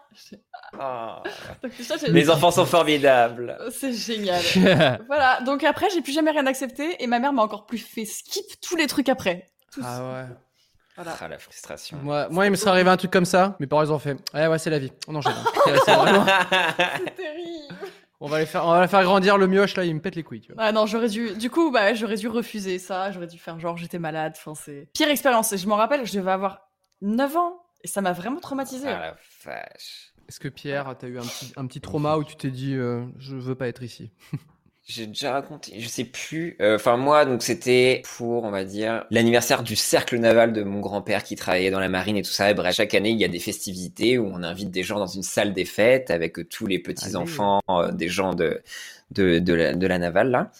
Oh. 0.78 1.28
Donc, 1.62 1.76
déjà, 1.76 1.96
j'ai- 1.96 2.10
Les 2.12 2.30
enfants 2.30 2.50
sont 2.50 2.66
formidables. 2.66 3.58
C'est 3.70 3.92
génial. 3.92 4.40
voilà, 5.06 5.40
donc 5.42 5.64
après, 5.64 5.90
j'ai 5.90 6.00
plus 6.00 6.12
jamais 6.12 6.30
rien 6.30 6.46
accepté 6.46 7.02
et 7.02 7.06
ma 7.06 7.18
mère 7.18 7.32
m'a 7.32 7.42
encore 7.42 7.66
plus 7.66 7.78
fait 7.78 8.04
skip 8.04 8.44
tous 8.60 8.76
les 8.76 8.86
trucs 8.86 9.08
après. 9.08 9.46
Tous. 9.72 9.82
Ah 9.84 10.00
ouais. 10.02 10.24
Voilà. 10.96 11.16
Ah, 11.20 11.28
la 11.28 11.38
frustration. 11.38 11.96
Moi, 12.02 12.28
moi, 12.30 12.44
il 12.46 12.50
me 12.50 12.56
serait 12.56 12.70
arrivé 12.72 12.90
un 12.90 12.96
truc 12.96 13.10
comme 13.10 13.24
ça. 13.24 13.56
Mes 13.58 13.66
parents, 13.66 13.82
ils 13.82 13.92
ont 13.92 13.98
fait. 13.98 14.16
Ouais, 14.34 14.46
ouais, 14.48 14.58
c'est 14.58 14.68
la 14.70 14.78
vie. 14.78 14.92
On 15.08 15.14
enchaîne. 15.14 15.32
Vraiment- 15.86 16.26
C'est 16.26 17.14
terrible. 17.16 17.74
On 18.22 18.28
va 18.28 18.38
les 18.40 18.44
faire, 18.44 18.66
on 18.66 18.70
va 18.72 18.82
les 18.82 18.88
faire 18.88 19.02
grandir 19.02 19.38
le 19.38 19.46
mioche 19.46 19.76
là. 19.76 19.84
Il 19.86 19.94
me 19.94 20.00
pète 20.02 20.14
les 20.14 20.22
couilles. 20.22 20.42
Tu 20.42 20.52
vois. 20.52 20.62
Ah 20.62 20.72
non, 20.72 20.84
j'aurais 20.84 21.08
dû. 21.08 21.30
Du 21.36 21.48
coup, 21.48 21.70
bah, 21.70 21.94
j'aurais 21.94 22.16
dû 22.16 22.28
refuser 22.28 22.78
ça. 22.78 23.10
J'aurais 23.12 23.28
dû 23.28 23.38
faire 23.38 23.58
genre 23.58 23.78
j'étais 23.78 23.98
malade. 23.98 24.34
Enfin, 24.36 24.52
c'est 24.54 24.88
pire 24.92 25.08
expérience. 25.08 25.52
Et 25.54 25.56
je 25.58 25.66
m'en 25.66 25.76
rappelle, 25.76 26.04
je 26.04 26.12
devais 26.12 26.32
avoir 26.32 26.68
9 27.00 27.34
ans 27.38 27.62
et 27.84 27.88
ça 27.88 28.00
m'a 28.00 28.12
vraiment 28.12 28.40
traumatisé. 28.40 28.88
Ah 28.88 29.00
la 29.00 29.16
vache. 29.44 30.12
Est-ce 30.28 30.40
que 30.40 30.48
Pierre, 30.48 30.94
t'as 30.98 31.08
eu 31.08 31.18
un 31.18 31.26
petit, 31.26 31.52
un 31.56 31.66
petit 31.66 31.80
trauma 31.80 32.16
où 32.16 32.24
tu 32.24 32.36
t'es 32.36 32.50
dit, 32.50 32.74
euh, 32.74 33.04
je 33.18 33.36
veux 33.36 33.54
pas 33.54 33.68
être 33.68 33.82
ici? 33.82 34.10
J'ai 34.82 35.06
déjà 35.06 35.32
raconté, 35.32 35.78
je 35.78 35.86
sais 35.88 36.04
plus. 36.04 36.56
Euh, 36.60 36.74
Enfin 36.74 36.96
moi, 36.96 37.24
donc 37.24 37.42
c'était 37.42 38.02
pour, 38.16 38.42
on 38.44 38.50
va 38.50 38.64
dire, 38.64 39.04
l'anniversaire 39.10 39.62
du 39.62 39.76
cercle 39.76 40.16
naval 40.18 40.52
de 40.52 40.64
mon 40.64 40.80
grand-père 40.80 41.22
qui 41.22 41.36
travaillait 41.36 41.70
dans 41.70 41.78
la 41.78 41.88
marine 41.88 42.16
et 42.16 42.22
tout 42.22 42.30
ça. 42.30 42.50
Et 42.50 42.54
bref, 42.54 42.74
chaque 42.74 42.94
année, 42.94 43.10
il 43.10 43.20
y 43.20 43.24
a 43.24 43.28
des 43.28 43.38
festivités 43.38 44.18
où 44.18 44.26
on 44.26 44.42
invite 44.42 44.70
des 44.70 44.82
gens 44.82 44.98
dans 44.98 45.06
une 45.06 45.22
salle 45.22 45.52
des 45.52 45.64
fêtes 45.64 46.10
avec 46.10 46.38
euh, 46.40 46.44
tous 46.44 46.66
les 46.66 46.80
petits 46.80 47.14
enfants, 47.14 47.60
euh, 47.68 47.92
des 47.92 48.08
gens 48.08 48.34
de 48.34 48.62
de, 49.12 49.38
de, 49.40 49.54
la, 49.54 49.74
de 49.74 49.86
la 49.86 49.98
navale 49.98 50.30
là. 50.30 50.50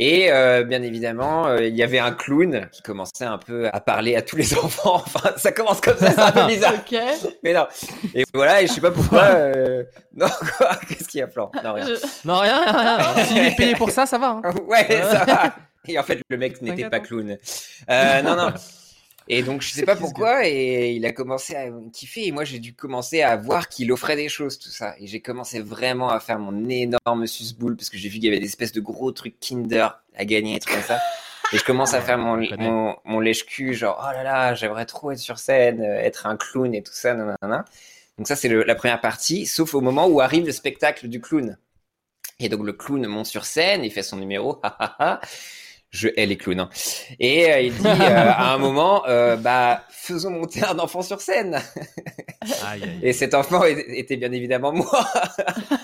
Et 0.00 0.30
euh, 0.30 0.62
bien 0.62 0.82
évidemment, 0.82 1.46
euh, 1.48 1.66
il 1.66 1.74
y 1.76 1.82
avait 1.82 1.98
un 1.98 2.12
clown 2.12 2.68
qui 2.72 2.82
commençait 2.82 3.24
un 3.24 3.38
peu 3.38 3.68
à 3.72 3.80
parler 3.80 4.14
à 4.14 4.22
tous 4.22 4.36
les 4.36 4.54
enfants. 4.58 5.02
Enfin, 5.04 5.30
ça 5.36 5.50
commence 5.52 5.80
comme 5.80 5.96
ça, 5.98 6.12
c'est 6.12 6.20
un 6.20 6.30
peu 6.32 6.46
bizarre. 6.46 6.74
Ok. 6.74 6.98
Mais 7.42 7.52
non. 7.52 7.66
Et 8.14 8.24
voilà, 8.32 8.62
et 8.62 8.66
je 8.68 8.72
sais 8.74 8.80
pas 8.80 8.92
pourquoi. 8.92 9.22
euh, 9.24 9.82
Non 10.16 10.28
quoi 10.56 10.76
Qu'est-ce 10.88 11.08
qu'il 11.08 11.18
y 11.20 11.22
a, 11.22 11.28
Flan 11.28 11.50
Non 11.64 11.72
rien. 11.72 11.86
Je- 11.86 12.28
Non, 12.28 12.38
rien, 12.38 12.60
rien, 12.64 12.96
rien. 12.96 13.24
S'il 13.24 13.38
est 13.38 13.56
payé 13.56 13.74
pour 13.74 13.90
ça, 13.90 14.06
ça 14.06 14.18
va. 14.18 14.40
hein. 14.44 14.54
Ouais, 14.68 14.86
ça 14.88 15.24
va. 15.24 15.54
Et 15.88 15.98
en 15.98 16.02
fait, 16.02 16.20
le 16.28 16.36
mec 16.36 16.60
n'était 16.62 16.88
pas 16.88 17.00
clown. 17.00 17.36
Euh, 17.90 18.22
non, 18.22 18.36
non. 18.36 18.52
Et 19.28 19.42
donc, 19.42 19.62
je 19.62 19.70
sais 19.72 19.84
pas 19.84 19.96
pourquoi, 19.96 20.46
et 20.48 20.92
il 20.92 21.06
a 21.06 21.12
commencé 21.12 21.54
à 21.54 21.70
me 21.70 21.90
kiffer, 21.90 22.26
et 22.26 22.32
moi, 22.32 22.44
j'ai 22.44 22.58
dû 22.58 22.74
commencer 22.74 23.22
à 23.22 23.36
voir 23.36 23.68
qu'il 23.68 23.92
offrait 23.92 24.16
des 24.16 24.28
choses, 24.28 24.58
tout 24.58 24.70
ça. 24.70 24.94
Et 24.98 25.06
j'ai 25.06 25.20
commencé 25.20 25.60
vraiment 25.60 26.08
à 26.08 26.18
faire 26.18 26.38
mon 26.38 26.68
énorme 26.68 27.26
susboule, 27.26 27.76
parce 27.76 27.90
que 27.90 27.98
j'ai 27.98 28.08
vu 28.08 28.16
qu'il 28.16 28.24
y 28.24 28.28
avait 28.28 28.40
des 28.40 28.46
espèces 28.46 28.72
de 28.72 28.80
gros 28.80 29.12
trucs 29.12 29.38
Kinder 29.38 29.88
à 30.16 30.24
gagner, 30.24 30.56
et 30.56 30.58
tout 30.60 30.72
comme 30.72 30.82
ça. 30.82 30.98
Et 31.52 31.58
je 31.58 31.64
commence 31.64 31.94
à 31.94 32.02
faire 32.02 32.18
mon, 32.18 32.36
mon, 32.58 32.96
mon 33.04 33.20
lèche-cul, 33.20 33.74
genre, 33.74 34.02
oh 34.06 34.12
là 34.12 34.22
là, 34.22 34.54
j'aimerais 34.54 34.84
trop 34.84 35.12
être 35.12 35.18
sur 35.18 35.38
scène, 35.38 35.80
euh, 35.80 36.00
être 36.00 36.26
un 36.26 36.36
clown 36.36 36.74
et 36.74 36.82
tout 36.82 36.92
ça, 36.92 37.14
nanana. 37.14 37.64
Donc 38.18 38.26
ça, 38.26 38.36
c'est 38.36 38.48
la 38.48 38.74
première 38.74 39.00
partie, 39.00 39.46
sauf 39.46 39.74
au 39.74 39.80
moment 39.80 40.08
où 40.08 40.20
arrive 40.20 40.44
le 40.44 40.52
spectacle 40.52 41.08
du 41.08 41.20
clown. 41.20 41.56
Et 42.40 42.48
donc 42.48 42.64
le 42.64 42.72
clown 42.72 43.06
monte 43.06 43.26
sur 43.26 43.46
scène, 43.46 43.84
il 43.84 43.90
fait 43.90 44.02
son 44.02 44.16
numéro, 44.16 44.58
ha, 44.62 44.76
ha, 44.78 44.96
ha. 44.98 45.20
Je 45.90 46.08
hais 46.16 46.26
les 46.26 46.36
clowns. 46.36 46.60
hein. 46.60 46.70
Et 47.18 47.50
euh, 47.50 47.60
il 47.60 47.74
dit 47.74 47.86
euh, 47.86 47.90
à 48.30 48.52
un 48.52 48.58
moment, 48.58 49.04
euh, 49.06 49.36
bah 49.36 49.82
faisons 49.90 50.30
monter 50.30 50.62
un 50.64 50.78
enfant 50.78 51.02
sur 51.02 51.20
scène. 51.20 51.60
Aïe, 52.66 52.82
aïe. 52.82 52.98
Et 53.02 53.12
cet 53.12 53.34
enfant 53.34 53.64
était 53.64 54.16
bien 54.16 54.32
évidemment 54.32 54.72
moi. 54.72 55.06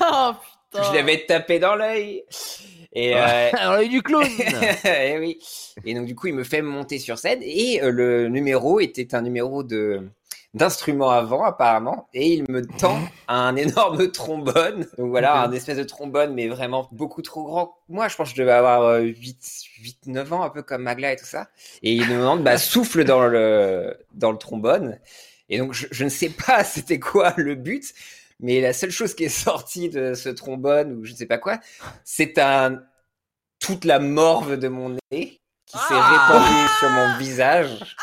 Oh 0.01 0.31
putain. 0.71 0.85
Je 0.91 0.95
l'avais 0.97 1.25
tapé 1.27 1.59
dans 1.59 1.75
l'œil. 1.77 2.25
Et 2.97 3.15
euh, 3.17 3.51
Alors, 3.55 3.81
il 3.81 3.83
y 3.83 3.85
a 3.85 3.85
eu 3.85 3.89
du 3.89 4.03
clown. 4.03 4.25
et 4.85 5.19
oui. 5.19 5.39
Et 5.85 5.95
donc 5.95 6.07
du 6.07 6.15
coup, 6.15 6.29
il 6.29 6.35
me 6.35 6.45
fait 6.45 6.63
monter 6.63 6.99
sur 6.99 7.19
scène 7.19 7.41
et 7.43 7.83
euh, 7.83 7.91
le 7.91 8.29
numéro 8.29 8.81
était 8.81 9.15
un 9.15 9.23
numéro 9.23 9.63
de 9.65 10.03
d'instrument 10.55 11.11
avant 11.11 11.45
apparemment 11.45 12.09
et 12.15 12.33
il 12.33 12.45
me 12.49 12.65
tend 12.65 12.99
un 13.29 13.57
énorme 13.57 14.11
trombone. 14.13 14.87
Donc 14.97 15.11
voilà, 15.11 15.43
un 15.43 15.53
espèce 15.53 15.77
de 15.77 15.85
trombone 15.85 16.33
mais 16.33 16.49
vraiment 16.49 16.89
beaucoup 16.93 17.23
trop 17.23 17.45
grand. 17.45 17.77
Moi, 17.89 18.09
je 18.09 18.17
pense 18.17 18.31
que 18.31 18.37
je 18.37 18.41
devais 18.43 18.53
avoir 18.53 18.83
euh, 18.83 19.01
8 19.01 19.37
8 19.83 19.99
9 20.07 20.33
ans 20.33 20.43
un 20.45 20.51
peu 20.51 20.63
comme 20.63 20.83
Magla 20.83 21.13
et 21.13 21.17
tout 21.17 21.25
ça. 21.25 21.49
Et 21.83 21.93
il 21.93 22.07
me 22.09 22.19
demande 22.19 22.43
bah 22.45 22.57
souffle 22.57 23.05
dans 23.05 23.27
le 23.27 23.97
dans 24.13 24.31
le 24.33 24.39
trombone. 24.39 24.99
Et 25.49 25.59
donc 25.59 25.73
je, 25.75 25.87
je 25.91 26.05
ne 26.05 26.09
sais 26.09 26.31
pas 26.31 26.65
c'était 26.65 27.01
quoi 27.01 27.35
le 27.37 27.57
but, 27.57 27.93
mais 28.41 28.61
la 28.61 28.73
seule 28.73 28.91
chose 28.93 29.15
qui 29.15 29.25
est 29.25 29.29
sortie 29.29 29.89
de 29.91 30.15
ce 30.15 30.29
trombone 30.29 30.93
ou 30.93 31.05
je 31.05 31.13
ne 31.13 31.17
sais 31.17 31.27
pas 31.27 31.39
quoi, 31.39 31.59
c'est 32.05 32.39
un 32.39 32.81
toute 33.59 33.85
la 33.85 33.99
morve 33.99 34.57
de 34.57 34.69
mon 34.69 34.91
nez 35.11 35.41
qui 35.67 35.79
s'est 35.79 35.85
Ah. 35.91 36.29
répandue 36.29 36.69
sur 36.79 36.91
mon 36.91 37.17
visage 37.19 37.97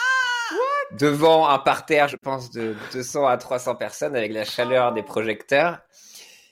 devant 0.98 1.48
un 1.48 1.60
parterre, 1.60 2.08
je 2.08 2.18
pense, 2.18 2.52
de 2.52 2.76
200 2.94 3.28
à 3.28 3.38
300 3.38 3.76
personnes 3.76 4.16
avec 4.16 4.32
la 4.34 4.46
chaleur 4.46 4.94
des 4.94 5.04
projecteurs. 5.04 5.80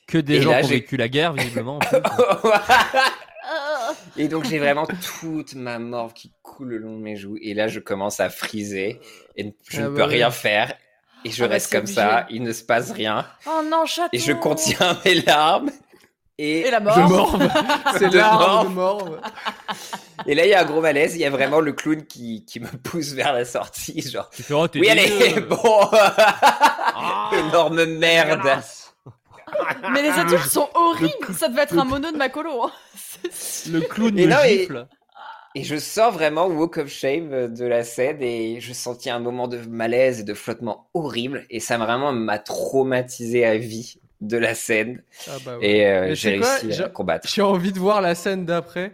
Que 0.07 0.17
des 0.17 0.35
Et 0.37 0.41
gens 0.41 0.51
là, 0.51 0.59
qui 0.59 0.65
ont 0.65 0.69
j'ai- 0.69 0.75
vécu 0.75 0.97
la 0.97 1.07
guerre, 1.07 1.33
visiblement. 1.33 1.77
en. 1.77 1.79
Et 4.17 4.27
donc 4.27 4.45
j'ai 4.45 4.59
vraiment 4.59 4.85
toute 5.19 5.55
ma 5.55 5.79
morve 5.79 6.13
qui 6.13 6.31
coule 6.43 6.69
le 6.69 6.77
long 6.77 6.95
de 6.97 7.01
mes 7.01 7.15
joues. 7.15 7.37
Et 7.41 7.53
là, 7.53 7.67
je 7.67 7.79
commence 7.79 8.19
à 8.19 8.29
friser 8.29 8.99
et 9.35 9.53
je 9.69 9.81
Ah 9.81 9.85
ne 9.85 9.89
bah 9.89 9.95
peux 9.97 10.03
rien 10.03 10.31
faire. 10.31 10.73
Et 11.25 11.31
je 11.31 11.43
Ah 11.43 11.47
bah, 11.47 11.53
reste 11.53 11.71
comme 11.71 11.87
ça, 11.87 12.25
il 12.29 12.43
ne 12.43 12.51
se 12.53 12.63
passe 12.63 12.91
rien. 12.91 13.25
Oh 13.47 13.61
non, 13.65 13.85
chaton. 13.85 14.09
Et 14.13 14.19
je 14.19 14.33
contiens 14.33 14.97
mes 15.05 15.15
larmes. 15.21 15.71
Et, 16.37 16.61
Et 16.61 16.71
la 16.71 16.79
mort. 16.79 16.97
morve. 17.09 17.49
C'est 17.97 18.09
De 18.09 18.17
l'arme 18.17 18.69
de 18.69 18.73
morve. 18.73 19.19
Et 20.27 20.35
là, 20.35 20.45
il 20.45 20.49
y 20.49 20.53
a 20.53 20.61
un 20.61 20.65
gros 20.65 20.81
malaise. 20.81 21.15
Il 21.15 21.21
y 21.21 21.25
a 21.25 21.29
vraiment 21.29 21.59
le 21.59 21.71
clown 21.73 22.05
qui, 22.05 22.45
qui 22.45 22.59
me 22.59 22.67
pousse 22.83 23.13
vers 23.13 23.33
la 23.33 23.45
sortie. 23.45 24.01
Genre, 24.01 24.29
Tu 24.29 24.43
fais, 24.43 24.53
oh, 24.53 24.67
oui, 24.75 24.89
allez, 24.89 25.39
bon. 25.49 25.57
Ah. 25.91 27.31
Énorme 27.33 27.85
merde. 27.85 28.41
Mais 29.91 30.01
les 30.01 30.09
adultes 30.09 30.45
sont 30.49 30.69
horribles. 30.75 31.33
Ça 31.37 31.47
devait 31.49 31.63
être 31.63 31.77
un 31.77 31.85
mono 31.85 32.11
de 32.11 32.17
ma 32.17 32.29
colo. 32.29 32.63
hein. 32.63 32.71
Le 33.71 33.81
clown 33.81 34.17
Et 34.17 34.25
me 34.25 34.31
non, 34.31 34.37
et- 34.45 34.59
gifle. 34.59 34.87
Et 35.55 35.63
je 35.63 35.77
sors 35.77 36.11
vraiment 36.11 36.45
walk 36.45 36.77
of 36.77 36.89
shame 36.89 37.51
de 37.51 37.65
la 37.65 37.83
scène 37.83 38.21
et 38.21 38.61
je 38.61 38.71
sentis 38.71 39.09
un 39.09 39.17
moment 39.17 39.47
de 39.47 39.57
malaise 39.67 40.19
et 40.19 40.23
de 40.23 40.35
flottement 40.35 40.87
horrible 40.93 41.47
et 41.49 41.59
ça 41.59 41.79
vraiment 41.79 42.13
m'a 42.13 42.37
traumatisé 42.37 43.45
à 43.45 43.57
vie 43.57 43.95
de 44.21 44.37
la 44.37 44.53
scène 44.53 45.01
Ah 45.27 45.31
bah 45.43 45.57
ouais. 45.57 45.67
et 45.67 45.87
euh, 45.87 46.13
j'ai 46.13 46.37
réussi 46.37 46.71
j'ai- 46.71 46.83
à 46.83 46.89
combattre. 46.89 47.27
J'ai 47.27 47.41
envie 47.41 47.71
de 47.73 47.79
voir 47.79 47.99
la 47.99 48.13
scène 48.13 48.45
d'après 48.45 48.91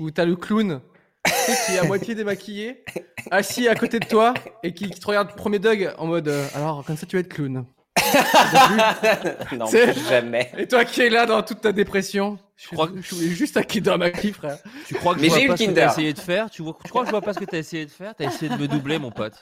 où 0.00 0.10
t'as 0.10 0.24
le 0.24 0.36
clown 0.36 0.80
tu 1.24 1.32
sais, 1.32 1.56
qui 1.66 1.72
est 1.76 1.78
à 1.78 1.84
moitié 1.84 2.14
démaquillé, 2.14 2.84
assis 3.30 3.68
à 3.68 3.74
côté 3.74 3.98
de 4.00 4.06
toi 4.06 4.32
et 4.62 4.72
qui, 4.72 4.88
qui 4.90 4.98
te 5.00 5.06
regarde 5.06 5.34
premier 5.34 5.58
Doug 5.58 5.92
en 5.98 6.06
mode 6.06 6.28
euh, 6.28 6.46
alors 6.54 6.84
comme 6.84 6.96
ça 6.96 7.06
tu 7.06 7.16
vas 7.16 7.20
être 7.20 7.28
clown. 7.28 7.64
non, 9.52 9.66
jamais. 10.08 10.50
Et 10.56 10.66
toi 10.66 10.84
qui 10.84 11.02
es 11.02 11.10
là 11.10 11.26
dans 11.26 11.42
toute 11.42 11.60
ta 11.60 11.72
dépression, 11.72 12.38
je, 12.56 12.66
suis- 12.68 12.76
crois- 12.76 12.90
je 13.00 13.14
voulais 13.14 13.28
juste 13.28 13.56
à 13.56 13.62
Kinder 13.64 13.98
Maki 13.98 14.32
frère. 14.32 14.58
Tu 14.86 14.94
crois 14.94 15.14
que 15.14 15.20
Mais 15.20 15.26
je 15.28 15.30
vois 15.30 15.38
j'ai 15.40 15.44
eu 15.44 15.48
pas 15.48 15.52
le 15.54 15.58
ce 15.58 15.62
que 15.64 15.68
Kinder. 15.68 15.86
t'as 15.86 15.92
essayé 15.92 16.12
de 16.12 16.18
faire? 16.18 16.50
Tu, 16.50 16.62
vois, 16.62 16.76
tu 16.82 16.88
crois 16.90 17.02
que 17.02 17.06
je 17.08 17.10
vois 17.12 17.20
pas 17.20 17.34
ce 17.34 17.38
que 17.40 17.44
t'as 17.44 17.58
essayé 17.58 17.84
de 17.86 17.90
faire? 17.90 18.14
T'as 18.16 18.24
essayé 18.26 18.48
de 18.50 18.56
me 18.56 18.68
doubler, 18.68 18.98
mon 18.98 19.10
pote. 19.10 19.34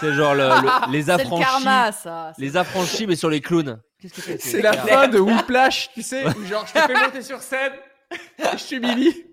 C'est 0.00 0.12
genre 0.14 0.34
le- 0.34 0.48
le- 0.48 0.92
les 0.92 1.02
C'est 1.02 1.08
le 1.16 1.20
affranchis. 1.20 1.44
karma, 1.44 1.92
ça. 1.92 2.32
C'est- 2.36 2.42
Les 2.42 2.56
affranchis, 2.56 3.06
mais 3.06 3.16
sur 3.16 3.30
les 3.30 3.40
clowns. 3.40 3.80
Qu'est-ce 4.00 4.14
que 4.14 4.20
t'as 4.22 4.32
essayé 4.32 4.50
C'est 4.52 4.58
de 4.58 4.62
la 4.62 4.72
faire? 4.72 5.00
fin 5.00 5.08
de 5.08 5.18
Whiplash, 5.18 5.90
tu 5.94 6.02
sais, 6.02 6.24
où 6.26 6.44
genre 6.44 6.66
je 6.66 6.72
te 6.72 6.78
fais 6.78 6.94
monter 6.94 7.22
sur 7.22 7.40
scène 7.40 7.72
je 8.38 8.68
t'humilie. 8.68 9.24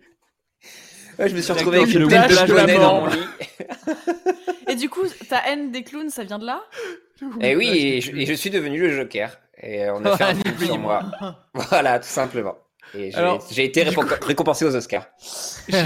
Ouais, 1.20 1.30
je 1.30 1.36
me 1.36 1.42
suis 1.42 1.54
retrouvé 1.54 1.78
avec 1.80 1.94
le 1.94 2.02
une 2.02 2.10
tête 2.10 2.30
whiplash 2.30 2.48
de 2.48 2.54
de 2.54 2.58
la 2.58 2.64
poney 2.64 2.78
mort. 2.78 2.94
dans 2.94 3.02
mon 3.02 3.08
lit. 3.08 3.28
Et 4.68 4.76
du 4.76 4.90
coup, 4.90 5.04
ta 5.30 5.42
haine 5.48 5.72
des 5.72 5.84
clowns, 5.84 6.10
ça 6.10 6.24
vient 6.24 6.40
de 6.40 6.46
là? 6.46 6.64
Et 7.42 7.56
oui, 7.56 7.68
et 7.68 8.02
je, 8.02 8.16
et 8.16 8.26
je 8.26 8.34
suis 8.34 8.50
devenu 8.50 8.80
le 8.80 8.96
Joker. 8.96 9.38
Et 9.62 9.90
on 9.90 10.04
a 10.06 10.18
fait 10.18 10.24
un 10.24 10.36
film 10.36 10.58
sur 10.60 10.78
moi. 10.80 11.04
Voilà, 11.54 12.00
tout 12.00 12.08
simplement. 12.08 12.58
Et 12.96 13.12
j'ai 13.52 13.66
été 13.66 13.84
récompensé 13.84 14.66
aux 14.66 14.76
Oscars. 14.76 15.08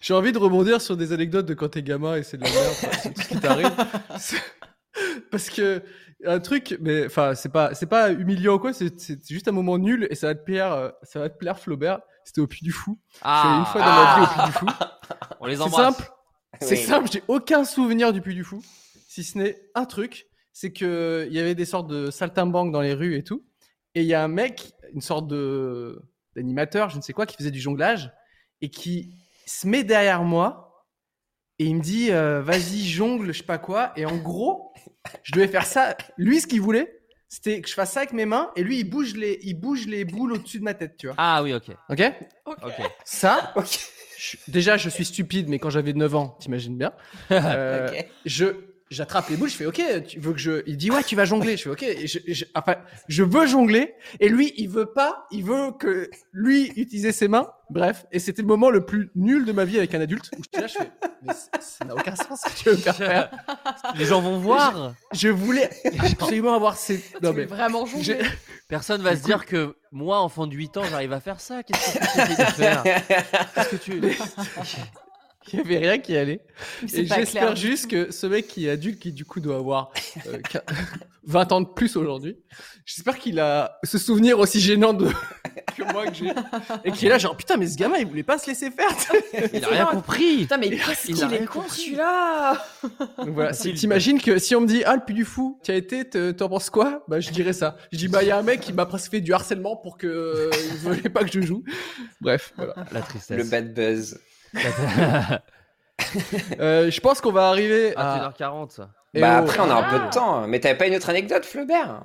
J'ai 0.00 0.12
envie 0.12 0.32
de 0.32 0.38
rebondir 0.38 0.82
sur 0.82 0.98
des 0.98 1.12
anecdotes 1.14 1.46
de 1.46 1.54
quand 1.54 1.70
t'es 1.70 1.82
gamin 1.82 2.16
et 2.16 2.22
c'est 2.22 2.36
de 2.36 2.44
la 2.44 2.50
merde, 2.50 2.66
enfin, 2.72 2.88
c'est 3.02 3.14
tout 3.14 3.22
ce 3.22 3.28
qui 3.28 3.40
t'arrive. 3.40 3.70
Parce 5.30 5.48
que 5.48 5.80
un 6.26 6.40
truc, 6.40 6.76
mais 6.80 7.06
enfin, 7.06 7.34
c'est 7.34 7.48
pas, 7.50 7.74
c'est 7.74 7.86
pas 7.86 8.10
humiliant 8.12 8.54
ou 8.54 8.58
quoi, 8.58 8.72
c'est 8.72 8.98
c'est 9.00 9.28
juste 9.28 9.48
un 9.48 9.52
moment 9.52 9.78
nul 9.78 10.06
et 10.10 10.14
ça 10.14 10.28
va 10.28 10.34
te 10.34 10.44
plaire, 10.44 10.72
euh, 10.72 10.90
ça 11.02 11.20
va 11.20 11.28
te 11.30 11.36
plaire 11.38 11.58
Flaubert. 11.58 12.00
C'était 12.24 12.40
au 12.40 12.46
Puy 12.46 12.64
du 12.64 12.72
Fou. 12.72 12.98
Allé 13.20 13.58
une 13.58 13.66
fois 13.66 13.80
dans 13.82 13.86
ma 13.86 14.14
vie 14.16 14.22
au 14.22 14.26
Puy 14.34 14.46
du 14.46 14.52
Fou. 14.52 14.66
on 15.40 15.46
les 15.46 15.56
C'est 15.56 15.68
simple. 15.68 16.10
C'est 16.60 16.70
Oui. 16.76 16.82
simple, 16.82 17.08
j'ai 17.12 17.22
aucun 17.28 17.64
souvenir 17.64 18.12
du 18.12 18.20
Puy 18.20 18.34
du 18.34 18.44
Fou, 18.44 18.62
si 19.08 19.24
ce 19.24 19.36
n'est 19.38 19.56
un 19.74 19.84
truc, 19.84 20.26
c'est 20.52 20.72
que 20.72 21.26
il 21.28 21.34
y 21.34 21.40
avait 21.40 21.54
des 21.54 21.64
sortes 21.64 21.88
de 21.88 22.10
saltimbanques 22.10 22.72
dans 22.72 22.80
les 22.80 22.94
rues 22.94 23.16
et 23.16 23.24
tout, 23.24 23.44
et 23.94 24.02
il 24.02 24.06
y 24.06 24.14
a 24.14 24.22
un 24.22 24.28
mec, 24.28 24.72
une 24.92 25.00
sorte 25.00 25.26
de 25.26 26.00
d'animateur, 26.36 26.90
je 26.90 26.96
ne 26.96 27.02
sais 27.02 27.12
quoi, 27.12 27.26
qui 27.26 27.36
faisait 27.36 27.50
du 27.50 27.60
jonglage 27.60 28.12
et 28.60 28.68
qui 28.70 29.14
se 29.46 29.66
met 29.68 29.84
derrière 29.84 30.22
moi 30.22 30.84
et 31.58 31.66
il 31.66 31.76
me 31.76 31.80
dit 31.80 32.10
euh, 32.10 32.42
vas-y 32.42 32.84
jongle, 32.84 33.32
je 33.32 33.38
sais 33.38 33.44
pas 33.44 33.58
quoi, 33.58 33.92
et 33.96 34.06
en 34.06 34.16
gros, 34.16 34.72
je 35.22 35.32
devais 35.32 35.48
faire 35.48 35.66
ça. 35.66 35.96
Lui, 36.16 36.40
ce 36.40 36.46
qu'il 36.46 36.60
voulait, 36.60 37.00
c'était 37.28 37.60
que 37.60 37.68
je 37.68 37.74
fasse 37.74 37.92
ça 37.92 38.00
avec 38.00 38.12
mes 38.12 38.26
mains, 38.26 38.50
et 38.56 38.62
lui, 38.62 38.78
il 38.78 38.84
bouge 38.84 39.14
les, 39.14 39.38
il 39.42 39.54
bouge 39.54 39.86
les 39.86 40.04
boules 40.04 40.32
au-dessus 40.34 40.58
de 40.58 40.64
ma 40.64 40.74
tête, 40.74 40.96
tu 40.96 41.06
vois. 41.06 41.16
Ah 41.18 41.42
oui, 41.42 41.52
ok. 41.54 41.70
Ok? 41.88 42.02
Ok. 42.46 42.72
Ça, 43.04 43.52
je- 44.18 44.36
déjà, 44.48 44.76
je 44.76 44.88
suis 44.88 45.04
stupide, 45.04 45.48
mais 45.48 45.58
quand 45.58 45.70
j'avais 45.70 45.92
9 45.92 46.14
ans, 46.14 46.36
t'imagines 46.40 46.76
bien. 46.78 46.92
Euh, 47.30 47.88
Ok. 47.88 48.06
Je 48.24 48.46
j'attrape 48.90 49.28
les 49.28 49.36
boules, 49.36 49.48
je 49.50 49.56
fais 49.56 49.66
OK, 49.66 49.82
tu 50.06 50.20
veux 50.20 50.32
que 50.32 50.38
je 50.38 50.62
il 50.66 50.76
dit 50.76 50.90
ouais, 50.90 51.02
tu 51.02 51.16
vas 51.16 51.24
jongler, 51.24 51.56
je 51.56 51.62
fais 51.64 51.70
OK, 51.70 51.82
et 51.82 52.06
je, 52.06 52.18
je- 52.26 52.44
enfin, 52.54 52.76
je 53.08 53.22
veux 53.24 53.46
jongler 53.46 53.94
et 54.20 54.28
lui, 54.28 54.52
il 54.56 54.68
veut 54.68 54.86
pas, 54.86 55.26
il 55.30 55.44
veut 55.44 55.72
que 55.78 56.10
lui 56.32 56.68
utiliser 56.76 57.12
ses 57.12 57.28
mains. 57.28 57.50
Bref, 57.70 58.04
et 58.12 58.18
c'était 58.18 58.42
le 58.42 58.48
moment 58.48 58.68
le 58.68 58.84
plus 58.84 59.10
nul 59.16 59.46
de 59.46 59.52
ma 59.52 59.64
vie 59.64 59.78
avec 59.78 59.94
un 59.94 60.00
adulte 60.00 60.30
où 60.38 60.42
j'étais 60.42 60.60
là, 60.60 60.66
je 60.66 60.74
fais 60.74 60.90
mais 61.22 61.32
ça 61.60 61.84
n'a 61.86 61.94
aucun 61.94 62.14
sens 62.14 62.42
ce 62.44 62.50
que 62.50 62.58
tu 62.58 62.64
veux 62.68 62.72
me 62.76 62.80
faire 62.80 62.94
faire. 62.96 63.30
Les 63.96 64.04
gens 64.04 64.20
vont 64.20 64.38
voir. 64.38 64.92
Je 65.14 65.28
voulais 65.28 65.70
absolument 65.98 66.54
avoir 66.54 66.76
ces 66.76 67.02
non 67.22 67.32
mais 67.32 67.46
vraiment 67.46 67.86
jongler? 67.86 68.18
Personne 68.68 69.00
va 69.02 69.16
se 69.16 69.22
dire 69.22 69.46
que 69.46 69.76
moi, 69.92 70.20
enfant 70.20 70.46
de 70.46 70.54
8 70.54 70.76
ans, 70.76 70.82
j'arrive 70.90 71.12
à 71.14 71.20
faire 71.20 71.40
ça. 71.40 71.62
Qu'est-ce 71.62 71.98
que 71.98 71.98
tu 72.12 72.32
essayes 72.32 72.36
de 72.46 72.52
faire? 72.52 72.82
Qu'est-ce 73.54 73.68
que 73.70 73.76
tu. 73.76 74.00
il 75.52 75.58
y 75.58 75.62
avait 75.62 75.78
rien 75.78 75.98
qui 75.98 76.16
allait. 76.16 76.40
Et 76.92 77.06
j'espère 77.06 77.56
juste 77.56 77.88
que 77.90 78.10
ce 78.12 78.26
mec 78.26 78.46
qui 78.48 78.66
est 78.66 78.70
adulte, 78.70 78.98
qui 79.00 79.12
du 79.12 79.24
coup 79.24 79.40
doit 79.40 79.56
avoir 79.56 79.92
euh, 80.26 80.38
quin- 80.50 80.62
20 81.26 81.52
ans 81.52 81.60
de 81.62 81.66
plus 81.68 81.96
aujourd'hui, 81.96 82.36
j'espère 82.84 83.18
qu'il 83.18 83.40
a 83.40 83.78
ce 83.82 83.96
souvenir 83.96 84.38
aussi 84.38 84.60
gênant 84.60 84.92
de 84.92 85.08
que 85.74 85.82
moi 85.92 86.06
que 86.06 86.14
j'ai. 86.14 86.30
Et 86.84 86.92
qui 86.92 87.06
est 87.06 87.08
là 87.08 87.16
genre 87.16 87.34
putain 87.34 87.56
mais 87.56 87.66
ce 87.66 87.78
gamin 87.78 87.96
il 87.96 88.06
voulait 88.06 88.22
pas 88.22 88.36
se 88.36 88.46
laisser 88.46 88.70
faire. 88.70 88.90
Il 89.54 89.64
a 89.64 89.68
rien 89.68 89.86
compris. 89.86 90.42
Putain, 90.42 90.58
mais 90.58 90.68
qu'est-ce 90.68 91.08
Il 91.10 91.14
a 91.14 91.16
qu'il 91.16 91.24
rien 91.36 91.42
est 91.42 91.46
con 91.46 91.62
celui-là 91.66 92.62
Donc 93.18 93.30
voilà, 93.30 93.52
t'imagines 93.52 94.20
que 94.20 94.38
si 94.38 94.54
on 94.54 94.60
me 94.60 94.66
dit 94.66 94.82
ah 94.84 94.96
le 94.96 95.02
puits 95.02 95.14
du 95.14 95.24
fou, 95.24 95.58
tu 95.64 95.70
as 95.70 95.76
été, 95.76 96.06
te- 96.06 96.30
t'en 96.32 96.50
penses 96.50 96.68
quoi? 96.68 97.02
Bah 97.08 97.20
je 97.20 97.30
dirais 97.30 97.54
ça. 97.54 97.78
Je 97.90 97.96
dis 97.96 98.08
bah 98.08 98.22
il 98.22 98.28
y 98.28 98.30
a 98.30 98.36
un 98.38 98.42
mec 98.42 98.60
qui 98.60 98.74
m'a 98.74 98.84
presque 98.84 99.10
fait 99.10 99.22
du 99.22 99.32
harcèlement 99.32 99.76
pour 99.76 99.96
que 99.96 100.06
euh, 100.06 100.50
il 100.72 100.76
voulait 100.76 101.08
pas 101.08 101.24
que 101.24 101.32
je 101.32 101.40
joue. 101.40 101.64
Bref, 102.20 102.52
voilà. 102.56 102.74
La 102.92 103.00
tristesse. 103.00 103.38
Le 103.38 103.44
bad 103.44 103.72
buzz. 103.72 104.18
Euh, 106.60 106.90
je 106.90 107.00
pense 107.00 107.20
qu'on 107.20 107.32
va 107.32 107.48
arriver 107.48 107.94
À 107.96 108.26
à 108.26 108.30
1h40. 108.30 108.86
Eh 109.14 109.20
bah 109.20 109.38
oh. 109.40 109.44
après, 109.44 109.60
on 109.60 109.70
a 109.70 109.74
un 109.74 109.82
peu 109.90 109.96
Ah. 110.02 110.06
de 110.06 110.12
temps. 110.12 110.46
Mais 110.48 110.58
t'avais 110.60 110.76
pas 110.76 110.86
une 110.86 110.94
autre 110.96 111.08
anecdote, 111.08 111.44
Flaubert? 111.44 112.02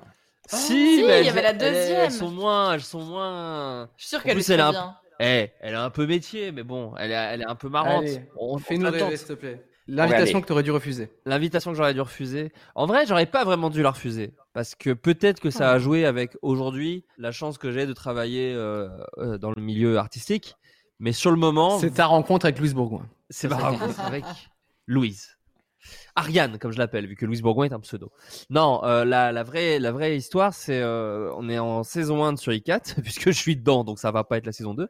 Si, 0.47 0.97
si, 0.97 1.03
mais 1.05 1.21
il 1.21 1.25
y 1.25 1.29
avait 1.29 1.41
la 1.41 1.53
deuxième. 1.53 2.01
Elles 2.05 2.11
sont 2.11 2.29
moins. 2.29 2.73
Elles 2.73 2.81
sont 2.81 3.01
moins. 3.01 3.89
Je 3.97 4.03
suis 4.03 4.09
sûre 4.09 4.19
En 4.19 4.21
qu'elle 4.23 4.35
plus, 4.35 4.49
est 4.49 4.53
elle 4.53 4.61
a 4.61 4.69
très 4.71 4.77
un- 4.77 4.81
bien. 4.81 4.95
Eh, 5.21 5.51
elle 5.59 5.75
a 5.75 5.83
un 5.83 5.89
peu 5.89 6.05
métier, 6.07 6.51
mais 6.51 6.63
bon, 6.63 6.93
elle 6.97 7.11
est, 7.11 7.15
elle 7.15 7.41
est 7.41 7.45
un 7.49 7.55
peu 7.55 7.67
marrante. 7.67 8.03
Allez, 8.03 8.21
On- 8.37 8.57
se 8.57 8.73
la 8.81 8.89
rêver 8.89 9.17
s'il 9.17 9.27
te 9.27 9.33
plaît. 9.33 9.65
L'invitation 9.87 10.39
que 10.39 10.45
t'aurais 10.47 10.63
dû 10.63 10.71
refuser. 10.71 11.09
L'invitation 11.25 11.71
que 11.71 11.77
j'aurais 11.77 11.95
dû 11.95 12.01
refuser. 12.01 12.51
En 12.75 12.85
vrai, 12.85 13.05
j'aurais 13.07 13.25
pas 13.25 13.43
vraiment 13.43 13.71
dû 13.71 13.81
la 13.81 13.89
refuser. 13.89 14.33
Parce 14.53 14.75
que 14.75 14.91
peut-être 14.91 15.39
que 15.39 15.49
ça 15.49 15.71
a 15.71 15.79
joué 15.79 16.05
avec 16.05 16.37
aujourd'hui 16.43 17.05
la 17.17 17.31
chance 17.31 17.57
que 17.57 17.71
j'ai 17.71 17.87
de 17.87 17.93
travailler 17.93 18.53
euh, 18.53 18.87
euh, 19.17 19.37
dans 19.39 19.51
le 19.51 19.61
milieu 19.61 19.97
artistique. 19.97 20.55
Mais 20.99 21.13
sur 21.13 21.31
le 21.31 21.37
moment, 21.37 21.79
C'est 21.79 21.91
ta 21.91 22.05
rencontre 22.05 22.45
avec 22.45 22.59
Louise 22.59 22.73
Bourgoin. 22.73 23.05
c'est 23.29 23.47
ma 23.47 23.57
rencontre 23.57 23.99
avec 24.01 24.25
Louise. 24.87 25.35
Ariane, 26.15 26.57
comme 26.59 26.71
je 26.71 26.77
l'appelle, 26.77 27.07
vu 27.07 27.15
que 27.15 27.25
Louise 27.25 27.41
Bourgoin 27.41 27.67
est 27.67 27.73
un 27.73 27.79
pseudo. 27.79 28.11
Non, 28.49 28.83
euh, 28.83 29.05
la, 29.05 29.31
la, 29.31 29.43
vraie, 29.43 29.79
la 29.79 29.93
vraie 29.93 30.17
histoire, 30.17 30.53
c'est 30.53 30.81
euh, 30.81 31.31
on 31.37 31.47
est 31.47 31.57
en 31.59 31.83
saison 31.83 32.25
1 32.25 32.33
de 32.33 32.37
Sur 32.37 32.51
i4, 32.51 33.01
puisque 33.01 33.27
je 33.27 33.37
suis 33.37 33.55
dedans, 33.55 33.85
donc 33.85 33.99
ça 33.99 34.11
va 34.11 34.25
pas 34.25 34.37
être 34.37 34.45
la 34.45 34.51
saison 34.51 34.73
2. 34.73 34.87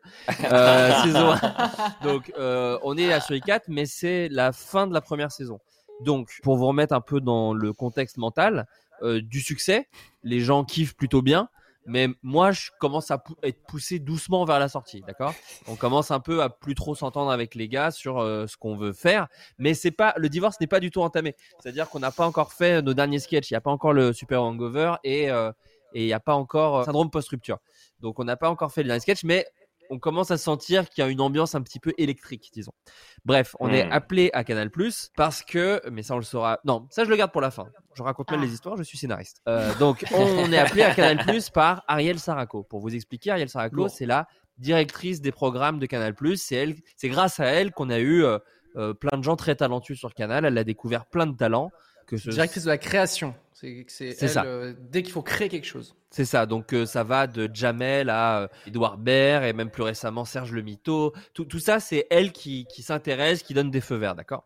Euh, 0.51 0.91
saison 1.03 1.31
1. 1.31 2.03
Donc, 2.03 2.33
euh, 2.39 2.79
on 2.83 2.97
est 2.97 3.13
à 3.13 3.19
Sur 3.21 3.35
i4, 3.35 3.61
mais 3.67 3.85
c'est 3.85 4.29
la 4.29 4.51
fin 4.51 4.87
de 4.87 4.93
la 4.93 5.01
première 5.01 5.31
saison. 5.31 5.59
Donc, 6.01 6.39
pour 6.41 6.57
vous 6.57 6.65
remettre 6.65 6.93
un 6.95 7.01
peu 7.01 7.21
dans 7.21 7.53
le 7.53 7.73
contexte 7.73 8.17
mental, 8.17 8.65
euh, 9.03 9.21
du 9.21 9.41
succès, 9.41 9.87
les 10.23 10.39
gens 10.39 10.63
kiffent 10.63 10.95
plutôt 10.95 11.21
bien, 11.21 11.49
mais 11.89 12.07
moi, 12.21 12.51
je 12.51 12.69
commence 12.79 13.09
à 13.09 13.21
être 13.41 13.63
poussé 13.63 13.97
doucement 13.97 14.45
vers 14.45 14.59
la 14.59 14.69
sortie, 14.69 15.01
d'accord? 15.01 15.33
On 15.67 15.75
commence 15.75 16.11
un 16.11 16.19
peu 16.19 16.43
à 16.43 16.49
plus 16.49 16.75
trop 16.75 16.93
s'entendre 16.93 17.31
avec 17.31 17.55
les 17.55 17.67
gars 17.67 17.89
sur 17.89 18.19
euh, 18.19 18.45
ce 18.45 18.57
qu'on 18.57 18.75
veut 18.75 18.93
faire, 18.93 19.27
mais 19.57 19.73
c'est 19.73 19.91
pas 19.91 20.13
le 20.15 20.29
divorce 20.29 20.59
n'est 20.61 20.67
pas 20.67 20.79
du 20.79 20.91
tout 20.91 21.01
entamé. 21.01 21.35
C'est-à-dire 21.59 21.89
qu'on 21.89 21.99
n'a 21.99 22.11
pas 22.11 22.27
encore 22.27 22.53
fait 22.53 22.83
nos 22.83 22.93
derniers 22.93 23.17
sketchs, 23.17 23.49
il 23.49 23.53
n'y 23.53 23.57
a 23.57 23.61
pas 23.61 23.71
encore 23.71 23.93
le 23.93 24.13
super 24.13 24.43
hangover 24.43 24.95
et 25.03 25.31
euh, 25.31 25.51
il 25.93 26.05
n'y 26.05 26.13
a 26.13 26.19
pas 26.19 26.35
encore 26.35 26.77
euh, 26.77 26.83
syndrome 26.83 27.09
post-rupture. 27.09 27.57
Donc 28.01 28.19
on 28.19 28.23
n'a 28.23 28.37
pas 28.37 28.51
encore 28.51 28.71
fait 28.71 28.83
le 28.83 28.87
dernier 28.87 29.01
sketch, 29.01 29.23
mais 29.23 29.47
on 29.89 29.99
commence 29.99 30.31
à 30.31 30.37
sentir 30.37 30.89
qu'il 30.89 31.03
y 31.03 31.07
a 31.07 31.09
une 31.09 31.21
ambiance 31.21 31.55
un 31.55 31.61
petit 31.61 31.79
peu 31.79 31.93
électrique, 31.97 32.49
disons. 32.53 32.73
Bref, 33.25 33.55
on 33.59 33.69
est 33.71 33.85
Hmm. 33.85 33.91
appelé 33.91 34.29
à 34.33 34.43
Canal 34.43 34.69
parce 35.15 35.41
que, 35.41 35.81
mais 35.91 36.03
ça 36.03 36.13
on 36.15 36.17
le 36.17 36.23
saura. 36.23 36.59
Non, 36.65 36.87
ça 36.91 37.03
je 37.03 37.09
le 37.09 37.15
garde 37.15 37.31
pour 37.31 37.41
la 37.41 37.51
fin. 37.51 37.67
Je 37.95 38.03
raconte 38.03 38.29
mal 38.31 38.39
Ah. 38.41 38.45
les 38.45 38.53
histoires, 38.53 38.77
je 38.77 38.83
suis 38.83 38.97
scénariste. 38.97 39.41
Euh, 39.47 39.73
donc 39.79 40.05
on 40.13 40.51
est 40.53 40.57
appelé 40.57 40.83
à 40.83 40.93
Canal 40.93 41.25
par 41.53 41.83
Ariel 41.87 42.19
Saraco. 42.19 42.63
Pour 42.63 42.79
vous 42.79 42.95
expliquer, 42.95 43.31
Ariel 43.31 43.49
Saraco, 43.49 43.87
c'est 43.89 44.05
la 44.05 44.27
directrice 44.57 45.21
des 45.21 45.31
programmes 45.31 45.79
de 45.79 45.85
Canal 45.85 46.15
C'est 46.35 46.55
elle, 46.55 46.75
c'est 46.95 47.09
grâce 47.09 47.39
à 47.39 47.45
elle 47.45 47.71
qu'on 47.71 47.89
a 47.89 47.99
eu 47.99 48.23
euh, 48.23 48.37
euh, 48.75 48.93
plein 48.93 49.17
de 49.17 49.23
gens 49.23 49.35
très 49.35 49.55
talentueux 49.55 49.95
sur 49.95 50.13
Canal. 50.13 50.45
Elle 50.45 50.57
a 50.57 50.63
découvert 50.63 51.05
plein 51.05 51.25
de 51.25 51.35
talents. 51.35 51.71
Que 52.09 52.17
ce... 52.17 52.31
Directrice 52.31 52.63
de 52.63 52.69
la 52.69 52.79
création. 52.79 53.35
C'est 53.53 53.85
elle, 53.99 54.29
ça. 54.29 54.43
euh, 54.45 54.73
dès 54.89 55.03
qu'il 55.03 55.11
faut 55.11 55.21
créer 55.21 55.47
quelque 55.47 55.67
chose. 55.67 55.95
C'est 56.09 56.25
ça, 56.25 56.47
donc 56.47 56.73
euh, 56.73 56.87
ça 56.87 57.03
va 57.03 57.27
de 57.27 57.47
Jamel 57.53 58.09
à 58.09 58.39
euh, 58.41 58.47
Edouard 58.65 58.97
Baird 58.97 59.43
et 59.43 59.53
même 59.53 59.69
plus 59.69 59.83
récemment 59.83 60.25
Serge 60.25 60.51
Le 60.51 60.63
Mito. 60.63 61.13
Tout, 61.35 61.45
tout 61.45 61.59
ça, 61.59 61.79
c'est 61.79 62.07
elle 62.09 62.31
qui, 62.31 62.65
qui 62.65 62.81
s'intéresse, 62.81 63.43
qui 63.43 63.53
donne 63.53 63.69
des 63.69 63.81
feux 63.81 63.97
verts, 63.97 64.15
d'accord? 64.15 64.43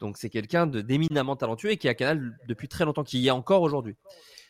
Donc 0.00 0.18
c'est 0.18 0.28
quelqu'un 0.28 0.66
d'éminemment 0.66 1.34
talentueux 1.34 1.70
et 1.70 1.76
qui 1.78 1.86
est 1.86 1.90
à 1.90 1.94
Canal 1.94 2.36
depuis 2.46 2.68
très 2.68 2.84
longtemps, 2.84 3.04
qui 3.04 3.20
y 3.20 3.28
est 3.28 3.30
encore 3.30 3.62
aujourd'hui. 3.62 3.96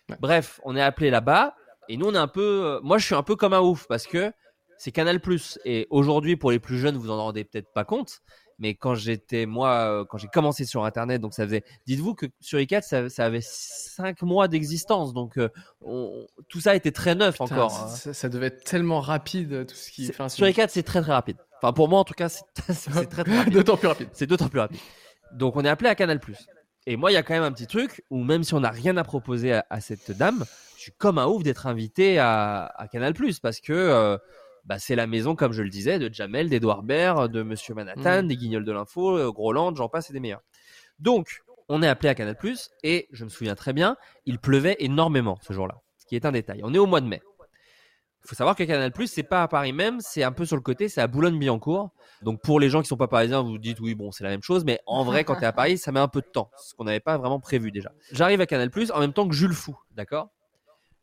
Ouais. 0.09 0.17
Bref, 0.19 0.61
on 0.65 0.75
est 0.75 0.83
appelé 0.83 1.11
là-bas 1.11 1.55
et 1.89 1.97
nous 1.97 2.07
on 2.07 2.15
est 2.15 2.19
un 2.19 2.29
peu. 2.29 2.65
euh, 2.65 2.81
moi 2.83 2.99
je 2.99 3.07
suis 3.07 3.15
un 3.15 3.23
peu 3.23 3.37
comme 3.37 3.53
un 3.53 3.61
ouf 3.61 3.87
parce 3.87 4.09
que 4.09 4.33
c'est 4.79 4.91
Canal 4.91 5.21
et 5.65 5.87
aujourd'hui 5.91 6.37
pour 6.37 6.51
les 6.51 6.59
plus 6.59 6.79
jeunes 6.79 6.97
vous 6.97 7.11
en 7.11 7.17
rendez 7.23 7.45
peut-être 7.45 7.73
pas 7.73 7.85
compte. 7.85 8.21
Mais 8.59 8.75
quand 8.75 8.95
j'étais 8.95 9.47
moi, 9.47 9.71
euh, 10.01 10.05
quand 10.05 10.19
j'ai 10.19 10.27
commencé 10.29 10.65
sur 10.65 10.85
Internet, 10.85 11.21
donc 11.21 11.33
ça 11.35 11.45
faisait, 11.45 11.63
dites-vous 11.87 12.15
que 12.15 12.27
sur 12.41 12.59
i4 12.59 12.83
ça, 12.83 13.09
ça 13.09 13.25
avait 13.25 13.41
cinq 13.43 14.23
mois 14.23 14.49
d'existence, 14.49 15.13
donc 15.15 15.39
euh, 15.39 15.49
on- 15.85 16.27
tout 16.49 16.61
ça 16.61 16.75
était 16.75 16.91
très 16.91 17.15
neuf 17.15 17.35
Putain, 17.39 17.45
encore. 17.55 17.71
ça, 17.71 17.85
hein. 17.85 17.89
ça- 17.89 18.15
ça 18.15 18.29
devait 18.29 18.47
être 18.47 18.65
tellement 18.65 19.01
rapide 19.01 19.67
tout 19.67 19.75
ce 19.77 19.91
qui. 19.91 20.09
Enfin, 20.11 20.29
Sur 20.29 20.47
les 20.47 20.53
4, 20.55 20.71
c'est 20.71 20.83
très 20.83 21.01
très 21.03 21.13
rapide. 21.13 21.37
Enfin, 21.63 21.73
pour 21.73 21.89
moi 21.89 22.01
en 22.01 22.05
tout 22.05 22.15
cas, 22.15 22.29
c'est 22.29 22.43
c'est 22.73 22.91
très 23.11 23.25
très 23.25 23.39
rapide. 23.39 23.53
D'autant 23.55 23.77
plus 23.77 23.89
rapide. 23.89 24.09
C'est 24.13 24.27
d'autant 24.27 24.49
plus 24.49 24.61
rapide. 24.61 24.81
Donc, 25.33 25.57
on 25.57 25.65
est 25.65 25.69
appelé 25.69 25.89
à 25.91 25.95
Canal. 25.95 26.21
Et 26.87 26.97
moi, 26.97 27.11
il 27.11 27.15
y 27.15 27.19
a 27.19 27.23
quand 27.23 27.35
même 27.35 27.43
un 27.43 27.53
petit 27.53 27.67
truc 27.67 28.03
où, 28.11 28.25
même 28.25 28.43
si 28.45 28.55
on 28.55 28.61
n'a 28.61 28.71
rien 28.71 28.97
à 28.97 29.05
proposer 29.05 29.53
à, 29.53 29.67
à 29.69 29.81
cette 29.81 30.11
dame, 30.13 30.45
je 30.77 30.83
suis 30.83 30.93
comme 30.93 31.19
un 31.19 31.27
ouf 31.27 31.43
d'être 31.43 31.67
invité 31.67 32.19
à, 32.19 32.73
à 32.77 32.89
Canal 32.89 33.13
parce 33.43 33.61
que 33.61 33.73
euh, 33.75 34.17
bah, 34.69 34.79
c'est 34.79 34.97
la 34.97 35.07
maison, 35.07 35.35
comme 35.35 35.53
je 35.53 35.63
le 35.63 35.71
disais, 35.71 35.99
de 35.99 36.13
Jamel, 36.13 36.51
d'Edouard 36.51 36.83
Baird, 36.83 37.33
de 37.33 37.43
Monsieur 37.43 37.75
Manhattan, 37.75 38.23
Mm. 38.23 38.29
des 38.29 38.37
Guignols 38.37 38.65
de 38.67 38.73
l'Info, 38.73 39.17
euh, 39.17 39.33
Groland, 39.33 39.75
j'en 39.75 39.89
passe 39.89 40.11
et 40.11 40.13
des 40.13 40.21
meilleurs. 40.21 40.43
Donc, 40.99 41.43
on 41.71 41.83
est 41.83 41.89
appelé 41.89 42.11
à 42.11 42.15
Canal 42.15 42.37
et 42.83 43.09
je 43.11 43.25
me 43.25 43.31
souviens 43.31 43.55
très 43.55 43.73
bien, 43.73 43.97
il 44.27 44.39
pleuvait 44.39 44.77
énormément 44.79 45.39
ce 45.41 45.55
jour-là, 45.55 45.81
ce 45.97 46.05
qui 46.05 46.17
est 46.17 46.27
un 46.27 46.33
détail. 46.33 46.61
On 46.65 46.75
est 46.75 46.79
au 46.79 46.85
mois 46.87 47.01
de 47.01 47.07
mai. 47.07 47.23
Il 48.25 48.29
faut 48.29 48.35
savoir 48.35 48.57
que 48.57 48.65
Canal 48.65 48.93
c'est 49.07 49.23
pas 49.23 49.43
à 49.43 49.49
Paris 49.49 49.73
même, 49.73 50.01
c'est 50.01 50.23
un 50.23 50.33
peu 50.33 50.45
sur 50.45 50.57
le 50.57 50.61
côté, 50.61 50.91
c'est 50.91 51.01
à 51.01 51.07
Boulogne-Billancourt. 51.07 51.91
Donc 52.21 52.43
pour 52.43 52.61
les 52.61 52.69
gens 52.69 52.83
qui 52.83 52.89
sont 52.89 52.99
pas 52.99 53.09
parisiens, 53.09 53.41
vous 53.41 53.53
vous 53.53 53.59
dites 53.59 53.81
oui, 53.81 53.95
bon, 53.95 54.13
c'est 54.13 54.25
la 54.25 54.29
même 54.29 54.43
chose, 54.43 54.67
mais 54.67 54.81
en 54.85 55.03
vrai, 55.03 55.25
quand 55.25 55.37
tu 55.37 55.43
es 55.45 55.47
à 55.47 55.53
Paris, 55.53 55.79
ça 55.79 55.93
met 55.93 56.01
un 56.01 56.09
peu 56.09 56.21
de 56.21 56.27
temps, 56.27 56.51
ce 56.63 56.75
qu'on 56.75 56.85
n'avait 56.85 57.01
pas 57.01 57.17
vraiment 57.17 57.41
prévu 57.41 57.73
déjà. 57.73 57.91
J'arrive 58.13 58.43
à 58.43 58.47
Canal 58.47 58.71
en 58.93 59.01
même 59.01 59.15
temps 59.15 59.27
que 59.27 59.35
Jules 59.35 59.55
Fou, 59.55 59.79
d'accord? 59.93 60.29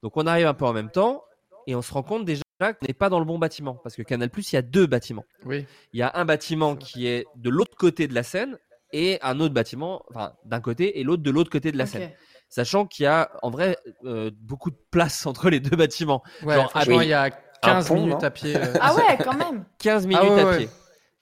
Donc 0.04 0.18
on 0.18 0.28
arrive 0.28 0.46
un 0.46 0.54
peu 0.54 0.66
en 0.66 0.74
même 0.74 0.92
temps 0.92 1.24
et 1.66 1.76
on 1.76 1.82
se 1.82 1.92
rend 1.92 2.04
compte 2.04 2.26
déjà 2.26 2.45
qu'on 2.60 2.86
n'est 2.88 2.94
pas 2.94 3.10
dans 3.10 3.20
le 3.20 3.26
bon 3.26 3.38
bâtiment 3.38 3.76
parce 3.76 3.96
que 3.96 4.02
Canal 4.02 4.30
il 4.36 4.54
y 4.54 4.58
a 4.58 4.62
deux 4.62 4.86
bâtiments. 4.86 5.26
Oui. 5.46 5.66
Il 5.94 6.00
y 6.00 6.04
a 6.04 6.12
un 6.16 6.26
bâtiment 6.26 6.76
qui 6.76 7.08
est 7.08 7.26
de 7.36 7.50
l'autre 7.50 7.76
côté 7.78 8.08
de 8.08 8.14
la 8.16 8.24
scène 8.24 8.58
et 8.94 9.20
un 9.22 9.40
autre 9.40 9.54
bâtiment, 9.54 10.04
enfin 10.10 10.34
d'un 10.46 10.62
côté 10.62 11.00
et 11.00 11.04
l'autre 11.04 11.24
de 11.24 11.32
l'autre 11.32 11.50
côté 11.52 11.72
de 11.72 11.78
la 11.78 11.84
Ok. 11.84 11.90
scène. 11.90 12.12
Sachant 12.48 12.86
qu'il 12.86 13.04
y 13.04 13.08
a 13.08 13.32
en 13.42 13.50
vrai 13.50 13.78
euh, 14.06 14.32
beaucoup 14.40 14.70
de 14.72 14.78
place 14.92 15.26
entre 15.26 15.50
les 15.50 15.60
deux 15.60 15.76
bâtiments. 15.76 16.24
Ouais, 16.44 16.56
Genre, 16.56 16.70
franchement, 16.70 16.98
oui. 16.98 17.06
il 17.06 17.10
y 17.10 17.14
a 17.14 17.30
15 17.62 17.88
pont, 17.88 17.96
minutes 17.96 18.12
non 18.14 18.20
à 18.20 18.30
pied. 18.32 18.56
euh, 18.56 18.74
Ah 18.80 18.94
ouais, 18.96 19.18
quand 19.24 19.34
même. 19.36 19.66
15 19.80 20.08
minutes 20.08 20.24
Ah 20.26 20.34
ouais, 20.34 20.42
à 20.42 20.46
ouais. 20.48 20.58
pied. 20.60 20.70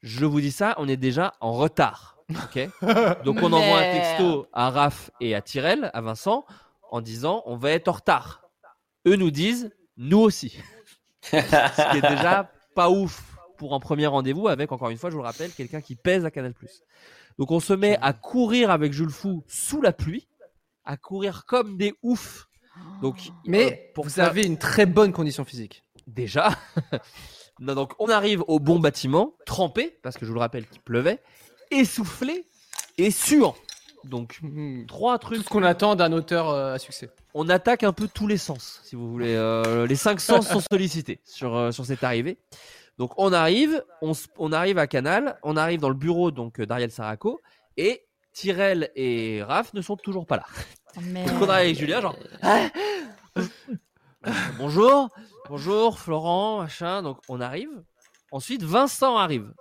Je 0.01 0.25
vous 0.25 0.41
dis 0.41 0.51
ça, 0.51 0.75
on 0.77 0.88
est 0.88 0.97
déjà 0.97 1.34
en 1.39 1.53
retard. 1.53 2.17
Ok. 2.29 2.69
Donc 3.25 3.38
on 3.41 3.51
envoie 3.53 3.77
un 3.79 3.91
texto 3.93 4.47
à 4.53 4.69
Raph 4.69 5.11
et 5.21 5.34
à 5.34 5.41
Tyrell, 5.41 5.89
à 5.93 6.01
Vincent, 6.01 6.45
en 6.91 7.01
disant 7.01 7.41
on 7.45 7.55
va 7.55 7.71
être 7.71 7.88
en 7.88 7.93
retard. 7.93 8.41
Eux 9.07 9.15
nous 9.15 9.31
disent 9.31 9.71
nous 9.97 10.19
aussi. 10.19 10.57
Ce 11.32 11.91
qui 11.91 11.97
est 11.97 12.09
déjà 12.09 12.51
pas 12.76 12.89
ouf 12.89 13.24
pour 13.57 13.74
un 13.74 13.80
premier 13.80 14.07
rendez-vous 14.07 14.47
avec, 14.47 14.71
encore 14.71 14.89
une 14.89 14.97
fois, 14.97 15.09
je 15.09 15.15
vous 15.15 15.21
le 15.21 15.28
rappelle, 15.28 15.51
quelqu'un 15.51 15.82
qui 15.82 15.95
pèse 15.95 16.26
à 16.26 16.32
Canal+. 16.32 16.53
Donc 17.39 17.51
on 17.51 17.59
se 17.59 17.74
met 17.74 17.97
à 18.01 18.13
courir 18.13 18.69
avec 18.71 18.93
Jules 18.93 19.09
Fou 19.09 19.43
sous 19.47 19.82
la 19.82 19.91
pluie, 19.93 20.28
à 20.86 20.97
courir 20.97 21.45
comme 21.45 21.78
des 21.78 21.93
oufs. 22.03 22.47
Donc, 23.01 23.17
Mais 23.45 23.71
euh, 23.74 23.91
pour 23.93 24.03
vous 24.05 24.09
ça- 24.11 24.26
avez 24.26 24.43
une 24.45 24.57
très 24.57 24.86
bonne 24.86 25.13
condition 25.13 25.45
physique. 25.45 25.84
déjà. 26.07 26.49
non, 27.59 27.76
donc 27.76 27.93
on 27.99 28.07
arrive 28.09 28.43
au 28.47 28.59
bon 28.59 28.80
bâtiment, 28.80 29.34
trempé, 29.45 29.97
parce 30.03 30.17
que 30.17 30.26
je 30.26 30.30
vous 30.30 30.36
le 30.36 30.41
rappelle 30.41 30.67
qu'il 30.67 30.82
pleuvait, 30.82 31.21
essoufflé 31.71 32.45
et 32.97 33.11
sûr. 33.11 33.55
Donc 34.04 34.39
trois 34.88 35.18
Tout 35.18 35.28
trucs. 35.28 35.43
ce 35.43 35.49
qu'on 35.49 35.64
attend 35.64 35.95
d'un 35.95 36.12
auteur 36.12 36.49
euh, 36.49 36.74
à 36.74 36.80
succès. 36.80 37.10
On 37.34 37.49
attaque 37.49 37.84
un 37.84 37.93
peu 37.93 38.08
tous 38.08 38.28
les 38.28 38.38
sens, 38.38 38.82
si 38.84 38.95
vous 38.95 39.10
voulez. 39.10 39.34
Euh, 39.36 39.88
les 39.88 39.95
cinq 39.95 40.20
sens 40.22 40.47
sont 40.47 40.62
sollicités 40.72 41.20
sur 41.24 41.56
euh, 41.56 41.72
sur 41.72 41.86
cette 41.86 42.04
arrivée. 42.04 42.38
Donc 42.97 43.14
on 43.18 43.34
arrive, 43.34 43.84
on, 44.01 44.51
arrive 44.51 44.78
à 44.78 44.86
Canal, 44.86 45.39
on 45.41 45.58
arrive 45.58 45.80
dans 45.80 45.89
le 45.89 45.95
bureau 45.95 46.30
donc 46.30 46.62
d'Ariel 46.62 46.91
Saraco 46.91 47.41
et 47.76 48.04
Tyrell 48.34 48.91
et 48.95 49.41
Raph 49.41 49.74
ne 49.74 49.82
sont 49.82 49.95
toujours 49.95 50.28
pas 50.28 50.38
là. 50.38 50.45
Donc 50.95 51.41
on 51.41 51.49
arrive 51.49 51.66
avec 51.66 51.78
Julien, 51.78 52.01
genre. 52.01 52.16
Ah 54.26 54.32
bonjour, 54.58 55.10
bonjour, 55.49 55.99
Florent, 55.99 56.60
machin. 56.60 57.01
Donc 57.01 57.18
on 57.28 57.41
arrive. 57.41 57.84
Ensuite, 58.32 58.64
Vincent 58.64 59.18
arrive. 59.18 59.54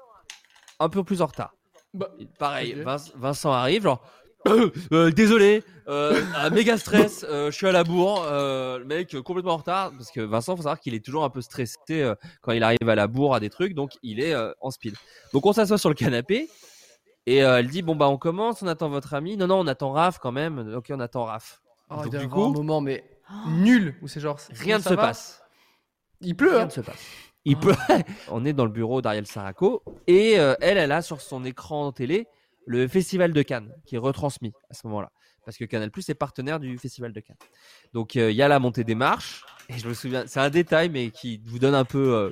Un 0.79 0.89
peu 0.89 1.03
plus 1.03 1.21
en 1.21 1.27
retard. 1.27 1.55
Bah, 1.95 2.11
pareil, 2.39 2.81
Vincent 3.17 3.51
arrive, 3.51 3.83
genre. 3.83 4.03
Euh, 4.49 5.11
désolé, 5.11 5.63
euh, 5.89 6.21
un 6.37 6.51
méga 6.51 6.77
stress, 6.77 7.25
euh, 7.29 7.51
je 7.51 7.57
suis 7.57 7.67
à 7.67 7.73
la 7.73 7.85
bourre, 7.85 8.25
euh, 8.27 8.79
le 8.79 8.85
mec 8.85 9.15
euh, 9.15 9.23
complètement 9.23 9.53
en 9.53 9.59
retard, 9.59 9.93
parce 9.93 10.11
que 10.11 10.21
Vincent, 10.21 10.57
faut 10.57 10.63
savoir 10.63 10.81
qu'il 10.81 10.95
est 10.95 11.05
toujours 11.05 11.25
un 11.25 11.31
peu 11.31 11.41
stressé 11.41 11.77
euh, 11.91 12.15
quand 12.41 12.53
il 12.53 12.63
arrive 12.63 12.89
à 12.89 12.95
la 12.95 13.07
bourre 13.07 13.35
à 13.35 13.41
des 13.41 13.51
trucs, 13.51 13.75
donc 13.75 13.93
il 14.03 14.21
est 14.21 14.35
euh, 14.35 14.53
en 14.61 14.71
speed. 14.71 14.95
Donc 15.33 15.47
on 15.47 15.53
s'assoit 15.53 15.79
sur 15.79 15.89
le 15.89 15.95
canapé, 15.95 16.49
et 17.27 17.45
euh, 17.45 17.59
elle 17.59 17.69
dit, 17.69 17.83
bon 17.83 17.95
bah 17.95 18.09
on 18.09 18.19
commence, 18.19 18.63
on 18.63 18.67
attend 18.67 18.89
votre 18.89 19.15
ami, 19.15 19.37
non 19.37 19.47
non, 19.47 19.61
on 19.61 19.67
attend 19.67 19.93
Raph 19.93 20.19
quand 20.19 20.33
même, 20.33 20.75
ok 20.77 20.87
on 20.91 21.01
attend 21.01 21.25
Raph. 21.25 21.61
Oh, 21.89 21.97
Donc, 21.97 22.07
il 22.07 22.11
du 22.11 22.17
avoir 22.17 22.49
un 22.49 22.53
coup, 22.53 22.53
moment 22.53 22.81
mais 22.81 23.05
nul 23.49 23.95
où 24.03 24.09
c'est 24.09 24.21
genre 24.21 24.39
rien 24.51 24.79
ne 24.79 24.83
ça 24.83 24.91
se 24.91 24.95
passe. 24.95 25.43
Il 26.21 26.37
pleut. 26.37 26.51
Rien 26.51 26.63
hein. 26.63 26.67
ne 26.67 26.71
se 26.71 26.81
passe. 26.81 26.99
Il 27.45 27.57
peut. 27.57 27.75
On 28.31 28.45
est 28.45 28.53
dans 28.53 28.65
le 28.65 28.71
bureau 28.71 29.03
d'Ariel 29.03 29.27
Saraco 29.27 29.83
et 30.07 30.39
euh, 30.39 30.55
elle, 30.61 30.79
elle 30.79 30.93
a 30.93 31.03
sur 31.03 31.21
son 31.21 31.45
écran 31.45 31.91
télé 31.93 32.29
le 32.67 32.89
Festival 32.89 33.33
de 33.33 33.43
Cannes 33.43 33.73
qui 33.85 33.97
est 33.97 33.99
retransmis 33.99 34.53
à 34.71 34.75
ce 34.75 34.87
moment-là. 34.87 35.11
Parce 35.45 35.57
que 35.57 35.65
Canal 35.65 35.91
Plus 35.91 36.09
est 36.09 36.15
partenaire 36.15 36.61
du 36.61 36.79
Festival 36.79 37.13
de 37.13 37.21
Cannes. 37.21 37.37
Donc 37.93 38.17
euh, 38.17 38.31
il 38.31 38.37
y 38.37 38.43
a 38.43 38.49
la 38.49 38.59
montée 38.59 38.85
des 38.85 38.95
marches. 38.95 39.45
Et 39.69 39.79
je 39.79 39.89
me 39.89 39.95
souviens, 39.95 40.25
c'est 40.27 40.41
un 40.41 40.51
détail 40.51 40.89
mais 40.89 41.11
qui 41.11 41.41
vous 41.45 41.59
donne 41.59 41.75
un 41.75 41.85
peu 41.85 42.15
euh, 42.15 42.31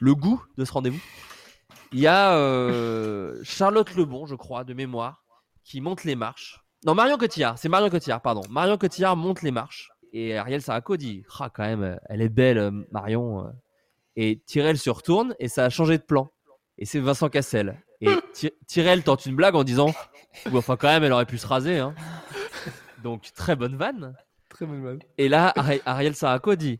le 0.00 0.14
goût 0.14 0.42
de 0.58 0.64
ce 0.64 0.72
rendez-vous. 0.72 1.00
Il 1.92 2.00
y 2.00 2.06
a 2.06 2.36
euh, 2.36 3.38
Charlotte 3.42 3.94
Lebon, 3.94 4.26
je 4.26 4.34
crois, 4.34 4.64
de 4.64 4.74
mémoire, 4.74 5.24
qui 5.64 5.80
monte 5.80 6.04
les 6.04 6.16
marches. 6.16 6.60
Non, 6.84 6.94
Marion 6.94 7.16
Cotillard, 7.16 7.58
c'est 7.58 7.68
Marion 7.68 7.90
Cotillard, 7.90 8.20
pardon. 8.22 8.42
Marion 8.50 8.76
Cotillard 8.76 9.16
monte 9.16 9.42
les 9.42 9.50
marches. 9.50 9.90
Et 10.12 10.36
Ariel 10.36 10.60
Saraco 10.60 10.96
dit 10.96 11.24
Ah, 11.38 11.50
quand 11.54 11.62
même, 11.62 11.98
elle 12.08 12.22
est 12.22 12.28
belle, 12.28 12.70
Marion. 12.90 13.50
Et 14.16 14.42
Tyrell 14.46 14.78
se 14.78 14.90
retourne 14.90 15.34
et 15.38 15.48
ça 15.48 15.64
a 15.64 15.70
changé 15.70 15.96
de 15.96 16.02
plan. 16.02 16.30
Et 16.78 16.84
c'est 16.84 17.00
Vincent 17.00 17.28
Cassel. 17.28 17.82
Et 18.02 18.10
Ty- 18.34 18.52
Tyrell 18.66 19.02
tente 19.02 19.24
une 19.26 19.36
blague 19.36 19.54
en 19.54 19.64
disant 19.64 19.86
Ouais, 20.46 20.58
Enfin, 20.58 20.76
quand 20.76 20.88
même, 20.88 21.04
elle 21.04 21.12
aurait 21.12 21.26
pu 21.26 21.38
se 21.38 21.46
raser. 21.46 21.78
Hein. 21.78 21.94
Donc, 23.02 23.32
très 23.34 23.56
bonne 23.56 23.76
vanne. 23.76 24.14
Très 24.48 24.66
bonne 24.66 24.82
vanne. 24.82 24.98
Et 25.18 25.28
là, 25.28 25.52
Ari- 25.56 25.80
Ariel 25.86 26.14
Saraco 26.14 26.54
dit 26.54 26.78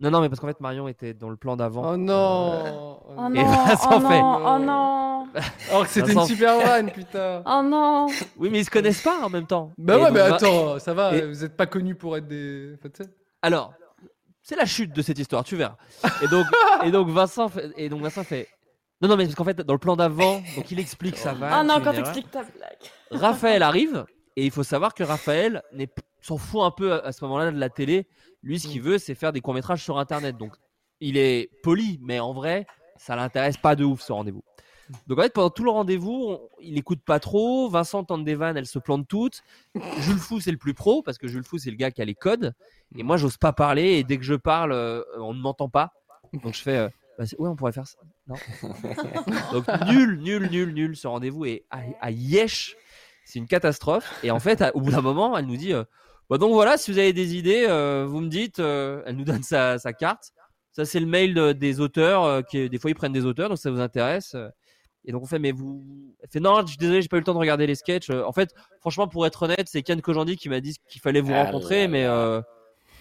Non, 0.00 0.10
non, 0.10 0.20
mais 0.20 0.28
parce 0.28 0.40
qu'en 0.40 0.46
fait, 0.48 0.60
Marion 0.60 0.88
était 0.88 1.14
dans 1.14 1.28
le 1.30 1.36
plan 1.36 1.56
d'avant. 1.56 1.92
Oh 1.92 1.96
non. 1.96 3.00
Oh 3.08 3.26
Et 3.34 3.42
non, 3.42 3.64
Vincent 3.64 3.90
oh 3.96 4.00
fait. 4.08 4.20
non, 4.20 4.42
oh 4.44 4.58
non, 4.58 5.28
Alors 5.70 5.82
que 5.84 5.88
c'était 5.90 6.12
une 6.12 6.24
super 6.26 6.58
vanne, 6.58 6.90
putain. 6.90 7.42
oh 7.46 7.62
non. 7.64 8.06
Oui, 8.36 8.48
mais 8.50 8.60
ils 8.60 8.64
se 8.64 8.70
connaissent 8.70 9.02
pas 9.02 9.18
en 9.24 9.28
même 9.30 9.46
temps. 9.46 9.72
Bah 9.78 9.94
Et 9.94 9.96
ouais, 9.98 10.04
donc, 10.06 10.12
mais 10.14 10.28
Va- 10.28 10.34
attends, 10.36 10.78
ça 10.78 10.94
va, 10.94 11.14
et- 11.16 11.26
vous 11.26 11.44
êtes 11.44 11.56
pas 11.56 11.66
connus 11.66 11.94
pour 11.94 12.16
être 12.16 12.26
des. 12.26 12.74
Enfin, 12.78 12.88
tu 12.94 13.02
sais. 13.04 13.10
Alors, 13.42 13.72
c'est 14.42 14.56
la 14.56 14.66
chute 14.66 14.94
de 14.94 15.02
cette 15.02 15.18
histoire, 15.18 15.44
tu 15.44 15.56
verras. 15.56 15.76
Et 16.22 16.28
donc, 16.28 16.46
et 16.84 16.90
donc 16.90 17.08
Vincent 17.08 17.48
fait, 17.48 17.70
et 17.76 17.88
donc 17.88 18.02
Vincent 18.02 18.24
fait. 18.24 18.48
Non, 19.04 19.10
non, 19.10 19.16
mais 19.16 19.24
parce 19.24 19.34
qu'en 19.34 19.44
fait, 19.44 19.60
dans 19.60 19.74
le 19.74 19.78
plan 19.78 19.96
d'avant, 19.96 20.42
donc 20.56 20.70
il 20.70 20.80
explique 20.80 21.16
sa 21.18 21.34
vanne. 21.34 21.52
Oh 21.60 21.62
non, 21.62 21.74
c'est 21.74 21.78
une 21.78 21.84
quand 21.84 21.92
t'expliques 21.92 22.30
ta 22.30 22.42
blague. 22.42 22.78
Raphaël 23.10 23.62
arrive 23.62 24.06
et 24.36 24.44
il 24.46 24.50
faut 24.50 24.62
savoir 24.62 24.94
que 24.94 25.04
Raphaël 25.04 25.62
s'en 26.22 26.38
fout 26.38 26.62
un 26.62 26.70
peu 26.70 26.94
à, 26.94 26.96
à 27.00 27.12
ce 27.12 27.22
moment-là 27.24 27.50
de 27.52 27.58
la 27.58 27.68
télé. 27.68 28.08
Lui, 28.42 28.58
ce 28.58 28.66
qu'il 28.66 28.80
veut, 28.80 28.96
c'est 28.98 29.14
faire 29.14 29.32
des 29.32 29.40
courts 29.42 29.52
métrages 29.54 29.84
sur 29.84 29.98
Internet. 29.98 30.38
Donc, 30.38 30.54
il 31.00 31.18
est 31.18 31.50
poli, 31.62 31.98
mais 32.02 32.18
en 32.18 32.32
vrai, 32.32 32.66
ça 32.96 33.14
l'intéresse 33.14 33.58
pas 33.58 33.76
de 33.76 33.84
ouf 33.84 34.00
ce 34.00 34.12
rendez-vous. 34.12 34.42
Donc 35.06 35.18
en 35.18 35.22
fait, 35.22 35.32
pendant 35.32 35.50
tout 35.50 35.64
le 35.64 35.70
rendez-vous, 35.70 36.26
on- 36.28 36.40
il 36.60 36.76
écoute 36.78 37.00
pas 37.04 37.18
trop. 37.20 37.68
Vincent 37.68 38.04
tente 38.04 38.24
des 38.24 38.34
vannes, 38.34 38.56
elles 38.56 38.66
se 38.66 38.78
plantent 38.78 39.08
toutes. 39.08 39.42
Jules 39.98 40.18
Fou, 40.18 40.40
c'est 40.40 40.50
le 40.50 40.58
plus 40.58 40.74
pro 40.74 41.02
parce 41.02 41.16
que 41.18 41.26
Jules 41.26 41.44
Fou, 41.44 41.58
c'est 41.58 41.70
le 41.70 41.76
gars 41.76 41.90
qui 41.90 42.02
a 42.02 42.04
les 42.04 42.14
codes. 42.14 42.52
Et 42.96 43.02
moi, 43.02 43.16
j'ose 43.16 43.36
pas 43.38 43.52
parler. 43.52 43.92
Et 43.98 44.04
dès 44.04 44.18
que 44.18 44.24
je 44.24 44.34
parle, 44.34 44.72
euh, 44.72 45.02
on 45.18 45.32
ne 45.34 45.40
m'entend 45.40 45.68
pas. 45.70 45.92
Donc 46.42 46.54
je 46.54 46.60
fais, 46.60 46.76
euh, 46.76 46.88
bah, 47.18 47.24
ouais, 47.38 47.48
on 47.48 47.56
pourrait 47.56 47.72
faire 47.72 47.86
ça. 47.86 47.98
Non. 48.26 48.34
Donc 49.52 49.66
nul, 49.88 50.18
nul, 50.20 50.48
nul, 50.50 50.72
nul 50.74 50.96
ce 50.96 51.06
rendez-vous. 51.06 51.44
Et 51.46 51.64
à, 51.70 51.80
à 52.00 52.10
Yesh, 52.10 52.76
c'est 53.24 53.38
une 53.38 53.46
catastrophe. 53.46 54.12
Et 54.22 54.30
en 54.30 54.40
fait, 54.40 54.60
à- 54.62 54.74
au 54.76 54.80
bout 54.80 54.90
d'un 54.90 55.00
moment, 55.00 55.36
elle 55.36 55.46
nous 55.46 55.56
dit, 55.56 55.72
euh, 55.72 55.84
bah, 56.30 56.38
donc 56.38 56.52
voilà, 56.52 56.76
si 56.76 56.90
vous 56.90 56.98
avez 56.98 57.12
des 57.12 57.36
idées, 57.36 57.66
euh, 57.68 58.06
vous 58.08 58.20
me 58.20 58.28
dites. 58.28 58.58
euh, 58.60 59.02
elle 59.06 59.16
nous 59.16 59.24
donne 59.24 59.42
sa, 59.42 59.78
sa 59.78 59.92
carte. 59.92 60.32
Ça, 60.72 60.84
c'est 60.84 60.98
le 61.00 61.06
mail 61.06 61.34
de- 61.34 61.52
des 61.52 61.80
auteurs. 61.80 62.24
euh, 62.24 62.42
qui, 62.42 62.68
des 62.68 62.78
fois, 62.78 62.90
ils 62.90 62.94
prennent 62.94 63.12
des 63.12 63.24
auteurs, 63.26 63.48
donc 63.48 63.58
ça 63.58 63.70
vous 63.70 63.80
intéresse. 63.80 64.36
Et 65.06 65.12
donc 65.12 65.22
on 65.22 65.26
fait, 65.26 65.38
mais 65.38 65.52
vous. 65.52 65.84
Elle 66.22 66.30
fait, 66.30 66.40
non, 66.40 66.62
je 66.62 66.68
suis 66.68 66.76
désolé, 66.78 67.02
j'ai 67.02 67.08
pas 67.08 67.16
eu 67.16 67.20
le 67.20 67.24
temps 67.26 67.34
de 67.34 67.38
regarder 67.38 67.66
les 67.66 67.74
sketchs. 67.74 68.08
En 68.08 68.32
fait, 68.32 68.54
franchement, 68.80 69.06
pour 69.06 69.26
être 69.26 69.42
honnête, 69.42 69.66
c'est 69.66 69.82
Ken 69.82 70.00
Kojandi 70.00 70.36
qui 70.38 70.48
m'a 70.48 70.60
dit 70.60 70.76
qu'il 70.88 71.00
fallait 71.02 71.20
vous 71.20 71.32
Ah 71.34 71.44
rencontrer, 71.44 71.82
là 71.82 71.88
mais 71.88 72.04
euh, 72.06 72.40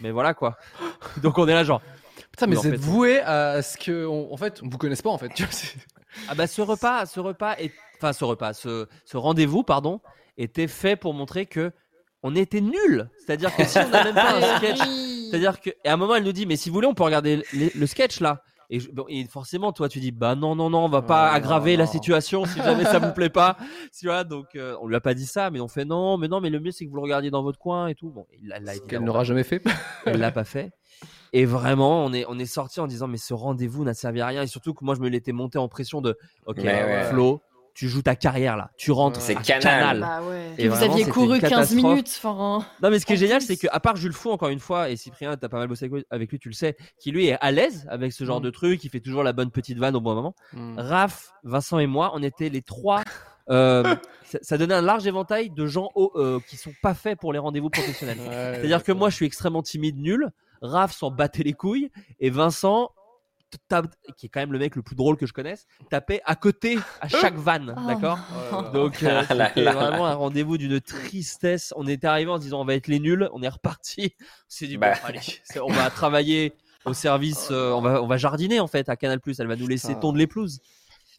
mais 0.01 0.11
voilà 0.11 0.33
quoi. 0.33 0.57
donc 1.23 1.37
on 1.37 1.47
est 1.47 1.53
là 1.53 1.63
genre. 1.63 1.81
Putain, 2.33 2.47
mais 2.47 2.55
vous 2.55 2.67
êtes 2.67 2.73
fait- 2.73 2.77
voué 2.81 3.19
à 3.21 3.61
ce 3.61 3.77
que. 3.77 4.05
on- 4.05 4.33
En 4.33 4.37
fait, 4.37 4.59
on 4.61 4.67
vous 4.67 4.77
connaisse 4.77 5.01
pas 5.01 5.11
en 5.11 5.17
fait. 5.17 5.29
tu 5.29 5.43
vois, 5.43 5.51
Ah 6.27 6.35
bah 6.35 6.45
ce 6.47 6.61
repas, 6.61 7.05
ce 7.05 7.19
repas 7.19 7.55
est, 7.57 7.71
enfin 7.97 8.11
ce 8.13 8.23
repas, 8.25 8.53
ce, 8.53 8.87
ce 9.05 9.17
rendez-vous 9.17 9.63
pardon, 9.63 10.01
était 10.37 10.67
fait 10.67 10.95
pour 10.95 11.13
montrer 11.13 11.45
que 11.45 11.71
on 12.23 12.35
était 12.35 12.61
nuls. 12.61 13.09
C'est-à-dire 13.25 13.55
que 13.55 13.63
si 13.65 13.77
on 13.79 13.87
n'a 13.89 14.03
même 14.03 14.15
pas 14.15 14.33
un 14.35 14.41
sketch, 14.57 14.77
c'est-à-dire 15.29 15.59
que 15.61 15.69
et 15.83 15.89
à 15.89 15.93
un 15.93 15.97
moment 15.97 16.15
elle 16.15 16.23
nous 16.23 16.31
dit 16.33 16.45
mais 16.45 16.55
si 16.55 16.69
vous 16.69 16.73
voulez 16.75 16.87
on 16.87 16.93
peut 16.93 17.03
regarder 17.03 17.43
le, 17.53 17.69
le 17.73 17.87
sketch 17.87 18.19
là. 18.19 18.41
Et, 18.73 18.79
je- 18.79 18.89
bon, 18.91 19.05
et 19.07 19.23
forcément 19.25 19.71
toi 19.71 19.87
tu 19.87 19.99
dis 19.99 20.11
bah 20.11 20.33
non 20.33 20.55
non 20.55 20.69
non 20.71 20.85
on 20.85 20.89
va 20.89 21.03
pas 21.03 21.29
aggraver 21.31 21.77
la 21.77 21.85
non. 21.85 21.91
situation 21.91 22.45
si 22.45 22.57
jamais 22.57 22.85
ça 22.85 22.97
vous 22.97 23.11
plaît 23.13 23.29
pas. 23.29 23.55
Tu 23.97 24.07
vois 24.07 24.23
donc 24.23 24.55
euh, 24.55 24.75
on 24.81 24.87
lui 24.87 24.95
a 24.95 24.99
pas 25.01 25.13
dit 25.13 25.27
ça 25.27 25.51
mais 25.51 25.59
on 25.59 25.67
fait 25.67 25.85
non 25.85 26.17
mais 26.17 26.27
non 26.27 26.41
mais 26.41 26.49
le 26.49 26.59
mieux 26.59 26.71
c'est 26.71 26.85
que 26.85 26.89
vous 26.89 26.95
le 26.95 27.01
regardiez 27.03 27.29
dans 27.29 27.43
votre 27.43 27.59
coin 27.59 27.87
et 27.87 27.93
tout. 27.93 28.09
Bon 28.09 28.25
il 28.41 28.51
Qu'elle 28.89 29.03
n'aura 29.03 29.23
jamais 29.23 29.43
fait. 29.43 29.61
elle 30.07 30.19
l'a 30.19 30.31
pas 30.31 30.43
fait. 30.43 30.71
Et 31.35 31.45
vraiment, 31.45 32.05
on 32.05 32.13
est, 32.13 32.25
on 32.27 32.37
est 32.37 32.45
sorti 32.45 32.79
en 32.79 32.85
disant, 32.85 33.07
mais 33.07 33.17
ce 33.17 33.33
rendez-vous 33.33 33.83
n'a 33.83 33.95
servi 33.95 34.21
à 34.21 34.27
rien. 34.27 34.43
Et 34.43 34.47
surtout 34.47 34.75
que 34.75 34.85
moi, 34.85 34.93
je 34.93 34.99
me 35.01 35.09
l'étais 35.09 35.31
monté 35.31 35.57
en 35.57 35.67
pression 35.67 35.99
de, 35.99 36.15
ok, 36.45 36.57
Mais 36.57 36.83
ouais. 36.83 37.03
Flo, 37.05 37.41
tu 37.73 37.89
joues 37.89 38.01
ta 38.03 38.15
carrière 38.15 38.55
là. 38.55 38.69
Tu 38.77 38.91
rentres. 38.91 39.19
C'est 39.21 39.35
à 39.35 39.41
Canal. 39.41 39.99
Bah 40.01 40.21
ouais. 40.23 40.51
Et 40.57 40.67
vous 40.67 40.75
vraiment, 40.75 40.93
aviez 40.93 41.05
c'était 41.05 41.11
couru 41.13 41.35
une 41.35 41.41
15 41.41 41.49
catastrophe. 41.49 41.83
minutes. 41.83 42.19
Enfin, 42.23 42.65
Non, 42.81 42.89
mais 42.89 42.99
ce 42.99 43.05
qui 43.05 43.13
est 43.13 43.15
En 43.15 43.19
génial, 43.19 43.37
plus. 43.39 43.45
c'est 43.47 43.57
qu'à 43.57 43.79
part 43.79 43.95
Jules 43.95 44.13
Fou, 44.13 44.29
encore 44.31 44.49
une 44.49 44.59
fois, 44.59 44.89
et 44.89 44.95
Cyprien, 44.95 45.35
t'as 45.37 45.49
pas 45.49 45.57
mal 45.57 45.67
bossé 45.67 45.85
avec 45.85 45.93
lui- 45.93 46.05
avec 46.11 46.29
lui, 46.31 46.39
tu 46.39 46.49
le 46.49 46.53
sais, 46.53 46.77
qui 46.99 47.11
lui 47.11 47.27
est 47.27 47.37
à 47.41 47.51
l'aise 47.51 47.87
avec 47.89 48.13
ce 48.13 48.23
genre 48.25 48.39
Mm. 48.39 48.43
de 48.43 48.49
truc, 48.51 48.83
il 48.83 48.89
fait 48.89 48.99
toujours 48.99 49.23
la 49.23 49.33
bonne 49.33 49.49
petite 49.51 49.77
vanne 49.79 49.95
au 49.95 50.01
bon 50.01 50.13
moment. 50.13 50.35
Hmm. 50.53 50.75
Raph, 50.77 51.31
Vincent 51.43 51.79
et 51.79 51.87
moi, 51.87 52.11
on 52.13 52.21
était 52.21 52.49
les 52.49 52.61
trois. 52.61 53.01
euh, 53.49 53.83
ça, 54.23 54.37
ça 54.41 54.57
donnait 54.57 54.75
un 54.75 54.81
large 54.81 55.05
éventail 55.07 55.49
de 55.49 55.65
gens 55.65 55.89
au- 55.95 56.11
euh, 56.15 56.39
qui 56.47 56.55
sont 56.57 56.73
pas 56.81 56.93
faits 56.93 57.19
pour 57.19 57.33
les 57.33 57.39
rendez-vous 57.39 57.69
professionnels. 57.69 58.17
C'est-à-dire 58.21 58.83
que 58.83 58.91
moi, 58.91 59.09
je 59.09 59.15
suis 59.15 59.25
extrêmement 59.25 59.61
timide, 59.63 59.97
nul. 59.97 60.29
Raph 60.61 60.93
s'en 60.93 61.11
battait 61.11 61.43
les 61.43 61.51
couilles. 61.53 61.89
Et 62.21 62.29
Vincent, 62.29 62.91
qui 64.17 64.25
est 64.25 64.29
quand 64.29 64.39
même 64.39 64.51
le 64.53 64.59
mec 64.59 64.75
le 64.75 64.81
plus 64.81 64.95
drôle 64.95 65.17
que 65.17 65.25
je 65.25 65.33
connaisse, 65.33 65.65
tapait 65.89 66.21
à 66.25 66.35
côté 66.35 66.77
à 67.01 67.07
chaque 67.07 67.35
vanne. 67.35 67.75
Oh. 67.77 67.87
D'accord 67.87 68.19
Oh 68.53 68.61
Donc, 68.73 69.01
euh, 69.03 69.23
là 69.35 69.49
c'était 69.49 69.63
vraiment 69.71 70.07
un 70.07 70.15
rendez-vous 70.15 70.57
d'une 70.57 70.79
tristesse. 70.81 71.73
On 71.75 71.87
était 71.87 72.07
arrivé 72.07 72.31
en 72.31 72.37
se 72.37 72.43
disant 72.43 72.61
on 72.61 72.65
va 72.65 72.75
être 72.75 72.87
les 72.87 72.99
nuls. 72.99 73.29
On 73.33 73.41
est 73.43 73.49
reparti. 73.49 74.13
On 74.19 74.25
s'est 74.47 74.67
dit, 74.67 74.77
Bah. 74.77 74.93
bon, 74.93 75.07
allez, 75.07 75.19
c'est- 75.43 75.59
on 75.59 75.67
va 75.67 75.89
travailler 75.89 76.53
au 76.85 76.93
service. 76.93 77.47
euh, 77.51 77.71
on, 77.71 77.81
va, 77.81 78.01
on 78.01 78.07
va 78.07 78.17
jardiner 78.17 78.59
en 78.59 78.67
fait 78.67 78.89
à 78.89 78.95
Canal. 78.95 79.19
Elle 79.39 79.47
va 79.47 79.55
nous 79.55 79.67
laisser 79.67 79.95
tondre 79.99 80.17
les 80.17 80.27
pelouses. 80.27 80.59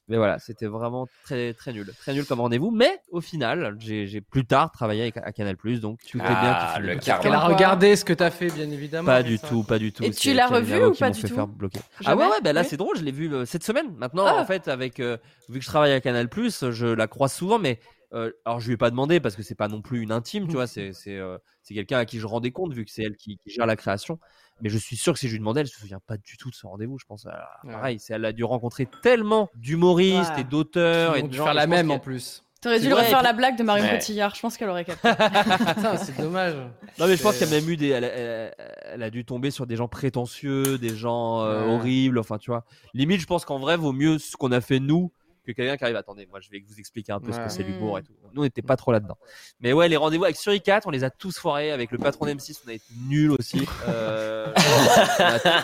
Mais 0.09 0.19
voilà, 0.19 0.39
c'était 0.39 0.67
vraiment 0.67 1.07
très 1.25 1.55
très 1.55 1.73
nul, 1.73 1.91
très 1.99 2.13
nul 2.13 2.27
comme 2.27 2.41
rendez-vous. 2.41 2.71
Mais 2.71 3.01
au 3.11 3.23
final, 3.23 3.77
j'ai 3.79 4.07
j'ai 4.07 4.21
plus 4.21 4.45
tard 4.45 4.71
travaillé 4.71 5.03
avec, 5.03 5.17
à 5.17 5.33
Canal 5.33 5.57
donc 5.81 6.01
tu 6.05 6.19
fais 6.19 6.25
bien 6.25 6.35
Ah, 6.37 6.79
finit. 6.79 6.99
karma. 6.99 7.23
Elle 7.29 7.35
a 7.35 7.41
regardé 7.41 7.97
ce 7.97 8.05
que 8.05 8.13
t'as 8.13 8.31
fait, 8.31 8.49
bien 8.49 8.71
évidemment. 8.71 9.07
Pas 9.07 9.23
du 9.23 9.39
ça. 9.39 9.49
tout, 9.49 9.63
pas 9.63 9.79
du 9.79 9.93
tout. 9.93 10.05
Et 10.05 10.11
tu 10.11 10.35
l'as 10.35 10.47
revu 10.47 10.85
ou 10.85 10.93
qui 10.93 11.01
pas 11.01 11.11
du 11.11 11.21
fait 11.21 11.29
tout 11.29 11.35
faire 11.35 11.47
bloquer. 11.47 11.81
Ah 12.05 12.17
ouais, 12.17 12.25
ouais, 12.27 12.41
bah 12.43 12.53
là 12.53 12.61
Oui. 12.61 12.67
c'est 12.69 12.77
drôle, 12.77 12.99
je 12.99 13.03
l'ai 13.03 13.13
vu 13.13 13.33
euh, 13.33 13.47
cette 13.47 13.65
semaine. 13.65 13.95
Maintenant, 13.97 14.27
Ah. 14.27 14.35
en 14.41 14.45
fait, 14.45 14.69
avec 14.69 15.01
euh, 15.01 15.17
vu 15.49 15.59
que 15.59 15.65
je 15.65 15.71
travaille 15.71 15.93
à 15.93 16.01
Canal+, 16.01 16.29
je 16.39 16.87
la 16.87 17.07
croise 17.07 17.33
souvent, 17.33 17.59
mais 17.59 17.79
Euh, 18.13 18.31
alors 18.45 18.61
je 18.61 18.69
lui 18.69 18.75
ai 18.75 18.77
pas 18.77 18.91
demandé 18.91 19.19
parce 19.19 19.35
que 19.35 19.43
c'est 19.43 19.57
pas 19.57 19.67
non 19.67 19.83
plus 19.83 20.01
une 20.03 20.13
intime, 20.13 20.47
tu 20.47 20.55
vois, 20.55 20.69
c'est 20.69 20.93
c'est 20.93 21.19
euh, 21.19 21.37
c'est 21.63 21.75
quelqu'un 21.75 21.99
à 21.99 22.05
qui 22.05 22.21
je 22.21 22.27
rendais 22.27 22.53
compte 22.53 22.73
vu 22.73 22.85
que 22.85 22.91
c'est 22.93 23.03
elle 23.03 23.17
qui, 23.17 23.39
qui 23.39 23.51
gère 23.51 23.67
la 23.67 23.75
création. 23.75 24.21
Mais 24.61 24.69
je 24.69 24.79
suis 24.79 24.97
sûr 24.97 25.13
que 25.13 25.19
si 25.19 25.27
je 25.29 25.33
lui 25.33 25.39
demandais, 25.41 25.61
elle 25.63 25.67
se 25.69 25.79
souvient 25.79 26.01
pas 26.07 26.17
du 26.17 26.37
tout 26.37 26.49
de 26.51 26.55
ce 26.55 26.67
rendez-vous. 26.67 26.99
Je 26.99 27.05
pense, 27.07 27.27
Alors, 27.27 27.41
Ouais. 27.65 27.73
pareil, 27.73 27.99
c'est 27.99 28.15
elle 28.15 28.25
a 28.25 28.33
dû 28.33 28.45
rencontrer 28.45 28.87
tellement 29.03 29.51
d'humoristes 29.57 30.33
Ouais. 30.35 30.41
et 30.43 30.45
d'auteurs 30.45 31.17
et 31.17 31.23
de 31.23 31.33
gens. 31.33 31.45
faire 31.45 31.55
la 31.55 31.67
même 31.67 31.91
en 31.91 31.99
plus. 31.99 32.43
T'aurais 32.61 32.81
dû 32.81 32.91
refaire 32.95 33.23
la 33.23 33.35
blague 33.35 33.59
de 33.59 33.63
Marion 33.63 33.85
Ouais. 33.85 33.91
Cotillard. 33.99 34.35
Je 34.35 34.41
pense 34.41 34.57
qu'elle 34.57 34.71
aurait 34.71 34.87
capté. 34.87 35.07
C'est 36.03 36.17
dommage. 36.19 36.55
Non 36.99 37.07
mais 37.07 37.17
je 37.17 37.23
pense 37.23 37.37
qu'elle 37.39 37.49
a 37.53 37.61
même 37.61 37.69
eu 37.69 37.77
des, 37.77 37.89
elle, 37.89 38.05
elle- 38.05 38.55
elle 38.95 39.03
a 39.03 39.11
dû 39.11 39.25
tomber 39.27 39.51
sur 39.51 39.67
des 39.67 39.77
gens 39.77 39.89
prétentieux, 39.89 40.79
des 40.79 40.95
gens 40.97 41.43
euh, 41.43 41.67
Ouais. 41.67 41.75
horribles. 41.75 42.19
Enfin, 42.19 42.39
tu 42.39 42.51
vois. 42.51 42.65
Limite, 42.95 43.21
je 43.21 43.27
pense 43.27 43.45
qu'en 43.45 43.59
vrai, 43.59 43.77
vaut 43.77 43.93
mieux 43.93 44.19
ce 44.19 44.37
qu'on 44.37 44.51
a 44.53 44.63
fait 44.63 44.81
nous 44.81 45.13
que 45.45 45.53
quelqu'un 45.53 45.77
qui 45.77 45.85
arrive. 45.85 45.97
Attendez, 45.97 46.27
moi, 46.27 46.41
je 46.41 46.51
vais 46.51 46.63
vous 46.67 46.79
expliquer 46.79 47.13
un 47.13 47.21
peu 47.21 47.31
ce 47.33 47.39
que 47.39 47.49
c'est 47.49 47.63
l'humour 47.63 47.99
et 47.99 48.03
Mm. 48.03 48.05
tout. 48.05 48.13
Nous, 48.33 48.41
on 48.43 48.45
n'était 48.45 48.63
pas 48.63 48.77
trop 48.77 48.91
là-dedans. 48.93 49.17
Mais 49.61 49.73
ouais, 49.73 49.89
les 49.89 49.97
rendez-vous 49.97 50.25
avec 50.25 50.37
Suricat, 50.37 50.81
on 50.87 50.91
les 50.91 51.05
a 51.05 51.11
tous 51.11 51.39
foirés. 51.39 51.71
Avec 51.71 51.91
le 51.93 51.99
patron 51.99 52.27
d'M6, 52.27 52.61
on 52.67 52.71
a 52.71 52.73
été 52.73 52.85
nuls 53.09 53.33
aussi. 53.33 53.67
Euh, 53.89 54.53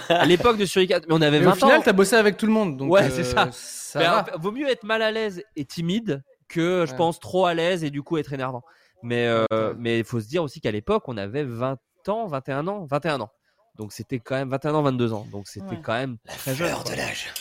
à 0.08 0.24
l'époque 0.26 0.56
de 0.58 0.64
Suricat, 0.66 1.00
mais 1.08 1.14
on 1.14 1.22
avait 1.22 1.38
Mais 1.40 1.46
20 1.46 1.52
au 1.52 1.54
final, 1.56 1.82
t'as 1.82 1.92
bossé 1.92 2.16
avec 2.16 2.36
tout 2.36 2.46
le 2.46 2.52
monde. 2.52 2.76
Donc 2.76 2.90
Ouais, 2.92 3.02
euh, 3.04 3.10
c'est 3.10 3.24
ça. 3.24 3.48
Ça 3.52 3.98
Mais 3.98 4.04
va. 4.04 4.18
alors, 4.18 4.40
vaut 4.40 4.52
mieux 4.52 4.68
être 4.68 4.84
mal 4.84 5.02
à 5.02 5.10
l'aise 5.10 5.42
et 5.56 5.64
timide 5.64 6.22
que, 6.48 6.84
je 6.86 6.90
Ouais. 6.92 6.96
pense, 6.96 7.18
trop 7.20 7.46
à 7.46 7.54
l'aise 7.54 7.84
et 7.84 7.90
du 7.90 8.02
coup 8.02 8.18
être 8.18 8.32
énervant. 8.32 8.62
Mais 9.02 9.26
euh, 9.26 9.44
Ouais. 9.50 9.74
mais 9.78 9.98
il 10.00 10.04
faut 10.04 10.20
se 10.20 10.26
dire 10.28 10.42
aussi 10.42 10.60
qu'à 10.60 10.70
l'époque, 10.70 11.04
on 11.06 11.16
avait 11.16 11.44
20 11.44 11.78
ans, 12.08 12.26
21 12.26 12.66
ans, 12.68 12.86
21 12.90 13.20
ans. 13.20 13.30
Donc 13.76 13.92
c'était 13.92 14.18
quand 14.18 14.34
même 14.34 14.50
21 14.50 14.74
ans, 14.74 14.82
22 14.82 15.12
ans. 15.12 15.26
Donc 15.32 15.48
c'était 15.48 15.70
Ouais. 15.70 15.80
quand 15.82 15.92
même 15.94 16.18
très 16.26 16.54
jeune. 16.54 16.68
Fleur 16.68 16.84
de 16.84 16.94
l'âge. 16.94 17.32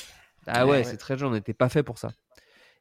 Ah 0.51 0.65
ouais, 0.67 0.83
c'est 0.83 0.97
très 0.97 1.17
jeune, 1.17 1.29
on 1.29 1.33
n'était 1.33 1.53
pas 1.53 1.69
fait 1.69 1.83
pour 1.83 1.97
ça. 1.97 2.11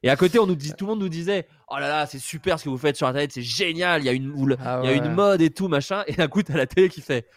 Et 0.01 0.09
à 0.09 0.15
côté, 0.15 0.39
on 0.39 0.47
nous 0.47 0.55
dit, 0.55 0.73
tout 0.77 0.85
le 0.85 0.91
monde 0.91 1.01
nous 1.01 1.09
disait, 1.09 1.45
oh 1.67 1.77
là 1.77 1.89
là, 1.89 2.05
c'est 2.05 2.19
super 2.19 2.57
ce 2.57 2.63
que 2.63 2.69
vous 2.69 2.77
faites 2.77 2.95
sur 2.95 3.05
internet, 3.07 3.31
c'est 3.33 3.41
génial, 3.41 4.01
il 4.01 4.05
y 4.05 4.09
a 4.09 4.13
une, 4.13 4.33
Ah 4.63 4.79
il 4.83 4.89
y 4.89 4.93
a 4.93 4.95
une 4.95 5.13
mode 5.13 5.41
et 5.41 5.49
tout 5.49 5.67
machin. 5.67 6.03
Et 6.07 6.13
d'un 6.13 6.27
coup, 6.29 6.41
t'as 6.41 6.55
la 6.55 6.67
télé 6.67 6.87
qui 6.87 7.01
fait, 7.01 7.27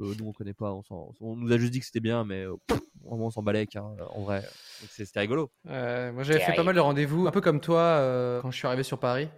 euh, 0.00 0.14
nous 0.18 0.28
on 0.28 0.32
connaît 0.32 0.54
pas, 0.54 0.72
on, 0.72 0.82
on 1.20 1.34
nous 1.36 1.52
a 1.52 1.58
juste 1.58 1.72
dit 1.72 1.80
que 1.80 1.86
c'était 1.86 1.98
bien, 2.00 2.24
mais 2.24 2.44
euh, 2.44 2.54
pff, 2.68 2.78
vraiment 3.04 3.26
on 3.26 3.30
s'en 3.30 3.42
balèque, 3.42 3.74
hein, 3.74 3.90
en 4.14 4.22
vrai. 4.22 4.44
C'était 4.88 5.18
rigolo. 5.20 5.50
Moi, 5.64 6.22
j'avais 6.22 6.38
fait 6.38 6.54
pas 6.54 6.62
mal 6.62 6.76
de 6.76 6.80
rendez-vous, 6.80 7.26
un 7.26 7.32
peu 7.32 7.40
comme 7.40 7.60
toi, 7.60 7.80
euh, 7.80 8.40
quand 8.40 8.52
je 8.52 8.56
suis 8.56 8.66
arrivé 8.68 8.84
sur 8.84 8.98
Paris. 8.98 9.28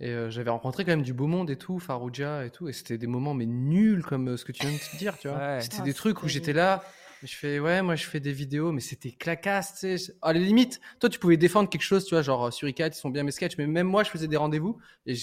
Et 0.00 0.10
euh, 0.10 0.28
j'avais 0.28 0.50
rencontré 0.50 0.84
quand 0.84 0.90
même 0.90 1.02
du 1.02 1.12
beau 1.14 1.28
monde 1.28 1.50
et 1.50 1.56
tout, 1.56 1.78
Farouja 1.78 2.44
et 2.44 2.50
tout. 2.50 2.68
Et 2.68 2.72
c'était 2.72 2.98
des 2.98 3.06
moments, 3.06 3.32
mais 3.32 3.46
nuls, 3.46 4.02
comme 4.04 4.30
euh, 4.30 4.36
ce 4.36 4.44
que 4.44 4.50
tu 4.50 4.66
viens 4.66 4.74
de 4.74 4.80
te 4.80 4.96
dire, 4.96 5.16
tu 5.18 5.28
vois. 5.28 5.36
Ouais. 5.38 5.60
C'était 5.60 5.76
Ah, 5.78 5.84
des 5.84 5.94
trucs 5.94 6.24
où 6.24 6.28
j'étais 6.28 6.52
là. 6.52 6.82
Je 7.26 7.34
fais, 7.34 7.58
ouais, 7.58 7.80
moi, 7.80 7.96
je 7.96 8.04
fais 8.04 8.20
des 8.20 8.32
vidéos, 8.32 8.70
mais 8.70 8.82
c'était 8.82 9.10
clacasse, 9.10 9.80
tu 9.80 9.96
sais. 9.96 10.12
À 10.20 10.34
la 10.34 10.38
limite, 10.38 10.78
toi, 11.00 11.08
tu 11.08 11.18
pouvais 11.18 11.38
défendre 11.38 11.70
quelque 11.70 11.80
chose, 11.80 12.04
tu 12.04 12.14
vois, 12.14 12.20
genre, 12.20 12.48
euh, 12.48 12.50
sur 12.50 12.68
ICAT, 12.68 12.88
ils 12.88 12.92
sont 12.94 13.08
bien 13.08 13.22
mes 13.22 13.30
sketchs, 13.30 13.56
mais 13.56 13.66
même 13.66 13.86
moi, 13.86 14.04
je 14.04 14.10
faisais 14.10 14.28
des 14.28 14.36
rendez-vous 14.36 14.76
et 15.06 15.14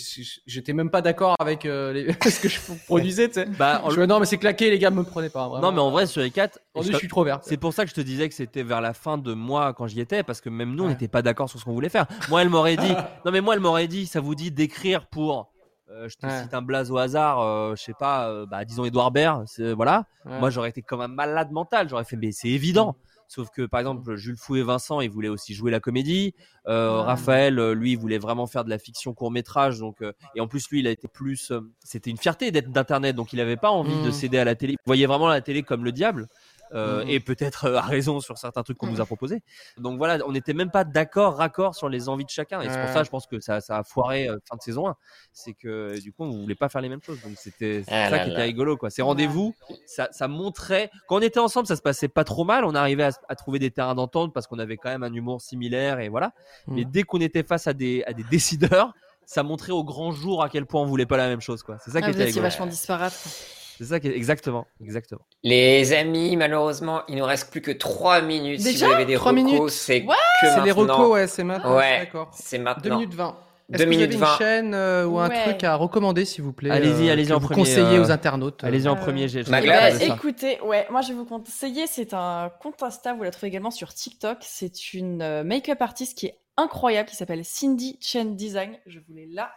j'étais 0.48 0.74
même 0.74 0.90
pas 0.90 1.04
d'accord 1.04 1.36
avec 1.38 1.64
euh, 1.68 1.94
les... 1.94 2.12
ce 2.32 2.40
que 2.40 2.50
je 2.50 2.60
produisais, 2.88 3.28
tu 3.28 3.36
sais. 3.36 3.46
Bah, 3.46 3.82
en- 3.84 3.92
Je 3.92 4.02
non, 4.02 4.20
mais 4.20 4.26
c'est 4.26 4.40
claqué, 4.40 4.72
les 4.72 4.80
gars, 4.80 4.90
me 4.90 5.04
prenaient 5.04 5.30
pas. 5.30 5.48
Vraiment. 5.48 5.68
non, 5.68 5.72
mais 5.72 5.82
en 5.82 5.92
vrai, 5.92 6.08
sur 6.08 6.24
4, 6.28 6.60
Aujourd'hui, 6.74 6.94
je 6.94 6.98
suis 6.98 7.08
trop 7.08 7.24
vert. 7.24 7.40
C'est 7.44 7.58
pour 7.58 7.72
ça 7.72 7.84
que 7.84 7.92
je 7.92 7.96
te 7.96 8.02
disais 8.02 8.28
que 8.30 8.34
c'était 8.34 8.64
vers 8.64 8.82
la 8.82 8.94
fin 8.96 9.20
de 9.20 9.34
moi 9.34 9.74
quand 9.76 9.86
j'y 9.86 10.00
étais, 10.00 10.24
parce 10.24 10.42
que 10.42 10.50
même 10.50 10.74
nous, 10.74 10.86
on 10.86 10.90
n'était 10.90 11.08
pas 11.08 11.22
d'accord 11.22 11.52
sur 11.52 11.60
ce 11.60 11.66
qu'on 11.66 11.74
voulait 11.74 11.90
faire. 11.90 12.08
Moi, 12.30 12.42
elle 12.42 12.50
m'aurait 12.50 12.78
dit, 12.78 12.94
non 13.26 13.32
mais 13.32 13.42
moi, 13.42 13.54
elle 13.54 13.60
m'aurait 13.60 13.88
dit, 13.88 14.08
ça 14.08 14.22
vous 14.22 14.34
dit 14.34 14.50
d'écrire 14.50 15.06
pour, 15.06 15.52
euh, 15.92 16.08
je 16.10 16.16
te 16.18 16.26
Ouais. 16.26 16.42
cite 16.44 16.54
un 16.54 16.62
blaze 16.62 16.92
au 16.92 16.98
hasard, 16.98 17.42
euh, 17.42 17.76
je 17.76 17.84
sais 17.84 17.94
pas, 17.98 18.30
euh, 18.30 18.46
bah, 18.46 18.66
disons 18.66 18.86
Edouard 18.86 19.12
Baird, 19.12 19.44
c'est- 19.48 19.74
voilà. 19.74 20.06
Ouais. 20.26 20.40
Moi, 20.40 20.50
j'aurais 20.50 20.70
été 20.70 20.82
comme 20.82 21.02
un 21.02 21.08
malade 21.08 21.52
mental, 21.52 21.90
j'aurais 21.90 22.06
fait, 22.06 22.16
mais 22.18 22.32
c'est 22.32 22.50
évident. 22.50 22.96
Sauf 23.28 23.50
que, 23.50 23.66
par 23.66 23.80
exemple, 23.80 24.16
Jules 24.18 24.36
Fou 24.36 24.58
et 24.58 24.62
Vincent, 24.62 25.00
ils 25.00 25.10
voulaient 25.10 25.30
aussi 25.30 25.54
jouer 25.54 25.72
la 25.72 25.80
comédie. 25.80 26.34
Euh, 26.68 26.98
Ouais. 26.98 27.04
Raphaël, 27.06 27.60
euh, 27.60 27.74
lui, 27.74 27.94
il 27.94 27.98
voulait 27.98 28.18
vraiment 28.18 28.46
faire 28.46 28.66
de 28.66 28.70
la 28.70 28.78
fiction 28.78 29.14
court 29.14 29.32
métrage. 29.32 29.80
Donc, 29.80 30.02
euh, 30.02 30.12
et 30.36 30.42
en 30.42 30.48
plus, 30.48 30.70
lui, 30.70 30.82
il 30.82 30.88
a 30.88 30.90
été 30.92 31.08
plus. 31.08 31.50
euh, 31.52 31.62
c'était 31.80 32.10
une 32.10 32.18
fierté 32.18 32.52
d'être 32.52 32.72
d'internet, 32.72 33.16
donc 33.16 33.32
il 33.32 33.38
n'avait 33.38 33.56
pas 33.56 33.70
envie 33.72 33.96
de 34.04 34.10
Mm. 34.10 34.12
céder 34.12 34.38
à 34.38 34.44
la 34.44 34.56
télé. 34.56 34.74
Il 34.74 34.78
voyait 34.86 35.06
vraiment 35.06 35.30
la 35.30 35.40
télé 35.40 35.64
comme 35.64 35.86
le 35.86 35.94
diable. 35.94 36.28
Euh, 36.74 37.04
Mhm. 37.04 37.10
Et 37.10 37.20
peut-être 37.20 37.66
euh, 37.66 37.76
a 37.78 37.82
raison 37.82 38.20
sur 38.20 38.38
certains 38.38 38.64
trucs 38.64 38.78
qu'on 38.78 38.88
nous 38.88 39.02
a 39.02 39.06
proposés. 39.06 39.42
Donc 39.78 39.98
voilà, 39.98 40.18
on 40.26 40.32
n'était 40.32 40.54
même 40.54 40.72
pas 40.72 40.84
d'accord, 40.84 41.36
raccord 41.38 41.76
sur 41.76 41.90
les 41.90 42.10
envies 42.10 42.26
de 42.26 42.30
chacun. 42.30 42.62
Et 42.62 42.70
c'est 42.70 42.80
pour 42.82 42.90
ça, 42.94 43.04
je 43.04 43.10
pense 43.10 43.28
que 43.28 43.40
ça, 43.40 43.62
ça 43.62 43.78
a 43.80 43.84
foiré 43.84 44.28
euh, 44.30 44.38
fin 44.50 44.56
de 44.56 44.62
saison 44.62 44.88
1. 44.88 44.96
C'est 45.34 45.54
que 45.54 46.00
du 46.00 46.12
coup, 46.14 46.24
on 46.24 46.42
voulait 46.42 46.56
pas 46.56 46.70
faire 46.70 46.82
les 46.82 46.90
mêmes 46.90 47.02
choses. 47.02 47.22
Donc 47.22 47.34
c'était 47.36 47.84
c'est 47.86 47.94
Ah 47.94 48.06
ça 48.06 48.18
là 48.18 48.20
qui 48.20 48.30
là. 48.30 48.34
était 48.36 48.44
rigolo. 48.44 48.78
Quoi. 48.78 48.90
Ces 48.90 49.02
rendez-vous, 49.02 49.54
ça, 49.86 50.08
ça 50.12 50.28
montrait. 50.28 50.90
Quand 51.08 51.18
on 51.18 51.22
était 51.22 51.40
ensemble, 51.40 51.68
ça 51.68 51.76
se 51.76 51.82
passait 51.82 52.08
pas 52.08 52.24
trop 52.24 52.44
mal. 52.46 52.64
On 52.66 52.76
arrivait 52.76 53.04
à, 53.04 53.12
à 53.30 53.36
trouver 53.36 53.60
des 53.60 53.72
terrains 53.72 53.96
d'entente 53.96 54.34
parce 54.34 54.48
qu'on 54.48 54.60
avait 54.60 54.78
quand 54.78 54.90
même 54.90 55.04
un 55.04 55.14
humour 55.14 55.42
similaire 55.42 56.00
et 56.00 56.10
voilà. 56.10 56.34
Mm. 56.68 56.76
Mais 56.76 56.86
dès 56.86 57.04
qu'on 57.04 57.20
était 57.22 57.44
face 57.44 57.68
à 57.68 57.74
des, 57.74 58.04
à 58.08 58.14
des 58.14 58.24
décideurs, 58.24 58.94
ça 59.26 59.44
montrait 59.44 59.72
au 59.72 59.84
grand 59.84 60.12
jour 60.12 60.44
à 60.44 60.50
quel 60.50 60.66
point 60.66 60.82
on 60.82 60.86
voulait 60.86 61.06
pas 61.06 61.18
la 61.18 61.28
même 61.28 61.42
chose. 61.42 61.64
Quoi. 61.64 61.78
C'est 61.84 61.92
ça 61.92 62.00
Ah, 62.02 62.06
qui 62.06 62.12
était 62.12 62.24
rigolo. 62.26 62.42
vachement 62.44 62.66
disparate. 62.68 63.14
C'est 63.82 63.88
ça 63.88 64.00
qui 64.00 64.08
est 64.10 64.16
exactement, 64.16 64.68
exactement. 64.80 65.22
Les 65.44 65.92
amis, 65.94 66.38
malheureusement, 66.38 67.02
il 67.08 67.16
nous 67.16 67.26
reste 67.26 67.50
plus 67.50 67.62
que 67.62 67.72
3 67.72 68.22
minutes. 68.22 68.60
si 68.62 68.74
Déjà 68.74 68.86
vous 68.86 68.94
avez 68.94 69.06
des 69.06 69.16
Trois 69.16 69.32
recos, 69.32 69.44
minutes 69.44 69.70
c'est 69.72 70.02
que 70.06 70.12
C'est 70.42 70.62
les 70.62 70.74
maintenant. 70.74 70.98
recos, 70.98 71.12
ouais, 71.14 71.28
c'est 71.28 71.44
maintenant. 71.44 71.78
Ouais, 71.78 72.00
D'accord. 72.00 72.30
c'est 72.32 72.60
2 72.60 72.64
maintenant. 72.64 72.96
minutes 73.00 73.14
20. 73.16 73.38
Deux 73.70 73.76
Est-ce 73.76 73.84
que 73.84 73.84
vous 73.86 73.90
minutes 73.90 74.08
avez 74.12 74.18
20. 74.18 74.32
une 74.34 74.38
chaîne 74.38 74.74
euh, 74.76 75.06
ou 75.08 75.18
un 75.18 75.30
Ouais. 75.30 75.44
truc 75.50 75.64
à 75.64 75.76
recommander, 75.76 76.26
s'il 76.26 76.44
vous 76.44 76.54
plaît 76.54 76.70
Allez-y, 76.70 77.10
euh, 77.10 77.14
allez-y 77.14 77.28
que 77.30 77.34
en 77.34 77.40
vous 77.40 77.48
premier, 77.48 77.62
conseillez 77.62 77.98
euh, 77.98 78.04
aux 78.04 78.12
internautes. 78.12 78.64
Allez-y 78.64 78.88
en 78.88 78.96
Euh, 78.98 79.00
premier. 79.00 79.28
j'ai- 79.30 79.40
écoutez, 80.06 80.60
ouais, 80.62 80.86
moi 80.92 81.02
je 81.02 81.08
vais 81.08 81.14
vous 81.16 81.26
conseiller, 81.26 81.88
c'est 81.88 82.14
un 82.14 82.52
compte 82.62 82.84
Insta, 82.84 83.14
vous 83.16 83.24
la 83.24 83.32
trouvez 83.32 83.48
également 83.48 83.72
sur 83.72 83.94
TikTok. 83.96 84.38
C'est 84.42 84.94
une 84.94 85.24
euh, 85.24 85.44
make-up 85.44 85.82
artiste 85.82 86.16
qui 86.18 86.28
est 86.28 86.38
incroyable, 86.58 87.10
qui 87.10 87.16
s'appelle 87.16 87.44
Cindy 87.46 87.98
Chen 88.00 88.36
Design. 88.36 88.78
Je 88.86 89.00
vous 89.00 89.14
l'ai 89.16 89.26
là. 89.26 89.50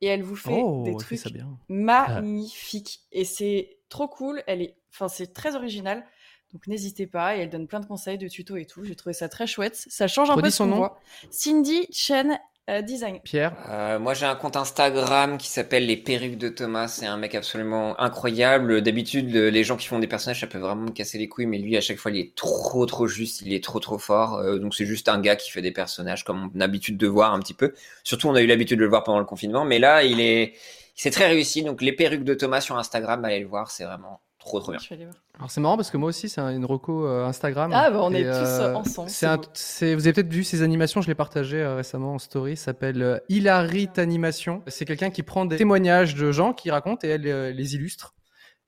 Et 0.00 0.06
elle 0.06 0.22
vous 0.22 0.36
fait 0.36 0.50
Oh, 0.62 0.82
des 0.84 0.96
trucs 0.96 1.32
bien. 1.32 1.58
magnifiques. 1.68 3.00
Et 3.12 3.24
c'est 3.24 3.78
trop 3.88 4.08
cool. 4.08 4.42
Elle 4.46 4.62
est, 4.62 4.76
enfin, 4.92 5.08
c'est 5.08 5.32
très 5.32 5.54
original. 5.56 6.04
Donc 6.52 6.66
n'hésitez 6.66 7.06
pas. 7.06 7.36
Et 7.36 7.40
elle 7.40 7.50
donne 7.50 7.66
plein 7.66 7.80
de 7.80 7.86
conseils, 7.86 8.18
de 8.18 8.28
tutos 8.28 8.56
et 8.56 8.66
tout. 8.66 8.84
J'ai 8.84 8.96
trouvé 8.96 9.12
ça 9.12 9.28
très 9.28 9.46
chouette. 9.46 9.76
Ça 9.88 10.06
change 10.08 10.30
un 10.30 10.34
peu 10.34 10.40
Redis 10.42 10.52
son 10.52 10.66
nom. 10.66 10.76
voit. 10.76 11.00
Cindy 11.30 11.86
Chen 11.92 12.38
euh, 12.70 12.80
Design. 12.82 13.20
Pierre? 13.22 13.54
Euh, 13.68 13.98
moi, 13.98 14.14
j'ai 14.14 14.24
un 14.26 14.34
compte 14.36 14.56
Instagram 14.56 15.36
qui 15.38 15.48
s'appelle 15.48 15.86
Les 15.86 15.96
Perruques 15.98 16.38
de 16.38 16.48
Thomas. 16.48 16.88
C'est 16.88 17.06
un 17.06 17.16
mec 17.18 17.34
absolument 17.34 17.98
incroyable. 18.00 18.80
D'habitude, 18.82 19.30
le- 19.32 19.50
les 19.50 19.64
gens 19.64 19.76
qui 19.76 19.86
font 19.86 19.98
des 19.98 20.06
personnages, 20.06 20.40
ça 20.40 20.46
peut 20.46 20.58
vraiment 20.58 20.82
me 20.84 20.90
casser 20.90 21.18
les 21.18 21.28
couilles, 21.28 21.46
mais 21.46 21.58
lui, 21.58 21.76
à 21.76 21.80
chaque 21.82 21.98
fois, 21.98 22.10
il 22.10 22.18
est 22.18 22.34
trop, 22.34 22.86
trop 22.86 23.06
juste. 23.06 23.42
Il 23.42 23.52
est 23.52 23.62
trop, 23.62 23.80
trop 23.80 23.98
fort. 23.98 24.36
Euh, 24.36 24.58
donc, 24.58 24.74
c'est 24.74 24.86
juste 24.86 25.08
un 25.08 25.20
gars 25.20 25.36
qui 25.36 25.50
fait 25.50 25.62
des 25.62 25.72
personnages 25.72 26.24
comme 26.24 26.50
on 26.54 26.56
a 26.56 26.58
l'habitude 26.60 26.96
de 26.96 27.06
voir 27.06 27.34
un 27.34 27.40
petit 27.40 27.54
peu. 27.54 27.74
Surtout, 28.02 28.28
on 28.28 28.34
a 28.34 28.40
eu 28.40 28.46
l'habitude 28.46 28.78
de 28.78 28.84
le 28.84 28.88
voir 28.88 29.04
pendant 29.04 29.18
le 29.18 29.24
confinement, 29.26 29.64
mais 29.64 29.78
là, 29.78 30.02
il 30.02 30.20
est, 30.20 30.54
c'est 30.94 31.10
très 31.10 31.26
réussi. 31.26 31.62
Donc, 31.62 31.82
Les 31.82 31.92
Perruques 31.92 32.24
de 32.24 32.34
Thomas 32.34 32.60
sur 32.62 32.78
Instagram, 32.78 33.24
allez 33.24 33.40
le 33.40 33.46
voir. 33.46 33.70
C'est 33.70 33.84
vraiment 33.84 34.20
trop, 34.44 34.60
trop 34.60 34.72
bien. 34.72 34.80
Je 34.82 34.88
vais 34.88 34.94
aller 34.96 35.04
voir. 35.04 35.16
Alors 35.38 35.50
c'est 35.50 35.60
marrant 35.60 35.76
parce 35.76 35.90
que 35.90 35.96
moi 35.96 36.08
aussi 36.08 36.28
c'est 36.28 36.40
un- 36.40 36.54
une 36.54 36.64
reco 36.64 37.06
euh, 37.06 37.24
Instagram. 37.26 37.70
Ah, 37.74 37.90
bah, 37.90 37.98
on 38.02 38.12
est 38.12 38.22
tous, 38.24 38.30
euh, 38.30 38.74
ensemble, 38.74 39.08
C'est 39.10 39.16
c'est 39.16 39.26
un- 39.26 39.36
beau. 39.36 39.42
c'est- 39.54 39.94
vous 39.94 40.02
avez 40.06 40.12
peut-être 40.12 40.32
vu 40.32 40.44
ces 40.44 40.62
animations, 40.62 41.00
je 41.02 41.08
l'ai 41.08 41.14
partagé 41.14 41.58
euh, 41.58 41.76
récemment 41.76 42.14
en 42.14 42.18
story. 42.18 42.56
Ça 42.56 42.66
s'appelle 42.66 43.02
euh, 43.02 43.18
Hilarit 43.28 43.88
Animation. 43.96 44.62
C'est 44.68 44.84
quelqu'un 44.84 45.10
qui 45.10 45.22
prend 45.22 45.44
des 45.44 45.56
témoignages 45.56 46.14
de 46.14 46.30
gens 46.32 46.52
qui 46.52 46.70
racontent 46.70 47.06
et 47.06 47.10
elle 47.10 47.26
euh, 47.26 47.50
les 47.50 47.74
illustre. 47.74 48.14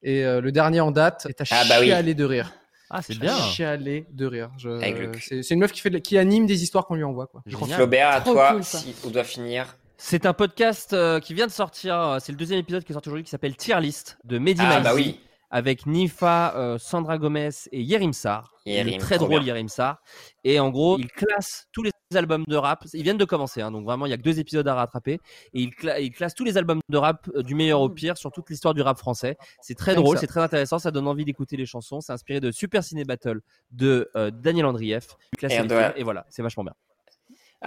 Et 0.03 0.25
euh, 0.25 0.41
le 0.41 0.53
dernier 0.53 0.81
en 0.81 0.91
date 0.91 1.27
est 1.29 1.41
à 1.41 1.45
Ah, 1.51 1.63
bah 1.69 1.77
oui. 1.81 1.87
chialer 1.87 2.15
de 2.15 2.25
rire. 2.25 2.53
Ah, 2.91 3.03
c'est 3.03 3.17
À 3.17 3.19
bien. 3.21 3.37
Chialer 3.37 4.07
de 4.13 4.27
rire. 4.27 4.51
Je-. 4.59 5.13
C'est 5.21 5.43
c'est 5.43 5.55
une 5.55 5.61
meuf 5.61 5.73
qui 5.73 5.81
fait 5.81 5.91
de- 5.91 5.99
qui 5.99 6.19
anime 6.19 6.47
des 6.47 6.63
histoires 6.63 6.87
qu'on 6.87 6.95
lui 6.95 7.03
envoie 7.05 7.27
quoi. 7.27 7.43
Génial. 7.47 7.71
Flaubert, 7.77 8.09
à 8.11 8.21
Trop 8.21 8.33
toi, 8.35 8.53
cool, 8.53 8.63
si 8.65 8.95
on 9.05 9.11
doit 9.11 9.25
finir. 9.25 9.77
C'est 9.99 10.27
un 10.27 10.35
podcast 10.35 10.93
euh, 10.93 11.19
qui 11.21 11.33
vient 11.35 11.47
de 11.47 11.53
sortir. 11.53 11.99
euh, 11.99 12.19
C'est 12.21 12.31
le 12.31 12.37
deuxième 12.39 12.61
épisode 12.61 12.85
qui 12.85 12.93
est 12.93 12.95
sorti 12.95 13.09
aujourd'hui 13.09 13.25
qui 13.25 13.31
s'appelle 13.31 13.57
Tier 13.57 13.81
List 13.81 14.19
de 14.25 14.39
Mehdi 14.39 14.61
Ah, 14.63 14.81
bah 14.81 14.93
oui. 14.95 15.19
Avec 15.51 15.87
Nifa, 15.87 16.55
euh, 16.57 16.79
Sandra 16.79 17.19
Gomez 17.19 17.51
et 17.73 17.83
Yerim 17.83 18.13
Sar. 18.13 18.53
Yerim, 18.67 18.89
Il 18.89 18.95
est 18.95 18.99
très 18.99 19.19
drôle 19.19 19.41
bien. 19.41 19.55
Yerim 19.55 19.69
Sar. 19.69 20.01
Et 20.45 20.59
en 20.61 20.71
gros, 20.71 20.99
il 20.99 21.09
classe 21.09 21.67
tous 21.73 21.83
les 21.83 21.91
albums 22.15 22.45
de 22.47 22.57
rap. 22.57 22.85
Ils 22.93 23.03
viennent 23.03 23.17
de 23.19 23.25
commencer, 23.25 23.61
hein, 23.63 23.71
donc 23.71 23.85
vraiment 23.85 24.07
il 24.07 24.11
y 24.11 24.13
a 24.13 24.17
que 24.17 24.23
deux 24.23 24.39
épisodes 24.39 24.67
à 24.69 24.75
rattraper. 24.75 25.15
Et 25.55 25.61
il, 25.63 25.71
cla- 25.71 26.01
il 26.01 26.11
classe 26.13 26.35
tous 26.35 26.45
les 26.45 26.57
albums 26.57 26.81
de 26.89 26.97
rap 26.97 27.29
euh, 27.35 27.43
du 27.43 27.55
meilleur 27.55 27.81
au 27.81 27.89
pire 27.89 28.17
sur 28.17 28.31
toute 28.33 28.49
l'histoire 28.51 28.75
du 28.75 28.83
rap 28.83 28.99
français. 28.99 29.37
C'est 29.61 29.75
très 29.75 29.95
drôle, 29.95 30.17
c'est 30.21 30.27
très 30.27 30.41
intéressant, 30.41 30.79
ça 30.79 30.91
donne 30.91 31.09
envie 31.09 31.25
d'écouter 31.25 31.57
les 31.57 31.67
chansons. 31.67 32.01
C'est 32.01 32.13
inspiré 32.13 32.41
de 32.41 32.51
Super 32.51 32.83
Ciné 32.85 33.05
Battle 33.05 33.41
de 33.71 34.11
euh, 34.17 34.31
Daniel 34.31 34.67
Andrieff. 34.67 35.17
Il 35.33 35.39
classe 35.39 35.53
Et 35.53 36.01
et 36.01 36.03
voilà, 36.05 36.27
c'est 36.29 36.43
vachement 36.43 36.65
bien. 36.65 36.75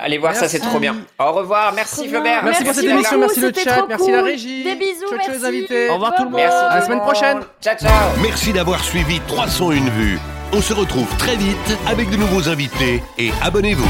Allez 0.01 0.17
voir 0.17 0.33
ça, 0.35 0.47
c'est 0.47 0.57
Merci. 0.59 0.69
trop 0.69 0.79
bien. 0.79 0.95
Au 1.19 1.31
revoir. 1.33 1.73
Merci. 1.73 2.07
Flaubert. 2.07 2.43
Merci, 2.43 2.63
pour 2.63 2.73
Merci 2.73 2.81
cette 2.81 2.89
émission, 2.89 3.19
merci 3.19 3.39
le 3.41 3.53
chat, 3.53 3.85
merci 3.87 4.11
la 4.11 4.21
régie. 4.21 4.63
Des 4.63 4.75
bisous, 4.75 5.09
ciao, 5.09 5.17
ciao 5.19 5.27
les 5.27 5.39
merci. 5.39 5.45
invités. 5.45 5.89
Au 5.89 5.93
revoir 5.95 6.15
tout 6.15 6.23
le 6.23 6.29
monde. 6.29 6.39
Merci. 6.39 6.57
À 6.57 6.75
la 6.75 6.85
semaine 6.85 6.99
prochaine. 7.01 7.39
Ciao, 7.61 7.75
ciao. 7.77 7.91
Merci 8.21 8.53
d'avoir 8.53 8.83
suivi 8.83 9.19
301 9.27 9.89
vues. 9.89 10.19
On 10.53 10.61
se 10.61 10.73
retrouve 10.73 11.07
très 11.17 11.35
vite 11.35 11.77
avec 11.87 12.09
de 12.09 12.15
nouveaux 12.15 12.47
invités 12.49 13.03
et 13.17 13.31
abonnez-vous. 13.41 13.87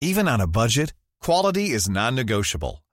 Even 0.00 0.28
on 0.28 0.40
a 0.40 0.46
budget, 0.46 0.92
quality 1.24 1.72
is 1.72 1.88
non-negotiable. 1.88 2.81